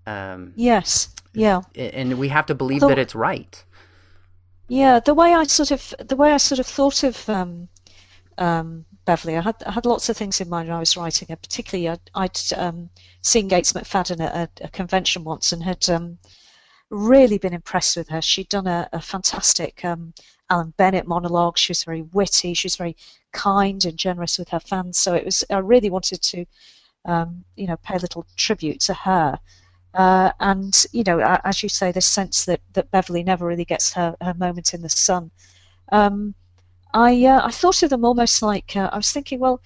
um, 0.05 0.53
yes, 0.55 1.09
yeah. 1.33 1.61
and 1.75 2.17
we 2.17 2.29
have 2.29 2.45
to 2.45 2.55
believe 2.55 2.81
that 2.81 2.97
it's 2.97 3.15
right. 3.15 3.63
Yeah, 4.67 4.99
the 4.99 5.13
way 5.13 5.33
I 5.33 5.43
sort 5.45 5.71
of 5.71 5.93
the 5.99 6.15
way 6.15 6.31
I 6.31 6.37
sort 6.37 6.59
of 6.59 6.65
thought 6.65 7.03
of 7.03 7.29
um, 7.29 7.67
um, 8.37 8.85
Beverly, 9.05 9.37
I 9.37 9.41
had 9.41 9.55
I 9.65 9.71
had 9.71 9.85
lots 9.85 10.09
of 10.09 10.17
things 10.17 10.41
in 10.41 10.49
mind 10.49 10.67
when 10.69 10.77
I 10.77 10.79
was 10.79 10.97
writing 10.97 11.27
it. 11.29 11.41
Particularly, 11.41 11.89
I'd, 11.89 12.09
I'd 12.15 12.39
um, 12.57 12.89
seen 13.21 13.47
Gates 13.47 13.73
McFadden 13.73 14.21
at 14.21 14.35
a, 14.61 14.65
a 14.65 14.69
convention 14.69 15.23
once 15.23 15.51
and 15.51 15.63
had 15.63 15.89
um, 15.89 16.17
really 16.89 17.37
been 17.37 17.53
impressed 17.53 17.97
with 17.97 18.09
her. 18.09 18.21
She'd 18.21 18.49
done 18.49 18.67
a, 18.67 18.89
a 18.93 19.01
fantastic 19.01 19.83
um, 19.85 20.13
Alan 20.49 20.73
Bennett 20.77 21.07
monologue. 21.07 21.57
She 21.57 21.71
was 21.71 21.83
very 21.83 22.03
witty. 22.03 22.53
She 22.53 22.67
was 22.67 22.75
very 22.75 22.95
kind 23.31 23.83
and 23.85 23.97
generous 23.97 24.37
with 24.37 24.49
her 24.49 24.59
fans. 24.59 24.97
So 24.97 25.13
it 25.13 25.25
was 25.25 25.43
I 25.49 25.57
really 25.57 25.89
wanted 25.89 26.21
to, 26.21 26.45
um, 27.05 27.43
you 27.55 27.67
know, 27.67 27.77
pay 27.77 27.95
a 27.95 27.99
little 27.99 28.25
tribute 28.35 28.79
to 28.81 28.93
her. 28.93 29.39
Uh, 29.93 30.31
and 30.39 30.85
you 30.91 31.03
know, 31.03 31.19
as 31.43 31.63
you 31.63 31.69
say, 31.69 31.91
this 31.91 32.07
sense 32.07 32.45
that, 32.45 32.61
that 32.73 32.91
Beverly 32.91 33.23
never 33.23 33.45
really 33.45 33.65
gets 33.65 33.93
her, 33.93 34.15
her 34.21 34.33
moment 34.33 34.73
in 34.73 34.81
the 34.81 34.89
sun. 34.89 35.31
Um, 35.91 36.35
I 36.93 37.25
uh, 37.25 37.45
I 37.45 37.51
thought 37.51 37.83
of 37.83 37.89
them 37.89 38.05
almost 38.05 38.41
like 38.41 38.75
uh, 38.75 38.89
I 38.91 38.97
was 38.97 39.11
thinking, 39.11 39.39
well, 39.39 39.61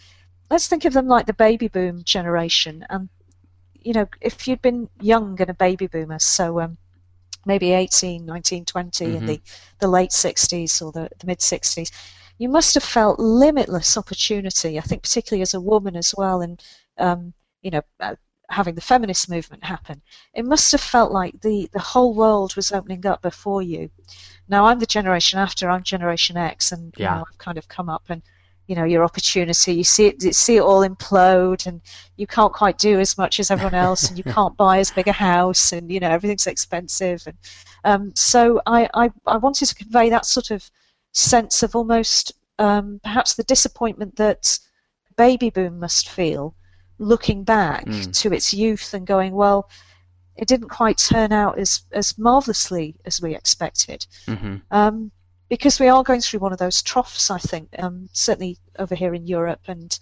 let's 0.49 0.67
think 0.67 0.85
of 0.85 0.93
them 0.93 1.07
like 1.07 1.25
the 1.27 1.33
baby 1.33 1.67
boom 1.67 2.03
generation, 2.03 2.85
and 2.89 3.09
you 3.73 3.93
know, 3.93 4.07
if 4.21 4.47
you'd 4.47 4.61
been 4.61 4.89
young 4.99 5.39
and 5.39 5.49
a 5.49 5.53
baby 5.53 5.87
boomer, 5.87 6.19
so 6.19 6.59
um, 6.59 6.77
maybe 7.49 7.73
18, 7.73 8.25
19, 8.25 8.65
20 8.65 9.15
in 9.17 9.25
the, 9.25 9.41
the 9.79 9.87
late 9.87 10.13
60s 10.13 10.81
or 10.81 10.91
the, 10.91 11.09
the 11.19 11.27
mid 11.27 11.41
60s, 11.41 11.91
you 12.37 12.49
must 12.49 12.73
have 12.75 12.83
felt 12.83 13.19
limitless 13.19 13.97
opportunity. 13.97 14.77
I 14.79 14.81
think 14.81 15.03
particularly 15.03 15.41
as 15.41 15.53
a 15.55 15.61
woman 15.71 15.95
as 15.95 16.13
well, 16.17 16.41
and 16.41 16.63
um, 16.97 17.33
you 17.61 17.71
know, 17.71 17.81
uh, 17.99 18.15
having 18.49 18.75
the 18.75 18.81
feminist 18.91 19.29
movement 19.29 19.63
happen, 19.63 20.01
it 20.33 20.45
must 20.45 20.71
have 20.71 20.81
felt 20.81 21.11
like 21.11 21.41
the 21.41 21.69
the 21.73 21.79
whole 21.91 22.13
world 22.13 22.55
was 22.55 22.71
opening 22.71 23.05
up 23.05 23.21
before 23.21 23.61
you. 23.61 23.89
Now 24.47 24.65
I'm 24.65 24.79
the 24.79 24.85
generation 24.97 25.39
after. 25.39 25.69
I'm 25.69 25.83
Generation 25.83 26.37
X, 26.37 26.71
and 26.71 26.93
you 26.97 27.03
Yeah. 27.03 27.15
know, 27.15 27.23
I've 27.27 27.37
kind 27.37 27.57
of 27.57 27.67
come 27.67 27.89
up 27.89 28.03
and 28.09 28.21
you 28.69 28.75
know 28.75 28.85
your 28.85 29.03
opportunity. 29.03 29.73
You 29.73 29.83
see 29.83 30.07
it, 30.07 30.35
see 30.35 30.57
it 30.57 30.61
all 30.61 30.87
implode, 30.87 31.65
and 31.65 31.81
you 32.17 32.27
can't 32.27 32.53
quite 32.53 32.77
do 32.77 32.99
as 32.99 33.17
much 33.17 33.39
as 33.39 33.51
everyone 33.51 33.73
else, 33.75 34.07
and 34.09 34.17
you 34.17 34.23
can't 34.35 34.55
buy 34.55 34.77
as 34.79 34.91
big 34.91 35.07
a 35.07 35.11
house, 35.11 35.73
and 35.73 35.91
you 35.91 35.99
know 35.99 36.09
everything's 36.09 36.47
expensive. 36.47 37.23
And 37.27 37.37
um, 37.83 38.11
so 38.15 38.61
I, 38.65 38.89
I 38.93 39.09
I 39.25 39.37
wanted 39.37 39.65
to 39.65 39.75
convey 39.75 40.09
that 40.09 40.25
sort 40.25 40.51
of 40.51 40.69
sense 41.13 41.63
of 41.63 41.75
almost 41.75 42.31
um, 42.59 42.99
perhaps 43.03 43.33
the 43.33 43.43
disappointment 43.43 44.15
that 44.17 44.59
baby 45.17 45.49
boom 45.49 45.79
must 45.79 46.09
feel 46.09 46.55
looking 46.99 47.43
back 47.43 47.85
Mm. 47.87 48.13
to 48.21 48.33
its 48.33 48.53
youth 48.53 48.93
and 48.93 49.07
going, 49.07 49.33
well, 49.33 49.69
it 50.35 50.47
didn't 50.47 50.69
quite 50.69 50.97
turn 50.97 51.31
out 51.31 51.57
as, 51.57 51.81
as 51.91 52.17
marvelously 52.17 52.95
as 53.05 53.21
we 53.21 53.35
expected. 53.35 54.05
hmm 54.27 54.57
Um, 54.71 55.11
because 55.49 55.79
we 55.79 55.87
are 55.87 56.03
going 56.03 56.21
through 56.21 56.39
one 56.39 56.53
of 56.53 56.59
those 56.59 56.81
troughs, 56.81 57.29
I 57.29 57.39
think, 57.39 57.69
um, 57.79 58.09
certainly 58.13 58.57
over 58.77 58.95
here 58.95 59.13
in 59.13 59.27
Europe 59.27 59.61
and 59.67 59.97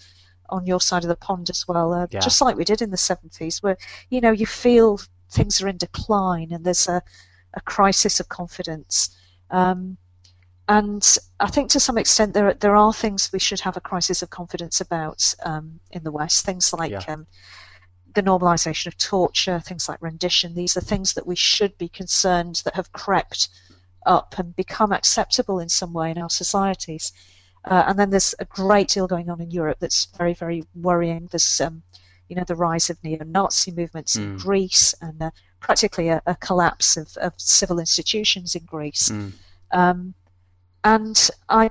on 0.49 0.65
your 0.65 0.79
side 0.81 1.03
of 1.03 1.09
the 1.09 1.15
pond 1.15 1.49
as 1.49 1.67
well, 1.67 1.93
uh, 1.93 2.07
Yeah. 2.11 2.19
just 2.19 2.41
like 2.41 2.55
we 2.57 2.63
did 2.65 2.81
in 2.81 2.91
the 2.91 2.97
70s, 2.97 3.63
where, 3.63 3.77
you 4.09 4.21
know, 4.21 4.31
you 4.31 4.45
feel 4.45 4.99
things 5.31 5.61
are 5.61 5.67
in 5.67 5.77
decline 5.77 6.51
and 6.51 6.63
there's 6.65 6.87
a, 6.87 7.01
a 7.53 7.61
crisis 7.61 8.19
of 8.19 8.29
confidence. 8.29 9.09
Um, 9.49 9.97
and 10.69 11.17
I 11.39 11.47
think 11.49 11.69
to 11.71 11.79
some 11.79 11.97
extent 11.97 12.33
there, 12.33 12.53
there 12.53 12.75
are 12.75 12.93
things 12.93 13.31
we 13.31 13.39
should 13.39 13.61
have 13.61 13.77
a 13.77 13.81
crisis 13.81 14.21
of 14.21 14.29
confidence 14.29 14.81
about 14.81 15.33
um, 15.43 15.79
in 15.91 16.03
the 16.03 16.11
West, 16.11 16.45
things 16.45 16.73
like 16.73 16.91
Yeah. 16.91 17.03
um, 17.07 17.25
the 18.13 18.23
normalization 18.23 18.87
of 18.87 18.97
torture, 18.97 19.59
things 19.59 19.87
like 19.87 20.01
rendition. 20.01 20.55
These 20.55 20.75
are 20.75 20.81
things 20.81 21.13
that 21.13 21.27
we 21.27 21.35
should 21.35 21.77
be 21.77 21.87
concerned 21.87 22.61
that 22.65 22.75
have 22.75 22.91
crept 22.91 23.49
up 24.05 24.35
and 24.37 24.55
become 24.55 24.91
acceptable 24.91 25.59
in 25.59 25.69
some 25.69 25.93
way 25.93 26.11
in 26.11 26.17
our 26.17 26.29
societies. 26.29 27.11
Uh, 27.65 27.83
and 27.87 27.99
then 27.99 28.09
there's 28.09 28.33
a 28.39 28.45
great 28.45 28.89
deal 28.89 29.07
going 29.07 29.29
on 29.29 29.41
in 29.41 29.51
Europe 29.51 29.77
that's 29.79 30.05
very, 30.17 30.33
very 30.33 30.63
worrying. 30.75 31.27
There's, 31.31 31.59
um, 31.59 31.83
you 32.29 32.35
know, 32.35 32.45
the 32.45 32.55
rise 32.55 32.89
of 32.89 33.03
neo-Nazi 33.03 33.71
movements 33.71 34.15
in 34.15 34.37
Mm. 34.37 34.41
Greece 34.41 34.93
and 35.01 35.21
uh, 35.21 35.31
practically 35.59 36.09
a, 36.09 36.21
a 36.25 36.35
collapse 36.35 36.95
of, 36.95 37.15
of 37.17 37.33
civil 37.37 37.79
institutions 37.79 38.55
in 38.55 38.63
Greece. 38.65 39.09
Mm. 39.09 39.33
Um, 39.71 40.13
and 40.83 41.29
I, 41.49 41.69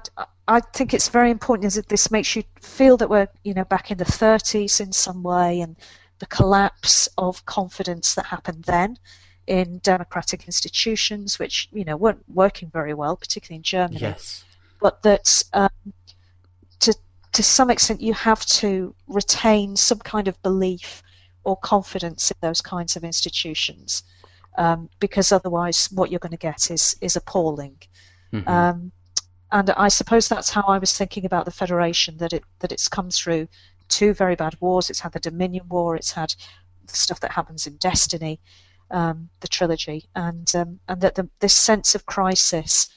I 0.48 0.60
think 0.60 0.92
it's 0.92 1.08
very 1.08 1.30
important 1.30 1.72
that 1.74 1.88
this 1.88 2.10
makes 2.10 2.36
you 2.36 2.42
feel 2.60 2.96
that 2.98 3.08
we're, 3.08 3.28
you 3.44 3.54
know, 3.54 3.64
back 3.64 3.90
in 3.90 3.98
the 3.98 4.04
30s 4.04 4.80
in 4.80 4.92
some 4.92 5.22
way, 5.22 5.60
and 5.60 5.76
the 6.18 6.26
collapse 6.26 7.08
of 7.16 7.44
confidence 7.46 8.14
that 8.14 8.26
happened 8.26 8.64
then 8.64 8.98
in 9.46 9.78
democratic 9.78 10.44
institutions, 10.46 11.38
which 11.38 11.68
you 11.72 11.84
know 11.84 11.96
weren't 11.96 12.24
working 12.32 12.68
very 12.70 12.94
well, 12.94 13.16
particularly 13.16 13.56
in 13.56 13.62
Germany 13.62 14.00
Yes. 14.00 14.44
but 14.80 15.02
that 15.02 15.42
um, 15.52 15.92
to 16.80 16.94
to 17.32 17.42
some 17.42 17.70
extent 17.70 18.00
you 18.00 18.14
have 18.14 18.44
to 18.46 18.94
retain 19.06 19.76
some 19.76 19.98
kind 19.98 20.28
of 20.28 20.40
belief 20.42 21.02
or 21.44 21.56
confidence 21.58 22.30
in 22.30 22.36
those 22.40 22.60
kinds 22.60 22.96
of 22.96 23.04
institutions, 23.04 24.02
um, 24.58 24.88
because 25.00 25.30
otherwise 25.32 25.88
what 25.92 26.10
you're 26.10 26.18
going 26.18 26.32
to 26.32 26.36
get 26.36 26.70
is 26.70 26.96
is 27.00 27.16
appalling. 27.16 27.76
Mhm. 28.32 28.48
Um, 28.48 28.92
and 29.52 29.70
I 29.70 29.88
suppose 29.88 30.26
that's 30.28 30.50
how 30.50 30.62
I 30.62 30.78
was 30.78 30.92
thinking 30.96 31.24
about 31.24 31.44
the 31.44 31.52
Federation 31.52 32.16
that 32.18 32.32
it 32.32 32.44
that 32.58 32.72
it's 32.72 32.88
come 32.88 33.10
through 33.10 33.46
two 33.88 34.12
very 34.12 34.34
bad 34.34 34.56
wars. 34.60 34.90
It's 34.90 35.00
had 35.00 35.12
the 35.12 35.20
Dominion 35.20 35.68
War. 35.68 35.94
It's 35.94 36.10
had 36.10 36.34
the 36.84 36.96
stuff 36.96 37.20
that 37.20 37.32
happens 37.32 37.66
in 37.66 37.76
Destiny, 37.76 38.40
um, 38.90 39.28
the 39.40 39.48
trilogy, 39.48 40.08
and 40.14 40.50
um, 40.54 40.80
and 40.88 41.00
that 41.00 41.14
the, 41.14 41.28
this 41.40 41.54
sense 41.54 41.94
of 41.94 42.06
crisis, 42.06 42.88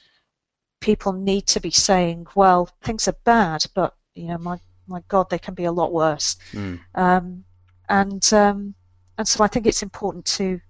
people 0.80 1.12
need 1.12 1.46
to 1.48 1.60
be 1.60 1.70
saying, 1.70 2.26
well, 2.34 2.68
things 2.82 3.08
are 3.08 3.16
bad, 3.24 3.64
but 3.74 3.94
you 4.14 4.28
know, 4.28 4.38
my 4.38 4.60
my 4.86 5.02
God, 5.08 5.30
they 5.30 5.38
can 5.38 5.54
be 5.54 5.64
a 5.64 5.72
lot 5.72 5.92
worse. 5.92 6.36
Mm. 6.52 6.80
Um, 6.94 7.44
and 7.88 8.32
um, 8.32 8.74
and 9.18 9.28
so 9.28 9.44
I 9.44 9.48
think 9.48 9.66
it's 9.66 9.82
important 9.82 10.24
to 10.26 10.60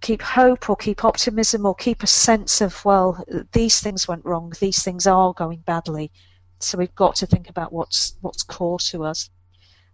keep 0.00 0.22
hope 0.22 0.68
or 0.68 0.76
keep 0.76 1.04
optimism 1.04 1.66
or 1.66 1.74
keep 1.74 2.02
a 2.02 2.06
sense 2.06 2.60
of 2.60 2.84
well 2.84 3.24
these 3.52 3.80
things 3.80 4.06
went 4.06 4.24
wrong 4.24 4.52
these 4.60 4.82
things 4.82 5.06
are 5.06 5.32
going 5.32 5.60
badly 5.60 6.10
so 6.58 6.76
we've 6.76 6.94
got 6.94 7.14
to 7.14 7.26
think 7.26 7.48
about 7.48 7.72
what's 7.72 8.14
what's 8.20 8.42
core 8.42 8.78
to 8.78 9.04
us 9.04 9.30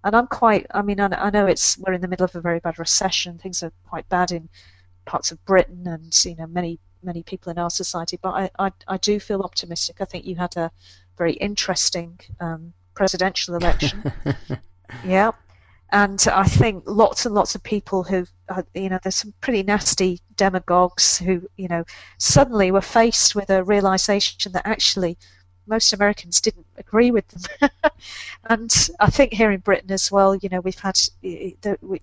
and 0.06 0.16
I'm 0.16 0.28
quite 0.28 0.66
I 0.72 0.82
mean 0.82 1.00
I, 1.00 1.08
I 1.08 1.30
know 1.30 1.46
it's 1.46 1.76
we're 1.78 1.92
in 1.92 2.00
the 2.00 2.08
middle 2.08 2.24
of 2.24 2.34
a 2.34 2.40
very 2.40 2.60
bad 2.60 2.78
recession. 2.78 3.38
Things 3.38 3.62
are 3.62 3.72
quite 3.88 4.08
bad 4.08 4.32
in 4.32 4.48
parts 5.04 5.32
of 5.32 5.44
Britain 5.44 5.86
and 5.86 6.24
you 6.24 6.36
know 6.36 6.46
many 6.46 6.78
many 7.02 7.22
people 7.22 7.50
in 7.50 7.58
our 7.58 7.70
society. 7.70 8.18
But 8.22 8.30
I 8.30 8.50
I, 8.58 8.72
I 8.88 8.96
do 8.96 9.20
feel 9.20 9.42
optimistic. 9.42 9.96
I 10.00 10.04
think 10.04 10.24
you 10.24 10.36
had 10.36 10.56
a 10.56 10.70
very 11.18 11.32
interesting 11.34 12.18
um, 12.40 12.72
presidential 12.94 13.54
election. 13.56 14.12
Yeah. 15.04 15.32
And 15.92 16.24
I 16.32 16.44
think 16.44 16.82
lots 16.86 17.26
and 17.26 17.34
lots 17.34 17.54
of 17.54 17.62
people 17.62 18.02
who, 18.02 18.26
uh, 18.48 18.62
you 18.74 18.88
know, 18.88 18.98
there's 19.02 19.16
some 19.16 19.34
pretty 19.40 19.62
nasty 19.62 20.20
demagogues 20.36 21.18
who, 21.18 21.48
you 21.56 21.68
know, 21.68 21.84
suddenly 22.18 22.72
were 22.72 22.80
faced 22.80 23.34
with 23.36 23.50
a 23.50 23.62
realization 23.62 24.52
that 24.52 24.66
actually 24.66 25.16
most 25.66 25.92
Americans 25.92 26.40
didn't 26.40 26.66
agree 26.76 27.10
with 27.10 27.26
them. 27.28 27.70
and 28.50 28.88
I 29.00 29.10
think 29.10 29.32
here 29.32 29.50
in 29.50 29.60
Britain 29.60 29.90
as 29.90 30.10
well, 30.10 30.34
you 30.34 30.48
know, 30.48 30.60
we've 30.60 30.78
had, 30.78 30.98
the, 31.22 31.78
we, 31.80 32.00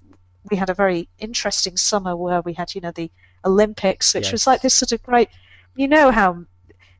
we 0.49 0.57
had 0.57 0.69
a 0.69 0.73
very 0.73 1.07
interesting 1.19 1.77
summer 1.77 2.15
where 2.15 2.41
we 2.41 2.53
had, 2.53 2.75
you 2.75 2.81
know, 2.81 2.91
the 2.91 3.11
Olympics, 3.45 4.13
which 4.13 4.31
was 4.31 4.47
like 4.47 4.61
this 4.61 4.73
sort 4.73 4.91
of 4.91 5.01
great, 5.03 5.29
you 5.75 5.87
know, 5.87 6.11
how 6.11 6.45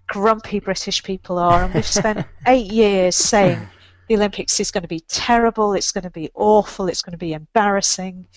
grumpy 0.08 0.60
British 0.60 1.04
people 1.04 1.38
are. 1.38 1.64
And 1.64 1.74
we've 1.74 1.86
spent 1.86 2.26
eight 2.48 2.72
years 2.72 3.16
saying, 3.16 3.68
the 4.08 4.16
Olympics 4.16 4.60
is 4.60 4.72
going 4.72 4.82
to 4.82 4.88
be 4.88 5.00
terrible, 5.02 5.74
it's 5.74 5.92
going 5.92 6.04
to 6.04 6.10
be 6.10 6.30
awful, 6.36 6.88
it's 6.88 7.02
going 7.02 7.14
to 7.14 7.18
be 7.18 7.34
embarrassing. 7.34 8.28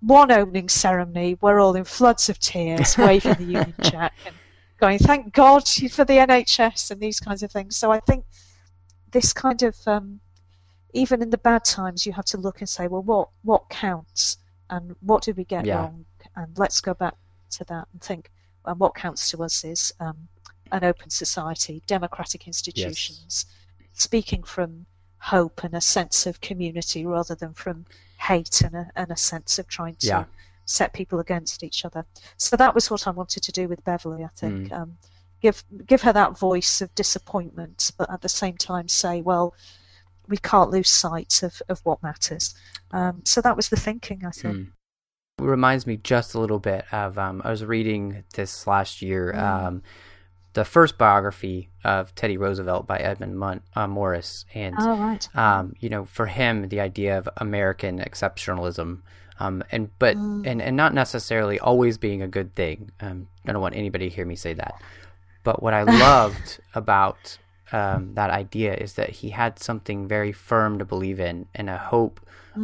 One 0.00 0.30
opening 0.30 0.68
ceremony, 0.68 1.36
we're 1.40 1.60
all 1.60 1.74
in 1.74 1.84
floods 1.84 2.28
of 2.28 2.38
tears, 2.38 2.96
waving 2.96 3.34
the 3.34 3.44
Union 3.58 3.74
Jack 3.82 4.14
and 4.26 4.34
going, 4.78 4.98
thank 4.98 5.32
God 5.32 5.66
for 5.66 6.04
the 6.04 6.14
NHS 6.14 6.90
and 6.90 7.00
these 7.00 7.20
kinds 7.20 7.42
of 7.42 7.50
things. 7.50 7.76
So 7.76 7.90
I 7.90 8.00
think 8.00 8.24
this 9.10 9.32
kind 9.32 9.62
of, 9.62 9.76
um, 9.86 10.20
even 10.92 11.22
in 11.22 11.30
the 11.30 11.38
bad 11.38 11.64
times, 11.64 12.06
you 12.06 12.12
have 12.12 12.24
to 12.26 12.38
look 12.38 12.60
and 12.60 12.68
say, 12.68 12.86
well, 12.86 13.02
what, 13.02 13.28
what 13.42 13.68
counts 13.68 14.38
and 14.70 14.94
what 15.00 15.22
did 15.22 15.36
we 15.36 15.44
get 15.44 15.64
Yeah. 15.64 15.76
wrong? 15.76 16.04
And 16.34 16.58
let's 16.58 16.80
go 16.80 16.94
back 16.94 17.14
to 17.50 17.64
that 17.64 17.88
and 17.92 18.02
think, 18.02 18.30
and 18.64 18.78
what 18.80 18.94
counts 18.94 19.30
to 19.30 19.42
us 19.42 19.64
is 19.64 19.92
um, 20.00 20.28
an 20.72 20.84
open 20.84 21.10
society, 21.10 21.82
democratic 21.86 22.46
institutions, 22.46 23.46
speaking 23.92 24.42
from 24.42 24.86
hope 25.18 25.64
and 25.64 25.74
a 25.74 25.80
sense 25.80 26.26
of 26.26 26.40
community 26.40 27.06
rather 27.06 27.34
than 27.34 27.54
from 27.54 27.86
hate 28.18 28.60
and 28.62 28.74
a, 28.74 28.90
and 28.96 29.10
a 29.10 29.16
sense 29.16 29.58
of 29.58 29.66
trying 29.68 29.96
to 29.96 30.06
Yeah. 30.06 30.24
Set 30.66 30.92
people 30.92 31.18
against 31.20 31.62
each 31.62 31.84
other. 31.84 32.04
So 32.36 32.56
that 32.56 32.74
was 32.74 32.90
what 32.90 33.06
I 33.06 33.10
wanted 33.10 33.42
to 33.44 33.52
do 33.52 33.68
with 33.68 33.82
Beverly. 33.84 34.24
I 34.24 34.28
think 34.36 34.68
Mm. 34.68 34.72
um, 34.72 34.98
give 35.40 35.64
give 35.86 36.02
her 36.02 36.12
that 36.12 36.38
voice 36.38 36.80
of 36.80 36.94
disappointment, 36.94 37.92
but 37.96 38.10
at 38.10 38.20
the 38.20 38.28
same 38.28 38.56
time 38.56 38.88
say, 38.88 39.20
well, 39.22 39.54
we 40.28 40.36
can't 40.36 40.70
lose 40.70 40.88
sight 40.90 41.42
of, 41.42 41.62
of 41.68 41.80
what 41.84 42.02
matters. 42.02 42.54
Um, 42.90 43.22
so 43.24 43.40
that 43.40 43.56
was 43.56 43.68
the 43.68 43.76
thinking. 43.76 44.24
I 44.26 44.30
think. 44.32 44.56
Mm. 44.56 44.66
It 45.38 45.44
reminds 45.44 45.86
me 45.86 45.98
just 45.98 46.34
a 46.34 46.40
little 46.40 46.58
bit 46.58 46.84
of 46.92 47.18
um, 47.18 47.42
I 47.44 47.50
was 47.50 47.64
reading 47.64 48.24
this 48.34 48.66
last 48.66 49.02
year 49.02 49.32
Mm. 49.34 49.42
um, 49.42 49.82
the 50.54 50.64
first 50.64 50.96
biography 50.96 51.68
of 51.84 52.14
Teddy 52.14 52.38
Roosevelt 52.38 52.86
by 52.86 52.96
Edmund 52.96 53.38
Mon- 53.38 53.60
uh, 53.74 53.86
Morris, 53.86 54.46
and 54.54 54.74
Oh 54.78 54.96
right. 54.96 55.36
um, 55.36 55.74
you 55.78 55.90
know, 55.90 56.06
for 56.06 56.24
him, 56.26 56.70
the 56.70 56.80
idea 56.80 57.18
of 57.18 57.28
American 57.36 57.98
exceptionalism, 57.98 59.02
um, 59.40 59.62
and 59.70 59.90
but 59.98 60.16
Mm. 60.16 60.46
and 60.46 60.62
and 60.62 60.76
not 60.76 60.94
necessarily 60.94 61.58
always 61.58 61.98
being 61.98 62.22
a 62.22 62.28
good 62.28 62.54
thing. 62.54 62.90
Um, 63.00 63.28
I 63.46 63.52
don't 63.52 63.62
want 63.62 63.76
anybody 63.76 64.08
to 64.08 64.14
hear 64.14 64.26
me 64.26 64.36
say 64.36 64.54
that. 64.54 64.74
But 65.44 65.62
what 65.62 65.74
I 65.74 65.82
loved 66.08 66.60
about 66.74 67.38
um, 67.72 68.14
that 68.14 68.30
idea 68.30 68.74
is 68.74 68.94
that 68.94 69.10
he 69.10 69.30
had 69.30 69.58
something 69.58 70.06
very 70.06 70.32
firm 70.32 70.78
to 70.78 70.84
believe 70.84 71.20
in 71.20 71.46
and 71.54 71.68
a 71.70 71.78
hope 71.78 72.20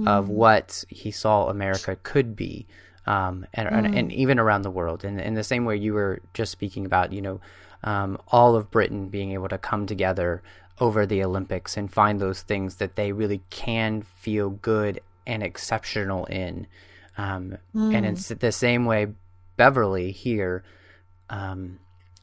of 0.06 0.28
what 0.28 0.84
he 0.88 1.10
saw 1.10 1.48
America 1.48 1.96
could 2.02 2.34
be. 2.34 2.66
Um, 3.04 3.46
and, 3.52 3.68
and, 3.68 3.94
and 3.94 4.12
even 4.12 4.38
around 4.38 4.62
the 4.62 4.70
world, 4.70 5.04
and 5.04 5.20
in 5.20 5.34
the 5.34 5.42
same 5.42 5.64
way 5.64 5.76
you 5.76 5.92
were 5.92 6.20
just 6.34 6.52
speaking 6.52 6.86
about, 6.86 7.12
you 7.12 7.20
know, 7.20 7.40
um, 7.82 8.16
all 8.28 8.54
of 8.54 8.70
Britain 8.70 9.08
being 9.08 9.32
able 9.32 9.48
to 9.48 9.58
come 9.58 9.86
together 9.86 10.40
over 10.80 11.04
the 11.04 11.22
Olympics 11.22 11.76
and 11.76 11.92
find 11.92 12.20
those 12.20 12.42
things 12.42 12.76
that 12.76 12.94
they 12.94 13.10
really 13.12 13.42
can 13.50 14.02
feel 14.02 14.50
good 14.50 15.00
and 15.26 15.42
exceptional 15.42 16.24
in. 16.26 16.66
Um, 17.18 17.58
And 17.74 18.06
it's 18.06 18.28
the 18.28 18.52
same 18.52 18.84
way 18.86 19.08
Beverly 19.56 20.12
here 20.12 20.64
um, 21.30 21.78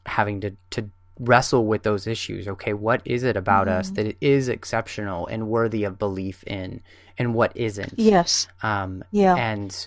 having 0.06 0.40
to, 0.40 0.52
to 0.70 0.88
wrestle 1.18 1.66
with 1.66 1.82
those 1.82 2.06
issues. 2.06 2.48
Okay, 2.48 2.72
what 2.72 3.02
is 3.04 3.22
it 3.22 3.36
about 3.36 3.66
Mm-hmm. 3.66 3.78
us 3.80 3.90
that 3.90 4.06
it 4.06 4.16
is 4.20 4.48
exceptional 4.48 5.26
and 5.26 5.48
worthy 5.48 5.84
of 5.84 5.98
belief 5.98 6.42
in, 6.44 6.80
and 7.18 7.34
what 7.34 7.52
isn't? 7.56 7.94
Yes. 7.96 8.48
Um, 8.62 9.04
Yeah. 9.12 9.34
And 9.36 9.86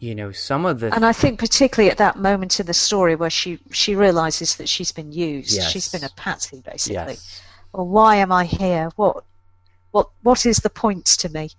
you 0.00 0.14
know, 0.14 0.30
some 0.30 0.64
of 0.64 0.78
the 0.78 0.94
And 0.94 1.04
I 1.04 1.12
think 1.12 1.40
particularly 1.40 1.90
at 1.90 1.98
that 1.98 2.16
moment 2.16 2.60
in 2.60 2.66
the 2.66 2.74
story 2.74 3.16
where 3.16 3.30
she 3.30 3.58
she 3.72 3.96
realizes 3.96 4.56
that 4.56 4.68
she's 4.68 4.92
been 4.92 5.10
used, 5.12 5.52
Yes. 5.56 5.70
she's 5.72 5.88
been 5.90 6.04
a 6.04 6.10
patsy 6.16 6.62
basically. 6.64 7.14
yes, 7.14 7.42
Or 7.72 7.84
why 7.84 8.16
am 8.16 8.30
I 8.32 8.44
here? 8.44 8.90
What 8.96 9.24
what 9.90 10.08
what 10.22 10.46
is 10.46 10.58
the 10.58 10.70
point 10.70 11.04
to 11.06 11.28
me? 11.28 11.50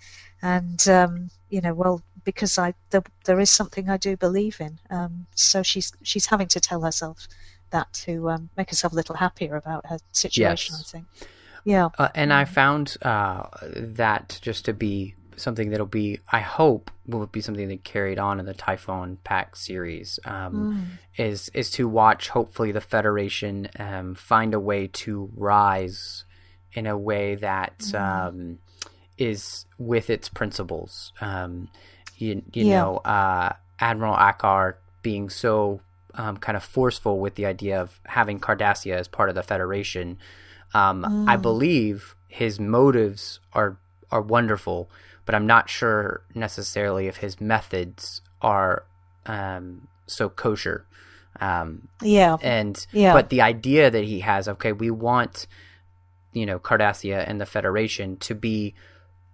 And 0.41 0.87
um, 0.87 1.29
you 1.49 1.61
know, 1.61 1.73
well, 1.73 2.01
because 2.23 2.57
I 2.57 2.73
there, 2.89 3.03
there 3.25 3.39
is 3.39 3.49
something 3.49 3.89
I 3.89 3.97
do 3.97 4.15
believe 4.17 4.59
in. 4.59 4.79
Um, 4.89 5.27
so 5.35 5.63
she's 5.63 5.91
she's 6.01 6.27
having 6.27 6.47
to 6.49 6.59
tell 6.59 6.81
herself 6.81 7.27
that 7.71 7.91
to 7.93 8.29
um, 8.29 8.49
make 8.57 8.69
herself 8.69 8.93
a 8.93 8.95
little 8.95 9.15
happier 9.15 9.55
about 9.55 9.85
her 9.87 9.99
situation. 10.11 10.75
Yes. 10.77 10.85
I 10.87 10.91
think. 10.91 11.05
Yeah. 11.65 11.89
Uh, 11.97 12.09
and 12.15 12.33
I 12.33 12.45
found 12.45 12.97
uh, 13.01 13.43
that 13.63 14.39
just 14.41 14.65
to 14.65 14.73
be 14.73 15.15
something 15.35 15.69
that'll 15.69 15.85
be, 15.85 16.19
I 16.31 16.39
hope, 16.39 16.91
will 17.07 17.25
be 17.27 17.41
something 17.41 17.67
that 17.69 17.83
carried 17.83 18.19
on 18.19 18.39
in 18.39 18.45
the 18.45 18.53
Typhon 18.53 19.17
Pact 19.23 19.57
series. 19.57 20.19
Um, 20.25 20.99
Is 21.17 21.49
is 21.53 21.69
to 21.71 21.87
watch, 21.87 22.29
hopefully, 22.29 22.71
the 22.71 22.81
Federation 22.81 23.69
um, 23.77 24.15
find 24.15 24.53
a 24.53 24.59
way 24.59 24.87
to 24.87 25.29
rise 25.35 26.25
in 26.73 26.85
a 26.85 26.97
way 26.97 27.35
that 27.35 27.93
um, 27.95 28.59
is 29.19 29.65
with 29.77 30.09
its 30.09 30.29
principles. 30.29 31.13
Um, 31.21 31.69
you 32.17 32.41
you 32.53 32.65
Yeah. 32.65 32.81
know, 32.83 32.97
uh, 32.97 33.53
Admiral 33.79 34.15
Akaar 34.15 34.75
being 35.03 35.29
so 35.29 35.81
um, 36.15 36.37
kind 36.37 36.55
of 36.57 36.63
forceful 36.63 37.19
with 37.19 37.35
the 37.35 37.45
idea 37.45 37.79
of 37.81 37.99
having 38.05 38.39
Cardassia 38.39 38.95
as 38.95 39.07
part 39.07 39.29
of 39.29 39.35
the 39.35 39.43
Federation. 39.43 40.17
Um, 40.73 41.07
I 41.27 41.35
believe 41.37 42.15
his 42.27 42.59
motives 42.59 43.39
are 43.53 43.77
are 44.11 44.21
wonderful, 44.21 44.89
but 45.25 45.35
I'm 45.35 45.45
not 45.45 45.69
sure 45.69 46.21
necessarily 46.33 47.07
if 47.07 47.17
his 47.17 47.39
methods 47.41 48.21
are 48.41 48.83
um, 49.25 49.87
so 50.07 50.29
kosher. 50.29 50.85
Um, 51.41 51.87
Yeah. 52.01 52.37
and 52.41 52.85
Yeah. 52.91 53.13
but 53.13 53.29
the 53.29 53.41
idea 53.41 53.91
that 53.91 54.03
he 54.03 54.21
has, 54.21 54.47
okay, 54.47 54.71
we 54.71 54.89
want 54.91 55.45
you 56.33 56.45
know 56.45 56.59
Cardassia 56.59 57.23
and 57.27 57.39
the 57.41 57.45
Federation 57.45 58.17
to 58.17 58.35
be 58.35 58.73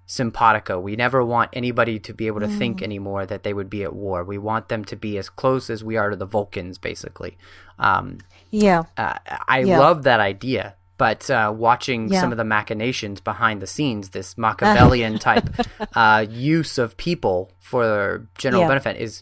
simpatico. 0.05 0.79
We 0.79 0.95
never 0.95 1.23
want 1.23 1.49
anybody 1.53 1.99
to 1.99 2.13
be 2.13 2.27
able 2.27 2.39
to 2.41 2.47
think 2.47 2.79
Mm. 2.79 2.83
anymore 2.83 3.25
that 3.25 3.43
they 3.43 3.53
would 3.53 3.69
be 3.69 3.83
at 3.83 3.93
war. 3.93 4.23
We 4.23 4.37
want 4.37 4.69
them 4.69 4.85
to 4.85 4.95
be 4.95 5.17
as 5.17 5.29
close 5.29 5.69
as 5.69 5.83
we 5.83 5.97
are 5.97 6.09
to 6.11 6.15
the 6.15 6.25
Vulcans, 6.27 6.77
basically. 6.77 7.37
Um, 7.79 8.19
Yeah. 8.51 8.83
uh, 8.97 9.17
I 9.47 9.59
Yeah. 9.59 9.79
love 9.79 10.03
that 10.03 10.19
idea. 10.19 10.75
But 10.97 11.29
uh, 11.29 11.51
watching 11.55 12.09
Yeah. 12.09 12.21
some 12.21 12.31
of 12.31 12.37
the 12.37 12.45
machinations 12.45 13.19
behind 13.19 13.61
the 13.61 13.67
scenes, 13.67 14.09
this 14.11 14.37
Machiavellian 14.37 15.19
type 15.19 15.49
uh, 15.95 16.25
use 16.29 16.77
of 16.77 16.95
people 16.97 17.51
for 17.59 18.27
general 18.37 18.61
Yeah. 18.61 18.67
benefit 18.69 18.95
is, 18.97 19.21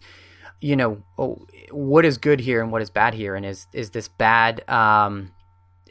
you 0.62 0.76
know, 0.76 1.02
oh, 1.18 1.48
what 1.72 2.06
is 2.06 2.18
good 2.20 2.42
here 2.42 2.62
and 2.62 2.72
what 2.72 2.82
is 2.84 2.90
bad 2.92 3.14
here, 3.16 3.36
and 3.36 3.44
is 3.46 3.66
is 3.74 3.90
this 3.92 4.08
bad 4.08 4.64
um, 4.70 5.32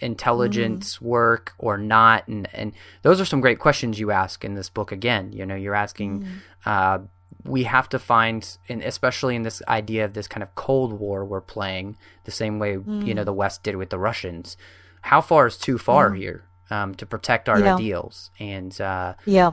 intelligence 0.02 0.98
Mm. 0.98 1.02
work 1.02 1.52
or 1.58 1.78
not? 1.78 2.26
And 2.28 2.48
and 2.52 2.72
those 3.02 3.20
are 3.20 3.24
some 3.24 3.40
great 3.40 3.58
questions 3.58 3.98
you 3.98 4.10
ask 4.10 4.44
in 4.44 4.54
this 4.54 4.68
book. 4.70 4.92
Again, 4.92 5.32
you 5.32 5.46
know, 5.46 5.54
you're 5.56 5.74
asking. 5.74 6.20
Mm. 6.20 6.26
Uh, 6.66 6.98
we 7.44 7.64
have 7.64 7.88
to 7.88 7.98
find, 7.98 8.46
and 8.68 8.82
especially 8.82 9.34
in 9.34 9.42
this 9.42 9.62
idea 9.66 10.04
of 10.04 10.12
this 10.12 10.28
kind 10.28 10.42
of 10.44 10.54
Cold 10.54 10.92
War 10.92 11.24
we're 11.24 11.40
playing, 11.40 11.96
the 12.24 12.30
same 12.30 12.58
way 12.60 12.72
you 12.72 12.80
Mm. 12.80 13.14
know 13.16 13.24
the 13.24 13.32
West 13.32 13.62
did 13.64 13.76
with 13.76 13.90
the 13.90 13.98
Russians. 13.98 14.56
How 15.00 15.20
far 15.20 15.46
is 15.48 15.56
too 15.56 15.78
far 15.78 16.12
here 16.14 16.44
um, 16.70 16.94
to 16.94 17.06
protect 17.06 17.48
our 17.48 17.58
Yeah. 17.60 17.74
ideals? 17.74 18.30
And 18.38 18.80
uh, 18.80 19.14
Yeah, 19.24 19.52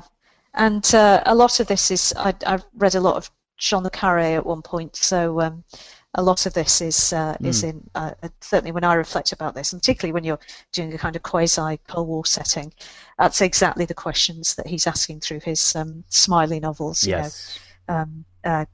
and 0.53 0.85
uh, 0.93 1.23
a 1.25 1.33
lot 1.33 1.59
of 1.59 1.67
this 1.67 1.89
is 1.89 2.13
I, 2.17 2.33
I 2.45 2.59
read 2.77 2.95
a 2.95 2.99
lot 3.01 3.15
of 3.15 3.31
John 3.57 3.83
le 3.83 3.89
Carré 3.89 4.35
at 4.37 4.45
one 4.45 4.61
point, 4.61 4.95
so 4.95 5.41
um, 5.41 5.63
a 6.15 6.23
lot 6.23 6.45
of 6.47 6.53
this 6.53 6.81
is 6.81 7.13
uh, 7.13 7.37
is 7.41 7.63
in 7.63 7.87
uh, 7.93 8.11
certainly 8.41 8.71
when 8.71 8.83
I 8.83 8.95
reflect 8.95 9.31
about 9.31 9.53
this, 9.53 9.73
and 9.73 9.81
particularly 9.81 10.11
when 10.13 10.23
you're 10.23 10.39
doing 10.71 10.93
a 10.93 10.97
kind 10.97 11.15
of 11.15 11.21
quasi 11.23 11.77
Cold 11.87 12.07
War 12.07 12.25
setting, 12.25 12.73
that's 13.19 13.41
exactly 13.41 13.85
the 13.85 13.93
questions 13.93 14.55
that 14.55 14.65
he's 14.67 14.87
asking 14.87 15.19
through 15.19 15.41
his 15.41 15.75
um, 15.75 16.03
Smiley 16.09 16.59
novels. 16.59 17.03
you 17.03 17.11
know. 17.13 17.17
yes, 17.19 17.59
um, 17.87 18.25
uh, 18.43 18.65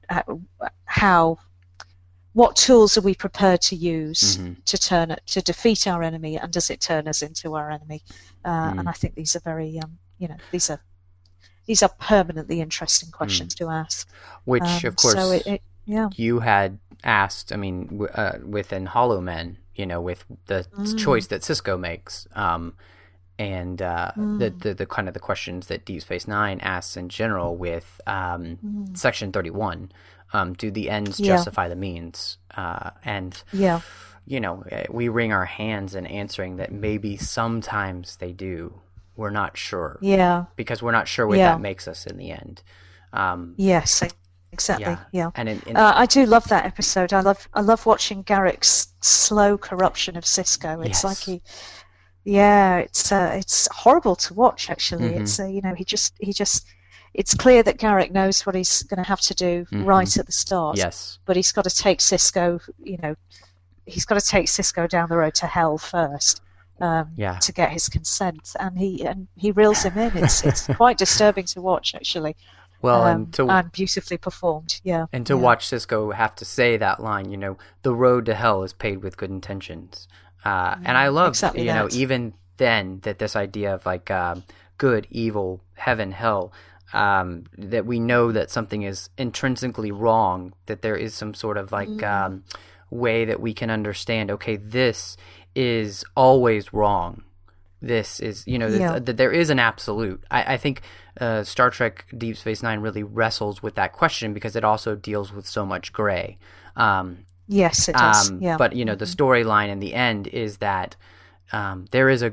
how 0.86 1.38
what 2.32 2.54
tools 2.56 2.96
are 2.98 3.02
we 3.02 3.14
prepared 3.14 3.60
to 3.62 3.76
use 3.76 4.36
Mhm. 4.38 4.64
to 4.64 4.78
turn 4.78 5.16
to 5.26 5.40
defeat 5.42 5.86
our 5.86 6.02
enemy 6.02 6.38
and 6.38 6.52
does 6.52 6.70
it 6.70 6.80
turn 6.80 7.08
us 7.08 7.22
into 7.22 7.54
our 7.54 7.70
enemy 7.70 8.02
uh, 8.44 8.72
Mm. 8.72 8.80
and 8.80 8.88
I 8.88 8.92
think 8.92 9.14
these 9.14 9.34
are 9.36 9.40
very 9.40 9.78
um, 9.82 9.98
you 10.18 10.28
know 10.28 10.36
these 10.52 10.68
are 10.70 10.80
these 11.66 11.82
are 11.82 11.88
permanently 11.98 12.60
interesting 12.60 13.10
questions 13.10 13.54
to 13.56 13.68
ask 13.70 14.08
which 14.44 14.62
Um, 14.62 14.80
of 14.84 14.96
course 14.96 15.14
so 15.14 15.30
it, 15.32 15.46
it 15.46 15.62
yeah 15.86 16.08
you 16.16 16.40
had 16.40 16.78
asked. 17.04 17.52
I 17.52 17.56
mean, 17.56 17.86
w- 17.86 18.10
uh, 18.14 18.38
within 18.44 18.86
Hollow 18.86 19.20
Men, 19.20 19.58
you 19.74 19.86
know, 19.86 20.00
with 20.00 20.24
the 20.46 20.66
Mm. 20.76 20.98
choice 20.98 21.26
that 21.28 21.42
Sisko 21.42 21.78
makes, 21.78 22.26
um, 22.34 22.74
and 23.38 23.82
uh, 23.82 24.12
Mm. 24.16 24.38
the, 24.38 24.50
the 24.50 24.74
the 24.74 24.86
kind 24.86 25.08
of 25.08 25.14
the 25.14 25.20
questions 25.20 25.66
that 25.66 25.84
Deep 25.84 26.02
Space 26.02 26.26
Nine 26.26 26.58
asks 26.60 26.96
in 26.96 27.08
general 27.08 27.56
with 27.56 28.00
um, 28.06 28.58
Section 28.94 29.32
Thirty 29.32 29.50
One. 29.50 29.92
Um, 30.32 30.54
do 30.54 30.70
the 30.70 30.90
ends 30.90 31.18
Mm. 31.20 31.26
Yeah. 31.26 31.34
justify 31.36 31.68
the 31.68 31.76
means? 31.76 32.38
Uh, 32.56 32.90
and 33.04 33.42
yeah 33.52 33.80
you 34.28 34.40
know, 34.40 34.64
eh, 34.72 34.86
we 34.90 35.08
wring 35.08 35.32
our 35.32 35.44
hands 35.44 35.94
in 35.94 36.04
answering 36.04 36.56
that 36.56 36.72
maybe 36.72 37.16
sometimes 37.16 38.16
they 38.16 38.32
do. 38.32 38.80
We're 39.14 39.30
not 39.30 39.56
sure 39.56 39.98
yeah 40.02 40.46
because 40.56 40.82
we're 40.82 40.90
not 40.92 41.06
sure 41.08 41.26
what 41.28 41.38
Yeah. 41.38 41.52
that 41.52 41.60
makes 41.60 41.86
us 41.86 42.06
in 42.06 42.16
the 42.16 42.32
end. 42.32 42.62
Um, 43.12 43.54
yes 43.56 44.02
exactly 44.56 44.96
yeah. 45.12 45.20
yeah, 45.20 45.30
And 45.38 45.48
in, 45.48 45.58
in, 45.66 45.76
Uh, 45.76 45.92
I 46.02 46.06
do 46.06 46.22
love 46.26 46.46
that 46.54 46.64
episode. 46.72 47.10
I 47.12 47.20
love 47.30 47.40
I 47.58 47.60
love 47.70 47.82
watching 47.92 48.24
Garak's 48.24 48.72
slow 49.02 49.58
corruption 49.68 50.16
of 50.16 50.24
Sisko. 50.24 50.70
It's 50.86 51.02
Yes. 51.02 51.04
like 51.10 51.18
he, 51.28 51.42
yeah, 52.24 52.78
it's 52.78 53.12
uh, 53.12 53.30
it's 53.40 53.68
horrible 53.72 54.16
to 54.16 54.34
watch. 54.34 54.70
Actually, 54.70 55.10
Mhm. 55.10 55.20
it's 55.20 55.38
uh, 55.40 55.46
you 55.46 55.60
know 55.62 55.74
he 55.74 55.84
just 55.84 56.14
he 56.20 56.32
just 56.32 56.66
it's 57.14 57.34
clear 57.34 57.62
that 57.62 57.78
Garrick 57.78 58.10
knows 58.12 58.44
what 58.44 58.54
he's 58.54 58.82
going 58.82 59.02
to 59.02 59.08
have 59.08 59.20
to 59.22 59.34
do 59.34 59.64
Mhm. 59.72 59.86
right 59.86 60.16
at 60.20 60.26
the 60.26 60.32
start. 60.32 60.76
yes. 60.76 61.18
but 61.26 61.36
he's 61.36 61.52
got 61.52 61.64
to 61.64 61.74
take 61.84 62.00
Sisko. 62.00 62.60
You 62.82 62.98
know, 63.02 63.14
he's 63.86 64.04
got 64.04 64.18
to 64.20 64.26
take 64.26 64.46
Sisko 64.48 64.88
down 64.88 65.08
the 65.08 65.16
road 65.16 65.34
to 65.36 65.46
hell 65.46 65.78
first. 65.78 66.40
Um, 66.78 67.12
Yeah. 67.16 67.38
to 67.38 67.52
get 67.52 67.70
his 67.72 67.88
consent, 67.88 68.44
and 68.60 68.78
he 68.78 68.90
and 69.06 69.28
he 69.34 69.50
reels 69.50 69.82
him 69.82 69.96
in. 69.96 70.14
It's 70.22 70.44
it's 70.44 70.66
quite 70.82 70.98
disturbing 70.98 71.46
to 71.54 71.62
watch, 71.62 71.94
actually, 71.94 72.36
Well, 72.86 73.02
um, 73.02 73.16
and 73.16 73.34
to 73.34 73.48
and 73.48 73.72
beautifully 73.72 74.18
performed. 74.18 74.80
Yeah, 74.84 75.06
and 75.12 75.26
to 75.26 75.34
yeah. 75.34 75.40
watch 75.40 75.66
Sisko 75.66 76.14
have 76.14 76.34
to 76.36 76.44
say 76.44 76.76
that 76.76 77.02
line, 77.02 77.30
you 77.30 77.36
know, 77.36 77.58
the 77.82 77.94
road 77.94 78.26
to 78.26 78.34
hell 78.34 78.62
is 78.62 78.72
paved 78.72 79.02
with 79.02 79.16
good 79.16 79.30
intentions. 79.30 80.08
Uh, 80.44 80.76
and 80.84 80.96
I 80.96 81.08
love, 81.08 81.30
exactly 81.30 81.62
you 81.66 81.74
know, 81.74 81.88
even 81.90 82.34
then 82.58 83.00
that 83.02 83.18
this 83.18 83.34
idea 83.34 83.74
of 83.74 83.84
like 83.84 84.10
um, 84.10 84.44
good, 84.78 85.06
evil, 85.10 85.60
heaven, 85.74 86.12
hell, 86.12 86.52
um, 86.92 87.44
that 87.58 87.84
we 87.84 87.98
know 87.98 88.30
that 88.30 88.50
something 88.50 88.82
is 88.82 89.10
intrinsically 89.18 89.90
wrong, 89.90 90.52
that 90.66 90.82
there 90.82 90.96
is 90.96 91.14
some 91.14 91.34
sort 91.34 91.56
of 91.56 91.72
like 91.72 91.88
Mm. 91.88 92.04
um, 92.04 92.44
way 92.90 93.24
that 93.24 93.40
we 93.40 93.52
can 93.52 93.70
understand, 93.70 94.30
okay, 94.30 94.56
this 94.56 95.16
is 95.56 96.04
always 96.14 96.72
wrong. 96.72 97.22
This 97.82 98.20
is, 98.20 98.46
you 98.46 98.58
know, 98.58 98.68
th- 98.68 98.80
Yeah. 98.80 98.98
that 98.98 99.16
there 99.16 99.32
is 99.32 99.50
an 99.50 99.58
absolute. 99.58 100.22
I, 100.30 100.54
I 100.54 100.56
think 100.56 100.80
uh, 101.20 101.44
Star 101.44 101.70
Trek 101.70 102.06
Deep 102.16 102.36
Space 102.36 102.62
Nine 102.62 102.80
really 102.80 103.02
wrestles 103.02 103.62
with 103.62 103.74
that 103.76 103.92
question 103.92 104.32
because 104.34 104.56
it 104.56 104.64
also 104.64 104.94
deals 104.96 105.32
with 105.32 105.46
so 105.46 105.64
much 105.66 105.92
gray. 105.92 106.38
Um, 106.76 107.18
Yes, 107.48 107.88
it 107.88 107.94
does. 107.94 108.30
um, 108.30 108.40
yeah. 108.42 108.50
Mm-hmm. 108.52 108.58
But 108.58 108.74
you 108.74 108.84
know, 108.84 108.96
the 108.96 109.04
storyline 109.04 109.68
in 109.68 109.78
the 109.78 109.94
end 109.94 110.26
is 110.26 110.56
that 110.58 110.96
um, 111.52 111.84
there 111.92 112.08
is 112.08 112.22
a 112.22 112.32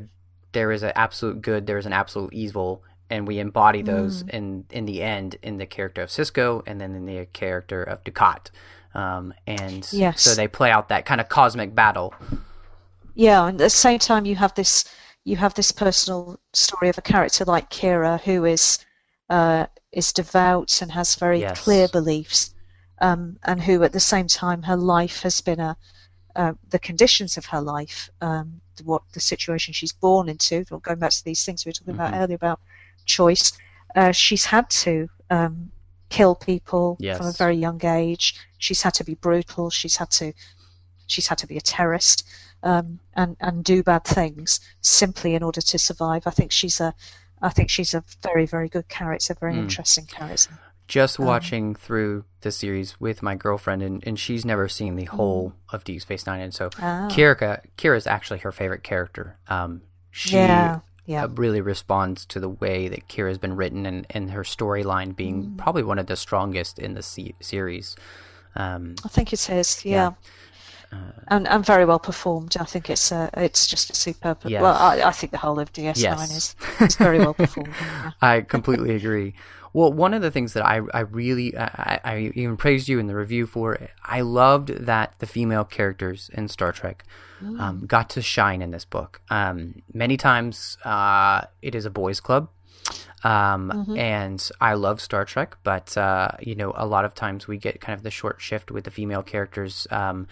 there 0.54 0.72
is 0.72 0.82
an 0.84 0.92
absolute 0.96 1.42
good, 1.42 1.68
there 1.68 1.78
is 1.78 1.86
an 1.86 1.94
absolute 1.94 2.34
evil, 2.34 2.84
and 3.12 3.28
we 3.28 3.38
embody 3.40 3.82
those 3.84 4.24
Mm. 4.24 4.30
in 4.30 4.66
in 4.72 4.86
the 4.86 5.04
end 5.04 5.36
in 5.44 5.58
the 5.58 5.66
character 5.68 6.02
of 6.02 6.10
Sisko, 6.10 6.64
and 6.66 6.80
then 6.82 6.96
in 6.96 7.06
the 7.06 7.26
character 7.34 7.84
of 7.84 8.04
Dukat. 8.04 8.50
Um, 8.96 9.34
and 9.46 9.88
Yes. 9.92 10.22
so 10.22 10.34
they 10.36 10.48
play 10.48 10.72
out 10.72 10.90
that 10.90 11.06
kind 11.06 11.20
of 11.22 11.28
cosmic 11.30 11.76
battle. 11.76 12.14
yeah, 13.16 13.46
and 13.48 13.60
at 13.62 13.66
the 13.66 13.70
same 13.70 14.00
time, 14.00 14.26
you 14.26 14.36
have 14.36 14.54
this 14.56 14.86
you 15.26 15.38
have 15.38 15.54
this 15.54 15.72
personal 15.72 16.40
story 16.54 16.90
of 16.90 16.98
a 16.98 17.02
character 17.02 17.46
like 17.46 17.70
Kira 17.70 18.20
who 18.22 18.46
is 18.46 18.80
uh, 19.30 19.68
is 19.92 20.14
devout 20.14 20.82
and 20.82 20.92
has 20.92 21.16
very 21.16 21.42
Yes. 21.42 21.60
clear 21.64 21.88
beliefs, 21.88 22.54
um, 23.02 23.38
and 23.44 23.62
who 23.62 23.84
at 23.84 23.94
the 23.94 24.00
same 24.00 24.28
time 24.28 24.64
her 24.64 24.76
life 24.76 25.22
has 25.24 25.42
been 25.42 25.60
a 25.60 25.78
uh, 26.36 26.54
the 26.70 26.80
conditions 26.80 27.38
of 27.38 27.46
her 27.46 27.62
life, 27.62 28.10
um, 28.22 28.60
what 28.84 29.04
the 29.14 29.20
situation 29.20 29.74
she's 29.74 29.94
born 29.94 30.28
into. 30.30 30.64
Going 30.66 31.00
back 31.00 31.12
to 31.12 31.24
these 31.24 31.46
things 31.46 31.64
we 31.66 31.70
were 31.70 31.74
talking 31.74 31.94
about 31.94 32.14
Mhm. 32.14 32.24
earlier 32.24 32.36
about 32.36 32.60
choice, 33.06 33.54
uh, 33.96 34.12
she's 34.12 34.46
had 34.46 34.70
to 34.70 35.10
um, 35.30 35.72
kill 36.10 36.36
people 36.36 36.98
Yes. 37.00 37.18
from 37.18 37.28
a 37.28 37.32
very 37.34 37.56
young 37.56 37.80
age. 37.86 38.36
She's 38.58 38.82
had 38.82 38.94
to 38.96 39.04
be 39.04 39.16
brutal. 39.16 39.70
She's 39.70 39.98
had 39.98 40.10
to 40.12 40.34
she's 41.08 41.28
had 41.28 41.38
to 41.40 41.48
be 41.48 41.58
a 41.58 41.62
terrorist 41.62 42.24
um, 42.64 43.00
and 43.16 43.36
and 43.40 43.64
do 43.64 43.84
bad 43.84 44.04
things 44.06 44.60
simply 44.82 45.36
in 45.36 45.44
order 45.44 45.62
to 45.62 45.78
survive. 45.78 46.26
I 46.26 46.32
think 46.32 46.52
she's 46.52 46.80
a 46.82 46.94
I 47.42 47.50
think 47.50 47.70
she's 47.70 47.94
a 47.94 48.04
very 48.22 48.46
very 48.46 48.70
good 48.70 48.88
character, 48.90 49.36
very 49.40 49.58
interesting 49.58 50.06
character. 50.06 50.60
Just 50.88 51.18
watching 51.18 51.76
through 51.76 52.26
the 52.42 52.52
series 52.52 53.00
with 53.00 53.24
my 53.24 53.36
girlfriend, 53.36 53.82
and, 53.82 54.04
and 54.06 54.20
she's 54.20 54.44
never 54.46 54.68
seen 54.68 54.96
the 54.98 55.06
whole 55.06 55.54
of 55.72 55.84
Deep 55.86 56.02
Space 56.02 56.26
Nine, 56.28 56.42
and 56.42 56.54
so 56.54 56.70
Ah. 56.80 57.08
Kira 57.10 57.62
Kira's 57.78 58.06
actually 58.06 58.40
her 58.40 58.52
favorite 58.52 58.84
character. 58.84 59.38
Um, 59.48 59.82
she 60.12 60.36
Yeah, 60.36 60.80
yeah. 61.06 61.24
uh, 61.24 61.28
really 61.30 61.62
responds 61.62 62.26
to 62.28 62.40
the 62.42 62.50
way 62.50 62.90
that 62.90 63.08
Kira's 63.08 63.38
been 63.38 63.56
written, 63.56 63.86
and, 63.86 64.06
and 64.10 64.32
her 64.32 64.44
storyline 64.44 65.16
being 65.16 65.44
Mm. 65.52 65.58
probably 65.58 65.84
one 65.84 66.00
of 66.00 66.08
the 66.08 66.18
strongest 66.18 66.80
in 66.80 66.96
the 66.96 67.02
se- 67.02 67.36
series. 67.40 67.96
Um, 68.56 68.96
I 69.06 69.08
think 69.08 69.32
it 69.34 69.50
is, 69.50 69.84
yeah. 69.86 70.12
And, 71.28 71.48
and 71.48 71.66
very 71.66 71.86
well 71.86 72.00
performed. 72.00 72.56
I 72.60 72.66
think 72.66 72.90
it's 72.90 73.12
uh, 73.12 73.30
it's 73.36 73.68
just 73.68 73.90
a 73.90 73.96
superb. 73.96 74.40
Yes. 74.46 74.62
Well, 74.62 74.76
I, 74.76 75.02
I 75.04 75.12
think 75.12 75.32
the 75.32 75.38
whole 75.38 75.60
of 75.60 75.72
DS9 75.74 75.98
Yes. 75.98 76.32
is, 76.32 76.56
is 76.82 76.96
very 76.96 77.20
well 77.20 77.34
performed. 77.34 77.74
I 78.22 78.42
completely 78.42 78.96
agree. 78.96 79.34
Well, 79.76 79.92
one 79.92 80.14
of 80.14 80.22
the 80.22 80.30
things 80.30 80.54
that 80.54 80.64
I, 80.64 80.82
I 80.94 81.00
really, 81.00 81.58
I, 81.58 82.00
I 82.04 82.32
even 82.36 82.58
praised 82.58 82.88
you 82.88 83.00
in 83.00 83.08
the 83.08 83.16
review 83.16 83.48
for, 83.48 83.80
I 84.04 84.22
loved 84.22 84.68
that 84.70 85.16
the 85.18 85.26
female 85.26 85.64
characters 85.64 86.30
in 86.32 86.48
Star 86.48 86.72
Trek 86.72 87.04
um, 87.42 87.84
got 87.88 88.12
to 88.12 88.22
shine 88.22 88.62
in 88.62 88.70
this 88.70 88.86
book. 88.86 89.20
Um, 89.32 89.82
many 89.92 90.16
times 90.16 90.78
uh, 90.86 91.46
it 91.64 91.74
is 91.74 91.86
a 91.86 91.90
boys' 91.90 92.20
club. 92.20 92.50
Um, 93.24 93.96
And 93.98 94.48
I 94.62 94.74
love 94.76 95.02
Star 95.02 95.26
Trek, 95.26 95.58
but, 95.64 95.98
uh, 95.98 96.30
you 96.40 96.56
know, 96.56 96.74
a 96.76 96.86
lot 96.86 97.06
of 97.06 97.16
times 97.16 97.48
we 97.48 97.58
get 97.58 97.82
kind 97.82 97.98
of 97.98 98.04
the 98.04 98.12
short 98.12 98.42
shift 98.42 98.70
with 98.70 98.84
the 98.84 98.92
female 98.92 99.24
characters. 99.24 99.88
Um, 99.90 100.28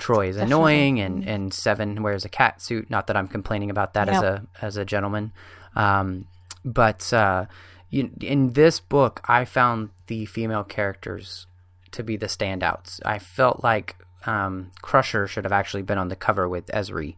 Troi 0.00 0.28
is 0.28 0.36
annoying, 0.36 0.98
and, 1.00 1.28
and 1.28 1.54
Seven 1.54 2.02
wears 2.02 2.24
a 2.24 2.28
cat 2.28 2.60
suit. 2.60 2.90
Not 2.90 3.06
that 3.06 3.16
I'm 3.16 3.28
complaining 3.28 3.70
about 3.70 3.94
that 3.94 4.08
as 4.08 4.22
a 4.22 4.46
as 4.60 4.76
a 4.76 4.84
gentleman, 4.84 5.32
um, 5.76 6.26
but 6.64 7.12
uh, 7.12 7.46
you, 7.90 8.10
in 8.20 8.54
this 8.54 8.80
book, 8.80 9.20
I 9.28 9.44
found 9.44 9.90
the 10.06 10.26
female 10.26 10.64
characters 10.64 11.46
to 11.92 12.02
be 12.02 12.16
the 12.16 12.26
standouts. 12.26 13.00
I 13.04 13.18
felt 13.18 13.62
like 13.62 13.96
um, 14.26 14.70
Crusher 14.82 15.26
should 15.26 15.44
have 15.44 15.52
actually 15.52 15.82
been 15.82 15.98
on 15.98 16.08
the 16.08 16.16
cover 16.16 16.48
with 16.48 16.66
Ezri. 16.66 17.16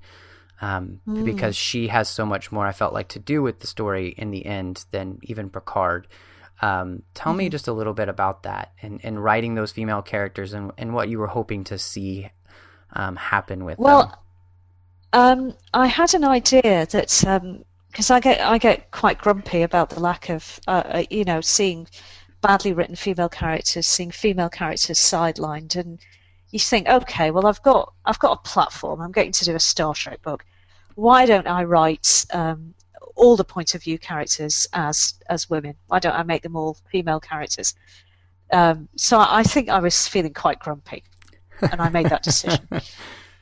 Um, 0.61 1.01
because 1.25 1.57
she 1.57 1.89
has 1.89 2.09
so 2.09 2.25
much 2.25 2.53
more 2.53 2.69
I 2.69 2.71
felt 2.71 2.95
like 2.95 3.09
to 3.09 3.19
do 3.19 3.43
with 3.43 3.59
the 3.59 3.67
story 3.67 4.15
in 4.17 4.31
the 4.31 4.47
end 4.47 4.85
than 4.93 5.19
even 5.25 5.51
Picard. 5.51 6.07
Um, 6.61 7.03
tell 7.15 7.35
me 7.35 7.49
just 7.49 7.67
a 7.67 7.73
little 7.73 7.95
bit 7.95 8.09
about 8.09 8.45
that 8.45 8.71
and, 8.81 9.01
and 9.03 9.23
writing 9.23 9.57
those 9.57 9.73
female 9.73 10.03
characters 10.03 10.53
and, 10.53 10.71
and 10.79 10.95
what 10.95 11.09
you 11.09 11.19
were 11.19 11.27
hoping 11.27 11.65
to 11.65 11.79
see 11.79 12.31
um, 12.94 13.16
happen 13.16 13.64
with 13.64 13.77
them. 13.77 13.85
Well, 13.85 14.23
um, 15.12 15.55
I 15.74 15.86
had 15.86 16.14
an 16.14 16.24
idea 16.24 16.86
that 16.86 17.09
because 17.90 18.10
I 18.10 18.20
get 18.20 18.40
I 18.40 18.59
get 18.59 18.90
quite 18.90 19.19
grumpy 19.19 19.62
about 19.62 19.90
the 19.90 20.01
lack 20.01 20.28
of 20.31 20.60
uh, 20.66 20.82
uh, 20.86 21.05
you 21.10 21.24
know 21.24 21.40
seeing 21.40 21.86
badly 22.40 22.73
written 22.73 22.97
female 22.97 23.28
characters, 23.28 23.86
seeing 23.86 24.10
female 24.10 24.48
characters 24.48 24.98
sidelined, 24.98 25.77
and 25.77 25.98
you 26.51 26.59
think, 26.59 26.89
okay, 26.89 27.31
well 27.31 27.47
I've 27.47 27.62
got 27.62 27.93
I've 28.05 28.19
got 28.19 28.39
a 28.39 28.48
platform. 28.48 29.01
I'm 29.01 29.12
getting 29.12 29.32
to 29.32 29.44
do 29.44 29.55
a 29.55 29.60
Star 29.60 29.94
Trek 29.94 30.23
book. 30.23 30.44
Why 30.94 31.27
don't 31.27 31.47
I 31.47 31.64
write 31.64 32.27
um, 32.32 32.74
all 33.14 33.36
the 33.36 33.44
point 33.44 33.74
of 33.74 33.82
view 33.82 33.98
characters 33.98 34.66
as 34.73 35.14
as 35.28 35.51
women? 35.51 35.74
Why 35.89 35.98
don't 35.98 36.14
I 36.14 36.23
make 36.23 36.43
them 36.43 36.56
all 36.56 36.78
female 36.90 37.20
characters? 37.20 37.74
Um, 38.52 38.89
so 38.97 39.19
I 39.19 39.43
think 39.43 39.70
I 39.70 39.78
was 39.78 40.06
feeling 40.06 40.35
quite 40.35 40.59
grumpy, 40.59 41.02
and 41.71 41.81
I 41.81 41.89
made 41.89 42.07
that 42.07 42.23
decision 42.23 42.61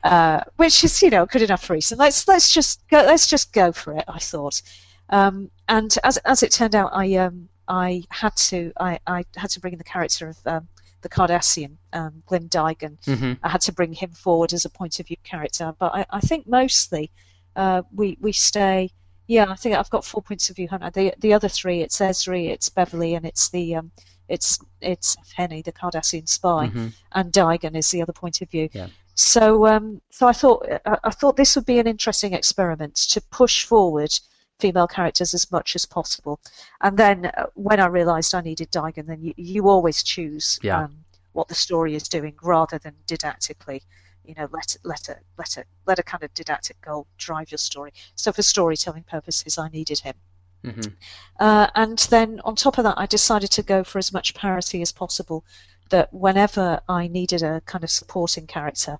uh, 0.03 0.41
which 0.55 0.83
is 0.83 1.01
you 1.01 1.09
know 1.09 1.25
good 1.25 1.41
enough 1.41 1.69
reason. 1.69 1.97
Let's 1.97 2.27
let's 2.27 2.53
just 2.53 2.87
go. 2.87 2.97
Let's 2.97 3.27
just 3.27 3.53
go 3.53 3.71
for 3.71 3.93
it. 3.93 4.05
I 4.07 4.19
thought, 4.19 4.61
um, 5.09 5.51
and 5.67 5.95
as 6.03 6.17
as 6.17 6.43
it 6.43 6.51
turned 6.51 6.75
out, 6.75 6.91
I 6.93 7.15
um, 7.15 7.49
I 7.67 8.03
had 8.09 8.35
to 8.37 8.71
I, 8.79 8.99
I 9.05 9.25
had 9.35 9.49
to 9.51 9.59
bring 9.59 9.73
in 9.73 9.77
the 9.77 9.83
character 9.83 10.27
of 10.29 10.37
um, 10.45 10.67
the 11.01 11.09
Cardassian 11.09 11.77
um, 11.93 12.23
Glinn 12.27 12.49
Digan. 12.49 12.97
Mhm. 13.05 13.37
I 13.43 13.49
had 13.49 13.61
to 13.61 13.71
bring 13.73 13.93
him 13.93 14.11
forward 14.11 14.53
as 14.53 14.65
a 14.65 14.69
point 14.69 14.99
of 14.99 15.07
view 15.07 15.17
character, 15.23 15.73
but 15.77 15.93
I, 15.93 16.05
I 16.09 16.19
think 16.19 16.47
mostly 16.47 17.11
uh, 17.55 17.83
we 17.93 18.17
we 18.21 18.31
stay. 18.31 18.91
Yeah, 19.27 19.45
I 19.49 19.55
think 19.55 19.75
I've 19.75 19.89
got 19.89 20.03
four 20.03 20.21
points 20.21 20.49
of 20.49 20.55
view. 20.55 20.67
I? 20.71 20.89
The 20.89 21.13
the 21.19 21.33
other 21.33 21.47
three, 21.47 21.81
it's 21.81 21.99
Ezri, 21.99 22.49
it's 22.49 22.69
Beverly, 22.69 23.13
and 23.13 23.25
it's 23.25 23.49
the 23.49 23.75
um, 23.75 23.91
it's 24.35 24.59
it's 24.81 25.15
Henny, 25.35 25.61
the 25.61 25.71
Cardassian 25.71 26.27
spy, 26.27 26.67
Mhm. 26.69 26.93
and 27.11 27.31
Digan 27.33 27.75
is 27.75 27.91
the 27.91 28.01
other 28.01 28.13
point 28.13 28.41
of 28.41 28.49
view. 28.49 28.69
Yeah. 28.71 28.87
So, 29.13 29.67
um, 29.67 30.01
so 30.09 30.27
I 30.27 30.33
thought 30.33 30.65
I, 31.09 31.11
thought 31.11 31.35
this 31.35 31.55
would 31.55 31.65
be 31.65 31.79
an 31.79 31.87
interesting 31.87 32.33
experiment 32.33 32.95
to 33.13 33.21
push 33.21 33.65
forward 33.65 34.11
female 34.59 34.87
characters 34.87 35.33
as 35.33 35.51
much 35.51 35.75
as 35.75 35.85
possible. 35.85 36.39
And 36.79 36.97
then 36.97 37.25
uh, 37.25 37.47
when 37.55 37.79
I 37.79 37.87
realised 37.87 38.33
I 38.33 38.41
needed 38.41 38.71
Digan, 38.71 39.07
then 39.07 39.21
you, 39.21 39.33
you 39.35 39.67
always 39.67 40.01
choose 40.03 40.59
Yeah. 40.61 40.83
um, 40.83 41.03
what 41.33 41.47
the 41.47 41.55
story 41.55 41.93
is 41.95 42.07
doing 42.07 42.35
rather 42.41 42.77
than 42.77 42.95
didactically. 43.07 43.81
You 44.23 44.35
know, 44.35 44.47
let 44.51 44.77
let 44.83 45.09
a 45.09 45.17
let 45.37 45.57
a 45.57 45.65
let 45.87 45.99
a 45.99 46.03
kind 46.03 46.23
of 46.23 46.33
didactic 46.33 46.79
goal 46.81 47.05
drive 47.17 47.51
your 47.51 47.57
story. 47.69 47.91
So 48.15 48.31
for 48.31 48.43
storytelling 48.43 49.03
purposes, 49.03 49.57
I 49.57 49.67
needed 49.69 49.99
him. 49.99 50.15
Mhm. 50.63 50.95
Uh, 51.39 51.67
and 51.75 51.97
then 52.09 52.39
on 52.43 52.55
top 52.55 52.77
of 52.77 52.83
that, 52.83 52.97
I 52.97 53.05
decided 53.05 53.51
to 53.51 53.63
go 53.63 53.83
for 53.83 53.97
as 53.97 54.13
much 54.13 54.33
parity 54.33 54.81
as 54.81 54.91
possible. 54.91 55.43
That 55.89 56.13
whenever 56.13 56.81
I 56.87 57.07
needed 57.07 57.41
a 57.43 57.61
kind 57.61 57.83
of 57.83 57.89
supporting 57.89 58.47
character, 58.47 58.97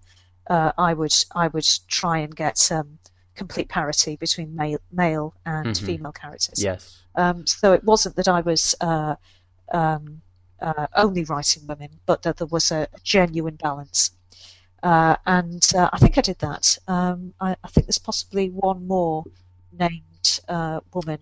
uh, 0.47 0.71
I 0.77 0.93
would 0.93 1.13
I 1.35 1.47
would 1.47 1.67
try 1.88 2.17
and 2.19 2.35
get 2.35 2.71
um, 2.71 2.99
complete 3.35 3.69
parity 3.69 4.17
between 4.17 4.55
male 4.55 4.79
male 4.91 5.33
and 5.45 5.67
Mhm. 5.67 5.85
female 5.85 6.11
characters. 6.11 6.61
Yes. 6.61 6.97
Um, 7.15 7.45
so 7.47 7.73
it 7.73 7.83
wasn't 7.83 8.15
that 8.15 8.27
I 8.27 8.41
was 8.41 8.75
uh, 8.81 9.15
um, 9.71 10.21
uh, 10.61 10.88
only 10.95 11.23
writing 11.25 11.65
women, 11.67 11.99
but 12.05 12.21
that 12.23 12.38
there 12.38 12.47
was 12.47 12.71
a, 12.71 12.88
genuine 13.03 13.55
balance. 13.55 14.11
Uh, 14.83 15.15
and 15.25 15.71
uh, 15.75 15.89
I 15.93 15.97
think 15.99 16.17
I 16.17 16.21
did 16.21 16.39
that. 16.39 16.77
Um, 16.88 17.33
I, 17.39 17.55
I 17.63 17.67
think 17.67 17.88
there's 17.88 17.97
possibly 17.99 18.49
one 18.49 18.88
more 18.88 19.25
named 20.22 20.39
uh, 20.48 20.80
woman, 20.93 21.19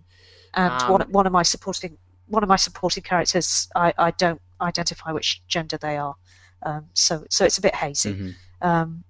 and 0.54 0.82
Um, 0.82 0.90
one 0.92 1.12
one 1.12 1.26
of 1.26 1.32
my 1.32 1.42
supporting 1.42 1.96
one 2.26 2.42
of 2.42 2.48
my 2.48 2.56
supporting 2.56 3.02
characters. 3.02 3.68
I, 3.74 3.92
I 3.98 4.10
don't 4.12 4.40
identify 4.60 5.12
which 5.12 5.42
gender 5.48 5.78
they 5.78 5.96
are, 5.96 6.14
um, 6.62 6.86
so 6.94 7.24
so 7.30 7.44
it's 7.44 7.58
a 7.58 7.62
bit 7.62 7.74
hazy. 7.74 8.14
Mhm. 8.14 8.34
Um, 8.62 9.04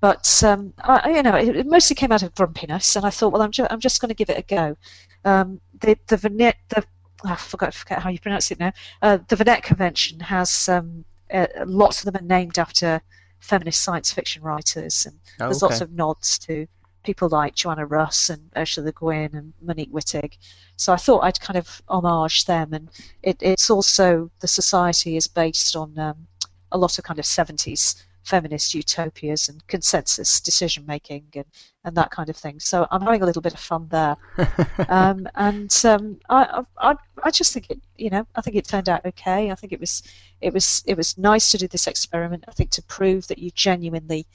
but 0.00 0.42
um, 0.44 0.74
I, 0.78 1.00
I- 1.04 1.10
you 1.16 1.22
know, 1.22 1.36
it, 1.36 1.56
it 1.56 1.66
mostly 1.66 1.96
came 1.96 2.12
out 2.12 2.22
of 2.22 2.34
grumpiness, 2.34 2.96
and 2.96 3.06
I 3.06 3.10
thought, 3.10 3.32
well, 3.32 3.42
I'm, 3.42 3.50
ju- 3.50 3.66
I'm 3.70 3.80
just 3.80 4.00
going 4.00 4.10
to 4.10 4.14
give 4.14 4.28
it 4.28 4.38
a 4.38 4.42
go. 4.54 4.76
Um, 5.24 5.60
the 5.80 5.96
the 6.08 6.16
Venet, 6.16 6.54
the 6.68 6.84
I 7.24 7.36
forgot, 7.36 7.72
forget 7.74 8.02
how 8.02 8.10
you 8.10 8.18
pronounce 8.20 8.50
it 8.50 8.60
now. 8.60 8.72
Uh, 9.00 9.18
the 9.28 9.36
Venet 9.36 9.62
Convention 9.62 10.20
has 10.20 10.68
um, 10.68 11.04
uh, 11.32 11.46
lots 11.64 12.04
of 12.04 12.12
them 12.12 12.22
are 12.22 12.26
named 12.26 12.58
after 12.58 13.00
feminist 13.40 13.82
science 13.82 14.12
fiction 14.12 14.42
writers, 14.42 15.06
and 15.06 15.18
Oh, 15.40 15.46
there's 15.46 15.62
okay. 15.62 15.72
lots 15.72 15.80
of 15.80 15.90
nods 15.92 16.38
to 16.40 16.66
people 17.04 17.28
like 17.28 17.54
Joanna 17.54 17.86
Russ 17.86 18.30
and 18.30 18.50
Ursula 18.56 18.86
Le 18.86 18.92
Guin 18.92 19.34
and 19.34 19.52
Monique 19.62 19.92
Wittig. 19.92 20.36
So 20.76 20.92
I 20.92 20.96
thought 20.96 21.20
I'd 21.20 21.40
kind 21.40 21.58
of 21.58 21.82
homage 21.88 22.46
them, 22.46 22.72
and 22.72 22.88
it, 23.22 23.36
it's 23.40 23.70
also 23.70 24.30
the 24.40 24.48
society 24.48 25.16
is 25.16 25.28
based 25.28 25.76
on 25.76 25.96
um, 25.98 26.26
a 26.72 26.78
lot 26.78 26.98
of 26.98 27.04
kind 27.04 27.20
of 27.20 27.24
70s 27.24 28.02
feminist 28.24 28.74
utopias 28.74 29.48
and 29.48 29.64
consensus 29.66 30.40
decision 30.40 30.84
making 30.86 31.24
and, 31.34 31.44
and 31.84 31.94
that 31.94 32.10
kind 32.10 32.30
of 32.30 32.36
thing. 32.36 32.58
So 32.58 32.86
I'm 32.90 33.02
having 33.02 33.22
a 33.22 33.26
little 33.26 33.42
bit 33.42 33.52
of 33.52 33.60
fun 33.60 33.86
there. 33.90 34.16
um, 34.88 35.28
and 35.34 35.70
um, 35.84 36.18
I, 36.30 36.64
I, 36.78 36.96
I 37.22 37.30
just 37.30 37.52
think 37.52 37.70
it, 37.70 37.80
you 37.96 38.10
know, 38.10 38.26
I 38.34 38.40
think 38.40 38.56
it 38.56 38.66
turned 38.66 38.88
out 38.88 39.04
okay. 39.04 39.50
I 39.50 39.54
think 39.54 39.72
it 39.72 39.80
was, 39.80 40.02
it 40.40 40.54
was, 40.54 40.82
it 40.86 40.96
was 40.96 41.18
nice 41.18 41.50
to 41.50 41.58
do 41.58 41.68
this 41.68 41.86
experiment. 41.86 42.44
I 42.48 42.52
think 42.52 42.70
to 42.70 42.82
prove 42.82 43.26
that 43.28 43.38
you 43.38 43.50
genuinely 43.50 44.26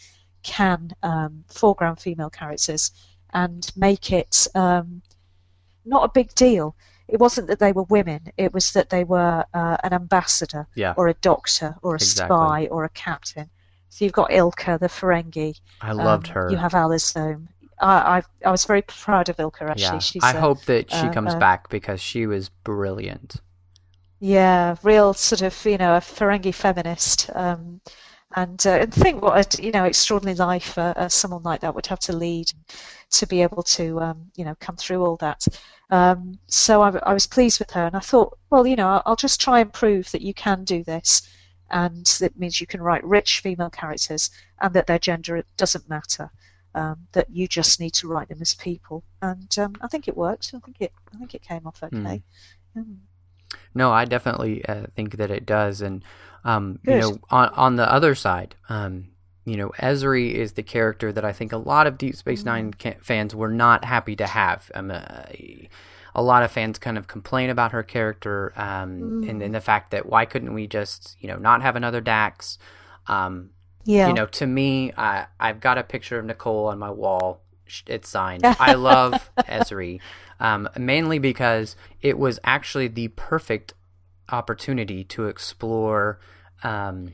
can 0.44 0.92
um, 1.04 1.44
foreground 1.48 2.00
female 2.00 2.30
characters 2.30 2.92
and 3.34 3.72
make 3.76 4.12
it 4.12 4.48
um, 4.56 5.02
not 5.86 6.04
a 6.04 6.12
big 6.14 6.34
deal. 6.36 6.76
It 7.08 7.20
wasn't 7.20 7.48
that 7.48 7.60
they 7.60 7.72
were 7.72 7.84
women; 7.84 8.32
it 8.38 8.54
was 8.54 8.72
that 8.74 8.90
they 8.90 9.04
were 9.04 9.44
uh, 9.54 9.78
an 9.84 9.94
ambassador, 9.94 10.68
Yeah. 10.76 10.94
or 10.96 11.08
a 11.08 11.14
doctor, 11.16 11.76
or 11.82 11.94
a 11.94 11.96
Exactly. 11.96 12.36
spy, 12.36 12.68
or 12.70 12.84
a 12.86 12.90
captain. 12.90 13.50
So 13.90 14.06
you've 14.06 14.14
got 14.14 14.32
Ilka, 14.32 14.78
the 14.80 14.88
Ferengi. 14.88 15.60
I 15.82 15.94
loved 15.94 16.28
um, 16.30 16.34
her. 16.36 16.52
You 16.52 16.58
have 16.58 16.74
Alizome. 16.74 17.48
I, 17.82 18.18
I, 18.18 18.24
I 18.46 18.52
was 18.52 18.66
very 18.66 18.84
proud 18.84 19.30
of 19.30 19.40
Ilka. 19.40 19.64
Actually, 19.64 19.84
yeah. 19.84 19.98
she's 20.00 20.24
I 20.24 20.34
a- 20.34 20.40
hope 20.40 20.64
that 20.66 20.92
she 20.92 20.98
uh, 20.98 21.14
comes 21.14 21.34
uh, 21.34 21.40
back 21.40 21.70
because 21.70 22.00
she 22.00 22.28
was 22.28 22.50
brilliant. 22.50 23.38
Yeah, 24.20 24.76
real 24.84 25.14
sort 25.14 25.42
of, 25.42 25.66
you 25.66 25.78
know, 25.78 25.96
a 25.96 26.00
Ferengi 26.02 26.54
feminist. 26.54 27.30
Um, 27.34 27.80
and, 28.36 28.66
uh, 28.68 28.72
and 28.82 28.94
think 28.94 29.22
what 29.22 29.60
a 29.60 29.64
you 29.64 29.72
know 29.72 29.86
extraordinary 29.86 30.38
life 30.38 30.78
uh, 30.78 31.10
someone 31.10 31.44
like 31.44 31.62
that 31.62 31.74
would 31.74 31.88
have 31.88 32.00
to 32.00 32.16
lead 32.16 32.52
to 33.10 33.26
be 33.26 33.42
able 33.42 33.64
to 33.64 34.00
um, 34.00 34.32
you 34.36 34.46
know 34.46 34.56
come 34.60 34.76
through 34.76 35.04
all 35.04 35.18
that. 35.18 35.48
Um, 35.90 36.38
so 36.48 36.82
I, 36.82 36.96
I, 37.00 37.14
was 37.14 37.26
pleased 37.26 37.58
with 37.58 37.72
her, 37.72 37.88
and 37.88 37.96
I 37.96 38.00
thought, 38.00 38.38
well, 38.52 38.68
you 38.68 38.76
know, 38.76 38.88
I'll, 38.88 39.04
I'll 39.08 39.16
just 39.16 39.42
try 39.42 39.60
and 39.60 39.74
prove 39.74 40.12
that 40.12 40.22
you 40.22 40.36
can 40.36 40.64
do 40.64 40.84
this, 40.84 41.28
and 41.72 42.06
that 42.20 42.38
means 42.38 42.62
you 42.62 42.68
can 42.68 42.82
write 42.82 43.04
rich 43.04 43.40
female 43.40 43.72
characters, 43.72 44.30
and 44.62 44.74
that 44.76 44.86
their 44.86 45.00
gender 45.00 45.44
doesn't 45.58 45.90
matter. 45.90 46.30
Um, 46.76 47.08
that 47.14 47.32
you 47.32 47.48
just 47.48 47.80
need 47.80 47.96
to 47.96 48.08
write 48.08 48.30
them 48.30 48.42
as 48.42 48.54
people, 48.54 49.04
and 49.24 49.58
um, 49.58 49.76
I 49.82 49.88
think 49.88 50.08
it 50.08 50.16
worked. 50.16 50.52
I 50.54 50.60
think 50.60 50.78
it, 50.80 50.94
I 51.12 51.18
think 51.18 51.34
it 51.34 51.42
came 51.42 51.66
off 51.66 51.82
okay. 51.82 51.98
Mm. 51.98 52.24
Mm. 52.78 52.98
No, 53.74 53.92
I 53.92 54.06
definitely 54.06 54.64
uh, 54.66 54.86
think 54.96 55.18
that 55.18 55.32
it 55.32 55.48
does, 55.48 55.82
and 55.82 56.04
um, 56.44 56.80
you 56.84 56.98
know, 56.98 57.20
on 57.30 57.50
on 57.50 57.76
the 57.76 57.92
other 57.92 58.16
side, 58.16 58.56
um, 58.70 59.10
you 59.46 59.58
know, 59.58 59.70
Ezri 59.80 60.32
is 60.34 60.54
the 60.54 60.64
character 60.64 61.12
that 61.12 61.26
I 61.26 61.34
think 61.34 61.52
a 61.52 61.58
lot 61.58 61.88
of 61.88 61.98
Deep 61.98 62.16
Space 62.16 62.46
Nine 62.46 62.74
mm. 62.74 63.02
fans 63.04 63.34
were 63.34 63.50
not 63.50 63.84
happy 63.84 64.16
to 64.18 64.28
have. 64.28 64.72
Um, 64.74 64.92
uh, 64.92 65.24
a 66.16 66.24
lot 66.24 66.44
of 66.44 66.52
fans 66.52 66.80
kind 66.80 66.98
of 66.98 67.08
complain 67.08 67.50
about 67.50 67.72
her 67.72 67.84
character 67.84 68.52
um, 68.56 69.00
mm. 69.00 69.30
and, 69.30 69.42
and, 69.42 69.54
the 69.54 69.62
fact 69.62 69.92
that 69.92 70.08
why 70.08 70.26
couldn't 70.26 70.54
we 70.54 70.68
just, 70.68 71.16
you 71.20 71.28
know, 71.28 71.38
not 71.38 71.62
have 71.62 71.76
another 71.76 72.02
Dax? 72.02 72.58
Um, 73.08 73.52
yeah. 73.86 74.08
You 74.08 74.14
know, 74.14 74.26
to 74.26 74.46
me, 74.46 74.92
I, 74.98 75.28
I've 75.40 75.60
got 75.60 75.78
a 75.78 75.84
picture 75.84 76.20
of 76.20 76.26
Nicole 76.26 76.68
on 76.68 76.80
my 76.80 76.92
wall. 76.92 77.42
It's 77.88 78.10
signed. 78.10 78.46
I 78.46 78.74
love 78.74 79.32
Ezri, 79.38 80.00
um, 80.40 80.70
mainly 80.78 81.20
because 81.20 81.76
it 82.02 82.18
was 82.18 82.40
actually 82.44 82.88
the 82.88 83.10
perfect 83.10 83.74
opportunity 84.32 85.04
to 85.06 85.28
explore 85.28 86.20
um, 86.64 87.14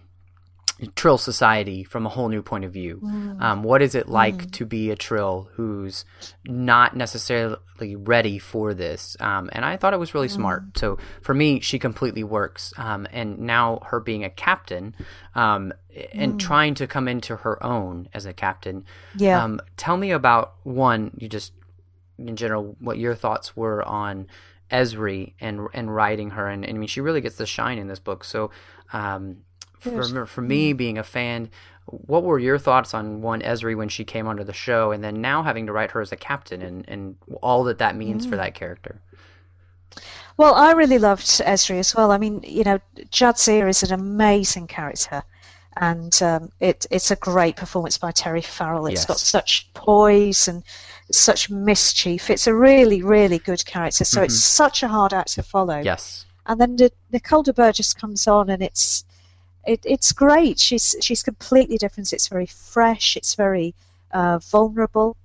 Trill 0.93 1.17
society 1.17 1.85
from 1.85 2.05
a 2.05 2.09
whole 2.09 2.27
new 2.27 2.41
point 2.41 2.65
of 2.65 2.73
view. 2.73 2.99
Mm. 3.01 3.41
Um, 3.41 3.63
what 3.63 3.81
is 3.81 3.95
it 3.95 4.09
like 4.09 4.35
mm. 4.35 4.51
to 4.51 4.65
be 4.65 4.91
a 4.91 4.95
Trill 4.97 5.47
who's 5.53 6.03
not 6.43 6.97
necessarily 6.97 7.95
ready 7.95 8.39
for 8.39 8.73
this? 8.73 9.15
Um, 9.21 9.49
and 9.53 9.63
I 9.63 9.77
thought 9.77 9.93
it 9.93 9.99
was 9.99 10.13
really 10.13 10.27
mm. 10.27 10.31
smart. 10.31 10.77
So 10.77 10.97
for 11.21 11.33
me, 11.33 11.61
she 11.61 11.79
completely 11.79 12.25
works. 12.25 12.73
Um, 12.75 13.07
and 13.13 13.39
now 13.39 13.79
her 13.85 14.01
being 14.01 14.25
a 14.25 14.29
captain 14.29 14.95
um, 15.33 15.71
and 16.11 16.33
mm. 16.33 16.39
trying 16.39 16.73
to 16.75 16.87
come 16.87 17.07
into 17.07 17.37
her 17.37 17.63
own 17.63 18.09
as 18.13 18.25
a 18.25 18.33
captain. 18.33 18.83
Yeah. 19.15 19.41
Um, 19.41 19.61
tell 19.77 19.95
me 19.95 20.11
about 20.11 20.55
one. 20.63 21.11
You 21.17 21.29
just 21.29 21.53
in 22.17 22.35
general, 22.35 22.75
what 22.79 22.97
your 22.97 23.15
thoughts 23.15 23.55
were 23.55 23.81
on 23.83 24.27
Ezri 24.71 25.33
and 25.39 25.67
and 25.73 25.93
writing 25.93 26.31
her, 26.31 26.47
and, 26.47 26.65
and 26.65 26.75
I 26.75 26.79
mean 26.79 26.87
she 26.87 27.01
really 27.01 27.21
gets 27.21 27.35
the 27.35 27.45
shine 27.45 27.77
in 27.77 27.87
this 27.87 27.99
book. 27.99 28.23
So, 28.23 28.51
um, 28.93 29.37
for 29.79 30.25
for 30.25 30.41
me 30.41 30.73
being 30.73 30.97
a 30.97 31.03
fan, 31.03 31.49
what 31.85 32.23
were 32.23 32.39
your 32.39 32.57
thoughts 32.57 32.93
on 32.93 33.21
one 33.21 33.41
Ezri 33.41 33.77
when 33.77 33.89
she 33.89 34.03
came 34.03 34.27
onto 34.27 34.43
the 34.43 34.53
show, 34.53 34.91
and 34.91 35.03
then 35.03 35.21
now 35.21 35.43
having 35.43 35.67
to 35.67 35.71
write 35.71 35.91
her 35.91 36.01
as 36.01 36.11
a 36.11 36.17
captain, 36.17 36.61
and 36.61 36.85
and 36.87 37.15
all 37.41 37.63
that 37.65 37.77
that 37.77 37.95
means 37.95 38.25
mm. 38.25 38.29
for 38.29 38.35
that 38.37 38.55
character? 38.55 39.01
Well, 40.37 40.55
I 40.55 40.71
really 40.71 40.99
loved 40.99 41.23
Ezri 41.23 41.79
as 41.79 41.95
well. 41.95 42.11
I 42.11 42.17
mean, 42.17 42.41
you 42.43 42.63
know, 42.63 42.79
Jadzia 43.09 43.69
is 43.69 43.83
an 43.83 43.93
amazing 43.93 44.67
character, 44.67 45.23
and 45.77 46.21
um, 46.21 46.51
it 46.59 46.85
it's 46.89 47.11
a 47.11 47.15
great 47.15 47.55
performance 47.55 47.97
by 47.97 48.11
Terry 48.11 48.41
Farrell. 48.41 48.87
It's 48.87 49.01
yes. 49.01 49.05
got 49.05 49.19
such 49.19 49.71
poise 49.73 50.47
and 50.47 50.63
such 51.11 51.49
mischief. 51.49 52.29
It's 52.29 52.47
a 52.47 52.55
really, 52.55 53.03
really 53.03 53.39
good 53.39 53.65
character. 53.65 54.05
So 54.05 54.17
mm-hmm. 54.17 54.25
it's 54.25 54.41
such 54.41 54.83
a 54.83 54.87
hard 54.87 55.13
act 55.13 55.33
to 55.33 55.43
follow. 55.43 55.79
Yes. 55.79 56.25
And 56.45 56.59
then 56.61 56.75
the, 56.75 56.91
Nicole 57.11 57.43
de 57.43 57.53
Burgess 57.53 57.93
comes 57.93 58.27
on, 58.27 58.49
and 58.49 58.61
it's 58.61 59.03
it, 59.65 59.81
it's 59.83 60.11
great. 60.11 60.59
She's 60.59 60.95
she's 61.01 61.23
completely 61.23 61.77
different. 61.77 62.13
It's 62.13 62.27
very 62.27 62.45
fresh. 62.45 63.17
It's 63.17 63.35
very 63.35 63.73
uh, 64.11 64.39
vulnerable. 64.39 65.17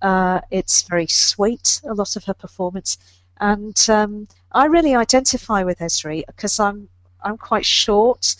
Uh, 0.00 0.40
it's 0.50 0.82
very 0.82 1.06
sweet. 1.06 1.80
A 1.84 1.94
lot 1.94 2.16
of 2.16 2.24
her 2.24 2.34
performance, 2.34 2.96
and 3.38 3.76
um, 3.88 4.28
I 4.52 4.66
really 4.66 4.94
identify 4.94 5.62
with 5.64 5.80
Ezri 5.80 6.24
because 6.26 6.58
I'm 6.58 6.88
I'm 7.22 7.36
quite 7.36 7.66
short. 7.66 8.36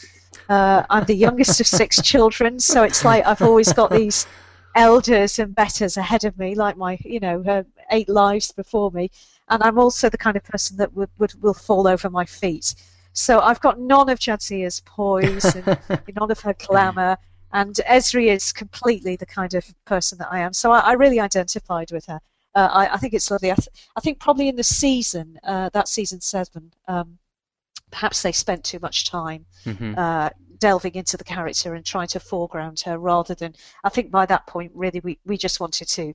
Uh, 0.49 0.85
I'm 0.91 1.05
the 1.05 1.15
youngest 1.15 1.61
of 1.61 1.67
six 1.67 2.01
children, 2.11 2.59
so 2.59 2.83
it's 2.83 3.05
like 3.05 3.27
I've 3.27 3.43
always 3.43 3.73
got 3.73 3.91
these 3.91 4.27
elders 4.75 5.39
and 5.39 5.55
betters 5.55 5.97
ahead 5.97 6.25
of 6.25 6.39
me, 6.39 6.55
like 6.55 6.77
my, 6.77 6.99
you 7.05 7.21
know, 7.21 7.43
uh, 7.47 7.63
eight 7.91 8.09
lives 8.09 8.53
before 8.53 8.91
me. 8.91 9.11
And 9.49 9.63
I'm 9.63 9.79
also 9.79 10.09
the 10.09 10.19
kind 10.19 10.37
of 10.37 10.45
person 10.45 10.77
that 10.77 10.93
would, 10.95 11.11
would 11.19 11.41
will 11.43 11.55
fall 11.55 11.89
over 11.89 12.09
my 12.09 12.25
feet. 12.25 12.75
So 13.13 13.41
I've 13.41 13.61
got 13.61 13.81
none 13.81 14.09
of 14.09 14.19
Jadzia's 14.19 14.81
poise 14.87 15.57
and 15.57 15.79
none 16.17 16.31
of 16.31 16.41
her 16.41 16.55
glamour. 16.55 17.17
And 17.53 17.75
Ezri 17.89 18.29
is 18.29 18.53
completely 18.53 19.17
the 19.17 19.27
kind 19.27 19.55
of 19.55 19.65
person 19.85 20.19
that 20.19 20.29
I 20.31 20.39
am. 20.39 20.53
So 20.53 20.71
I, 20.71 20.81
I 20.81 20.93
really 20.93 21.19
identified 21.19 21.91
with 21.91 22.07
her. 22.07 22.21
Uh, 22.55 22.69
I, 22.73 22.95
I, 22.95 22.97
think 22.97 23.15
it's 23.15 23.31
lovely. 23.31 23.51
I, 23.51 23.57
th- 23.57 23.69
I, 23.97 24.01
think 24.01 24.21
probably 24.21 24.49
in 24.49 24.57
the 24.57 24.65
season, 24.65 25.39
uh, 25.45 25.69
that 25.73 25.89
season 25.89 26.21
seven, 26.21 26.73
um, 26.89 27.19
perhaps 27.91 28.23
they 28.23 28.33
spent 28.33 28.65
too 28.65 28.79
much 28.81 29.11
time 29.11 29.45
mm-hmm. 29.65 29.95
uh, 29.97 30.31
delving 30.59 30.95
into 30.95 31.17
the 31.17 31.25
character 31.25 31.75
and 31.75 31.85
trying 31.85 32.09
to 32.09 32.21
foreground 32.21 32.81
her 32.81 32.99
rather 32.99 33.35
than 33.35 33.55
I 33.85 33.89
think 33.89 34.11
by 34.11 34.27
that 34.27 34.47
point 34.47 34.73
really 34.75 35.01
we, 35.01 35.19
we 35.25 35.37
just 35.37 35.61
wanted 35.61 35.89
to 35.89 36.15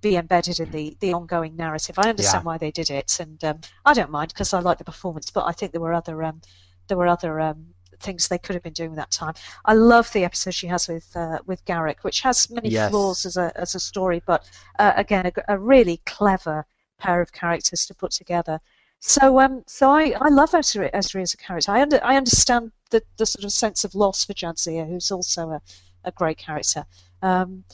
be 0.00 0.16
embedded 0.16 0.60
in 0.60 0.70
the, 0.70 0.96
the 1.00 1.12
ongoing 1.12 1.56
narrative. 1.56 1.98
I 1.98 2.08
understand 2.08 2.42
yeah. 2.42 2.46
why 2.46 2.58
they 2.58 2.70
did 2.70 2.90
it, 2.90 3.18
and 3.20 3.42
um, 3.44 3.60
I 3.84 3.92
don't 3.92 4.10
mind 4.10 4.32
because 4.32 4.54
I 4.54 4.60
like 4.60 4.78
the 4.78 4.84
performance. 4.84 5.30
But 5.30 5.44
I 5.44 5.52
think 5.52 5.72
there 5.72 5.80
were 5.80 5.92
other 5.92 6.22
um, 6.22 6.40
there 6.88 6.96
were 6.96 7.06
other 7.06 7.40
um, 7.40 7.66
things 8.00 8.28
they 8.28 8.38
could 8.38 8.54
have 8.54 8.62
been 8.62 8.72
doing 8.72 8.94
that 8.94 9.10
time. 9.10 9.34
I 9.64 9.74
love 9.74 10.10
the 10.12 10.24
episode 10.24 10.54
she 10.54 10.66
has 10.68 10.88
with 10.88 11.14
uh, 11.16 11.38
with 11.46 11.64
Garak, 11.64 12.02
which 12.02 12.20
has 12.22 12.50
many 12.50 12.70
yes. 12.70 12.90
flaws 12.90 13.26
as 13.26 13.36
a 13.36 13.52
as 13.56 13.74
a 13.74 13.80
story, 13.80 14.22
but 14.26 14.48
uh, 14.78 14.92
again 14.96 15.26
a, 15.26 15.54
a, 15.54 15.58
really 15.58 16.00
clever 16.06 16.66
pair 16.98 17.20
of 17.20 17.32
characters 17.32 17.86
to 17.86 17.94
put 17.94 18.12
together. 18.12 18.60
So, 19.00 19.40
um, 19.40 19.64
so 19.66 19.90
I, 19.90 20.14
I 20.20 20.28
love 20.28 20.50
Ezri, 20.50 20.90
Ezri 20.92 21.22
as 21.22 21.32
a 21.32 21.36
character. 21.38 21.72
I, 21.72 21.80
under, 21.80 21.98
I 22.04 22.16
understand 22.16 22.70
the, 22.90 23.02
the 23.16 23.24
sort 23.24 23.44
of 23.44 23.52
sense 23.52 23.82
of 23.82 23.94
loss 23.94 24.26
for 24.26 24.34
Jadzia, 24.34 24.86
who's 24.86 25.10
also 25.10 25.50
a, 25.50 25.60
a 26.04 26.12
great 26.12 26.36
character. 26.36 26.84
Um, 27.22 27.64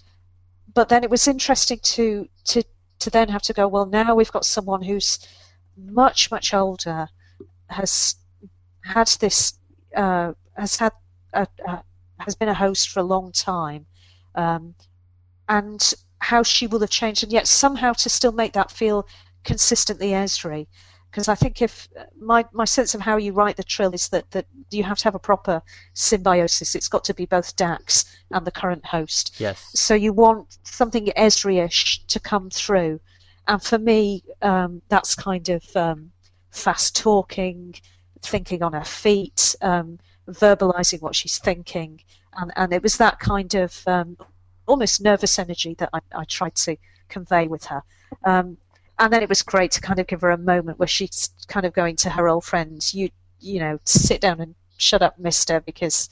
but 0.72 0.88
then 0.88 1.02
it 1.02 1.10
was 1.10 1.26
interesting 1.26 1.80
to, 1.82 2.28
to, 2.44 2.62
to 3.00 3.10
then 3.10 3.28
have 3.28 3.42
to 3.42 3.52
go, 3.52 3.66
well, 3.66 3.86
now 3.86 4.14
we've 4.14 4.30
got 4.30 4.44
someone 4.44 4.82
who's 4.82 5.18
much, 5.76 6.30
much 6.30 6.54
older, 6.54 7.08
has 7.68 8.14
had 8.82 9.08
this, 9.18 9.54
uh, 9.96 10.32
has 10.56 10.76
had, 10.76 10.92
a, 11.32 11.48
a, 11.66 11.82
has 12.20 12.36
been 12.36 12.48
a 12.48 12.54
host 12.54 12.90
for 12.90 13.00
a 13.00 13.04
long 13.04 13.32
time, 13.32 13.84
um, 14.36 14.76
and 15.48 15.92
how 16.20 16.44
she 16.44 16.68
will 16.68 16.80
have 16.80 16.90
changed, 16.90 17.24
and 17.24 17.32
yet 17.32 17.48
somehow 17.48 17.92
to 17.94 18.08
still 18.08 18.32
make 18.32 18.52
that 18.52 18.70
feel 18.70 19.08
consistently 19.42 20.10
Ezri 20.10 20.66
because 21.16 21.28
I 21.28 21.34
think 21.34 21.62
if 21.62 21.88
my 22.20 22.44
my 22.52 22.66
sense 22.66 22.94
of 22.94 23.00
how 23.00 23.16
you 23.16 23.32
write 23.32 23.56
the 23.56 23.64
trill 23.64 23.94
is 23.94 24.10
that 24.10 24.30
that 24.32 24.44
you 24.70 24.84
have 24.84 24.98
to 24.98 25.04
have 25.04 25.14
a 25.14 25.18
proper 25.18 25.62
symbiosis. 25.94 26.74
It's 26.74 26.88
got 26.88 27.04
to 27.04 27.14
be 27.14 27.24
both 27.24 27.56
Dax 27.56 28.04
and 28.32 28.46
the 28.46 28.50
current 28.50 28.84
host. 28.84 29.40
Yes. 29.40 29.70
So 29.72 29.94
you 29.94 30.12
want 30.12 30.58
something 30.64 31.06
Ezri-ish 31.16 32.04
to 32.04 32.20
come 32.20 32.50
through, 32.50 33.00
and 33.48 33.62
for 33.62 33.78
me, 33.78 34.24
um, 34.42 34.82
that's 34.90 35.14
kind 35.14 35.48
of 35.48 35.64
um, 35.74 36.12
fast 36.50 36.94
talking, 36.94 37.74
thinking 38.20 38.62
on 38.62 38.74
her 38.74 38.84
feet, 38.84 39.56
um, 39.62 39.98
verbalizing 40.28 41.00
what 41.00 41.16
she's 41.16 41.38
thinking, 41.38 42.02
and 42.36 42.52
and 42.56 42.74
it 42.74 42.82
was 42.82 42.98
that 42.98 43.18
kind 43.20 43.54
of 43.54 43.88
um, 43.88 44.18
almost 44.66 45.00
nervous 45.00 45.38
energy 45.38 45.72
that 45.78 45.88
I, 45.94 46.00
I 46.14 46.24
tried 46.24 46.56
to 46.56 46.76
convey 47.08 47.48
with 47.48 47.64
her. 47.64 47.82
Um, 48.24 48.58
and 48.98 49.12
then 49.12 49.22
it 49.22 49.28
was 49.28 49.42
great 49.42 49.70
to 49.72 49.80
kind 49.80 49.98
of 49.98 50.06
give 50.06 50.20
her 50.22 50.30
a 50.30 50.38
moment 50.38 50.78
where 50.78 50.88
she's 50.88 51.30
kind 51.48 51.66
of 51.66 51.72
going 51.72 51.96
to 51.96 52.10
her 52.10 52.28
old 52.28 52.44
friends, 52.44 52.94
you 52.94 53.10
you 53.40 53.60
know, 53.60 53.78
sit 53.84 54.20
down 54.20 54.40
and 54.40 54.54
shut 54.78 55.02
up, 55.02 55.18
Mister, 55.18 55.60
because 55.60 56.08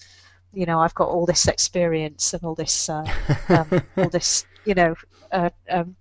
you 0.53 0.67
know 0.67 0.81
I've 0.81 0.95
got 0.95 1.09
all 1.09 1.27
this 1.27 1.49
experience 1.49 2.35
and 2.35 2.45
all 2.45 2.55
this 2.55 2.89
uh, 2.89 3.07
um, 3.49 3.83
all 3.97 4.09
this 4.09 4.45
you 4.65 4.75
know 4.75 4.95
uh, 5.33 5.51
um, 5.71 5.97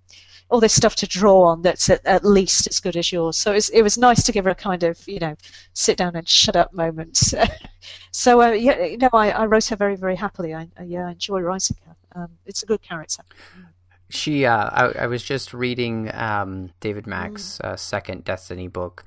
all 0.50 0.60
this 0.60 0.74
stuff 0.74 0.94
to 0.96 1.06
draw 1.06 1.44
on 1.44 1.62
that's 1.62 1.88
at, 1.90 2.04
at, 2.06 2.24
least 2.24 2.66
as 2.68 2.78
good 2.78 2.96
as 2.96 3.10
yours. 3.10 3.36
So 3.36 3.50
it 3.50 3.54
was, 3.54 3.68
it 3.70 3.82
was 3.82 3.98
nice 3.98 4.22
to 4.22 4.32
give 4.32 4.44
her 4.44 4.50
a 4.50 4.54
kind 4.54 4.82
of 4.82 5.00
you 5.08 5.18
know 5.18 5.36
sit 5.72 5.96
down 5.96 6.16
and 6.16 6.28
shut 6.28 6.56
up 6.56 6.72
moment. 6.72 7.32
so 8.10 8.42
uh, 8.42 8.50
yeah, 8.50 8.84
you 8.84 8.98
know 8.98 9.10
I, 9.12 9.30
I 9.30 9.46
wrote 9.46 9.66
her 9.66 9.76
very 9.76 9.96
very 9.96 10.16
happily. 10.16 10.54
I, 10.54 10.68
yeah 10.84 11.08
I 11.08 11.12
enjoy 11.12 11.40
writing 11.40 11.76
her. 11.86 11.96
Um, 12.16 12.28
it's 12.46 12.62
a 12.62 12.66
good 12.66 12.82
character. 12.82 13.22
Mm 14.14 14.24
she 14.24 14.46
uh, 14.46 14.70
I, 14.72 14.84
I, 15.02 15.06
was 15.06 15.22
just 15.22 15.52
reading 15.52 16.10
um, 16.14 16.70
David 16.80 17.06
Mack's 17.06 17.58
mm. 17.58 17.68
uh, 17.68 17.76
second 17.76 18.24
Destiny 18.24 18.68
book, 18.68 19.04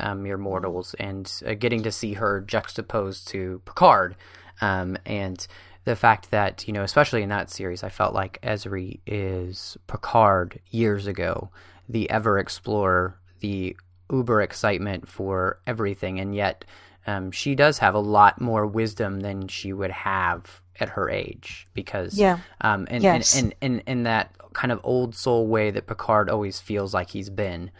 um, 0.00 0.22
Mere 0.22 0.38
Mortals, 0.38 0.94
and 0.98 1.30
uh, 1.46 1.54
getting 1.54 1.82
to 1.84 1.92
see 1.92 2.14
her 2.14 2.40
juxtaposed 2.40 3.28
to 3.28 3.62
Picard, 3.64 4.16
um, 4.60 4.98
and 5.06 5.46
the 5.84 5.96
fact 5.96 6.30
that 6.30 6.66
you 6.66 6.72
know, 6.72 6.82
especially 6.82 7.22
in 7.22 7.28
that 7.30 7.50
series, 7.50 7.82
I 7.82 7.88
felt 7.88 8.14
like 8.14 8.40
Ezri 8.42 9.00
is 9.06 9.76
Picard 9.86 10.60
years 10.70 11.06
ago, 11.06 11.50
the 11.88 12.10
ever 12.10 12.38
explorer, 12.38 13.18
the 13.40 13.76
uber 14.10 14.42
excitement 14.42 15.08
for 15.08 15.60
everything, 15.66 16.20
and 16.20 16.34
yet 16.34 16.64
um, 17.06 17.30
she 17.30 17.54
does 17.54 17.78
have 17.78 17.94
a 17.94 18.00
lot 18.00 18.40
more 18.40 18.66
wisdom 18.66 19.20
than 19.20 19.48
she 19.48 19.72
would 19.72 19.90
have 19.90 20.60
at 20.80 20.90
her 20.90 21.10
age 21.10 21.66
because 21.74 22.18
Yeah. 22.18 22.38
um 22.60 22.86
and 22.90 23.02
Yes. 23.02 23.36
and, 23.36 23.54
and, 23.62 23.82
and 23.86 23.88
in 23.88 24.02
that 24.04 24.32
kind 24.52 24.72
of 24.72 24.80
old 24.84 25.14
soul 25.14 25.46
way 25.46 25.70
that 25.70 25.86
Picard 25.86 26.28
always 26.30 26.60
feels 26.60 26.94
like 26.94 27.10
he's 27.10 27.30
been. 27.30 27.70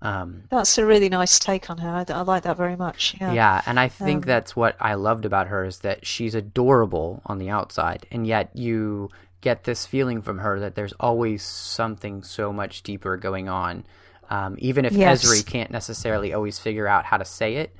Um, 0.00 0.44
That's 0.48 0.78
a 0.78 0.86
really 0.86 1.08
nice 1.08 1.38
take 1.40 1.70
on 1.70 1.78
her. 1.78 1.88
I, 1.88 2.04
I 2.12 2.20
like 2.22 2.44
that 2.44 2.56
very 2.56 2.76
much. 2.76 3.16
Yeah. 3.20 3.32
yeah, 3.32 3.62
and 3.66 3.80
I 3.80 3.88
think 3.88 4.26
that's 4.26 4.54
what 4.54 4.76
I 4.80 4.94
loved 4.94 5.24
about 5.24 5.48
her 5.48 5.64
is 5.64 5.80
that 5.80 6.06
she's 6.06 6.34
adorable 6.36 7.20
on 7.26 7.38
the 7.38 7.50
outside, 7.50 8.06
and 8.12 8.24
yet 8.26 8.50
you 8.54 9.10
get 9.40 9.64
this 9.64 9.86
feeling 9.86 10.22
from 10.22 10.38
her 10.38 10.60
that 10.60 10.74
there's 10.76 10.92
always 11.00 11.42
something 11.42 12.22
so 12.22 12.52
much 12.52 12.82
deeper 12.82 13.16
going 13.16 13.48
on. 13.48 13.84
Um, 14.30 14.56
even 14.58 14.84
if 14.84 14.92
Yes. 14.92 15.24
Ezri 15.24 15.44
can't 15.44 15.70
necessarily 15.70 16.32
always 16.32 16.58
figure 16.58 16.86
out 16.86 17.04
how 17.04 17.16
to 17.16 17.24
say 17.24 17.56
it. 17.56 17.74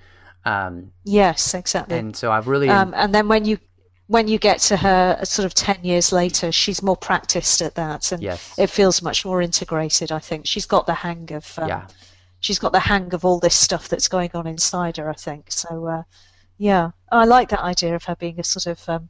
Um, 0.45 0.93
Yes, 1.05 1.55
exactly. 1.55 1.99
and 1.99 2.17
so 2.17 2.33
I've 2.33 2.49
really 2.49 2.69
um, 2.69 2.95
and 2.97 3.15
then 3.15 3.29
when 3.29 3.45
you 3.45 3.59
when 4.09 4.27
you 4.27 4.39
get 4.39 4.59
to 4.59 4.77
her 4.77 5.17
uh, 5.21 5.25
sort 5.25 5.47
of 5.47 5.55
10 5.55 5.85
years 5.85 6.13
later 6.13 6.51
she's 6.51 6.83
more 6.83 6.97
practiced 6.97 7.63
at 7.63 7.75
that 7.77 8.11
and 8.11 8.23
Yes. 8.23 8.59
it 8.59 8.69
feels 8.69 9.01
much 9.03 9.25
more 9.25 9.41
integrated 9.41 10.11
i 10.11 10.19
think 10.19 10.47
she's 10.47 10.67
got 10.67 10.87
the 10.87 10.95
hang 10.95 11.31
of 11.33 11.59
um, 11.59 11.69
Yeah. 11.69 11.87
she's 12.41 12.59
got 12.59 12.73
the 12.73 12.81
hang 12.81 13.15
of 13.15 13.25
all 13.25 13.39
this 13.39 13.55
stuff 13.55 13.89
that's 13.89 14.09
going 14.09 14.31
on 14.35 14.47
inside 14.47 14.97
her 14.97 15.09
i 15.09 15.15
think 15.15 15.53
so 15.53 15.87
uh, 15.87 16.03
yeah 16.57 16.91
i 17.13 17.25
like 17.25 17.51
that 17.51 17.63
idea 17.63 17.95
of 17.95 18.05
her 18.05 18.17
being 18.17 18.41
a 18.41 18.45
sort 18.45 18.67
of 18.67 18.89
um, 18.89 19.09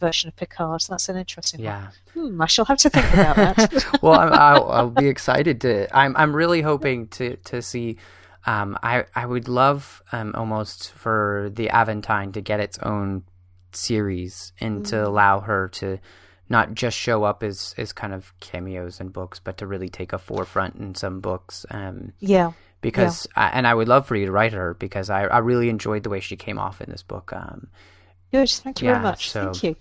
version 0.00 0.28
of 0.28 0.36
picard 0.36 0.80
that's 0.88 1.08
an 1.08 1.16
interesting 1.16 1.60
yeah. 1.60 1.88
one 2.14 2.32
hmm, 2.32 2.42
i 2.42 2.46
shall 2.46 2.64
have 2.64 2.78
to 2.78 2.88
think 2.90 3.06
about 3.12 3.36
that 3.36 3.98
well, 4.02 4.18
I'm, 4.18 4.32
I'll, 4.32 4.70
I'll 4.70 4.90
be 4.90 5.08
excited 5.08 5.60
to. 5.62 5.94
I'm 5.96 6.16
I'm 6.16 6.34
really 6.34 6.62
hoping 6.62 7.08
to 7.08 7.36
to 7.36 7.60
see. 7.62 7.96
Um, 8.46 8.78
I 8.82 9.04
I 9.14 9.26
would 9.26 9.48
love 9.48 10.00
um, 10.12 10.32
almost 10.36 10.92
for 10.92 11.50
the 11.52 11.68
Aventine 11.70 12.32
to 12.32 12.40
get 12.40 12.60
its 12.60 12.78
own 12.78 13.24
series 13.72 14.52
and 14.60 14.84
to 14.86 15.06
allow 15.06 15.40
her 15.40 15.68
to 15.68 15.98
not 16.48 16.74
just 16.74 16.96
show 16.96 17.24
up 17.24 17.42
as 17.42 17.74
as 17.78 17.92
kind 17.92 18.12
of 18.14 18.32
cameos 18.40 19.00
in 19.00 19.08
books, 19.08 19.38
but 19.38 19.58
to 19.58 19.66
really 19.66 19.88
take 19.88 20.12
a 20.12 20.18
forefront 20.18 20.76
in 20.76 20.94
some 20.94 21.20
books. 21.20 21.66
Um, 21.70 22.12
yeah 22.20 22.52
because 22.80 23.26
I, 23.34 23.48
and 23.48 23.66
I 23.66 23.74
would 23.74 23.88
love 23.88 24.06
for 24.06 24.14
you 24.14 24.26
to 24.26 24.32
write 24.32 24.52
her 24.52 24.74
because 24.74 25.10
I 25.10 25.24
I 25.24 25.38
really 25.38 25.68
enjoyed 25.68 26.04
the 26.04 26.10
way 26.10 26.20
she 26.20 26.36
came 26.36 26.58
off 26.58 26.80
in 26.80 26.90
this 26.90 27.02
book. 27.02 27.32
Um, 27.32 27.68
good 28.32 28.48
thank 28.48 28.80
you 28.82 28.88
Yeah, 28.88 28.94
very 28.94 29.02
much 29.02 29.30
so- 29.30 29.52
thank 29.52 29.62
you 29.64 29.76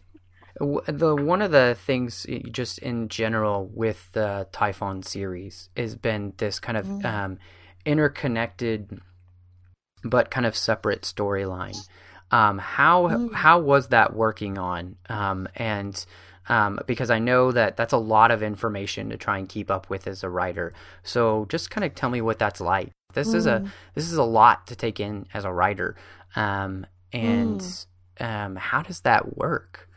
the 0.87 1.15
one 1.15 1.43
of 1.43 1.51
the 1.51 1.77
things 1.85 2.25
just 2.51 2.79
in 2.79 3.09
general 3.09 3.69
with 3.71 4.11
the 4.13 4.47
Typhon 4.51 5.03
series 5.03 5.69
has 5.77 5.95
been 5.95 6.33
this 6.37 6.59
kind 6.59 6.79
of 6.79 7.05
um, 7.05 7.37
interconnected 7.85 8.99
but 10.03 10.31
kind 10.31 10.45
of 10.45 10.55
separate 10.55 11.01
storyline. 11.01 11.77
Um, 12.31 12.57
how 12.57 13.29
how 13.33 13.59
was 13.59 13.87
that 13.87 14.13
working 14.13 14.57
on? 14.57 14.95
Um, 15.09 15.47
and 15.55 16.05
um, 16.49 16.79
because 16.85 17.09
I 17.09 17.19
know 17.19 17.51
that 17.51 17.77
that's 17.77 17.93
a 17.93 17.97
lot 17.97 18.31
of 18.31 18.41
information 18.41 19.09
to 19.09 19.17
try 19.17 19.37
and 19.37 19.47
keep 19.47 19.69
up 19.69 19.89
with 19.89 20.07
as 20.07 20.23
a 20.23 20.29
writer. 20.29 20.73
So 21.03 21.45
just 21.49 21.69
kind 21.69 21.83
of 21.85 21.95
tell 21.95 22.09
me 22.09 22.21
what 22.21 22.39
that's 22.39 22.61
like. 22.61 22.91
This 23.13 23.33
is 23.33 23.47
a 23.47 23.65
this 23.95 24.11
is 24.11 24.17
a 24.17 24.23
lot 24.23 24.67
to 24.67 24.75
take 24.75 24.99
in 24.99 25.25
as 25.33 25.43
a 25.43 25.51
writer. 25.51 25.95
Um, 26.35 26.85
and 27.11 27.63
um, 28.19 28.55
how 28.55 28.81
does 28.81 29.01
that 29.01 29.37
work? 29.37 29.89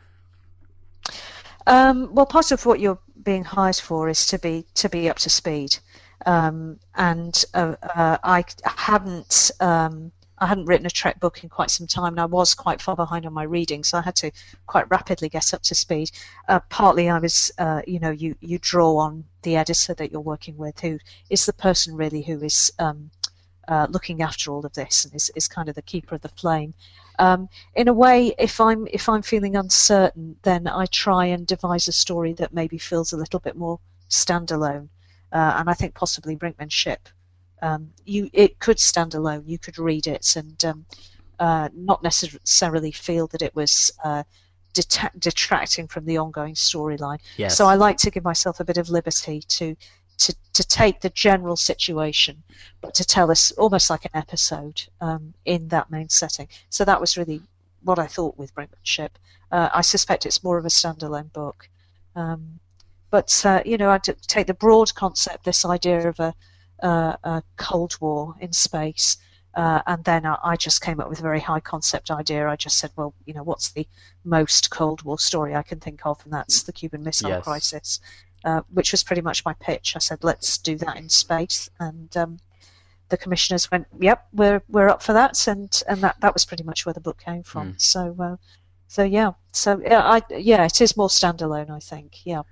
Um, 1.67 2.15
well, 2.15 2.27
part 2.27 2.53
of 2.53 2.65
what 2.65 2.81
you're 2.81 2.99
being 3.23 3.45
hired 3.45 3.77
for 3.77 4.09
is 4.09 4.27
to 4.29 4.39
be 4.39 4.65
to 4.75 4.89
be 4.89 5.11
up 5.11 5.19
to 5.19 5.31
speed, 5.31 5.79
um, 6.25 6.79
and 6.95 7.45
uh, 7.55 7.75
uh, 7.83 8.19
I 8.23 8.45
hadn't 8.65 9.51
um, 9.61 10.13
I 10.41 10.47
hadn't 10.47 10.67
written 10.67 10.87
a 10.87 10.91
Trek 10.91 11.21
book 11.21 11.43
in 11.43 11.51
quite 11.51 11.71
some 11.71 11.87
time, 11.87 12.15
and 12.15 12.21
I 12.21 12.25
was 12.25 12.55
quite 12.55 12.81
far 12.81 12.97
behind 12.97 13.27
on 13.27 13.33
my 13.33 13.43
reading, 13.43 13.85
so 13.85 13.99
I 13.99 14.03
had 14.03 14.17
to 14.17 14.31
quite 14.67 14.91
rapidly 14.91 15.29
get 15.29 15.53
up 15.53 15.63
to 15.63 15.75
speed. 15.75 16.11
Uh, 16.49 16.61
partly, 16.71 17.11
I 17.11 17.19
was 17.19 17.53
uh, 17.59 17.83
you 17.87 17.99
know 17.99 18.11
you 18.11 18.35
you 18.41 18.59
draw 18.59 18.97
on 18.97 19.25
the 19.43 19.57
editor 19.57 19.95
that 19.95 20.11
you're 20.11 20.21
working 20.21 20.57
with, 20.57 20.81
who 20.81 20.99
is 21.29 21.45
the 21.47 21.53
person 21.53 21.95
really 21.95 22.23
who 22.23 22.43
is 22.43 22.73
um, 22.79 23.11
uh, 23.69 23.87
looking 23.91 24.23
after 24.23 24.51
all 24.51 24.65
of 24.67 24.73
this 24.73 25.05
and 25.05 25.15
is, 25.15 25.31
is 25.37 25.47
kind 25.47 25.69
of 25.69 25.75
the 25.75 25.83
keeper 25.83 26.15
of 26.15 26.23
the 26.23 26.29
flame. 26.31 26.75
Um, 27.19 27.49
in 27.75 27.87
a 27.87 27.93
way, 27.93 28.35
if 28.39 28.61
I'm 28.61 28.89
if 28.91 29.09
I'm 29.09 29.23
feeling 29.23 29.57
uncertain, 29.57 30.37
then 30.43 30.67
I 30.67 30.87
try 30.87 31.27
and 31.27 31.47
devise 31.47 31.87
a 31.87 31.93
story 31.93 32.33
that 32.35 32.55
maybe 32.55 32.79
feels 32.79 33.13
a 33.13 33.17
little 33.17 33.41
bit 33.41 33.57
more 33.57 33.79
standalone. 34.09 34.89
Uh, 35.33 35.55
and 35.59 35.71
I 35.71 35.75
think 35.75 35.95
possibly 35.95 36.35
Brinkmanship, 36.35 36.99
um, 37.63 37.91
you 38.05 38.31
it 38.33 38.59
could 38.59 38.79
stand 38.79 39.15
alone. 39.15 39.45
You 39.47 39.59
could 39.59 39.79
read 39.79 40.07
it 40.07 40.37
and 40.37 40.65
um, 40.65 40.85
uh, 41.39 41.69
not 41.75 42.03
necessarily 42.03 42.93
feel 42.93 43.27
that 43.29 43.43
it 43.43 43.55
was 43.55 43.91
uh, 44.05 44.23
deta- 44.75 45.19
detracting 45.19 45.89
from 45.89 46.05
the 46.05 46.19
ongoing 46.19 46.55
storyline. 46.55 47.19
Yes. 47.37 47.57
So 47.57 47.67
I 47.67 47.75
like 47.75 47.97
to 47.99 48.11
give 48.11 48.25
myself 48.25 48.61
a 48.61 48.65
bit 48.65 48.79
of 48.79 48.91
liberty 48.91 49.41
to 49.41 49.77
to 50.19 50.35
to 50.53 50.65
take 50.65 51.01
the 51.01 51.11
general 51.11 51.57
situation, 51.57 52.43
but 52.81 52.95
to 52.95 53.05
tell 53.05 53.31
us 53.31 53.53
almost 53.53 53.91
like 53.91 54.05
an 54.05 54.11
episode 54.15 54.83
um, 55.01 55.35
in 55.45 55.69
that 55.69 55.91
main 55.91 56.09
setting. 56.09 56.49
So 56.69 56.85
that 56.85 57.01
was 57.01 57.17
really 57.17 57.43
what 57.83 57.99
I 57.99 58.07
thought 58.07 58.37
with 58.37 58.55
Brinkmanship. 58.55 59.11
Uh, 59.51 59.71
I 59.73 59.81
suspect 59.81 60.27
it's 60.27 60.45
more 60.45 60.59
of 60.59 60.65
a 60.67 60.69
standalone 60.69 61.33
book. 61.33 61.69
Um, 62.15 62.61
but 63.11 63.43
uh, 63.45 63.63
you 63.65 63.77
know, 63.77 63.91
I 63.91 63.99
take 63.99 64.47
the 64.47 64.55
broad 64.55 64.95
concept, 64.95 65.45
this 65.45 65.65
idea 65.65 66.09
of 66.09 66.21
a, 66.21 66.35
uh, 66.83 67.17
a 67.25 67.43
Cold 67.57 67.97
War 68.01 68.35
in 68.41 68.53
space, 68.53 69.17
uh, 69.55 69.83
and 69.87 70.05
then 70.05 70.27
I, 70.27 70.39
I 70.43 70.57
just 70.57 70.81
came 70.81 71.01
up 71.01 71.09
with 71.09 71.19
a 71.19 71.23
very 71.23 71.41
high 71.41 71.61
concept 71.61 72.11
idea. 72.11 72.49
I 72.49 72.57
just 72.57 72.79
said, 72.79 72.91
well, 72.97 73.15
you 73.27 73.35
know, 73.35 73.43
what's 73.43 73.71
the 73.71 73.87
most 74.25 74.71
Cold 74.71 75.03
War 75.03 75.19
story 75.19 75.55
I 75.55 75.63
can 75.63 75.81
think 75.81 76.05
of, 76.05 76.23
and 76.25 76.33
that's 76.33 76.63
the 76.63 76.73
Cuban 76.73 77.03
Missile 77.03 77.31
Yes. 77.31 77.45
Crisis, 77.45 78.01
uh, 78.45 78.63
which 78.73 78.93
was 78.93 79.03
pretty 79.03 79.23
much 79.23 79.45
my 79.45 79.55
pitch. 79.55 79.97
I 79.97 79.99
said, 79.99 80.23
let's 80.23 80.59
do 80.59 80.77
that 80.77 80.97
in 80.97 81.09
space, 81.09 81.69
and 81.79 82.17
um, 82.17 82.39
the 83.09 83.17
commissioners 83.17 83.71
went, 83.71 83.87
"Yep, 83.99 84.29
we're 84.33 84.63
we're 84.69 84.89
up 84.89 85.03
for 85.03 85.13
that," 85.13 85.47
and 85.49 85.83
and 85.89 86.01
that 86.03 86.17
that 86.21 86.33
was 86.33 86.45
pretty 86.45 86.63
much 86.63 86.87
where 86.87 86.95
the 86.95 87.01
book 87.01 87.19
came 87.19 87.43
from. 87.43 87.75
So. 87.79 88.17
Uh, 88.19 88.37
so 88.87 89.05
yeah, 89.05 89.35
so 89.53 89.81
yeah, 89.85 90.03
I 90.03 90.21
yeah, 90.31 90.65
it 90.65 90.81
is 90.81 90.97
more 90.97 91.07
standalone, 91.07 91.71
I 91.71 91.79
think. 91.79 92.27
Yeah, 92.27 92.43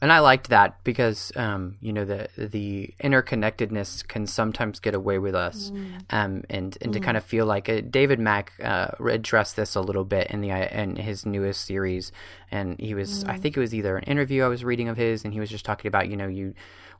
and 0.00 0.12
I 0.12 0.18
liked 0.18 0.50
that 0.50 0.82
because 0.84 1.32
um, 1.36 1.76
you 1.80 1.92
know 1.92 2.04
the 2.04 2.28
the 2.36 2.92
interconnectedness 3.02 4.06
can 4.06 4.26
sometimes 4.26 4.78
get 4.78 4.94
away 4.94 5.18
with 5.18 5.34
us, 5.34 5.70
um, 6.10 6.44
and 6.50 6.76
and 6.80 6.92
to 6.92 7.00
kind 7.00 7.16
of 7.16 7.24
feel 7.24 7.46
like 7.46 7.68
uh, 7.68 7.80
David 7.80 8.20
Mack 8.20 8.52
uh, 8.62 8.88
addressed 9.08 9.56
this 9.56 9.74
a 9.74 9.80
little 9.80 10.04
bit 10.04 10.30
in 10.30 10.42
the 10.42 10.50
in 10.50 10.96
his 10.96 11.24
newest 11.24 11.64
series, 11.64 12.12
and 12.50 12.78
he 12.78 12.94
was 12.94 13.24
I 13.24 13.38
think 13.38 13.56
it 13.56 13.60
was 13.60 13.74
either 13.74 13.96
an 13.96 14.04
interview 14.04 14.44
I 14.44 14.48
was 14.48 14.64
reading 14.64 14.88
of 14.88 14.98
his, 14.98 15.24
and 15.24 15.32
he 15.32 15.40
was 15.40 15.48
just 15.48 15.64
talking 15.64 15.88
about 15.88 16.08
you 16.08 16.16
know 16.16 16.28
you 16.28 16.54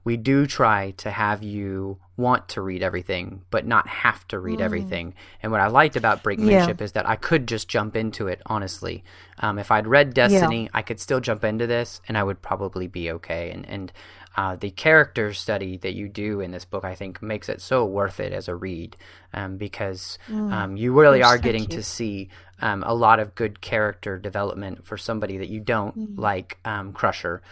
we 0.06 0.16
do 0.16 0.46
try 0.46 0.92
to 0.92 1.10
have 1.10 1.42
you 1.42 1.98
want 2.16 2.48
to 2.50 2.62
read 2.62 2.80
everything, 2.80 3.42
but 3.50 3.66
not 3.66 3.88
have 3.88 4.26
to 4.28 4.38
read 4.38 4.60
everything. 4.60 5.14
And 5.42 5.50
what 5.50 5.60
I 5.60 5.66
liked 5.66 5.96
about 5.96 6.22
Brinkmanship 6.22 6.80
is 6.80 6.92
that 6.92 7.08
I 7.08 7.16
could 7.16 7.48
just 7.48 7.66
jump 7.66 7.96
into 7.96 8.28
it, 8.28 8.40
honestly. 8.46 9.02
Um, 9.40 9.58
if 9.58 9.72
I'd 9.72 9.88
read 9.88 10.14
Destiny, 10.14 10.70
I 10.72 10.82
could 10.82 11.00
still 11.00 11.18
jump 11.18 11.42
into 11.42 11.66
this 11.66 12.00
and 12.06 12.16
I 12.16 12.22
would 12.22 12.40
probably 12.40 12.86
be 12.86 13.10
okay. 13.10 13.50
And, 13.50 13.68
and 13.68 13.92
uh, 14.36 14.54
the 14.54 14.70
character 14.70 15.32
study 15.32 15.76
that 15.78 15.94
you 15.94 16.08
do 16.08 16.40
in 16.40 16.52
this 16.52 16.64
book, 16.64 16.84
I 16.84 16.94
think, 16.94 17.20
makes 17.20 17.48
it 17.48 17.60
so 17.60 17.84
worth 17.84 18.20
it 18.20 18.32
as 18.32 18.46
a 18.46 18.54
read 18.54 18.96
um, 19.34 19.56
because 19.56 20.18
um, 20.52 20.76
you 20.76 20.92
really 20.92 21.24
are 21.24 21.36
getting 21.36 21.66
to 21.66 21.82
see 21.82 22.28
um, 22.60 22.84
a 22.86 22.94
lot 22.94 23.18
of 23.18 23.34
good 23.34 23.60
character 23.60 24.20
development 24.20 24.86
for 24.86 24.96
somebody 24.96 25.38
that 25.38 25.48
you 25.48 25.58
don't 25.58 26.16
like 26.16 26.58
um, 26.64 26.92
Crusher. 26.92 27.42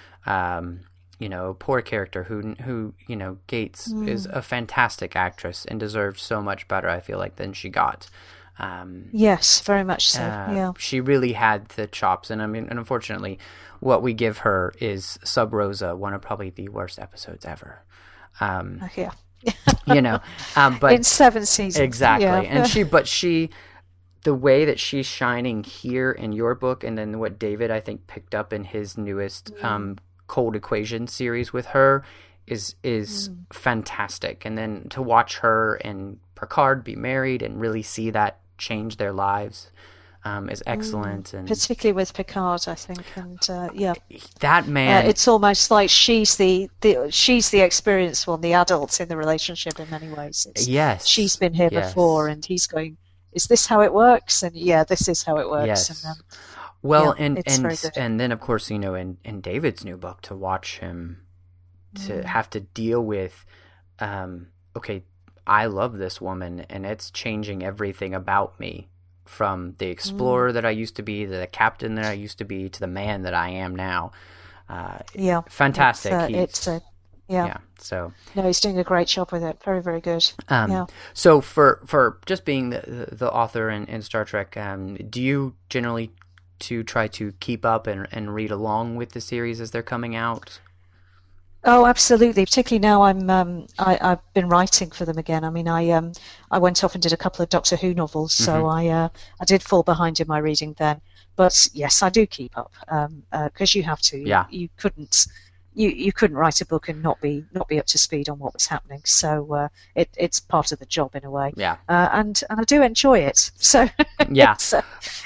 You 1.18 1.28
know, 1.28 1.56
poor 1.58 1.80
character 1.80 2.24
who 2.24 2.54
who 2.62 2.94
you 3.06 3.14
know 3.16 3.38
Gates 3.46 3.88
is 3.92 4.26
a 4.26 4.42
fantastic 4.42 5.14
actress 5.14 5.64
and 5.64 5.78
deserves 5.78 6.20
so 6.22 6.42
much 6.42 6.66
better. 6.66 6.88
I 6.88 7.00
feel 7.00 7.18
like 7.18 7.36
than 7.36 7.52
she 7.52 7.68
got. 7.68 8.08
Um, 8.58 9.06
yes, 9.12 9.60
very 9.60 9.84
much 9.84 10.08
so. 10.10 10.22
uh, 10.22 10.52
yeah, 10.54 10.72
she 10.78 11.00
really 11.00 11.32
had 11.32 11.68
the 11.70 11.86
chops, 11.86 12.30
and 12.30 12.40
I 12.42 12.46
mean, 12.46 12.66
and 12.68 12.78
unfortunately, 12.78 13.38
what 13.80 14.02
we 14.02 14.12
give 14.12 14.38
her 14.38 14.72
is 14.80 15.18
Sub 15.24 15.52
Rosa, 15.52 15.96
one 15.96 16.14
of 16.14 16.22
probably 16.22 16.50
the 16.50 16.68
worst 16.68 16.98
episodes 16.98 17.44
ever. 17.44 17.82
Um, 18.40 18.80
yeah. 18.96 19.10
you 19.86 20.00
know, 20.00 20.20
um, 20.56 20.78
but 20.80 20.92
in 20.92 21.02
seven 21.02 21.46
seasons, 21.46 21.82
exactly, 21.82 22.26
Yeah. 22.26 22.40
and 22.42 22.68
she, 22.68 22.82
but 22.96 23.08
she, 23.08 23.50
the 24.22 24.34
way 24.34 24.64
that 24.64 24.78
she's 24.78 25.06
shining 25.06 25.64
here 25.64 26.12
in 26.12 26.32
your 26.32 26.54
book, 26.54 26.84
and 26.84 26.96
then 26.96 27.18
what 27.18 27.38
David 27.38 27.70
I 27.72 27.80
think 27.80 28.06
picked 28.06 28.34
up 28.36 28.52
in 28.52 28.64
his 28.64 28.96
newest 28.96 29.52
um, 29.62 29.98
Cold 30.26 30.56
Equation 30.56 31.06
series 31.06 31.52
with 31.52 31.66
her 31.66 32.04
is 32.46 32.74
is 32.82 33.30
fantastic, 33.52 34.44
and 34.44 34.58
then 34.58 34.88
to 34.90 35.02
watch 35.02 35.38
her 35.38 35.76
and 35.76 36.18
Picard 36.34 36.84
be 36.84 36.96
married 36.96 37.42
and 37.42 37.60
really 37.60 37.82
see 37.82 38.10
that 38.10 38.38
change 38.58 38.96
their 38.96 39.12
lives 39.12 39.70
um, 40.24 40.48
is 40.48 40.62
excellent, 40.66 41.34
and 41.34 41.46
particularly 41.46 41.92
with 41.92 42.14
Picard, 42.14 42.66
I 42.66 42.74
think, 42.74 43.04
and 43.14 43.38
uh, 43.50 43.68
yeah, 43.74 43.92
that 44.40 44.64
uh, 44.64 44.68
man, 44.68 45.06
it's 45.06 45.28
almost 45.28 45.70
like 45.70 45.90
she's 45.90 46.36
the, 46.36 46.70
the 46.80 47.10
she's 47.10 47.50
the 47.50 47.60
experienced 47.60 48.26
one, 48.26 48.40
the 48.40 48.54
adult 48.54 49.00
in 49.00 49.08
the 49.08 49.16
relationship 49.18 49.78
in 49.78 49.90
many 49.90 50.08
ways. 50.08 50.46
It's, 50.50 50.66
yes, 50.66 51.06
she's 51.06 51.36
been 51.36 51.52
here 51.52 51.68
yes. 51.70 51.90
before, 51.90 52.28
and 52.28 52.42
he's 52.42 52.66
going, 52.66 52.96
"Is 53.32 53.46
this 53.46 53.66
how 53.66 53.82
it 53.82 53.92
works?" 53.92 54.42
And 54.42 54.56
yeah, 54.56 54.84
this 54.84 55.08
is 55.08 55.22
how 55.22 55.36
it 55.36 55.48
works. 55.48 55.66
Yes. 55.66 56.04
And, 56.04 56.12
um, 56.12 56.16
Well, 56.84 57.14
Yeah, 57.18 57.24
and 57.26 57.42
and 57.46 57.92
and 57.96 58.20
then 58.20 58.30
of 58.32 58.40
course 58.40 58.70
you 58.70 58.78
know 58.78 58.94
in 58.94 59.18
in 59.24 59.40
David's 59.40 59.84
new 59.84 59.96
book 59.96 60.20
to 60.22 60.36
watch 60.36 60.78
him 60.80 61.22
to 62.06 62.12
Mm. 62.12 62.24
have 62.24 62.50
to 62.50 62.60
deal 62.60 63.04
with, 63.04 63.46
um, 64.00 64.48
okay, 64.76 65.04
I 65.46 65.66
love 65.66 65.98
this 65.98 66.20
woman 66.20 66.66
and 66.70 66.84
it's 66.86 67.10
changing 67.10 67.62
everything 67.64 68.14
about 68.14 68.58
me 68.60 68.88
from 69.24 69.74
the 69.78 69.88
explorer 69.88 70.50
Mm. 70.50 70.54
that 70.54 70.64
I 70.66 70.70
used 70.70 70.96
to 70.96 71.02
be, 71.02 71.24
to 71.26 71.30
the 71.30 71.46
captain 71.46 71.94
that 71.96 72.06
I 72.06 72.12
used 72.12 72.38
to 72.38 72.44
be, 72.44 72.68
to 72.68 72.80
the 72.80 72.88
man 72.88 73.22
that 73.22 73.34
I 73.34 73.50
am 73.50 73.76
now. 73.76 74.12
Uh, 74.68 74.98
Yeah, 75.14 75.42
fantastic. 75.48 76.12
It's, 76.12 76.34
uh, 76.34 76.38
it's 76.42 76.68
uh, 76.68 76.80
yeah. 77.28 77.46
yeah. 77.46 77.58
So 77.78 78.12
No, 78.34 78.42
he's 78.42 78.60
doing 78.60 78.78
a 78.78 78.84
great 78.84 79.08
job 79.08 79.32
with 79.32 79.42
it. 79.44 79.62
Very, 79.64 79.82
very 79.82 80.00
good. 80.00 80.24
Um, 80.48 80.70
Yeah. 80.70 80.86
So 81.14 81.40
for 81.40 81.80
for 81.86 82.18
just 82.26 82.44
being 82.44 82.70
the 82.70 82.80
the, 83.10 83.16
the 83.16 83.30
author 83.32 83.70
in, 83.70 83.86
in 83.86 84.02
Star 84.02 84.24
Trek, 84.24 84.56
um, 84.56 84.96
do 84.96 85.22
you 85.22 85.54
generally 85.70 86.12
to 86.60 86.82
try 86.82 87.08
to 87.08 87.32
keep 87.40 87.64
up 87.64 87.86
and, 87.86 88.06
and 88.12 88.34
read 88.34 88.50
along 88.50 88.96
with 88.96 89.12
the 89.12 89.20
series 89.20 89.60
as 89.60 89.70
they're 89.70 89.82
coming 89.82 90.14
out? 90.14 90.60
Oh, 91.66 91.86
absolutely. 91.86 92.44
Particularly 92.44 92.80
now, 92.80 93.02
I'm 93.02 93.30
um, 93.30 93.66
I, 93.78 93.98
I've 94.00 94.34
been 94.34 94.48
writing 94.48 94.90
for 94.90 95.06
them 95.06 95.16
again. 95.16 95.44
I 95.44 95.50
mean, 95.50 95.66
I 95.66 95.90
um, 95.90 96.12
I 96.50 96.58
went 96.58 96.84
off 96.84 96.94
and 96.94 97.02
did 97.02 97.14
a 97.14 97.16
couple 97.16 97.42
of 97.42 97.48
Doctor 97.48 97.76
Who 97.76 97.94
novels, 97.94 98.34
so 98.34 98.66
I 98.66 98.88
uh, 98.88 99.08
I 99.40 99.44
did 99.46 99.62
fall 99.62 99.82
behind 99.82 100.20
in 100.20 100.28
my 100.28 100.38
reading 100.38 100.74
then. 100.78 101.00
But 101.36 101.68
yes, 101.72 102.02
I 102.02 102.10
do 102.10 102.26
keep 102.26 102.56
up 102.58 102.72
because 103.52 103.74
you 103.74 103.82
have 103.82 104.00
to. 104.02 104.18
Yeah. 104.18 104.44
You 104.50 104.68
couldn't. 104.76 105.26
You, 105.74 105.90
you 105.90 106.12
couldn't 106.12 106.36
write 106.36 106.60
a 106.60 106.66
book 106.66 106.88
and 106.88 107.02
not 107.02 107.20
be 107.20 107.44
not 107.52 107.68
be 107.68 107.78
up 107.78 107.86
to 107.86 107.98
speed 107.98 108.28
on 108.28 108.38
what 108.38 108.54
was 108.54 108.66
happening. 108.66 109.02
So 109.04 109.52
uh, 109.54 109.68
it, 109.94 110.08
it's 110.16 110.40
part 110.40 110.72
of 110.72 110.78
the 110.78 110.86
job 110.86 111.14
in 111.14 111.24
a 111.24 111.30
way. 111.30 111.52
Yeah. 111.56 111.76
Uh, 111.88 112.08
and 112.12 112.40
and 112.48 112.60
I 112.60 112.64
do 112.64 112.82
enjoy 112.82 113.20
it. 113.20 113.50
So 113.64 113.88
Yeah. 114.30 114.56
uh, 114.72 114.82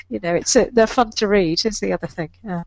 you 0.09 0.21
know, 0.23 0.35
it's 0.35 0.55
uh, 0.57 0.67
they're 0.73 0.87
fun 0.87 1.11
to 1.13 1.29
read. 1.29 1.65
Is 1.67 1.81
the 1.81 1.93
other 1.93 2.07
thing. 2.07 2.31
Yeah. 2.43 2.63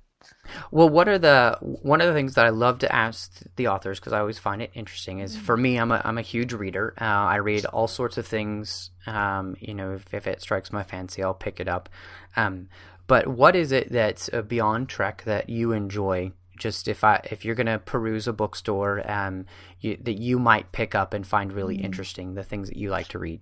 Well, 0.72 0.90
what 0.90 1.08
are 1.08 1.18
the 1.18 1.58
one 1.62 2.02
of 2.02 2.08
the 2.08 2.14
things 2.14 2.36
that 2.36 2.46
I 2.46 2.50
love 2.50 2.80
to 2.80 2.94
ask 2.94 3.42
the 3.56 3.68
authors 3.68 4.00
because 4.00 4.14
I 4.14 4.20
always 4.20 4.40
find 4.40 4.62
it 4.62 4.72
interesting 4.74 5.20
is 5.20 5.36
for 5.36 5.56
me, 5.56 5.78
I'm 5.78 5.92
a 5.92 6.02
I'm 6.04 6.18
a 6.18 6.24
huge 6.24 6.54
reader. 6.54 6.94
Uh, 7.00 7.06
I 7.06 7.38
read 7.38 7.66
all 7.66 7.88
sorts 7.88 8.18
of 8.18 8.28
things. 8.28 8.92
Um, 9.06 9.56
you 9.60 9.74
know, 9.74 9.94
if, 9.94 10.14
if 10.14 10.28
it 10.28 10.42
strikes 10.42 10.72
my 10.72 10.84
fancy, 10.84 11.24
I'll 11.24 11.34
pick 11.34 11.60
it 11.60 11.68
up. 11.68 11.90
Um, 12.36 12.70
but 13.08 13.28
what 13.28 13.56
is 13.56 13.72
it 13.72 13.92
that's 13.92 14.30
uh, 14.32 14.42
beyond 14.42 14.90
Trek 14.90 15.24
that 15.26 15.50
you 15.50 15.72
enjoy? 15.72 16.32
Just 16.62 16.88
if 16.88 17.04
I 17.04 17.20
if 17.32 17.44
you're 17.44 17.56
gonna 17.56 17.80
peruse 17.80 18.28
a 18.28 18.34
bookstore, 18.34 19.02
um, 19.10 19.48
you, 19.80 19.98
that 20.04 20.20
you 20.20 20.38
might 20.38 20.72
pick 20.72 20.94
up 20.94 21.12
and 21.16 21.26
find 21.26 21.52
really 21.52 21.78
interesting, 21.78 22.36
the 22.36 22.44
things 22.44 22.70
that 22.70 22.78
you 22.78 22.92
like 22.92 23.08
to 23.10 23.20
read. 23.20 23.42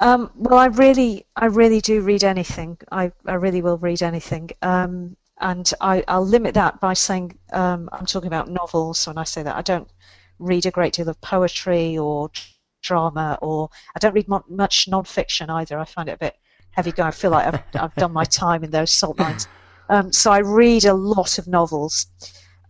Um, 0.00 0.30
well, 0.36 0.58
I 0.58 0.66
really, 0.66 1.26
I 1.34 1.46
really 1.46 1.80
do 1.80 2.02
read 2.02 2.22
anything. 2.22 2.76
I, 2.92 3.12
I 3.26 3.34
really 3.34 3.62
will 3.62 3.78
read 3.78 4.02
anything. 4.02 4.50
Um, 4.60 5.16
and 5.40 5.72
I, 5.80 6.04
I'll 6.06 6.26
limit 6.26 6.54
that 6.54 6.80
by 6.80 6.92
saying 6.92 7.38
um, 7.52 7.88
I'm 7.92 8.04
talking 8.04 8.28
about 8.28 8.50
novels. 8.50 9.06
When 9.06 9.16
I 9.16 9.24
say 9.24 9.42
that, 9.42 9.56
I 9.56 9.62
don't 9.62 9.88
read 10.38 10.66
a 10.66 10.70
great 10.70 10.92
deal 10.92 11.08
of 11.08 11.18
poetry 11.20 11.96
or 11.96 12.30
drama, 12.82 13.38
or 13.40 13.70
I 13.96 13.98
don't 13.98 14.14
read 14.14 14.28
mo- 14.28 14.44
much 14.48 14.86
non-fiction 14.86 15.48
either. 15.48 15.78
I 15.78 15.84
find 15.84 16.10
it 16.10 16.12
a 16.12 16.18
bit 16.18 16.36
heavy 16.72 16.92
going. 16.92 17.08
I 17.08 17.12
feel 17.12 17.30
like 17.30 17.46
I've, 17.46 17.62
I've 17.74 17.94
done 17.94 18.12
my 18.12 18.24
time 18.44 18.62
in 18.64 18.70
those 18.70 18.92
salt 18.92 19.18
mines. 19.18 19.48
Um, 19.88 20.12
so 20.12 20.30
I 20.30 20.38
read 20.38 20.84
a 20.84 20.94
lot 20.94 21.38
of 21.38 21.46
novels. 21.46 22.06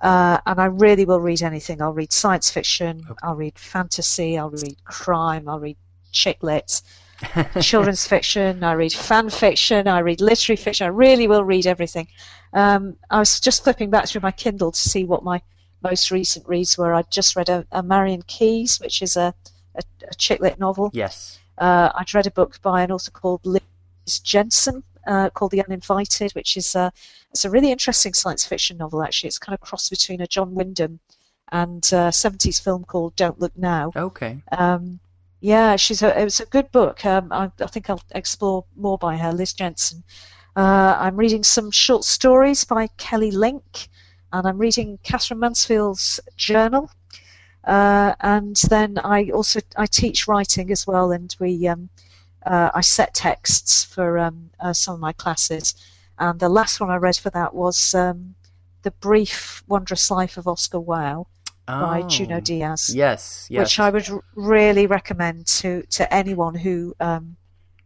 Uh, 0.00 0.38
and 0.46 0.60
I 0.60 0.66
really 0.66 1.04
will 1.04 1.20
read 1.20 1.42
anything. 1.42 1.82
I'll 1.82 1.92
read 1.92 2.12
science 2.12 2.50
fiction, 2.50 3.04
I'll 3.22 3.34
read 3.34 3.58
fantasy, 3.58 4.38
I'll 4.38 4.50
read 4.50 4.76
crime, 4.84 5.48
I'll 5.48 5.58
read 5.58 5.76
chick 6.12 6.40
lit, 6.42 6.82
children's 7.60 8.06
fiction, 8.06 8.62
I 8.62 8.72
read 8.72 8.92
fan 8.92 9.28
fiction, 9.28 9.88
I 9.88 9.98
read 10.00 10.20
literary 10.20 10.56
fiction. 10.56 10.84
I 10.84 10.90
really 10.90 11.26
will 11.26 11.44
read 11.44 11.66
everything. 11.66 12.06
Um, 12.52 12.96
I 13.10 13.18
was 13.18 13.40
just 13.40 13.64
flipping 13.64 13.90
back 13.90 14.06
through 14.06 14.20
my 14.20 14.30
Kindle 14.30 14.70
to 14.70 14.88
see 14.88 15.04
what 15.04 15.24
my 15.24 15.42
most 15.82 16.10
recent 16.10 16.46
reads 16.48 16.78
were. 16.78 16.94
I 16.94 17.02
just 17.10 17.36
read 17.36 17.48
a, 17.48 17.66
a 17.72 17.82
Marion 17.82 18.22
Keyes, 18.22 18.78
which 18.80 19.02
is 19.02 19.16
a, 19.16 19.34
a, 19.74 19.82
a 20.08 20.14
chick 20.14 20.40
lit 20.40 20.58
novel. 20.58 20.90
Yes. 20.92 21.38
Uh, 21.58 21.90
I'd 21.94 22.14
read 22.14 22.26
a 22.26 22.30
book 22.30 22.60
by 22.62 22.82
an 22.82 22.92
author 22.92 23.10
called 23.10 23.44
Liz 23.44 23.62
Jensen 24.22 24.84
uh, 25.08 25.30
called 25.30 25.50
The 25.50 25.64
Uninvited, 25.64 26.32
which 26.32 26.56
is 26.56 26.74
a, 26.74 26.92
it's 27.30 27.44
a 27.44 27.50
really 27.50 27.72
interesting 27.72 28.14
science 28.14 28.44
fiction 28.44 28.76
novel. 28.76 29.02
Actually, 29.02 29.28
it's 29.28 29.38
kind 29.38 29.54
of 29.54 29.60
cross 29.60 29.88
between 29.88 30.20
a 30.20 30.26
John 30.26 30.54
Wyndham 30.54 31.00
and 31.50 31.82
a 31.92 32.12
70s 32.12 32.62
film 32.62 32.84
called 32.84 33.16
Don't 33.16 33.40
Look 33.40 33.56
Now. 33.56 33.90
Okay. 33.96 34.42
Um, 34.52 35.00
yeah, 35.40 35.76
she's 35.76 36.02
a, 36.02 36.20
it 36.20 36.24
was 36.24 36.40
a 36.40 36.46
good 36.46 36.70
book. 36.72 37.04
Um, 37.06 37.32
I, 37.32 37.50
I 37.60 37.66
think 37.66 37.88
I'll 37.88 38.02
explore 38.10 38.64
more 38.76 38.98
by 38.98 39.16
her, 39.16 39.32
Liz 39.32 39.52
Jensen. 39.52 40.04
Uh, 40.56 40.96
I'm 40.98 41.16
reading 41.16 41.44
some 41.44 41.70
short 41.70 42.04
stories 42.04 42.64
by 42.64 42.88
Kelly 42.96 43.30
Link, 43.30 43.88
and 44.32 44.46
I'm 44.46 44.58
reading 44.58 44.98
Katherine 45.04 45.40
Mansfield's 45.40 46.20
journal. 46.36 46.90
Uh, 47.64 48.14
and 48.20 48.56
then 48.68 48.98
I 48.98 49.30
also 49.30 49.60
I 49.76 49.86
teach 49.86 50.26
writing 50.26 50.70
as 50.72 50.86
well, 50.86 51.12
and 51.12 51.34
we 51.38 51.68
um, 51.68 51.88
uh, 52.46 52.70
I 52.74 52.80
set 52.80 53.14
texts 53.14 53.84
for 53.84 54.18
um, 54.18 54.50
uh, 54.60 54.72
some 54.72 54.94
of 54.94 55.00
my 55.00 55.12
classes. 55.12 55.74
And 56.18 56.40
the 56.40 56.48
last 56.48 56.80
one 56.80 56.90
I 56.90 56.96
read 56.96 57.16
for 57.16 57.30
that 57.30 57.54
was 57.54 57.94
um, 57.94 58.34
the 58.82 58.90
brief 58.90 59.62
wondrous 59.68 60.10
life 60.10 60.36
of 60.36 60.46
Oscar 60.48 60.78
Wao 60.80 61.26
by 61.66 62.00
Oh. 62.02 62.08
Junot 62.08 62.44
Díaz 62.44 62.94
Yes. 62.94 63.46
Yes. 63.50 63.60
which 63.60 63.78
I 63.78 63.90
would 63.90 64.08
really 64.34 64.86
recommend 64.86 65.46
to, 65.58 65.82
to 65.90 66.12
anyone 66.12 66.54
who 66.54 66.94
um, 66.98 67.36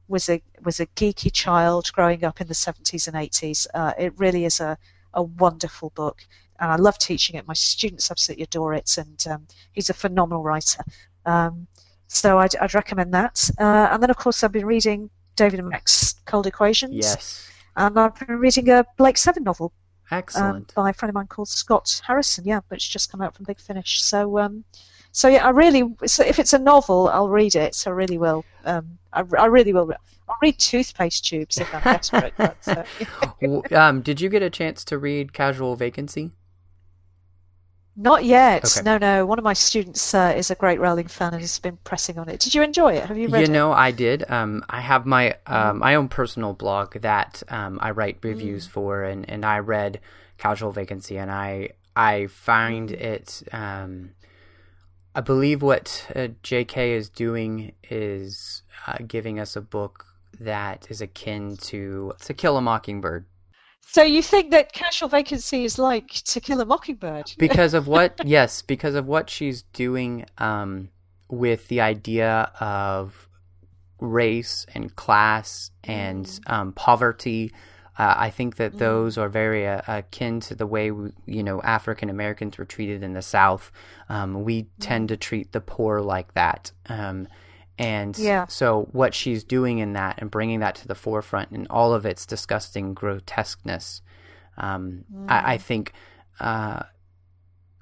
was 0.09 0.29
a 0.29 0.41
was 0.65 0.79
a 0.81 0.87
geeky 0.87 1.33
child 1.33 1.91
growing 1.93 2.23
up 2.25 2.41
in 2.41 2.47
the 2.47 2.55
70s 2.55 3.09
and 3.09 3.17
80s. 3.17 3.67
Uh, 3.75 3.93
it 3.99 4.13
really 4.19 4.45
is 4.45 4.61
a, 4.61 4.79
a 5.15 5.23
wonderful 5.23 5.91
book, 5.91 6.25
and 6.61 6.71
I 6.71 6.77
love 6.77 6.97
teaching 6.99 7.35
it. 7.37 7.49
My 7.49 7.55
students 7.55 8.11
absolutely 8.11 8.45
adore 8.45 8.75
it, 8.75 8.97
and 8.99 9.25
um, 9.29 9.47
he's 9.73 9.91
a 9.91 9.95
phenomenal 9.95 10.43
writer. 10.45 10.85
Um, 11.27 11.67
so 12.13 12.39
I'd, 12.39 12.55
I'd 12.57 12.75
recommend 12.75 13.13
that. 13.15 13.49
Uh, 13.59 13.89
and 13.91 14.03
then, 14.03 14.11
of 14.11 14.17
course, 14.17 14.45
I've 14.45 14.53
been 14.53 14.67
reading 14.67 15.11
David 15.37 15.61
and 15.61 15.69
Max 15.69 16.15
Cold 16.27 16.47
Equations, 16.47 16.95
Yes. 16.95 17.51
and 17.77 17.99
I've 17.99 18.15
been 18.19 18.39
reading 18.39 18.69
a 18.71 18.85
Blake 18.97 19.17
Seven 19.17 19.45
novel 19.45 19.73
um, 20.11 20.19
Excellent. 20.19 20.75
by 20.75 20.91
a 20.91 20.93
friend 20.93 21.09
of 21.09 21.15
mine 21.15 21.27
called 21.27 21.49
Scott 21.49 22.01
Harrison. 22.07 22.45
Yeah, 22.45 22.61
it's 22.71 22.87
just 22.87 23.11
come 23.11 23.23
out 23.23 23.35
from 23.35 23.47
Big 23.47 23.59
Finish. 23.59 24.03
So, 24.03 24.39
um, 24.39 24.65
so 25.13 25.29
yeah, 25.29 25.47
I 25.47 25.51
really. 25.51 25.85
So 26.07 26.23
if 26.25 26.39
it's 26.39 26.53
a 26.53 26.59
novel, 26.59 27.09
I'll 27.09 27.29
read 27.31 27.55
it. 27.55 27.75
So 27.75 27.91
I 27.91 27.95
really 27.95 28.19
will. 28.19 28.45
Um, 28.65 28.99
I, 29.13 29.25
I 29.39 29.47
really 29.47 29.73
will. 29.73 29.91
I'll 30.29 30.37
read 30.43 30.59
toothpaste 30.59 31.25
tubes 31.25 31.59
if 31.59 31.75
I'm 31.75 31.83
desperate. 31.83 32.35
but, 32.37 32.57
uh, 32.69 33.63
um, 33.75 34.03
did 34.03 34.21
you 34.21 34.29
get 34.29 34.43
a 34.43 34.51
chance 34.51 34.85
to 34.85 34.99
read 34.99 35.33
Casual 35.33 35.77
Vacancy? 35.77 36.31
Not 37.97 38.25
yet. 38.25 38.65
Okay. 38.65 38.83
No, 38.85 38.99
no. 38.99 39.27
One 39.27 39.39
of 39.39 39.45
my 39.45 39.53
students 39.53 40.15
uh, 40.15 40.33
is 40.37 40.51
a 40.51 40.55
great 40.55 40.81
Rowling 40.81 41.09
fan 41.09 41.33
and 41.33 41.41
has 41.43 41.59
been 41.59 41.79
pressing 41.85 42.19
on 42.19 42.29
it. 42.29 42.41
Did 42.41 42.55
you 42.55 42.63
enjoy 42.63 42.95
it? 42.95 43.05
Have 43.05 43.19
you 43.19 43.29
read 43.29 43.43
it 43.43 43.49
You 43.49 43.53
it? 43.53 43.57
know, 43.57 43.73
I 43.73 43.91
did. 43.91 44.29
Um, 44.31 44.65
I 44.71 44.81
have 44.81 45.05
my 45.07 45.37
um, 45.47 45.79
my 45.79 45.95
own 45.95 46.09
personal 46.09 46.55
blog 46.55 46.95
that 47.01 47.43
um, 47.49 47.79
I 47.83 47.91
write 47.91 48.19
reviews 48.23 48.67
for, 48.67 49.03
and, 49.05 49.29
and 49.29 49.45
I 49.45 49.59
read 49.59 50.01
Casual 50.39 50.73
Vacancy, 50.73 51.19
and 51.19 51.31
I 51.31 51.71
I 51.95 52.29
find 52.29 52.91
it. 52.91 53.43
Um, 53.53 54.13
I 55.15 55.21
believe 55.21 55.61
what 55.61 56.07
uh, 56.17 56.29
J.K. 56.43 56.93
is 56.93 57.11
doing 57.11 57.73
is 57.91 58.63
uh, 58.87 58.97
giving 59.07 59.39
us 59.39 59.57
a 59.57 59.61
book 59.61 60.07
that 60.41 60.87
is 60.91 61.03
akin 61.03 61.59
to 61.59 62.15
To 62.21 62.33
Kill 62.35 62.57
a 62.57 62.63
Mockingbird 62.63 63.27
So 63.87 64.03
you 64.03 64.23
think 64.23 64.51
that 64.53 64.73
Casual 64.73 65.09
Vacancy 65.09 65.65
is 65.65 65.79
like 65.79 66.09
To 66.09 66.41
Kill 66.41 66.61
a 66.61 66.65
Mockingbird? 66.65 67.33
because 67.39 67.75
of 67.75 67.87
what? 67.87 68.21
Yes 68.25 68.63
because 68.63 68.95
of 68.95 69.07
what 69.07 69.29
she's 69.29 69.63
doing 69.75 70.25
um, 70.39 70.89
with 71.29 71.69
the 71.69 71.81
idea 71.83 72.51
of 72.61 73.29
race 74.01 74.67
and 74.75 74.95
class 74.97 75.71
and 75.85 76.41
um, 76.47 76.73
poverty. 76.73 77.53
Uh, 77.99 78.15
i 78.17 78.31
think 78.31 78.57
that 78.57 78.79
those 78.79 79.19
are 79.19 79.29
very 79.29 79.69
uh, 79.69 79.83
akin 79.87 80.41
to 80.41 80.55
the 80.55 80.67
way 80.67 80.91
we, 80.91 81.11
you 81.27 81.43
know 81.43 81.61
african 81.61 82.09
americans 82.09 82.57
were 82.57 82.65
treated 82.65 83.03
in 83.03 83.13
the 83.13 83.21
south. 83.23 83.71
Um, 84.09 84.45
we 84.45 84.67
tend 84.81 85.11
to 85.11 85.17
treat 85.19 85.53
the 85.53 85.61
poor 85.61 86.01
like 86.01 86.33
that. 86.35 86.73
Um, 86.89 87.29
and 87.83 88.17
Yeah. 88.19 88.47
so 88.47 88.89
what 88.93 89.15
she's 89.15 89.45
doing 89.45 89.79
in 89.79 89.93
that 89.95 90.15
and 90.19 90.31
bringing 90.31 90.61
that 90.61 90.75
to 90.77 90.89
the 90.89 90.95
forefront 90.95 91.51
and 91.51 91.67
all 91.71 91.93
of 91.95 92.07
its 92.07 92.27
disgusting 92.27 92.95
grotesqueness 92.95 94.03
um, 94.57 95.05
I, 95.29 95.55
I 95.55 95.59
think 95.59 95.93
uh, 96.41 96.83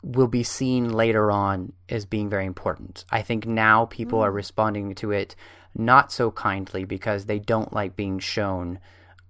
will 0.03 0.29
be 0.29 0.43
seen 0.43 0.89
later 0.91 1.31
on 1.31 1.73
as 1.89 2.07
being 2.07 2.31
very 2.31 2.47
important. 2.47 3.05
I 3.11 3.23
think 3.23 3.47
now 3.47 3.85
people 3.87 4.21
Mm. 4.21 4.23
are 4.25 4.33
responding 4.33 4.95
to 4.97 5.11
it 5.11 5.37
not 5.75 6.11
so 6.13 6.31
kindly 6.31 6.85
because 6.85 7.27
they 7.27 7.39
don't 7.39 7.73
like 7.73 7.97
being 7.97 8.19
shown 8.19 8.79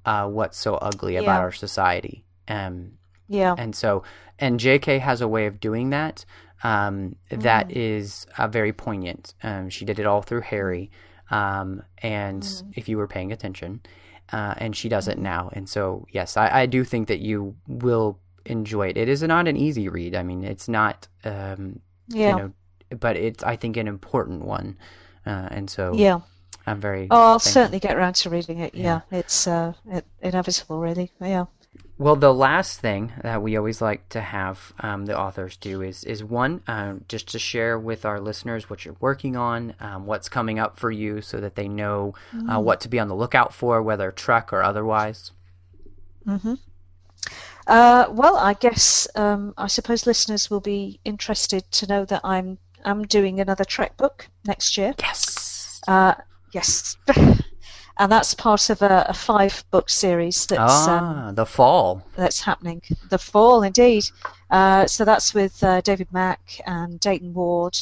uh, 0.04 0.28
what's 0.28 0.58
so 0.58 0.76
ugly 0.76 1.16
about 1.16 1.40
our 1.40 1.52
society. 1.52 2.24
Um, 2.48 2.92
Yeah. 3.28 3.54
and 3.58 3.74
so, 3.74 4.02
and 4.38 4.58
JK 4.60 4.98
has 5.00 5.20
a 5.20 5.28
way 5.28 5.46
of 5.46 5.60
doing 5.60 5.90
that 5.90 6.24
um, 6.62 7.16
that 7.30 7.74
is 7.76 8.26
uh, 8.38 8.48
very 8.48 8.72
poignant. 8.72 9.34
Um, 9.42 9.70
she 9.70 9.84
did 9.84 9.98
it 9.98 10.06
all 10.06 10.22
through 10.22 10.42
Harry. 10.42 10.90
Um, 11.30 11.82
and 11.98 12.44
if 12.74 12.88
you 12.88 12.98
were 12.98 13.06
paying 13.06 13.30
attention, 13.32 13.80
uh, 14.32 14.54
and 14.58 14.76
she 14.76 14.88
does 14.88 15.06
it 15.08 15.18
now. 15.18 15.50
And 15.52 15.68
so, 15.68 16.06
yes, 16.10 16.36
I, 16.36 16.62
I 16.62 16.66
do 16.66 16.84
think 16.84 17.08
that 17.08 17.20
you 17.20 17.54
will 17.68 18.18
enjoy 18.46 18.88
it. 18.88 18.96
It 18.96 19.08
is 19.08 19.22
not 19.22 19.46
an 19.46 19.56
easy 19.56 19.88
read. 19.88 20.14
I 20.16 20.22
mean, 20.24 20.42
it's 20.42 20.68
not, 20.68 21.06
um, 21.24 21.80
Yeah. 22.08 22.30
you 22.30 22.36
know, 22.36 22.52
but 22.98 23.16
it's 23.16 23.44
I 23.44 23.54
think 23.54 23.76
an 23.76 23.86
important 23.86 24.44
one, 24.44 24.76
uh, 25.24 25.48
and 25.50 25.70
so 25.70 25.94
yeah. 25.94 26.20
I'm 26.66 26.80
very. 26.80 27.06
Oh, 27.10 27.16
I'll 27.16 27.38
thankful. 27.38 27.52
certainly 27.52 27.78
get 27.78 27.96
around 27.96 28.14
to 28.16 28.30
reading 28.30 28.58
it. 28.58 28.74
Yeah, 28.74 29.02
it's 29.12 29.46
uh, 29.46 29.74
it, 29.86 30.04
inevitable, 30.20 30.80
really. 30.80 31.12
Yeah. 31.20 31.44
Well, 32.00 32.16
the 32.16 32.32
last 32.32 32.80
thing 32.80 33.12
that 33.22 33.42
we 33.42 33.58
always 33.58 33.82
like 33.82 34.08
to 34.08 34.22
have 34.22 34.72
um, 34.80 35.04
the 35.04 35.18
authors 35.18 35.58
do 35.58 35.82
is 35.82 36.02
is 36.04 36.24
one 36.24 36.62
um, 36.66 37.04
just 37.08 37.28
to 37.32 37.38
share 37.38 37.78
with 37.78 38.06
our 38.06 38.18
listeners 38.18 38.70
what 38.70 38.86
you're 38.86 38.96
working 39.00 39.36
on, 39.36 39.74
um, 39.80 40.06
what's 40.06 40.30
coming 40.30 40.58
up 40.58 40.78
for 40.78 40.90
you, 40.90 41.20
so 41.20 41.40
that 41.42 41.56
they 41.56 41.68
know 41.68 42.14
uh, 42.50 42.58
what 42.58 42.80
to 42.80 42.88
be 42.88 42.98
on 42.98 43.08
the 43.08 43.14
lookout 43.14 43.52
for, 43.52 43.82
whether 43.82 44.10
Trek 44.10 44.50
or 44.50 44.62
otherwise. 44.62 45.32
Uh, 47.66 48.06
well, 48.08 48.38
I 48.38 48.54
guess 48.54 49.06
um, 49.14 49.52
I 49.58 49.66
suppose 49.66 50.06
listeners 50.06 50.48
will 50.48 50.60
be 50.62 51.00
interested 51.04 51.70
to 51.72 51.86
know 51.86 52.06
that 52.06 52.22
I'm 52.24 52.56
I'm 52.82 53.02
doing 53.02 53.40
another 53.40 53.64
Trek 53.64 53.98
book 53.98 54.26
next 54.46 54.78
year. 54.78 54.94
Yes. 55.00 55.82
Uh, 55.86 56.14
yes, 56.54 56.96
and 58.00 58.10
that's 58.10 58.34
part 58.34 58.70
of 58.70 58.82
a, 58.82 59.06
a 59.08 59.14
five 59.14 59.62
book 59.70 59.88
series 59.90 60.46
that's 60.46 60.88
um, 60.88 61.04
Ah, 61.04 61.32
the 61.32 61.46
fall. 61.46 62.02
that's 62.16 62.40
happening. 62.40 62.80
The 63.10 63.18
fall, 63.18 63.62
indeed. 63.62 64.04
Uh, 64.50 64.86
so 64.86 65.04
that's 65.04 65.34
with 65.34 65.62
uh, 65.62 65.80
David 65.82 66.08
Mack 66.12 66.40
and 66.66 66.98
Dayton 66.98 67.32
Ward 67.34 67.76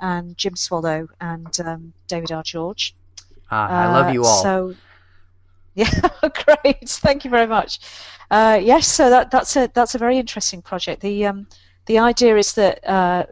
and 0.00 0.36
Jim 0.36 0.56
Swallow 0.56 1.08
and 1.20 1.60
um, 1.60 1.92
David 2.08 2.32
R. 2.32 2.42
George. 2.42 2.94
Ah, 3.50 3.68
I 3.68 3.92
love 3.92 4.08
Uh, 4.08 4.12
you 4.12 4.24
all. 4.24 4.42
So, 4.42 4.74
yeah, 5.74 5.90
great. 6.44 6.88
Thank 6.88 7.24
you 7.24 7.30
very 7.30 7.46
much. 7.46 7.78
Uh, 8.30 8.58
yes, 8.62 8.86
so 8.88 9.08
that 9.10 9.30
that's 9.30 9.56
a 9.56 9.70
that's 9.74 9.94
a 9.94 9.98
very 9.98 10.18
interesting 10.18 10.60
project. 10.62 11.00
The 11.02 11.26
um, 11.26 11.46
the 11.86 11.98
idea 11.98 12.36
is 12.36 12.52
that 12.54 12.74
uh, 12.86 13.24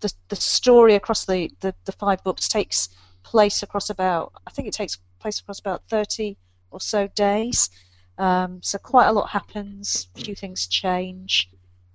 the 0.00 0.12
the 0.28 0.36
story 0.36 0.94
across 0.94 1.24
the, 1.26 1.50
the, 1.60 1.74
the 1.84 1.92
five 1.92 2.22
books 2.24 2.48
takes 2.48 2.88
place 3.22 3.62
across 3.62 3.90
about 3.90 4.32
I 4.46 4.50
think 4.50 4.66
it 4.68 4.74
takes 4.74 4.98
place 5.24 5.40
across 5.40 5.58
about 5.58 5.82
thirty 5.88 6.36
or 6.70 6.80
so 6.80 7.06
days. 7.08 7.70
Um, 8.18 8.60
so 8.62 8.76
quite 8.78 9.06
a 9.06 9.12
lot 9.12 9.30
happens. 9.30 10.08
A 10.16 10.20
few 10.20 10.34
things 10.34 10.66
change. 10.66 11.48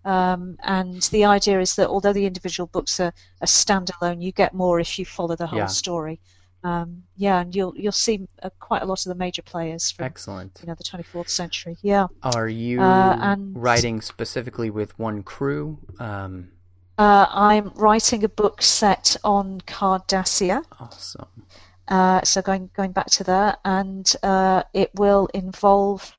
Um, 0.04 0.58
and 0.64 1.02
the 1.12 1.26
idea 1.26 1.60
is 1.60 1.76
that 1.76 1.88
although 1.90 2.14
the 2.14 2.26
individual 2.26 2.68
books 2.68 3.00
are, 3.00 3.14
are 3.42 3.48
standalone, 3.48 4.22
you 4.22 4.32
get 4.32 4.54
more 4.54 4.80
if 4.80 4.98
you 4.98 5.06
follow 5.06 5.36
the 5.36 5.46
whole 5.48 5.60
Yeah. 5.60 5.68
story. 5.68 6.20
Um, 6.64 7.04
yeah, 7.16 7.40
and 7.42 7.56
you'll 7.56 7.74
you'll 7.78 7.92
see 8.08 8.28
uh, 8.44 8.50
quite 8.60 8.82
a 8.82 8.86
lot 8.86 9.06
of 9.06 9.10
the 9.10 9.16
major 9.16 9.42
players 9.44 9.92
from 9.92 10.06
Excellent. 10.08 10.60
you 10.62 10.68
know 10.68 10.76
the 10.76 10.84
24th 10.84 11.30
century. 11.30 11.78
Yeah, 11.84 12.08
Are 12.24 12.50
you 12.50 12.82
Uh, 12.82 13.16
and- 13.22 13.56
writing 13.56 14.02
specifically 14.02 14.70
with 14.70 14.98
one 15.00 15.22
crew? 15.24 15.78
Um, 16.00 16.50
uh, 16.98 17.28
I'm 17.30 17.70
writing 17.76 18.26
a 18.26 18.30
book 18.30 18.62
set 18.62 19.16
on 19.24 19.62
Cardassia, 19.62 20.64
awesome. 20.82 21.46
Uh, 21.90 22.22
so 22.24 22.42
going 22.42 22.70
going 22.76 22.92
back 22.92 23.08
to 23.08 23.24
that, 23.24 23.60
and 23.66 24.16
uh, 24.24 24.64
it 24.74 24.92
will 24.96 25.28
involve 25.34 26.16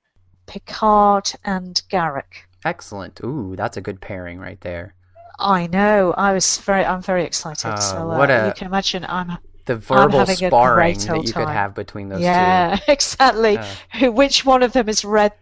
Picard 0.46 1.32
and 1.44 1.80
Garak. 1.90 2.46
Excellent. 2.64 3.20
Ooh, 3.24 3.54
that's 3.56 3.76
a 3.76 3.80
good 3.80 4.00
pairing 4.00 4.38
right 4.40 4.60
there. 4.60 4.94
I 5.38 5.68
know. 5.68 6.12
I 6.16 6.32
was 6.32 6.58
very. 6.58 6.84
I'm 6.84 7.02
very 7.02 7.24
excited. 7.24 7.68
Uh, 7.68 7.76
so 7.76 7.98
uh, 8.10 8.18
what 8.18 8.30
a- 8.30 8.46
you 8.48 8.52
can 8.52 8.66
imagine. 8.66 9.06
I'm. 9.08 9.38
The 9.66 9.76
verbal 9.76 10.26
sparring 10.26 10.98
that 10.98 11.24
you 11.24 11.32
could 11.32 11.46
have 11.48 11.74
between 11.74 12.08
those 12.08 12.22
yeah, 12.22 12.76
exactly. 12.88 13.56
Uh, 13.58 13.74
Who? 14.00 14.10
Which 14.10 14.44
one 14.44 14.64
of 14.64 14.72
them 14.72 14.88
has 14.88 15.04
read 15.04 15.32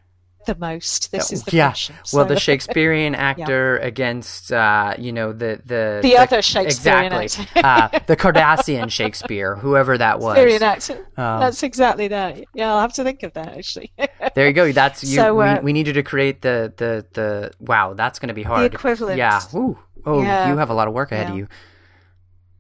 the 0.47 0.55
most? 0.57 1.11
This 1.13 1.33
is 1.33 1.43
the 1.45 1.57
yeah. 1.57 1.69
question. 1.69 1.97
Well, 2.13 2.25
So- 2.27 2.35
the 2.35 2.41
Shakespearean 2.41 3.15
actor 3.31 3.79
against, 3.79 4.53
uh, 4.53 4.95
you 4.99 5.13
know, 5.13 5.33
the 5.33 5.61
the 5.65 6.01
The 6.03 6.17
other 6.17 6.41
Shakespearean 6.43 7.13
exactly, 7.13 7.63
uh, 7.63 7.89
the 8.07 8.17
Cardassian 8.17 8.91
Shakespeare, 8.91 9.57
whoever 9.57 9.99
that 9.99 10.21
was. 10.21 10.37
Shakespearean 10.37 10.63
accent. 10.63 11.01
Um, 11.17 11.41
That's 11.41 11.63
exactly 11.63 12.09
that. 12.09 12.45
Yeah, 12.55 12.73
I'll 12.73 12.81
have 12.81 12.93
to 12.95 13.05
think 13.05 13.23
of 13.23 13.33
that 13.35 13.57
actually. 13.57 13.93
There 14.35 14.47
you 14.47 14.53
go. 14.53 14.71
That's 14.73 15.03
you. 15.03 15.17
So, 15.17 15.41
uh, 15.41 15.57
we, 15.61 15.67
we 15.67 15.73
need 15.73 15.87
you 15.87 15.93
to 15.95 16.03
create 16.03 16.43
the 16.43 16.73
the 16.77 17.05
the. 17.13 17.53
Wow, 17.61 17.95
that's 17.95 18.19
going 18.19 18.29
to 18.29 18.35
be 18.35 18.43
hard. 18.45 18.71
The 18.71 18.77
equivalent. 18.77 19.19
Yeah. 19.19 19.41
Ooh. 19.55 19.77
Oh, 20.07 20.23
Yeah. 20.23 20.49
you 20.49 20.57
have 20.57 20.71
a 20.71 20.75
lot 20.75 20.87
of 20.87 20.95
work 20.95 21.11
ahead 21.13 21.31
of 21.31 21.37
you. 21.37 21.49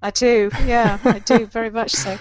I 0.03 0.11
do. 0.11 0.51
Yeah, 0.65 0.99
I 1.05 1.19
do 1.21 1.47
very 1.47 1.71
much 1.71 1.93
so. 1.93 2.19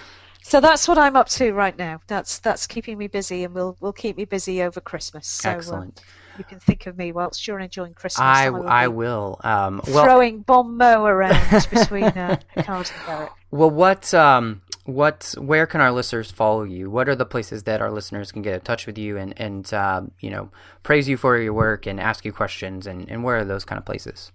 So 0.48 0.62
that's 0.62 0.88
what 0.88 0.98
I'm 0.98 1.18
up 1.18 1.28
to 1.28 1.52
right 1.52 1.78
now. 1.78 2.00
That's 2.08 2.40
that's 2.40 2.68
keeping 2.68 2.98
me 2.98 3.08
busy, 3.08 3.44
and 3.44 3.54
will 3.54 3.76
will 3.82 3.92
keep 3.92 4.16
me 4.16 4.24
busy 4.24 4.64
over 4.64 4.80
Christmas. 4.80 5.28
So, 5.28 5.50
um, 5.50 5.58
Excellent. 5.58 6.02
you 6.38 6.46
can 6.46 6.58
think 6.58 6.88
of 6.88 6.98
me 6.98 7.12
whilst 7.12 7.46
you're 7.46 7.60
enjoying 7.60 7.94
Christmas. 7.94 8.22
I 8.22 8.50
will 8.50 8.66
I 8.66 8.88
will. 8.88 9.42
Um. 9.44 9.82
Well. 9.90 10.06
throwing 10.06 10.40
bon 10.44 10.78
mot 10.78 11.10
around 11.10 11.68
between 11.70 12.06
uh, 12.06 12.40
Picard 12.56 12.90
and 12.90 13.06
Garak. 13.06 13.30
Well, 13.52 13.70
what 13.70 14.14
um 14.14 14.62
what 14.86 15.36
where 15.38 15.68
can 15.68 15.82
our 15.82 15.92
listeners 15.92 16.32
follow 16.32 16.64
you? 16.64 16.90
What 16.90 17.10
are 17.10 17.16
the 17.16 17.26
places 17.26 17.64
that 17.64 17.82
our 17.82 17.92
listeners 17.92 18.32
can 18.32 18.42
get 18.42 18.54
in 18.54 18.62
touch 18.62 18.88
with 18.88 18.98
you 18.98 19.18
and 19.18 19.34
and 19.36 19.74
um, 19.74 20.12
you 20.22 20.30
know 20.30 20.50
praise 20.82 21.10
you 21.10 21.18
for 21.18 21.38
your 21.38 21.52
work 21.52 21.86
and 21.86 22.00
ask 22.00 22.24
you 22.24 22.32
questions 22.32 22.88
and 22.88 23.12
and 23.12 23.22
where 23.22 23.36
are 23.36 23.44
those 23.44 23.66
kind 23.66 23.78
of 23.78 23.84
places? 23.84 24.32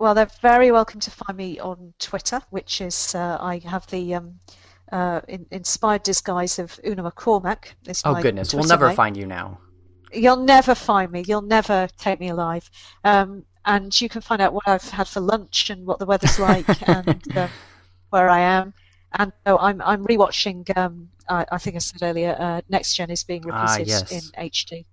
Well, 0.00 0.14
they're 0.14 0.30
very 0.42 0.72
welcome 0.72 0.98
to 0.98 1.12
find 1.12 1.38
me 1.38 1.60
on 1.60 1.94
Twitter, 2.00 2.40
which 2.50 2.80
is 2.80 3.14
uh, 3.14 3.38
I 3.40 3.58
have 3.58 3.86
the 3.86 4.14
um, 4.14 4.40
uh, 4.92 5.20
in, 5.28 5.46
inspired 5.50 6.02
disguise 6.02 6.58
of 6.58 6.78
Una 6.86 7.02
McCormack. 7.10 7.74
Is 7.86 8.02
Oh 8.04 8.14
goodness, 8.14 8.54
we'll 8.54 8.64
never 8.64 8.86
name. 8.88 8.96
find 8.96 9.16
you 9.16 9.26
now. 9.26 9.58
You'll 10.12 10.36
never 10.44 10.74
find 10.74 11.10
me. 11.12 11.24
You'll 11.26 11.42
never 11.42 11.88
take 11.98 12.20
me 12.20 12.28
alive. 12.30 12.68
Um, 13.04 13.44
and 13.64 13.98
you 14.00 14.08
can 14.08 14.22
find 14.22 14.40
out 14.42 14.52
what 14.52 14.66
I've 14.66 14.88
had 14.90 15.06
for 15.08 15.20
lunch 15.20 15.70
and 15.70 15.86
what 15.86 15.98
the 15.98 16.06
weather's 16.06 16.38
like 16.38 16.66
and 16.88 17.36
um, 17.36 17.50
where 18.10 18.28
I 18.28 18.40
am. 18.40 18.74
And 19.18 19.32
oh, 19.46 19.58
I'm 19.58 19.80
I'm 19.82 20.04
rewatching. 20.06 20.76
Um, 20.76 21.10
I, 21.28 21.46
I 21.52 21.58
think 21.58 21.76
I 21.76 21.80
said 21.80 22.02
earlier, 22.02 22.36
uh, 22.38 22.60
Next 22.68 22.94
Gen 22.96 23.10
is 23.10 23.24
being 23.24 23.44
Ah, 23.48 23.76
repeated 23.76 23.88
yes. 23.88 24.10
in 24.10 24.30
HD. 24.38 24.86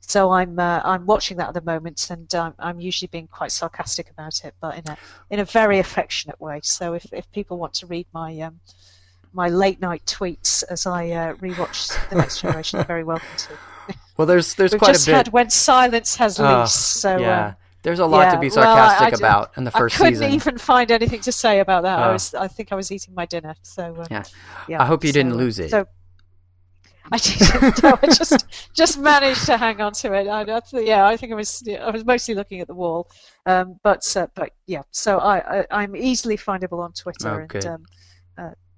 So 0.00 0.30
I'm 0.32 0.58
uh, 0.58 0.80
I'm 0.84 1.06
watching 1.06 1.36
that 1.38 1.48
at 1.48 1.54
the 1.54 1.62
moment, 1.62 2.10
and 2.10 2.32
um, 2.34 2.54
I'm 2.58 2.80
usually 2.80 3.08
being 3.08 3.26
quite 3.28 3.52
sarcastic 3.52 4.10
about 4.10 4.44
it, 4.44 4.54
but 4.60 4.76
in 4.78 4.86
a 4.88 4.96
in 5.30 5.40
a 5.40 5.44
very 5.44 5.78
affectionate 5.80 6.40
way. 6.40 6.60
So 6.62 6.94
if, 6.94 7.06
if 7.12 7.30
people 7.32 7.58
want 7.58 7.74
to 7.74 7.86
read 7.86 8.06
my 8.12 8.38
um, 8.40 8.60
my 9.36 9.48
late 9.48 9.80
night 9.80 10.02
tweets 10.06 10.64
as 10.70 10.86
I 10.86 11.10
uh, 11.10 11.34
rewatch 11.34 11.78
the 12.10 12.16
Next 12.16 12.40
Generation, 12.40 12.82
very 12.84 13.04
welcome 13.04 13.28
to. 13.38 13.48
Well, 14.16 14.26
there's 14.26 14.54
there's 14.54 14.72
We've 14.72 14.80
quite 14.80 14.94
just 14.94 15.06
a 15.06 15.10
bit. 15.10 15.16
had 15.16 15.28
when 15.28 15.50
silence 15.50 16.16
has 16.16 16.40
Oh. 16.40 16.64
So 16.64 17.18
yeah, 17.18 17.48
um, 17.48 17.56
there's 17.82 17.98
a 18.00 18.06
lot 18.06 18.22
yeah, 18.22 18.30
to 18.34 18.40
be 18.40 18.48
well, 18.48 18.66
I- 18.66 18.88
sarcastic 18.88 19.18
about 19.20 19.52
in 19.58 19.64
the 19.64 19.70
first 19.70 19.94
season. 19.96 20.06
I 20.06 20.10
couldn't 20.10 20.30
season. 20.32 20.50
even 20.52 20.58
find 20.58 20.90
anything 20.90 21.20
to 21.20 21.30
say 21.32 21.60
about 21.60 21.82
that. 21.84 21.98
I 21.98 22.08
Oh. 22.08 22.12
was 22.14 22.34
I 22.34 22.48
think 22.48 22.72
I 22.72 22.74
was 22.76 22.90
eating 22.90 23.14
my 23.14 23.26
dinner. 23.26 23.54
So 23.62 23.94
uh, 23.94 24.06
Yeah. 24.10 24.24
yeah. 24.68 24.82
I 24.82 24.86
hope 24.86 25.04
you 25.04 25.12
didn't 25.12 25.32
uh, 25.32 25.36
lose 25.44 25.58
it. 25.58 25.70
So 25.70 25.86
I 27.12 27.18
didn't. 27.26 27.82
no, 27.82 27.98
I 28.02 28.06
just 28.06 28.46
just 28.74 28.98
managed 28.98 29.44
to 29.46 29.56
hang 29.58 29.80
on 29.82 29.92
to 29.92 30.12
it. 30.14 30.26
I, 30.28 30.42
that's, 30.44 30.72
yeah, 30.72 31.06
I 31.06 31.16
think 31.18 31.32
I 31.32 31.36
was 31.36 31.62
I 31.80 31.90
was 31.90 32.04
mostly 32.04 32.34
looking 32.34 32.60
at 32.60 32.66
the 32.68 32.74
wall, 32.74 33.08
um, 33.44 33.78
but 33.84 34.02
uh, 34.16 34.26
but 34.34 34.50
yeah. 34.66 34.82
So 34.90 35.18
I, 35.18 35.58
I 35.60 35.66
I'm 35.70 35.94
easily 35.94 36.36
findable 36.38 36.80
on 36.82 36.92
Twitter, 36.94 37.46
Oh, 37.52 37.56
and 37.56 37.66
um, 37.66 37.82
uh, 37.84 37.86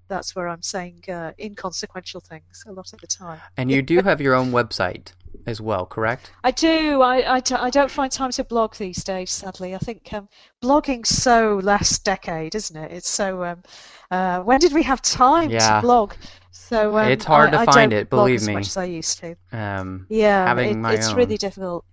that's 0.08 0.34
where 0.34 0.48
I'm 0.48 0.62
saying 0.62 1.04
uh, 1.08 1.32
inconsequential 1.38 2.20
things 2.20 2.64
a 2.66 2.72
lot 2.72 2.92
of 2.92 3.00
the 3.00 3.06
time. 3.06 3.40
and 3.56 3.70
you 3.70 3.82
do 3.82 4.00
have 4.02 4.20
your 4.20 4.34
own 4.34 4.50
website 4.50 5.12
as 5.46 5.60
well, 5.60 5.86
correct? 5.86 6.30
I 6.44 6.50
do. 6.50 7.02
I 7.02 7.36
I 7.36 7.70
don't 7.70 7.90
find 7.90 8.10
time 8.10 8.30
to 8.32 8.44
blog 8.44 8.76
these 8.76 9.04
days, 9.04 9.30
sadly. 9.30 9.74
I 9.74 9.78
think 9.78 10.12
um, 10.12 10.28
blogging's 10.62 11.08
so 11.10 11.60
last 11.62 12.04
decade, 12.04 12.54
isn't 12.54 12.76
it? 12.76 12.92
It's 12.92 13.08
so. 13.10 13.44
Um, 13.44 13.62
uh, 14.10 14.40
when 14.40 14.58
did 14.60 14.72
we 14.72 14.82
have 14.84 15.02
time 15.02 15.50
Yeah. 15.50 15.80
to 15.80 15.86
blog? 15.86 16.14
So 16.50 16.98
um, 16.98 17.06
It's 17.10 17.24
hard 17.24 17.52
I, 17.52 17.56
to 17.56 17.62
I 17.62 17.64
find 17.66 17.92
it, 17.92 18.10
blog 18.10 18.26
believe 18.26 18.40
as 18.40 18.46
me. 18.48 18.54
much 18.54 18.66
as 18.68 18.76
I 18.76 18.84
used 18.84 19.18
to. 19.18 19.36
Um, 19.52 20.06
Yeah, 20.08 20.46
having 20.46 20.70
it, 20.70 20.90
it's 20.94 21.08
own. 21.08 21.16
really 21.16 21.36
difficult. 21.36 21.84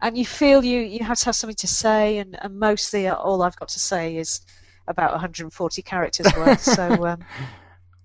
And 0.00 0.16
you 0.16 0.24
feel 0.26 0.64
you, 0.64 0.80
you 0.80 1.04
have 1.04 1.18
to 1.20 1.24
have 1.26 1.36
something 1.36 1.56
to 1.56 1.66
say, 1.66 2.18
and, 2.18 2.36
and 2.42 2.58
mostly 2.58 3.08
all 3.08 3.42
I've 3.42 3.56
got 3.56 3.68
to 3.70 3.80
say 3.80 4.16
is 4.16 4.40
about 4.88 5.12
140 5.12 5.82
characters 5.82 6.26
worth. 6.36 6.60
so 6.60 7.06
um, 7.06 7.24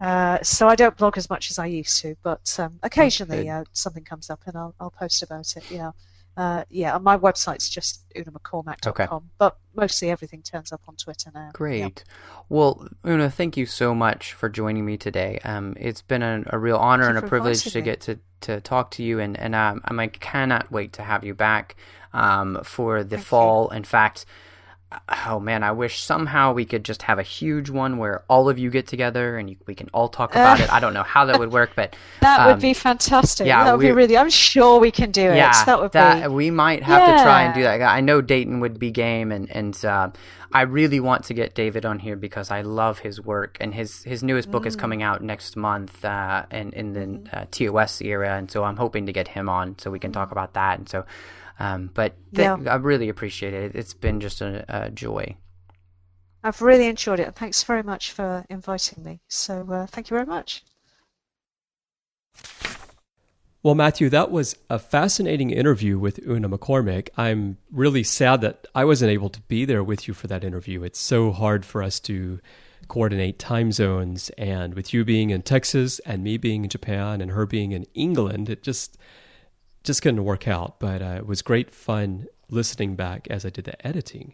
uh, 0.01 0.39
so 0.41 0.67
I 0.67 0.75
don't 0.75 0.97
blog 0.97 1.17
as 1.17 1.29
much 1.29 1.51
as 1.51 1.59
I 1.59 1.67
used 1.67 2.01
to, 2.01 2.15
but 2.23 2.55
um, 2.59 2.79
occasionally 2.81 3.49
uh, 3.49 3.65
something 3.71 4.03
comes 4.03 4.29
up 4.29 4.41
and 4.47 4.57
I'll, 4.57 4.73
I'll 4.79 4.91
post 4.91 5.21
about 5.21 5.55
it. 5.55 5.63
Yeah. 5.69 5.91
Uh, 6.37 6.63
yeah, 6.69 6.97
my 6.97 7.17
website's 7.17 7.69
just 7.69 8.05
unamccormack.com, 8.15 9.29
but 9.37 9.57
mostly 9.75 10.09
everything 10.09 10.41
turns 10.41 10.71
up 10.71 10.81
on 10.87 10.95
Twitter 10.95 11.29
now. 11.33 11.47
Yeah. 11.47 11.51
Great. 11.53 12.03
Well, 12.47 12.87
Una, 13.05 13.29
thank 13.29 13.57
you 13.57 13.65
so 13.65 13.93
much 13.93 14.33
for 14.33 14.49
joining 14.49 14.85
me 14.85 14.97
today. 14.97 15.39
Um, 15.43 15.75
it's 15.77 16.01
been 16.01 16.23
a, 16.23 16.43
a 16.47 16.57
real 16.57 16.77
honor 16.77 17.09
and 17.09 17.17
a 17.17 17.21
privilege 17.21 17.63
to 17.65 17.79
me. 17.79 17.83
get 17.83 18.01
to, 18.01 18.17
to 18.41 18.61
talk 18.61 18.91
to 18.91 19.03
you, 19.03 19.19
and 19.19 19.37
and 19.37 19.53
um, 19.53 19.81
I 19.85 20.07
cannot 20.07 20.71
wait 20.71 20.93
to 20.93 21.03
have 21.03 21.25
you 21.25 21.33
back 21.33 21.75
um, 22.13 22.61
for 22.63 23.03
the 23.03 23.17
Thank 23.17 23.19
you. 23.19 23.25
fall. 23.25 23.69
In 23.69 23.83
fact, 23.83 24.25
oh 25.26 25.39
man, 25.39 25.63
I 25.63 25.72
wish 25.72 26.01
somehow 26.03 26.53
we 26.53 26.65
could 26.65 26.84
just 26.84 27.03
have 27.03 27.18
a 27.19 27.23
huge 27.23 27.69
one 27.69 27.97
where 27.97 28.23
all 28.27 28.49
of 28.49 28.59
you 28.59 28.69
get 28.69 28.88
together 28.88 29.38
and 29.38 29.49
you, 29.49 29.55
we 29.65 29.73
can 29.76 29.89
all 29.93 30.09
talk 30.09 30.31
about 30.31 30.59
it. 30.59 30.72
I 30.72 30.80
don't 30.80 30.93
know 30.93 31.03
how 31.03 31.26
that 31.26 31.39
would 31.39 31.51
work, 31.51 31.72
but 31.76 31.95
That 32.22 32.41
um, 32.41 32.47
would 32.47 32.61
be 32.61 32.73
fantastic. 32.73 33.47
yeah, 33.47 33.63
that 33.63 33.77
would 33.77 33.81
be 33.81 33.91
really. 33.91 34.18
I'm 34.18 34.30
sure 34.30 34.80
we 34.80 34.91
can 34.91 35.11
do 35.11 35.22
it. 35.30 35.35
yeah, 35.38 35.63
that 35.65 35.80
would 35.81 35.91
be. 35.91 36.27
we 36.34 36.51
might 36.51 36.84
have 36.84 37.18
to 37.18 37.23
try 37.23 37.43
and 37.43 37.53
do 37.53 37.63
that. 37.63 37.81
I 37.81 38.01
know 38.01 38.22
Dayton 38.22 38.59
would 38.59 38.80
be 38.80 38.91
game, 38.91 39.31
and 39.31 39.49
and 39.51 39.85
uh, 39.85 40.09
I 40.53 40.63
really 40.63 40.99
want 40.99 41.23
to 41.26 41.34
get 41.34 41.55
David 41.55 41.85
on 41.85 41.97
here 41.99 42.18
because 42.18 42.51
I 42.51 42.61
love 42.61 42.99
his 42.99 43.22
work, 43.22 43.57
and 43.61 43.73
his 43.73 44.03
his 44.03 44.23
newest 44.23 44.51
book 44.51 44.65
is 44.65 44.76
Mm. 44.76 44.80
coming 44.80 45.03
out 45.03 45.22
next 45.23 45.55
month, 45.55 46.03
uh, 46.03 46.43
in 46.51 46.73
in 46.73 46.93
the 46.93 47.38
uh, 47.38 47.45
TOS 47.51 48.01
era, 48.01 48.35
and 48.38 48.51
so 48.51 48.63
I'm 48.65 48.76
hoping 48.77 49.05
to 49.05 49.13
get 49.13 49.30
him 49.30 49.47
on 49.47 49.77
so 49.80 49.89
we 49.89 49.99
can 49.99 50.11
talk 50.11 50.31
about 50.31 50.53
that, 50.55 50.80
and 50.80 50.89
so. 50.89 51.05
Um, 51.61 51.91
but 51.93 52.15
th- 52.33 52.45
Yeah. 52.45 52.71
I 52.71 52.75
really 52.77 53.07
appreciate 53.09 53.53
it. 53.53 53.75
It's 53.75 53.93
been 53.93 54.19
just 54.19 54.41
a, 54.41 54.65
a 54.67 54.89
joy. 54.89 55.35
I've 56.43 56.59
really 56.61 56.88
enjoyed 56.88 57.19
it. 57.19 57.27
and 57.27 57.35
Thanks 57.35 57.61
very 57.63 57.83
much 57.83 58.11
for 58.11 58.45
inviting 58.49 59.03
me. 59.03 59.21
So 59.27 59.67
uh, 59.71 59.85
thank 59.85 60.09
you 60.09 60.15
very 60.15 60.25
much. 60.25 60.63
Well, 63.63 63.75
Matthew, 63.75 64.09
that 64.09 64.31
was 64.31 64.55
a 64.71 64.79
fascinating 64.79 65.51
interview 65.51 65.99
with 65.99 66.19
Una 66.27 66.49
McCormack. 66.49 67.09
I'm 67.15 67.57
really 67.71 68.01
sad 68.01 68.41
that 68.41 68.65
I 68.73 68.83
wasn't 68.85 69.11
able 69.11 69.29
to 69.29 69.41
be 69.41 69.65
there 69.65 69.83
with 69.83 70.07
you 70.07 70.15
for 70.15 70.25
that 70.27 70.43
interview. 70.43 70.81
It's 70.81 70.99
so 70.99 71.31
hard 71.31 71.63
for 71.63 71.83
us 71.83 71.99
to 72.01 72.39
coordinate 72.88 73.38
time 73.38 73.71
zones, 73.71 74.31
and 74.35 74.73
with 74.73 74.95
you 74.95 75.05
being 75.05 75.29
in 75.29 75.43
Texas 75.43 75.99
and 76.07 76.23
me 76.23 76.38
being 76.38 76.63
in 76.63 76.69
Japan 76.71 77.21
and 77.21 77.29
her 77.29 77.45
being 77.45 77.71
in 77.71 77.85
England, 77.93 78.49
it 78.49 78.63
just 78.63 78.97
just 79.83 80.01
couldn't 80.01 80.23
work 80.23 80.47
out. 80.47 80.79
But 80.79 81.01
uh, 81.01 81.15
it 81.17 81.27
was 81.27 81.41
great 81.41 81.71
fun 81.71 82.27
listening 82.49 82.95
back 82.95 83.27
as 83.29 83.45
I 83.45 83.49
did 83.49 83.65
the 83.65 83.87
editing. 83.87 84.33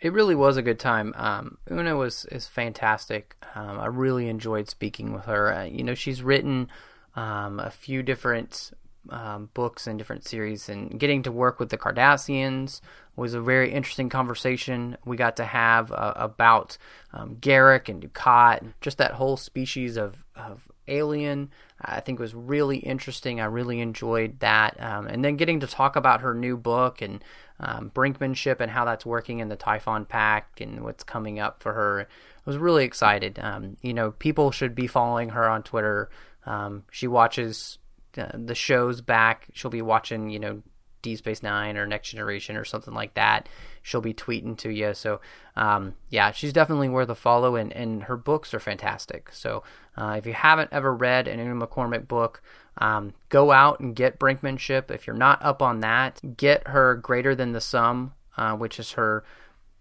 It 0.00 0.12
really 0.12 0.34
was 0.34 0.56
a 0.56 0.62
good 0.62 0.80
time. 0.80 1.14
Um, 1.16 1.58
Una 1.70 1.96
was 1.96 2.24
is 2.26 2.48
fantastic. 2.48 3.36
Um, 3.54 3.78
I 3.78 3.86
really 3.86 4.28
enjoyed 4.28 4.68
speaking 4.68 5.12
with 5.12 5.26
her. 5.26 5.54
Uh, 5.54 5.64
you 5.64 5.84
know, 5.84 5.94
she's 5.94 6.22
written 6.22 6.68
um, 7.14 7.60
a 7.60 7.70
few 7.70 8.02
different 8.02 8.72
um, 9.10 9.50
books 9.54 9.86
and 9.86 9.98
different 9.98 10.26
series, 10.26 10.68
and 10.68 10.98
getting 10.98 11.22
to 11.22 11.30
work 11.30 11.60
with 11.60 11.68
the 11.68 11.78
Cardassians 11.78 12.80
was 13.14 13.34
a 13.34 13.40
very 13.40 13.72
interesting 13.72 14.08
conversation 14.08 14.96
we 15.04 15.16
got 15.16 15.36
to 15.36 15.44
have 15.44 15.92
uh, 15.92 16.14
about 16.16 16.78
um, 17.12 17.36
Garak 17.36 17.88
and 17.88 18.02
Dukat, 18.02 18.60
and 18.60 18.74
just 18.80 18.98
that 18.98 19.12
whole 19.12 19.36
species 19.36 19.96
of, 19.96 20.24
of 20.34 20.66
alien. 20.88 21.50
I 21.84 22.00
think 22.00 22.18
was 22.18 22.34
really 22.34 22.78
interesting. 22.78 23.40
I 23.40 23.46
really 23.46 23.80
enjoyed 23.80 24.40
that, 24.40 24.80
um, 24.80 25.06
and 25.06 25.24
then 25.24 25.36
getting 25.36 25.60
to 25.60 25.66
talk 25.66 25.96
about 25.96 26.20
her 26.20 26.34
new 26.34 26.56
book 26.56 27.02
and 27.02 27.22
um, 27.60 27.90
brinkmanship 27.94 28.60
and 28.60 28.70
how 28.70 28.84
that's 28.84 29.06
working 29.06 29.40
in 29.40 29.48
the 29.48 29.56
Typhon 29.56 30.04
Pact 30.04 30.60
and 30.60 30.82
what's 30.82 31.04
coming 31.04 31.38
up 31.38 31.62
for 31.62 31.72
her. 31.72 32.00
I 32.02 32.50
was 32.50 32.56
really 32.56 32.84
excited. 32.84 33.38
Um, 33.40 33.76
you 33.82 33.94
know, 33.94 34.12
people 34.12 34.50
should 34.50 34.74
be 34.74 34.86
following 34.86 35.30
her 35.30 35.48
on 35.48 35.62
Twitter. 35.62 36.10
Um, 36.44 36.84
she 36.90 37.06
watches 37.06 37.78
uh, 38.18 38.32
the 38.34 38.54
shows 38.54 39.00
back. 39.00 39.46
She'll 39.52 39.70
be 39.70 39.82
watching, 39.82 40.30
you 40.30 40.40
know, 40.40 40.62
D 41.02 41.16
Space 41.16 41.42
Nine 41.42 41.76
or 41.76 41.86
Next 41.86 42.10
Generation 42.10 42.56
or 42.56 42.64
something 42.64 42.94
like 42.94 43.14
that. 43.14 43.48
She'll 43.82 44.00
be 44.00 44.14
tweeting 44.14 44.56
to 44.58 44.70
you. 44.70 44.94
So, 44.94 45.20
um, 45.56 45.94
yeah, 46.08 46.30
she's 46.30 46.52
definitely 46.52 46.88
worth 46.88 47.08
a 47.08 47.14
follow, 47.14 47.56
and, 47.56 47.72
and 47.72 48.04
her 48.04 48.16
books 48.16 48.54
are 48.54 48.60
fantastic. 48.60 49.30
So, 49.32 49.62
uh, 49.96 50.14
if 50.18 50.26
you 50.26 50.32
haven't 50.32 50.70
ever 50.72 50.94
read 50.94 51.28
an 51.28 51.40
Una 51.40 51.66
McCormack 51.66 52.08
book, 52.08 52.42
um, 52.78 53.12
go 53.28 53.52
out 53.52 53.80
and 53.80 53.94
get 53.94 54.18
Brinkmanship. 54.18 54.90
If 54.90 55.06
you're 55.06 55.16
not 55.16 55.42
up 55.42 55.60
on 55.60 55.80
that, 55.80 56.36
get 56.36 56.68
her 56.68 56.94
Greater 56.94 57.34
Than 57.34 57.52
the 57.52 57.60
Sum, 57.60 58.14
uh, 58.36 58.54
which 58.54 58.78
is 58.78 58.92
her 58.92 59.24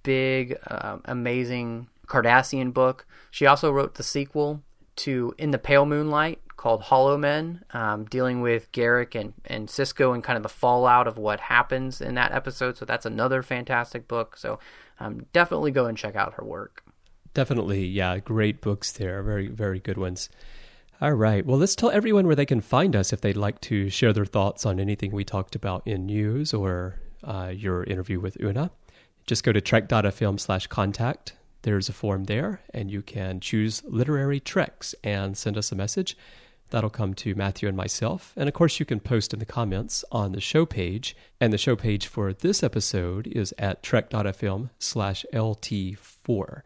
big, 0.03 0.57
uh, 0.67 0.97
amazing 1.05 1.87
Cardassian 2.07 2.73
book. 2.73 3.05
She 3.29 3.45
also 3.45 3.71
wrote 3.71 3.95
the 3.95 4.03
sequel 4.03 4.61
to 4.97 5.33
In 5.37 5.51
the 5.51 5.57
Pale 5.57 5.85
Moonlight 5.85 6.39
called 6.57 6.83
Hollow 6.83 7.17
Men, 7.17 7.63
um, 7.71 8.05
dealing 8.05 8.41
with 8.41 8.71
Garak 8.71 9.19
and, 9.19 9.33
and 9.45 9.67
Sisko 9.67 10.13
and 10.13 10.23
kind 10.23 10.37
of 10.37 10.43
the 10.43 10.49
fallout 10.49 11.07
of 11.07 11.17
what 11.17 11.39
happens 11.39 12.01
in 12.01 12.15
that 12.15 12.33
episode. 12.33 12.77
So 12.77 12.85
that's 12.85 13.05
another 13.05 13.41
fantastic 13.41 14.07
book. 14.07 14.37
So 14.37 14.59
um, 14.99 15.25
definitely 15.33 15.71
go 15.71 15.85
and 15.85 15.97
check 15.97 16.15
out 16.15 16.35
her 16.35 16.43
work. 16.43 16.83
Definitely, 17.33 17.85
yeah, 17.85 18.19
great 18.19 18.61
books 18.61 18.91
there. 18.91 19.23
Very, 19.23 19.47
very 19.47 19.79
good 19.79 19.97
ones. 19.97 20.29
All 21.01 21.13
right. 21.13 21.45
Well, 21.45 21.57
let's 21.57 21.75
tell 21.75 21.89
everyone 21.89 22.27
where 22.27 22.35
they 22.35 22.45
can 22.45 22.61
find 22.61 22.95
us 22.95 23.11
if 23.11 23.21
they'd 23.21 23.37
like 23.37 23.59
to 23.61 23.89
share 23.89 24.13
their 24.13 24.25
thoughts 24.25 24.65
on 24.65 24.79
anything 24.79 25.11
we 25.11 25.23
talked 25.23 25.55
about 25.55 25.81
in 25.87 26.05
news 26.05 26.53
or 26.53 26.99
uh, 27.23 27.51
your 27.55 27.83
interview 27.85 28.19
with 28.19 28.39
Una. 28.39 28.69
Just 29.25 29.43
go 29.43 29.51
to 29.51 29.61
trek.fm 29.61 30.39
slash 30.39 30.67
contact. 30.67 31.33
There's 31.63 31.89
a 31.89 31.93
form 31.93 32.25
there, 32.25 32.61
and 32.73 32.91
you 32.91 33.01
can 33.01 33.39
choose 33.39 33.83
literary 33.85 34.39
treks 34.39 34.93
and 35.03 35.37
send 35.37 35.57
us 35.57 35.71
a 35.71 35.75
message. 35.75 36.17
That'll 36.71 36.89
come 36.89 37.13
to 37.15 37.35
Matthew 37.35 37.67
and 37.67 37.77
myself. 37.77 38.33
And 38.35 38.47
of 38.47 38.53
course, 38.53 38.79
you 38.79 38.85
can 38.85 38.99
post 38.99 39.33
in 39.33 39.39
the 39.39 39.45
comments 39.45 40.05
on 40.11 40.31
the 40.31 40.41
show 40.41 40.65
page. 40.65 41.15
And 41.39 41.51
the 41.51 41.57
show 41.57 41.75
page 41.75 42.07
for 42.07 42.31
this 42.31 42.63
episode 42.63 43.27
is 43.27 43.53
at 43.57 43.83
trek.fm 43.83 44.69
slash 44.79 45.25
LT4. 45.33 46.61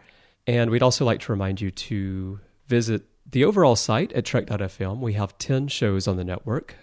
And 0.48 0.70
we'd 0.70 0.84
also 0.84 1.06
like 1.06 1.22
to 1.22 1.32
remind 1.32 1.60
you 1.60 1.72
to 1.72 2.40
visit 2.68 3.04
the 3.30 3.46
overall 3.46 3.76
site 3.76 4.14
at 4.14 4.26
trek.fm. 4.26 5.00
We 5.00 5.14
have 5.14 5.38
10 5.38 5.68
shows 5.68 6.08
on 6.08 6.18
the 6.18 6.24
network 6.24 6.76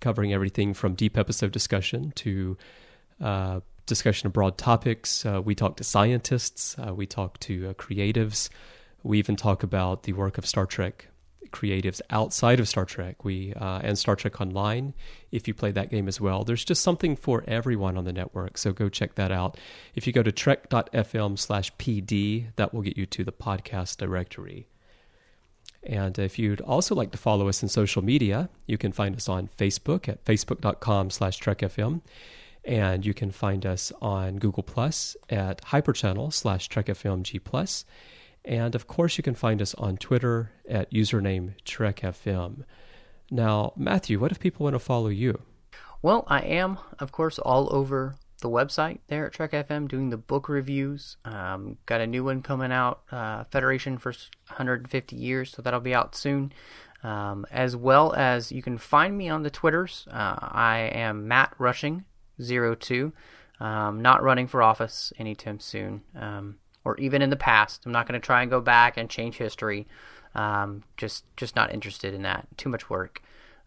covering 0.00 0.32
everything 0.32 0.72
from 0.72 0.94
deep 0.94 1.18
episode 1.18 1.52
discussion 1.52 2.12
to 2.16 2.56
uh, 3.20 3.60
discussion 3.86 4.26
of 4.26 4.32
broad 4.32 4.56
topics. 4.56 5.26
Uh, 5.26 5.42
we 5.44 5.54
talk 5.54 5.76
to 5.76 5.84
scientists, 5.84 6.76
uh, 6.78 6.94
we 6.94 7.06
talk 7.06 7.38
to 7.40 7.68
uh, 7.68 7.74
creatives, 7.74 8.48
we 9.02 9.18
even 9.18 9.36
talk 9.36 9.62
about 9.62 10.04
the 10.04 10.14
work 10.14 10.38
of 10.38 10.46
Star 10.46 10.64
Trek 10.64 11.08
creatives 11.50 12.00
outside 12.10 12.60
of 12.60 12.68
Star 12.68 12.84
Trek. 12.84 13.24
We 13.24 13.52
uh, 13.54 13.80
and 13.82 13.98
Star 13.98 14.16
Trek 14.16 14.40
Online. 14.40 14.94
If 15.30 15.46
you 15.48 15.54
play 15.54 15.70
that 15.72 15.90
game 15.90 16.08
as 16.08 16.20
well, 16.20 16.44
there's 16.44 16.64
just 16.64 16.82
something 16.82 17.16
for 17.16 17.44
everyone 17.46 17.96
on 17.96 18.04
the 18.04 18.12
network. 18.12 18.58
So 18.58 18.72
go 18.72 18.88
check 18.88 19.14
that 19.16 19.30
out. 19.32 19.58
If 19.94 20.06
you 20.06 20.12
go 20.12 20.22
to 20.22 20.32
trek.fm/pd, 20.32 20.86
that 22.56 22.74
will 22.74 22.82
get 22.82 22.96
you 22.96 23.06
to 23.06 23.24
the 23.24 23.32
podcast 23.32 23.96
directory. 23.98 24.66
And 25.82 26.18
if 26.18 26.38
you'd 26.38 26.60
also 26.60 26.94
like 26.94 27.10
to 27.12 27.18
follow 27.18 27.48
us 27.48 27.62
in 27.62 27.68
social 27.68 28.02
media, 28.02 28.50
you 28.66 28.76
can 28.76 28.92
find 28.92 29.16
us 29.16 29.28
on 29.28 29.48
Facebook 29.56 30.08
at 30.08 30.24
facebook.com 30.24 31.10
slash 31.10 31.40
trekfm. 31.40 32.02
And 32.64 33.06
you 33.06 33.14
can 33.14 33.30
find 33.30 33.64
us 33.64 33.90
on 34.02 34.36
Google 34.36 34.62
Plus 34.62 35.16
at 35.30 35.62
hyperchannel 35.62 36.32
slash 36.32 36.68
trekfmg 36.68 37.42
plus. 37.42 37.86
And 38.44 38.74
of 38.74 38.86
course, 38.86 39.16
you 39.16 39.22
can 39.22 39.34
find 39.34 39.60
us 39.60 39.74
on 39.74 39.96
Twitter 39.96 40.52
at 40.68 40.92
username 40.92 41.54
trekfm. 41.64 42.64
Now, 43.30 43.72
Matthew, 43.76 44.18
what 44.18 44.32
if 44.32 44.40
people 44.40 44.64
want 44.64 44.74
to 44.74 44.80
follow 44.80 45.08
you? 45.08 45.40
Well, 46.02 46.24
I 46.26 46.40
am, 46.40 46.78
of 46.98 47.12
course, 47.12 47.38
all 47.38 47.74
over 47.74 48.16
the 48.40 48.48
website 48.48 49.00
there 49.08 49.26
at 49.26 49.32
Trek 49.32 49.52
FM 49.52 49.86
doing 49.86 50.10
the 50.10 50.16
book 50.16 50.48
reviews. 50.48 51.16
Um, 51.24 51.76
got 51.86 52.00
a 52.00 52.06
new 52.06 52.24
one 52.24 52.42
coming 52.42 52.72
out, 52.72 53.02
uh, 53.12 53.44
Federation 53.44 53.98
for 53.98 54.12
150 54.48 55.16
years, 55.16 55.52
so 55.52 55.62
that'll 55.62 55.80
be 55.80 55.94
out 55.94 56.14
soon. 56.14 56.52
Um, 57.02 57.46
as 57.50 57.76
well 57.76 58.12
as 58.12 58.52
you 58.52 58.62
can 58.62 58.76
find 58.76 59.16
me 59.16 59.28
on 59.28 59.42
the 59.42 59.50
Twitters. 59.50 60.06
Uh, 60.10 60.36
I 60.40 60.90
am 60.92 61.28
Matt 61.28 61.54
Rushing 61.58 62.04
02. 62.38 63.12
Um, 63.58 64.02
not 64.02 64.22
running 64.22 64.46
for 64.46 64.62
office 64.62 65.12
anytime 65.18 65.60
soon, 65.60 66.02
um, 66.14 66.56
or 66.84 66.96
even 66.98 67.22
in 67.22 67.30
the 67.30 67.36
past. 67.36 67.82
I'm 67.84 67.92
not 67.92 68.06
going 68.06 68.20
to 68.20 68.24
try 68.24 68.42
and 68.42 68.50
go 68.50 68.60
back 68.60 68.96
and 68.96 69.08
change 69.08 69.36
history. 69.36 69.86
Um, 70.34 70.84
just 70.96 71.24
just 71.36 71.56
not 71.56 71.72
interested 71.72 72.14
in 72.14 72.22
that. 72.22 72.46
Too 72.56 72.68
much 72.68 72.88
work. 72.88 73.22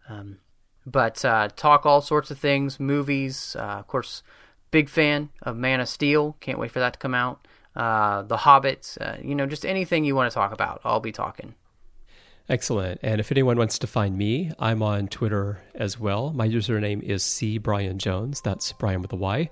Um, 0.08 0.38
but 0.86 1.24
uh, 1.24 1.48
talk 1.56 1.86
all 1.86 2.00
sorts 2.00 2.30
of 2.30 2.38
things, 2.38 2.78
movies. 2.78 3.56
Uh, 3.58 3.78
of 3.78 3.86
course, 3.86 4.22
big 4.70 4.88
fan 4.88 5.30
of 5.42 5.56
Man 5.56 5.80
of 5.80 5.88
Steel. 5.88 6.36
Can't 6.40 6.58
wait 6.58 6.70
for 6.70 6.80
that 6.80 6.94
to 6.94 6.98
come 6.98 7.14
out. 7.14 7.46
Uh, 7.74 8.22
the 8.22 8.36
Hobbits. 8.36 8.98
Uh, 9.00 9.18
you 9.22 9.34
know, 9.34 9.46
just 9.46 9.64
anything 9.64 10.04
you 10.04 10.14
want 10.14 10.30
to 10.30 10.34
talk 10.34 10.52
about, 10.52 10.80
I'll 10.84 11.00
be 11.00 11.12
talking. 11.12 11.54
Excellent. 12.48 13.00
And 13.02 13.20
if 13.20 13.32
anyone 13.32 13.56
wants 13.56 13.78
to 13.78 13.86
find 13.86 14.18
me, 14.18 14.52
I'm 14.58 14.82
on 14.82 15.08
Twitter 15.08 15.62
as 15.74 15.98
well. 15.98 16.30
My 16.32 16.46
username 16.46 17.02
is 17.02 17.22
C 17.22 17.56
Brian 17.56 17.98
Jones. 17.98 18.42
That's 18.42 18.72
Brian 18.72 19.00
with 19.00 19.12
a 19.12 19.16
Y. 19.16 19.50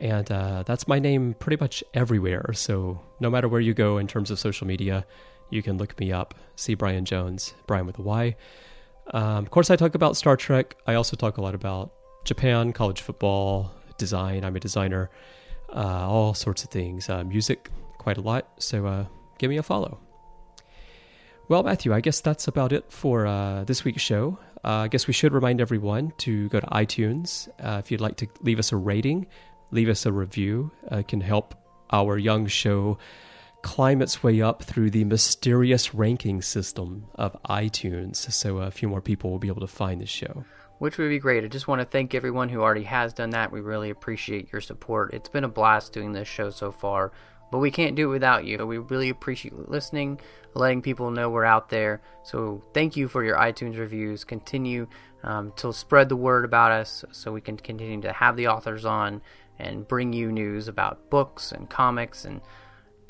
And 0.00 0.30
uh, 0.32 0.62
that's 0.64 0.88
my 0.88 0.98
name 0.98 1.34
pretty 1.38 1.60
much 1.60 1.84
everywhere. 1.92 2.52
So 2.54 3.00
no 3.20 3.28
matter 3.28 3.48
where 3.48 3.60
you 3.60 3.74
go 3.74 3.98
in 3.98 4.06
terms 4.06 4.30
of 4.30 4.38
social 4.38 4.66
media, 4.66 5.06
you 5.50 5.62
can 5.62 5.76
look 5.76 5.98
me 6.00 6.10
up. 6.10 6.34
C 6.56 6.74
Brian 6.74 7.04
Jones, 7.04 7.54
Brian 7.66 7.86
with 7.86 7.98
a 7.98 8.02
Y. 8.02 8.36
Um, 9.12 9.44
of 9.44 9.50
course, 9.50 9.70
I 9.70 9.76
talk 9.76 9.94
about 9.94 10.16
Star 10.16 10.36
Trek. 10.36 10.76
I 10.86 10.94
also 10.94 11.16
talk 11.16 11.36
a 11.36 11.42
lot 11.42 11.54
about 11.54 11.92
Japan, 12.24 12.72
college 12.72 13.02
football, 13.02 13.70
design. 13.98 14.44
I'm 14.44 14.56
a 14.56 14.60
designer, 14.60 15.10
uh, 15.74 16.08
all 16.08 16.32
sorts 16.32 16.64
of 16.64 16.70
things. 16.70 17.10
Uh, 17.10 17.24
music, 17.24 17.70
quite 17.98 18.16
a 18.16 18.22
lot. 18.22 18.48
So 18.58 18.86
uh, 18.86 19.04
give 19.38 19.50
me 19.50 19.58
a 19.58 19.62
follow. 19.62 19.98
Well, 21.48 21.64
Matthew, 21.64 21.92
I 21.92 22.00
guess 22.00 22.20
that's 22.20 22.46
about 22.46 22.72
it 22.72 22.90
for 22.92 23.26
uh, 23.26 23.64
this 23.64 23.84
week's 23.84 24.02
show. 24.02 24.38
Uh, 24.64 24.84
I 24.84 24.88
guess 24.88 25.06
we 25.06 25.12
should 25.12 25.32
remind 25.32 25.60
everyone 25.60 26.12
to 26.18 26.48
go 26.48 26.60
to 26.60 26.66
iTunes. 26.68 27.48
Uh, 27.58 27.80
if 27.82 27.90
you'd 27.90 28.00
like 28.00 28.16
to 28.18 28.28
leave 28.42 28.60
us 28.60 28.70
a 28.70 28.76
rating, 28.76 29.26
leave 29.70 29.88
us 29.88 30.06
a 30.06 30.12
review. 30.12 30.70
Uh, 30.90 30.98
it 30.98 31.08
can 31.08 31.20
help 31.20 31.54
our 31.92 32.16
young 32.18 32.46
show 32.46 32.98
climb 33.62 34.00
its 34.00 34.22
way 34.22 34.40
up 34.40 34.62
through 34.62 34.90
the 34.90 35.04
mysterious 35.04 35.94
ranking 35.94 36.40
system 36.42 37.06
of 37.14 37.36
iTunes. 37.44 38.16
So 38.16 38.58
a 38.58 38.70
few 38.70 38.88
more 38.88 39.00
people 39.02 39.30
will 39.30 39.38
be 39.38 39.48
able 39.48 39.60
to 39.60 39.66
find 39.66 40.00
the 40.00 40.06
show. 40.06 40.44
Which 40.78 40.96
would 40.96 41.10
be 41.10 41.18
great. 41.18 41.44
I 41.44 41.48
just 41.48 41.68
want 41.68 41.82
to 41.82 41.84
thank 41.84 42.14
everyone 42.14 42.48
who 42.48 42.62
already 42.62 42.84
has 42.84 43.12
done 43.12 43.30
that. 43.30 43.52
We 43.52 43.60
really 43.60 43.90
appreciate 43.90 44.50
your 44.50 44.62
support. 44.62 45.12
It's 45.12 45.28
been 45.28 45.44
a 45.44 45.48
blast 45.48 45.92
doing 45.92 46.12
this 46.12 46.26
show 46.26 46.48
so 46.48 46.72
far, 46.72 47.12
but 47.52 47.58
we 47.58 47.70
can't 47.70 47.96
do 47.96 48.08
it 48.08 48.12
without 48.12 48.46
you. 48.46 48.66
We 48.66 48.78
really 48.78 49.10
appreciate 49.10 49.68
listening, 49.68 50.20
letting 50.54 50.80
people 50.80 51.10
know 51.10 51.28
we're 51.28 51.44
out 51.44 51.68
there. 51.68 52.00
So 52.22 52.64
thank 52.72 52.96
you 52.96 53.08
for 53.08 53.22
your 53.22 53.36
iTunes 53.36 53.78
reviews. 53.78 54.24
Continue 54.24 54.86
um, 55.22 55.52
to 55.56 55.70
spread 55.74 56.08
the 56.08 56.16
word 56.16 56.46
about 56.46 56.72
us 56.72 57.04
so 57.12 57.30
we 57.30 57.42
can 57.42 57.58
continue 57.58 58.00
to 58.00 58.12
have 58.14 58.36
the 58.36 58.48
authors 58.48 58.86
on 58.86 59.20
and 59.60 59.86
bring 59.86 60.12
you 60.12 60.32
news 60.32 60.68
about 60.68 61.10
books 61.10 61.52
and 61.52 61.68
comics 61.68 62.24
and 62.24 62.40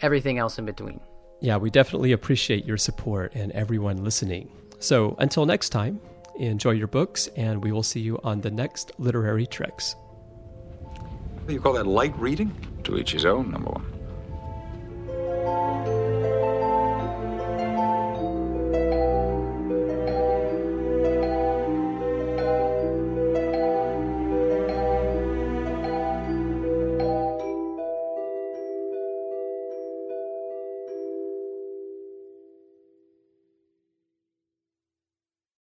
everything 0.01 0.39
else 0.39 0.59
in 0.59 0.67
between. 0.67 1.01
Yeah, 1.41 1.57
we 1.57 1.71
definitely 1.71 2.13
appreciate 2.13 2.65
your 2.67 2.77
support 2.77 3.33
and 3.35 3.51
everyone 3.53 4.05
listening. 4.05 4.51
So 4.79 5.17
until 5.19 5.47
next 5.47 5.71
time, 5.71 6.01
enjoy 6.37 6.73
your 6.73 6.87
books, 6.87 7.29
and 7.37 7.63
we 7.63 7.73
will 7.73 7.83
see 7.83 8.01
you 8.01 8.19
on 8.25 8.41
the 8.41 8.51
next 8.51 8.93
Literary 8.99 9.47
Treks. 9.47 9.95
You 11.49 11.61
call 11.61 11.73
that 11.75 11.87
light 11.87 12.17
reading? 12.19 12.55
To 12.85 12.97
each 12.97 13.13
his 13.13 13.25
own, 13.25 13.51
number 13.51 13.71
one. 13.71 13.85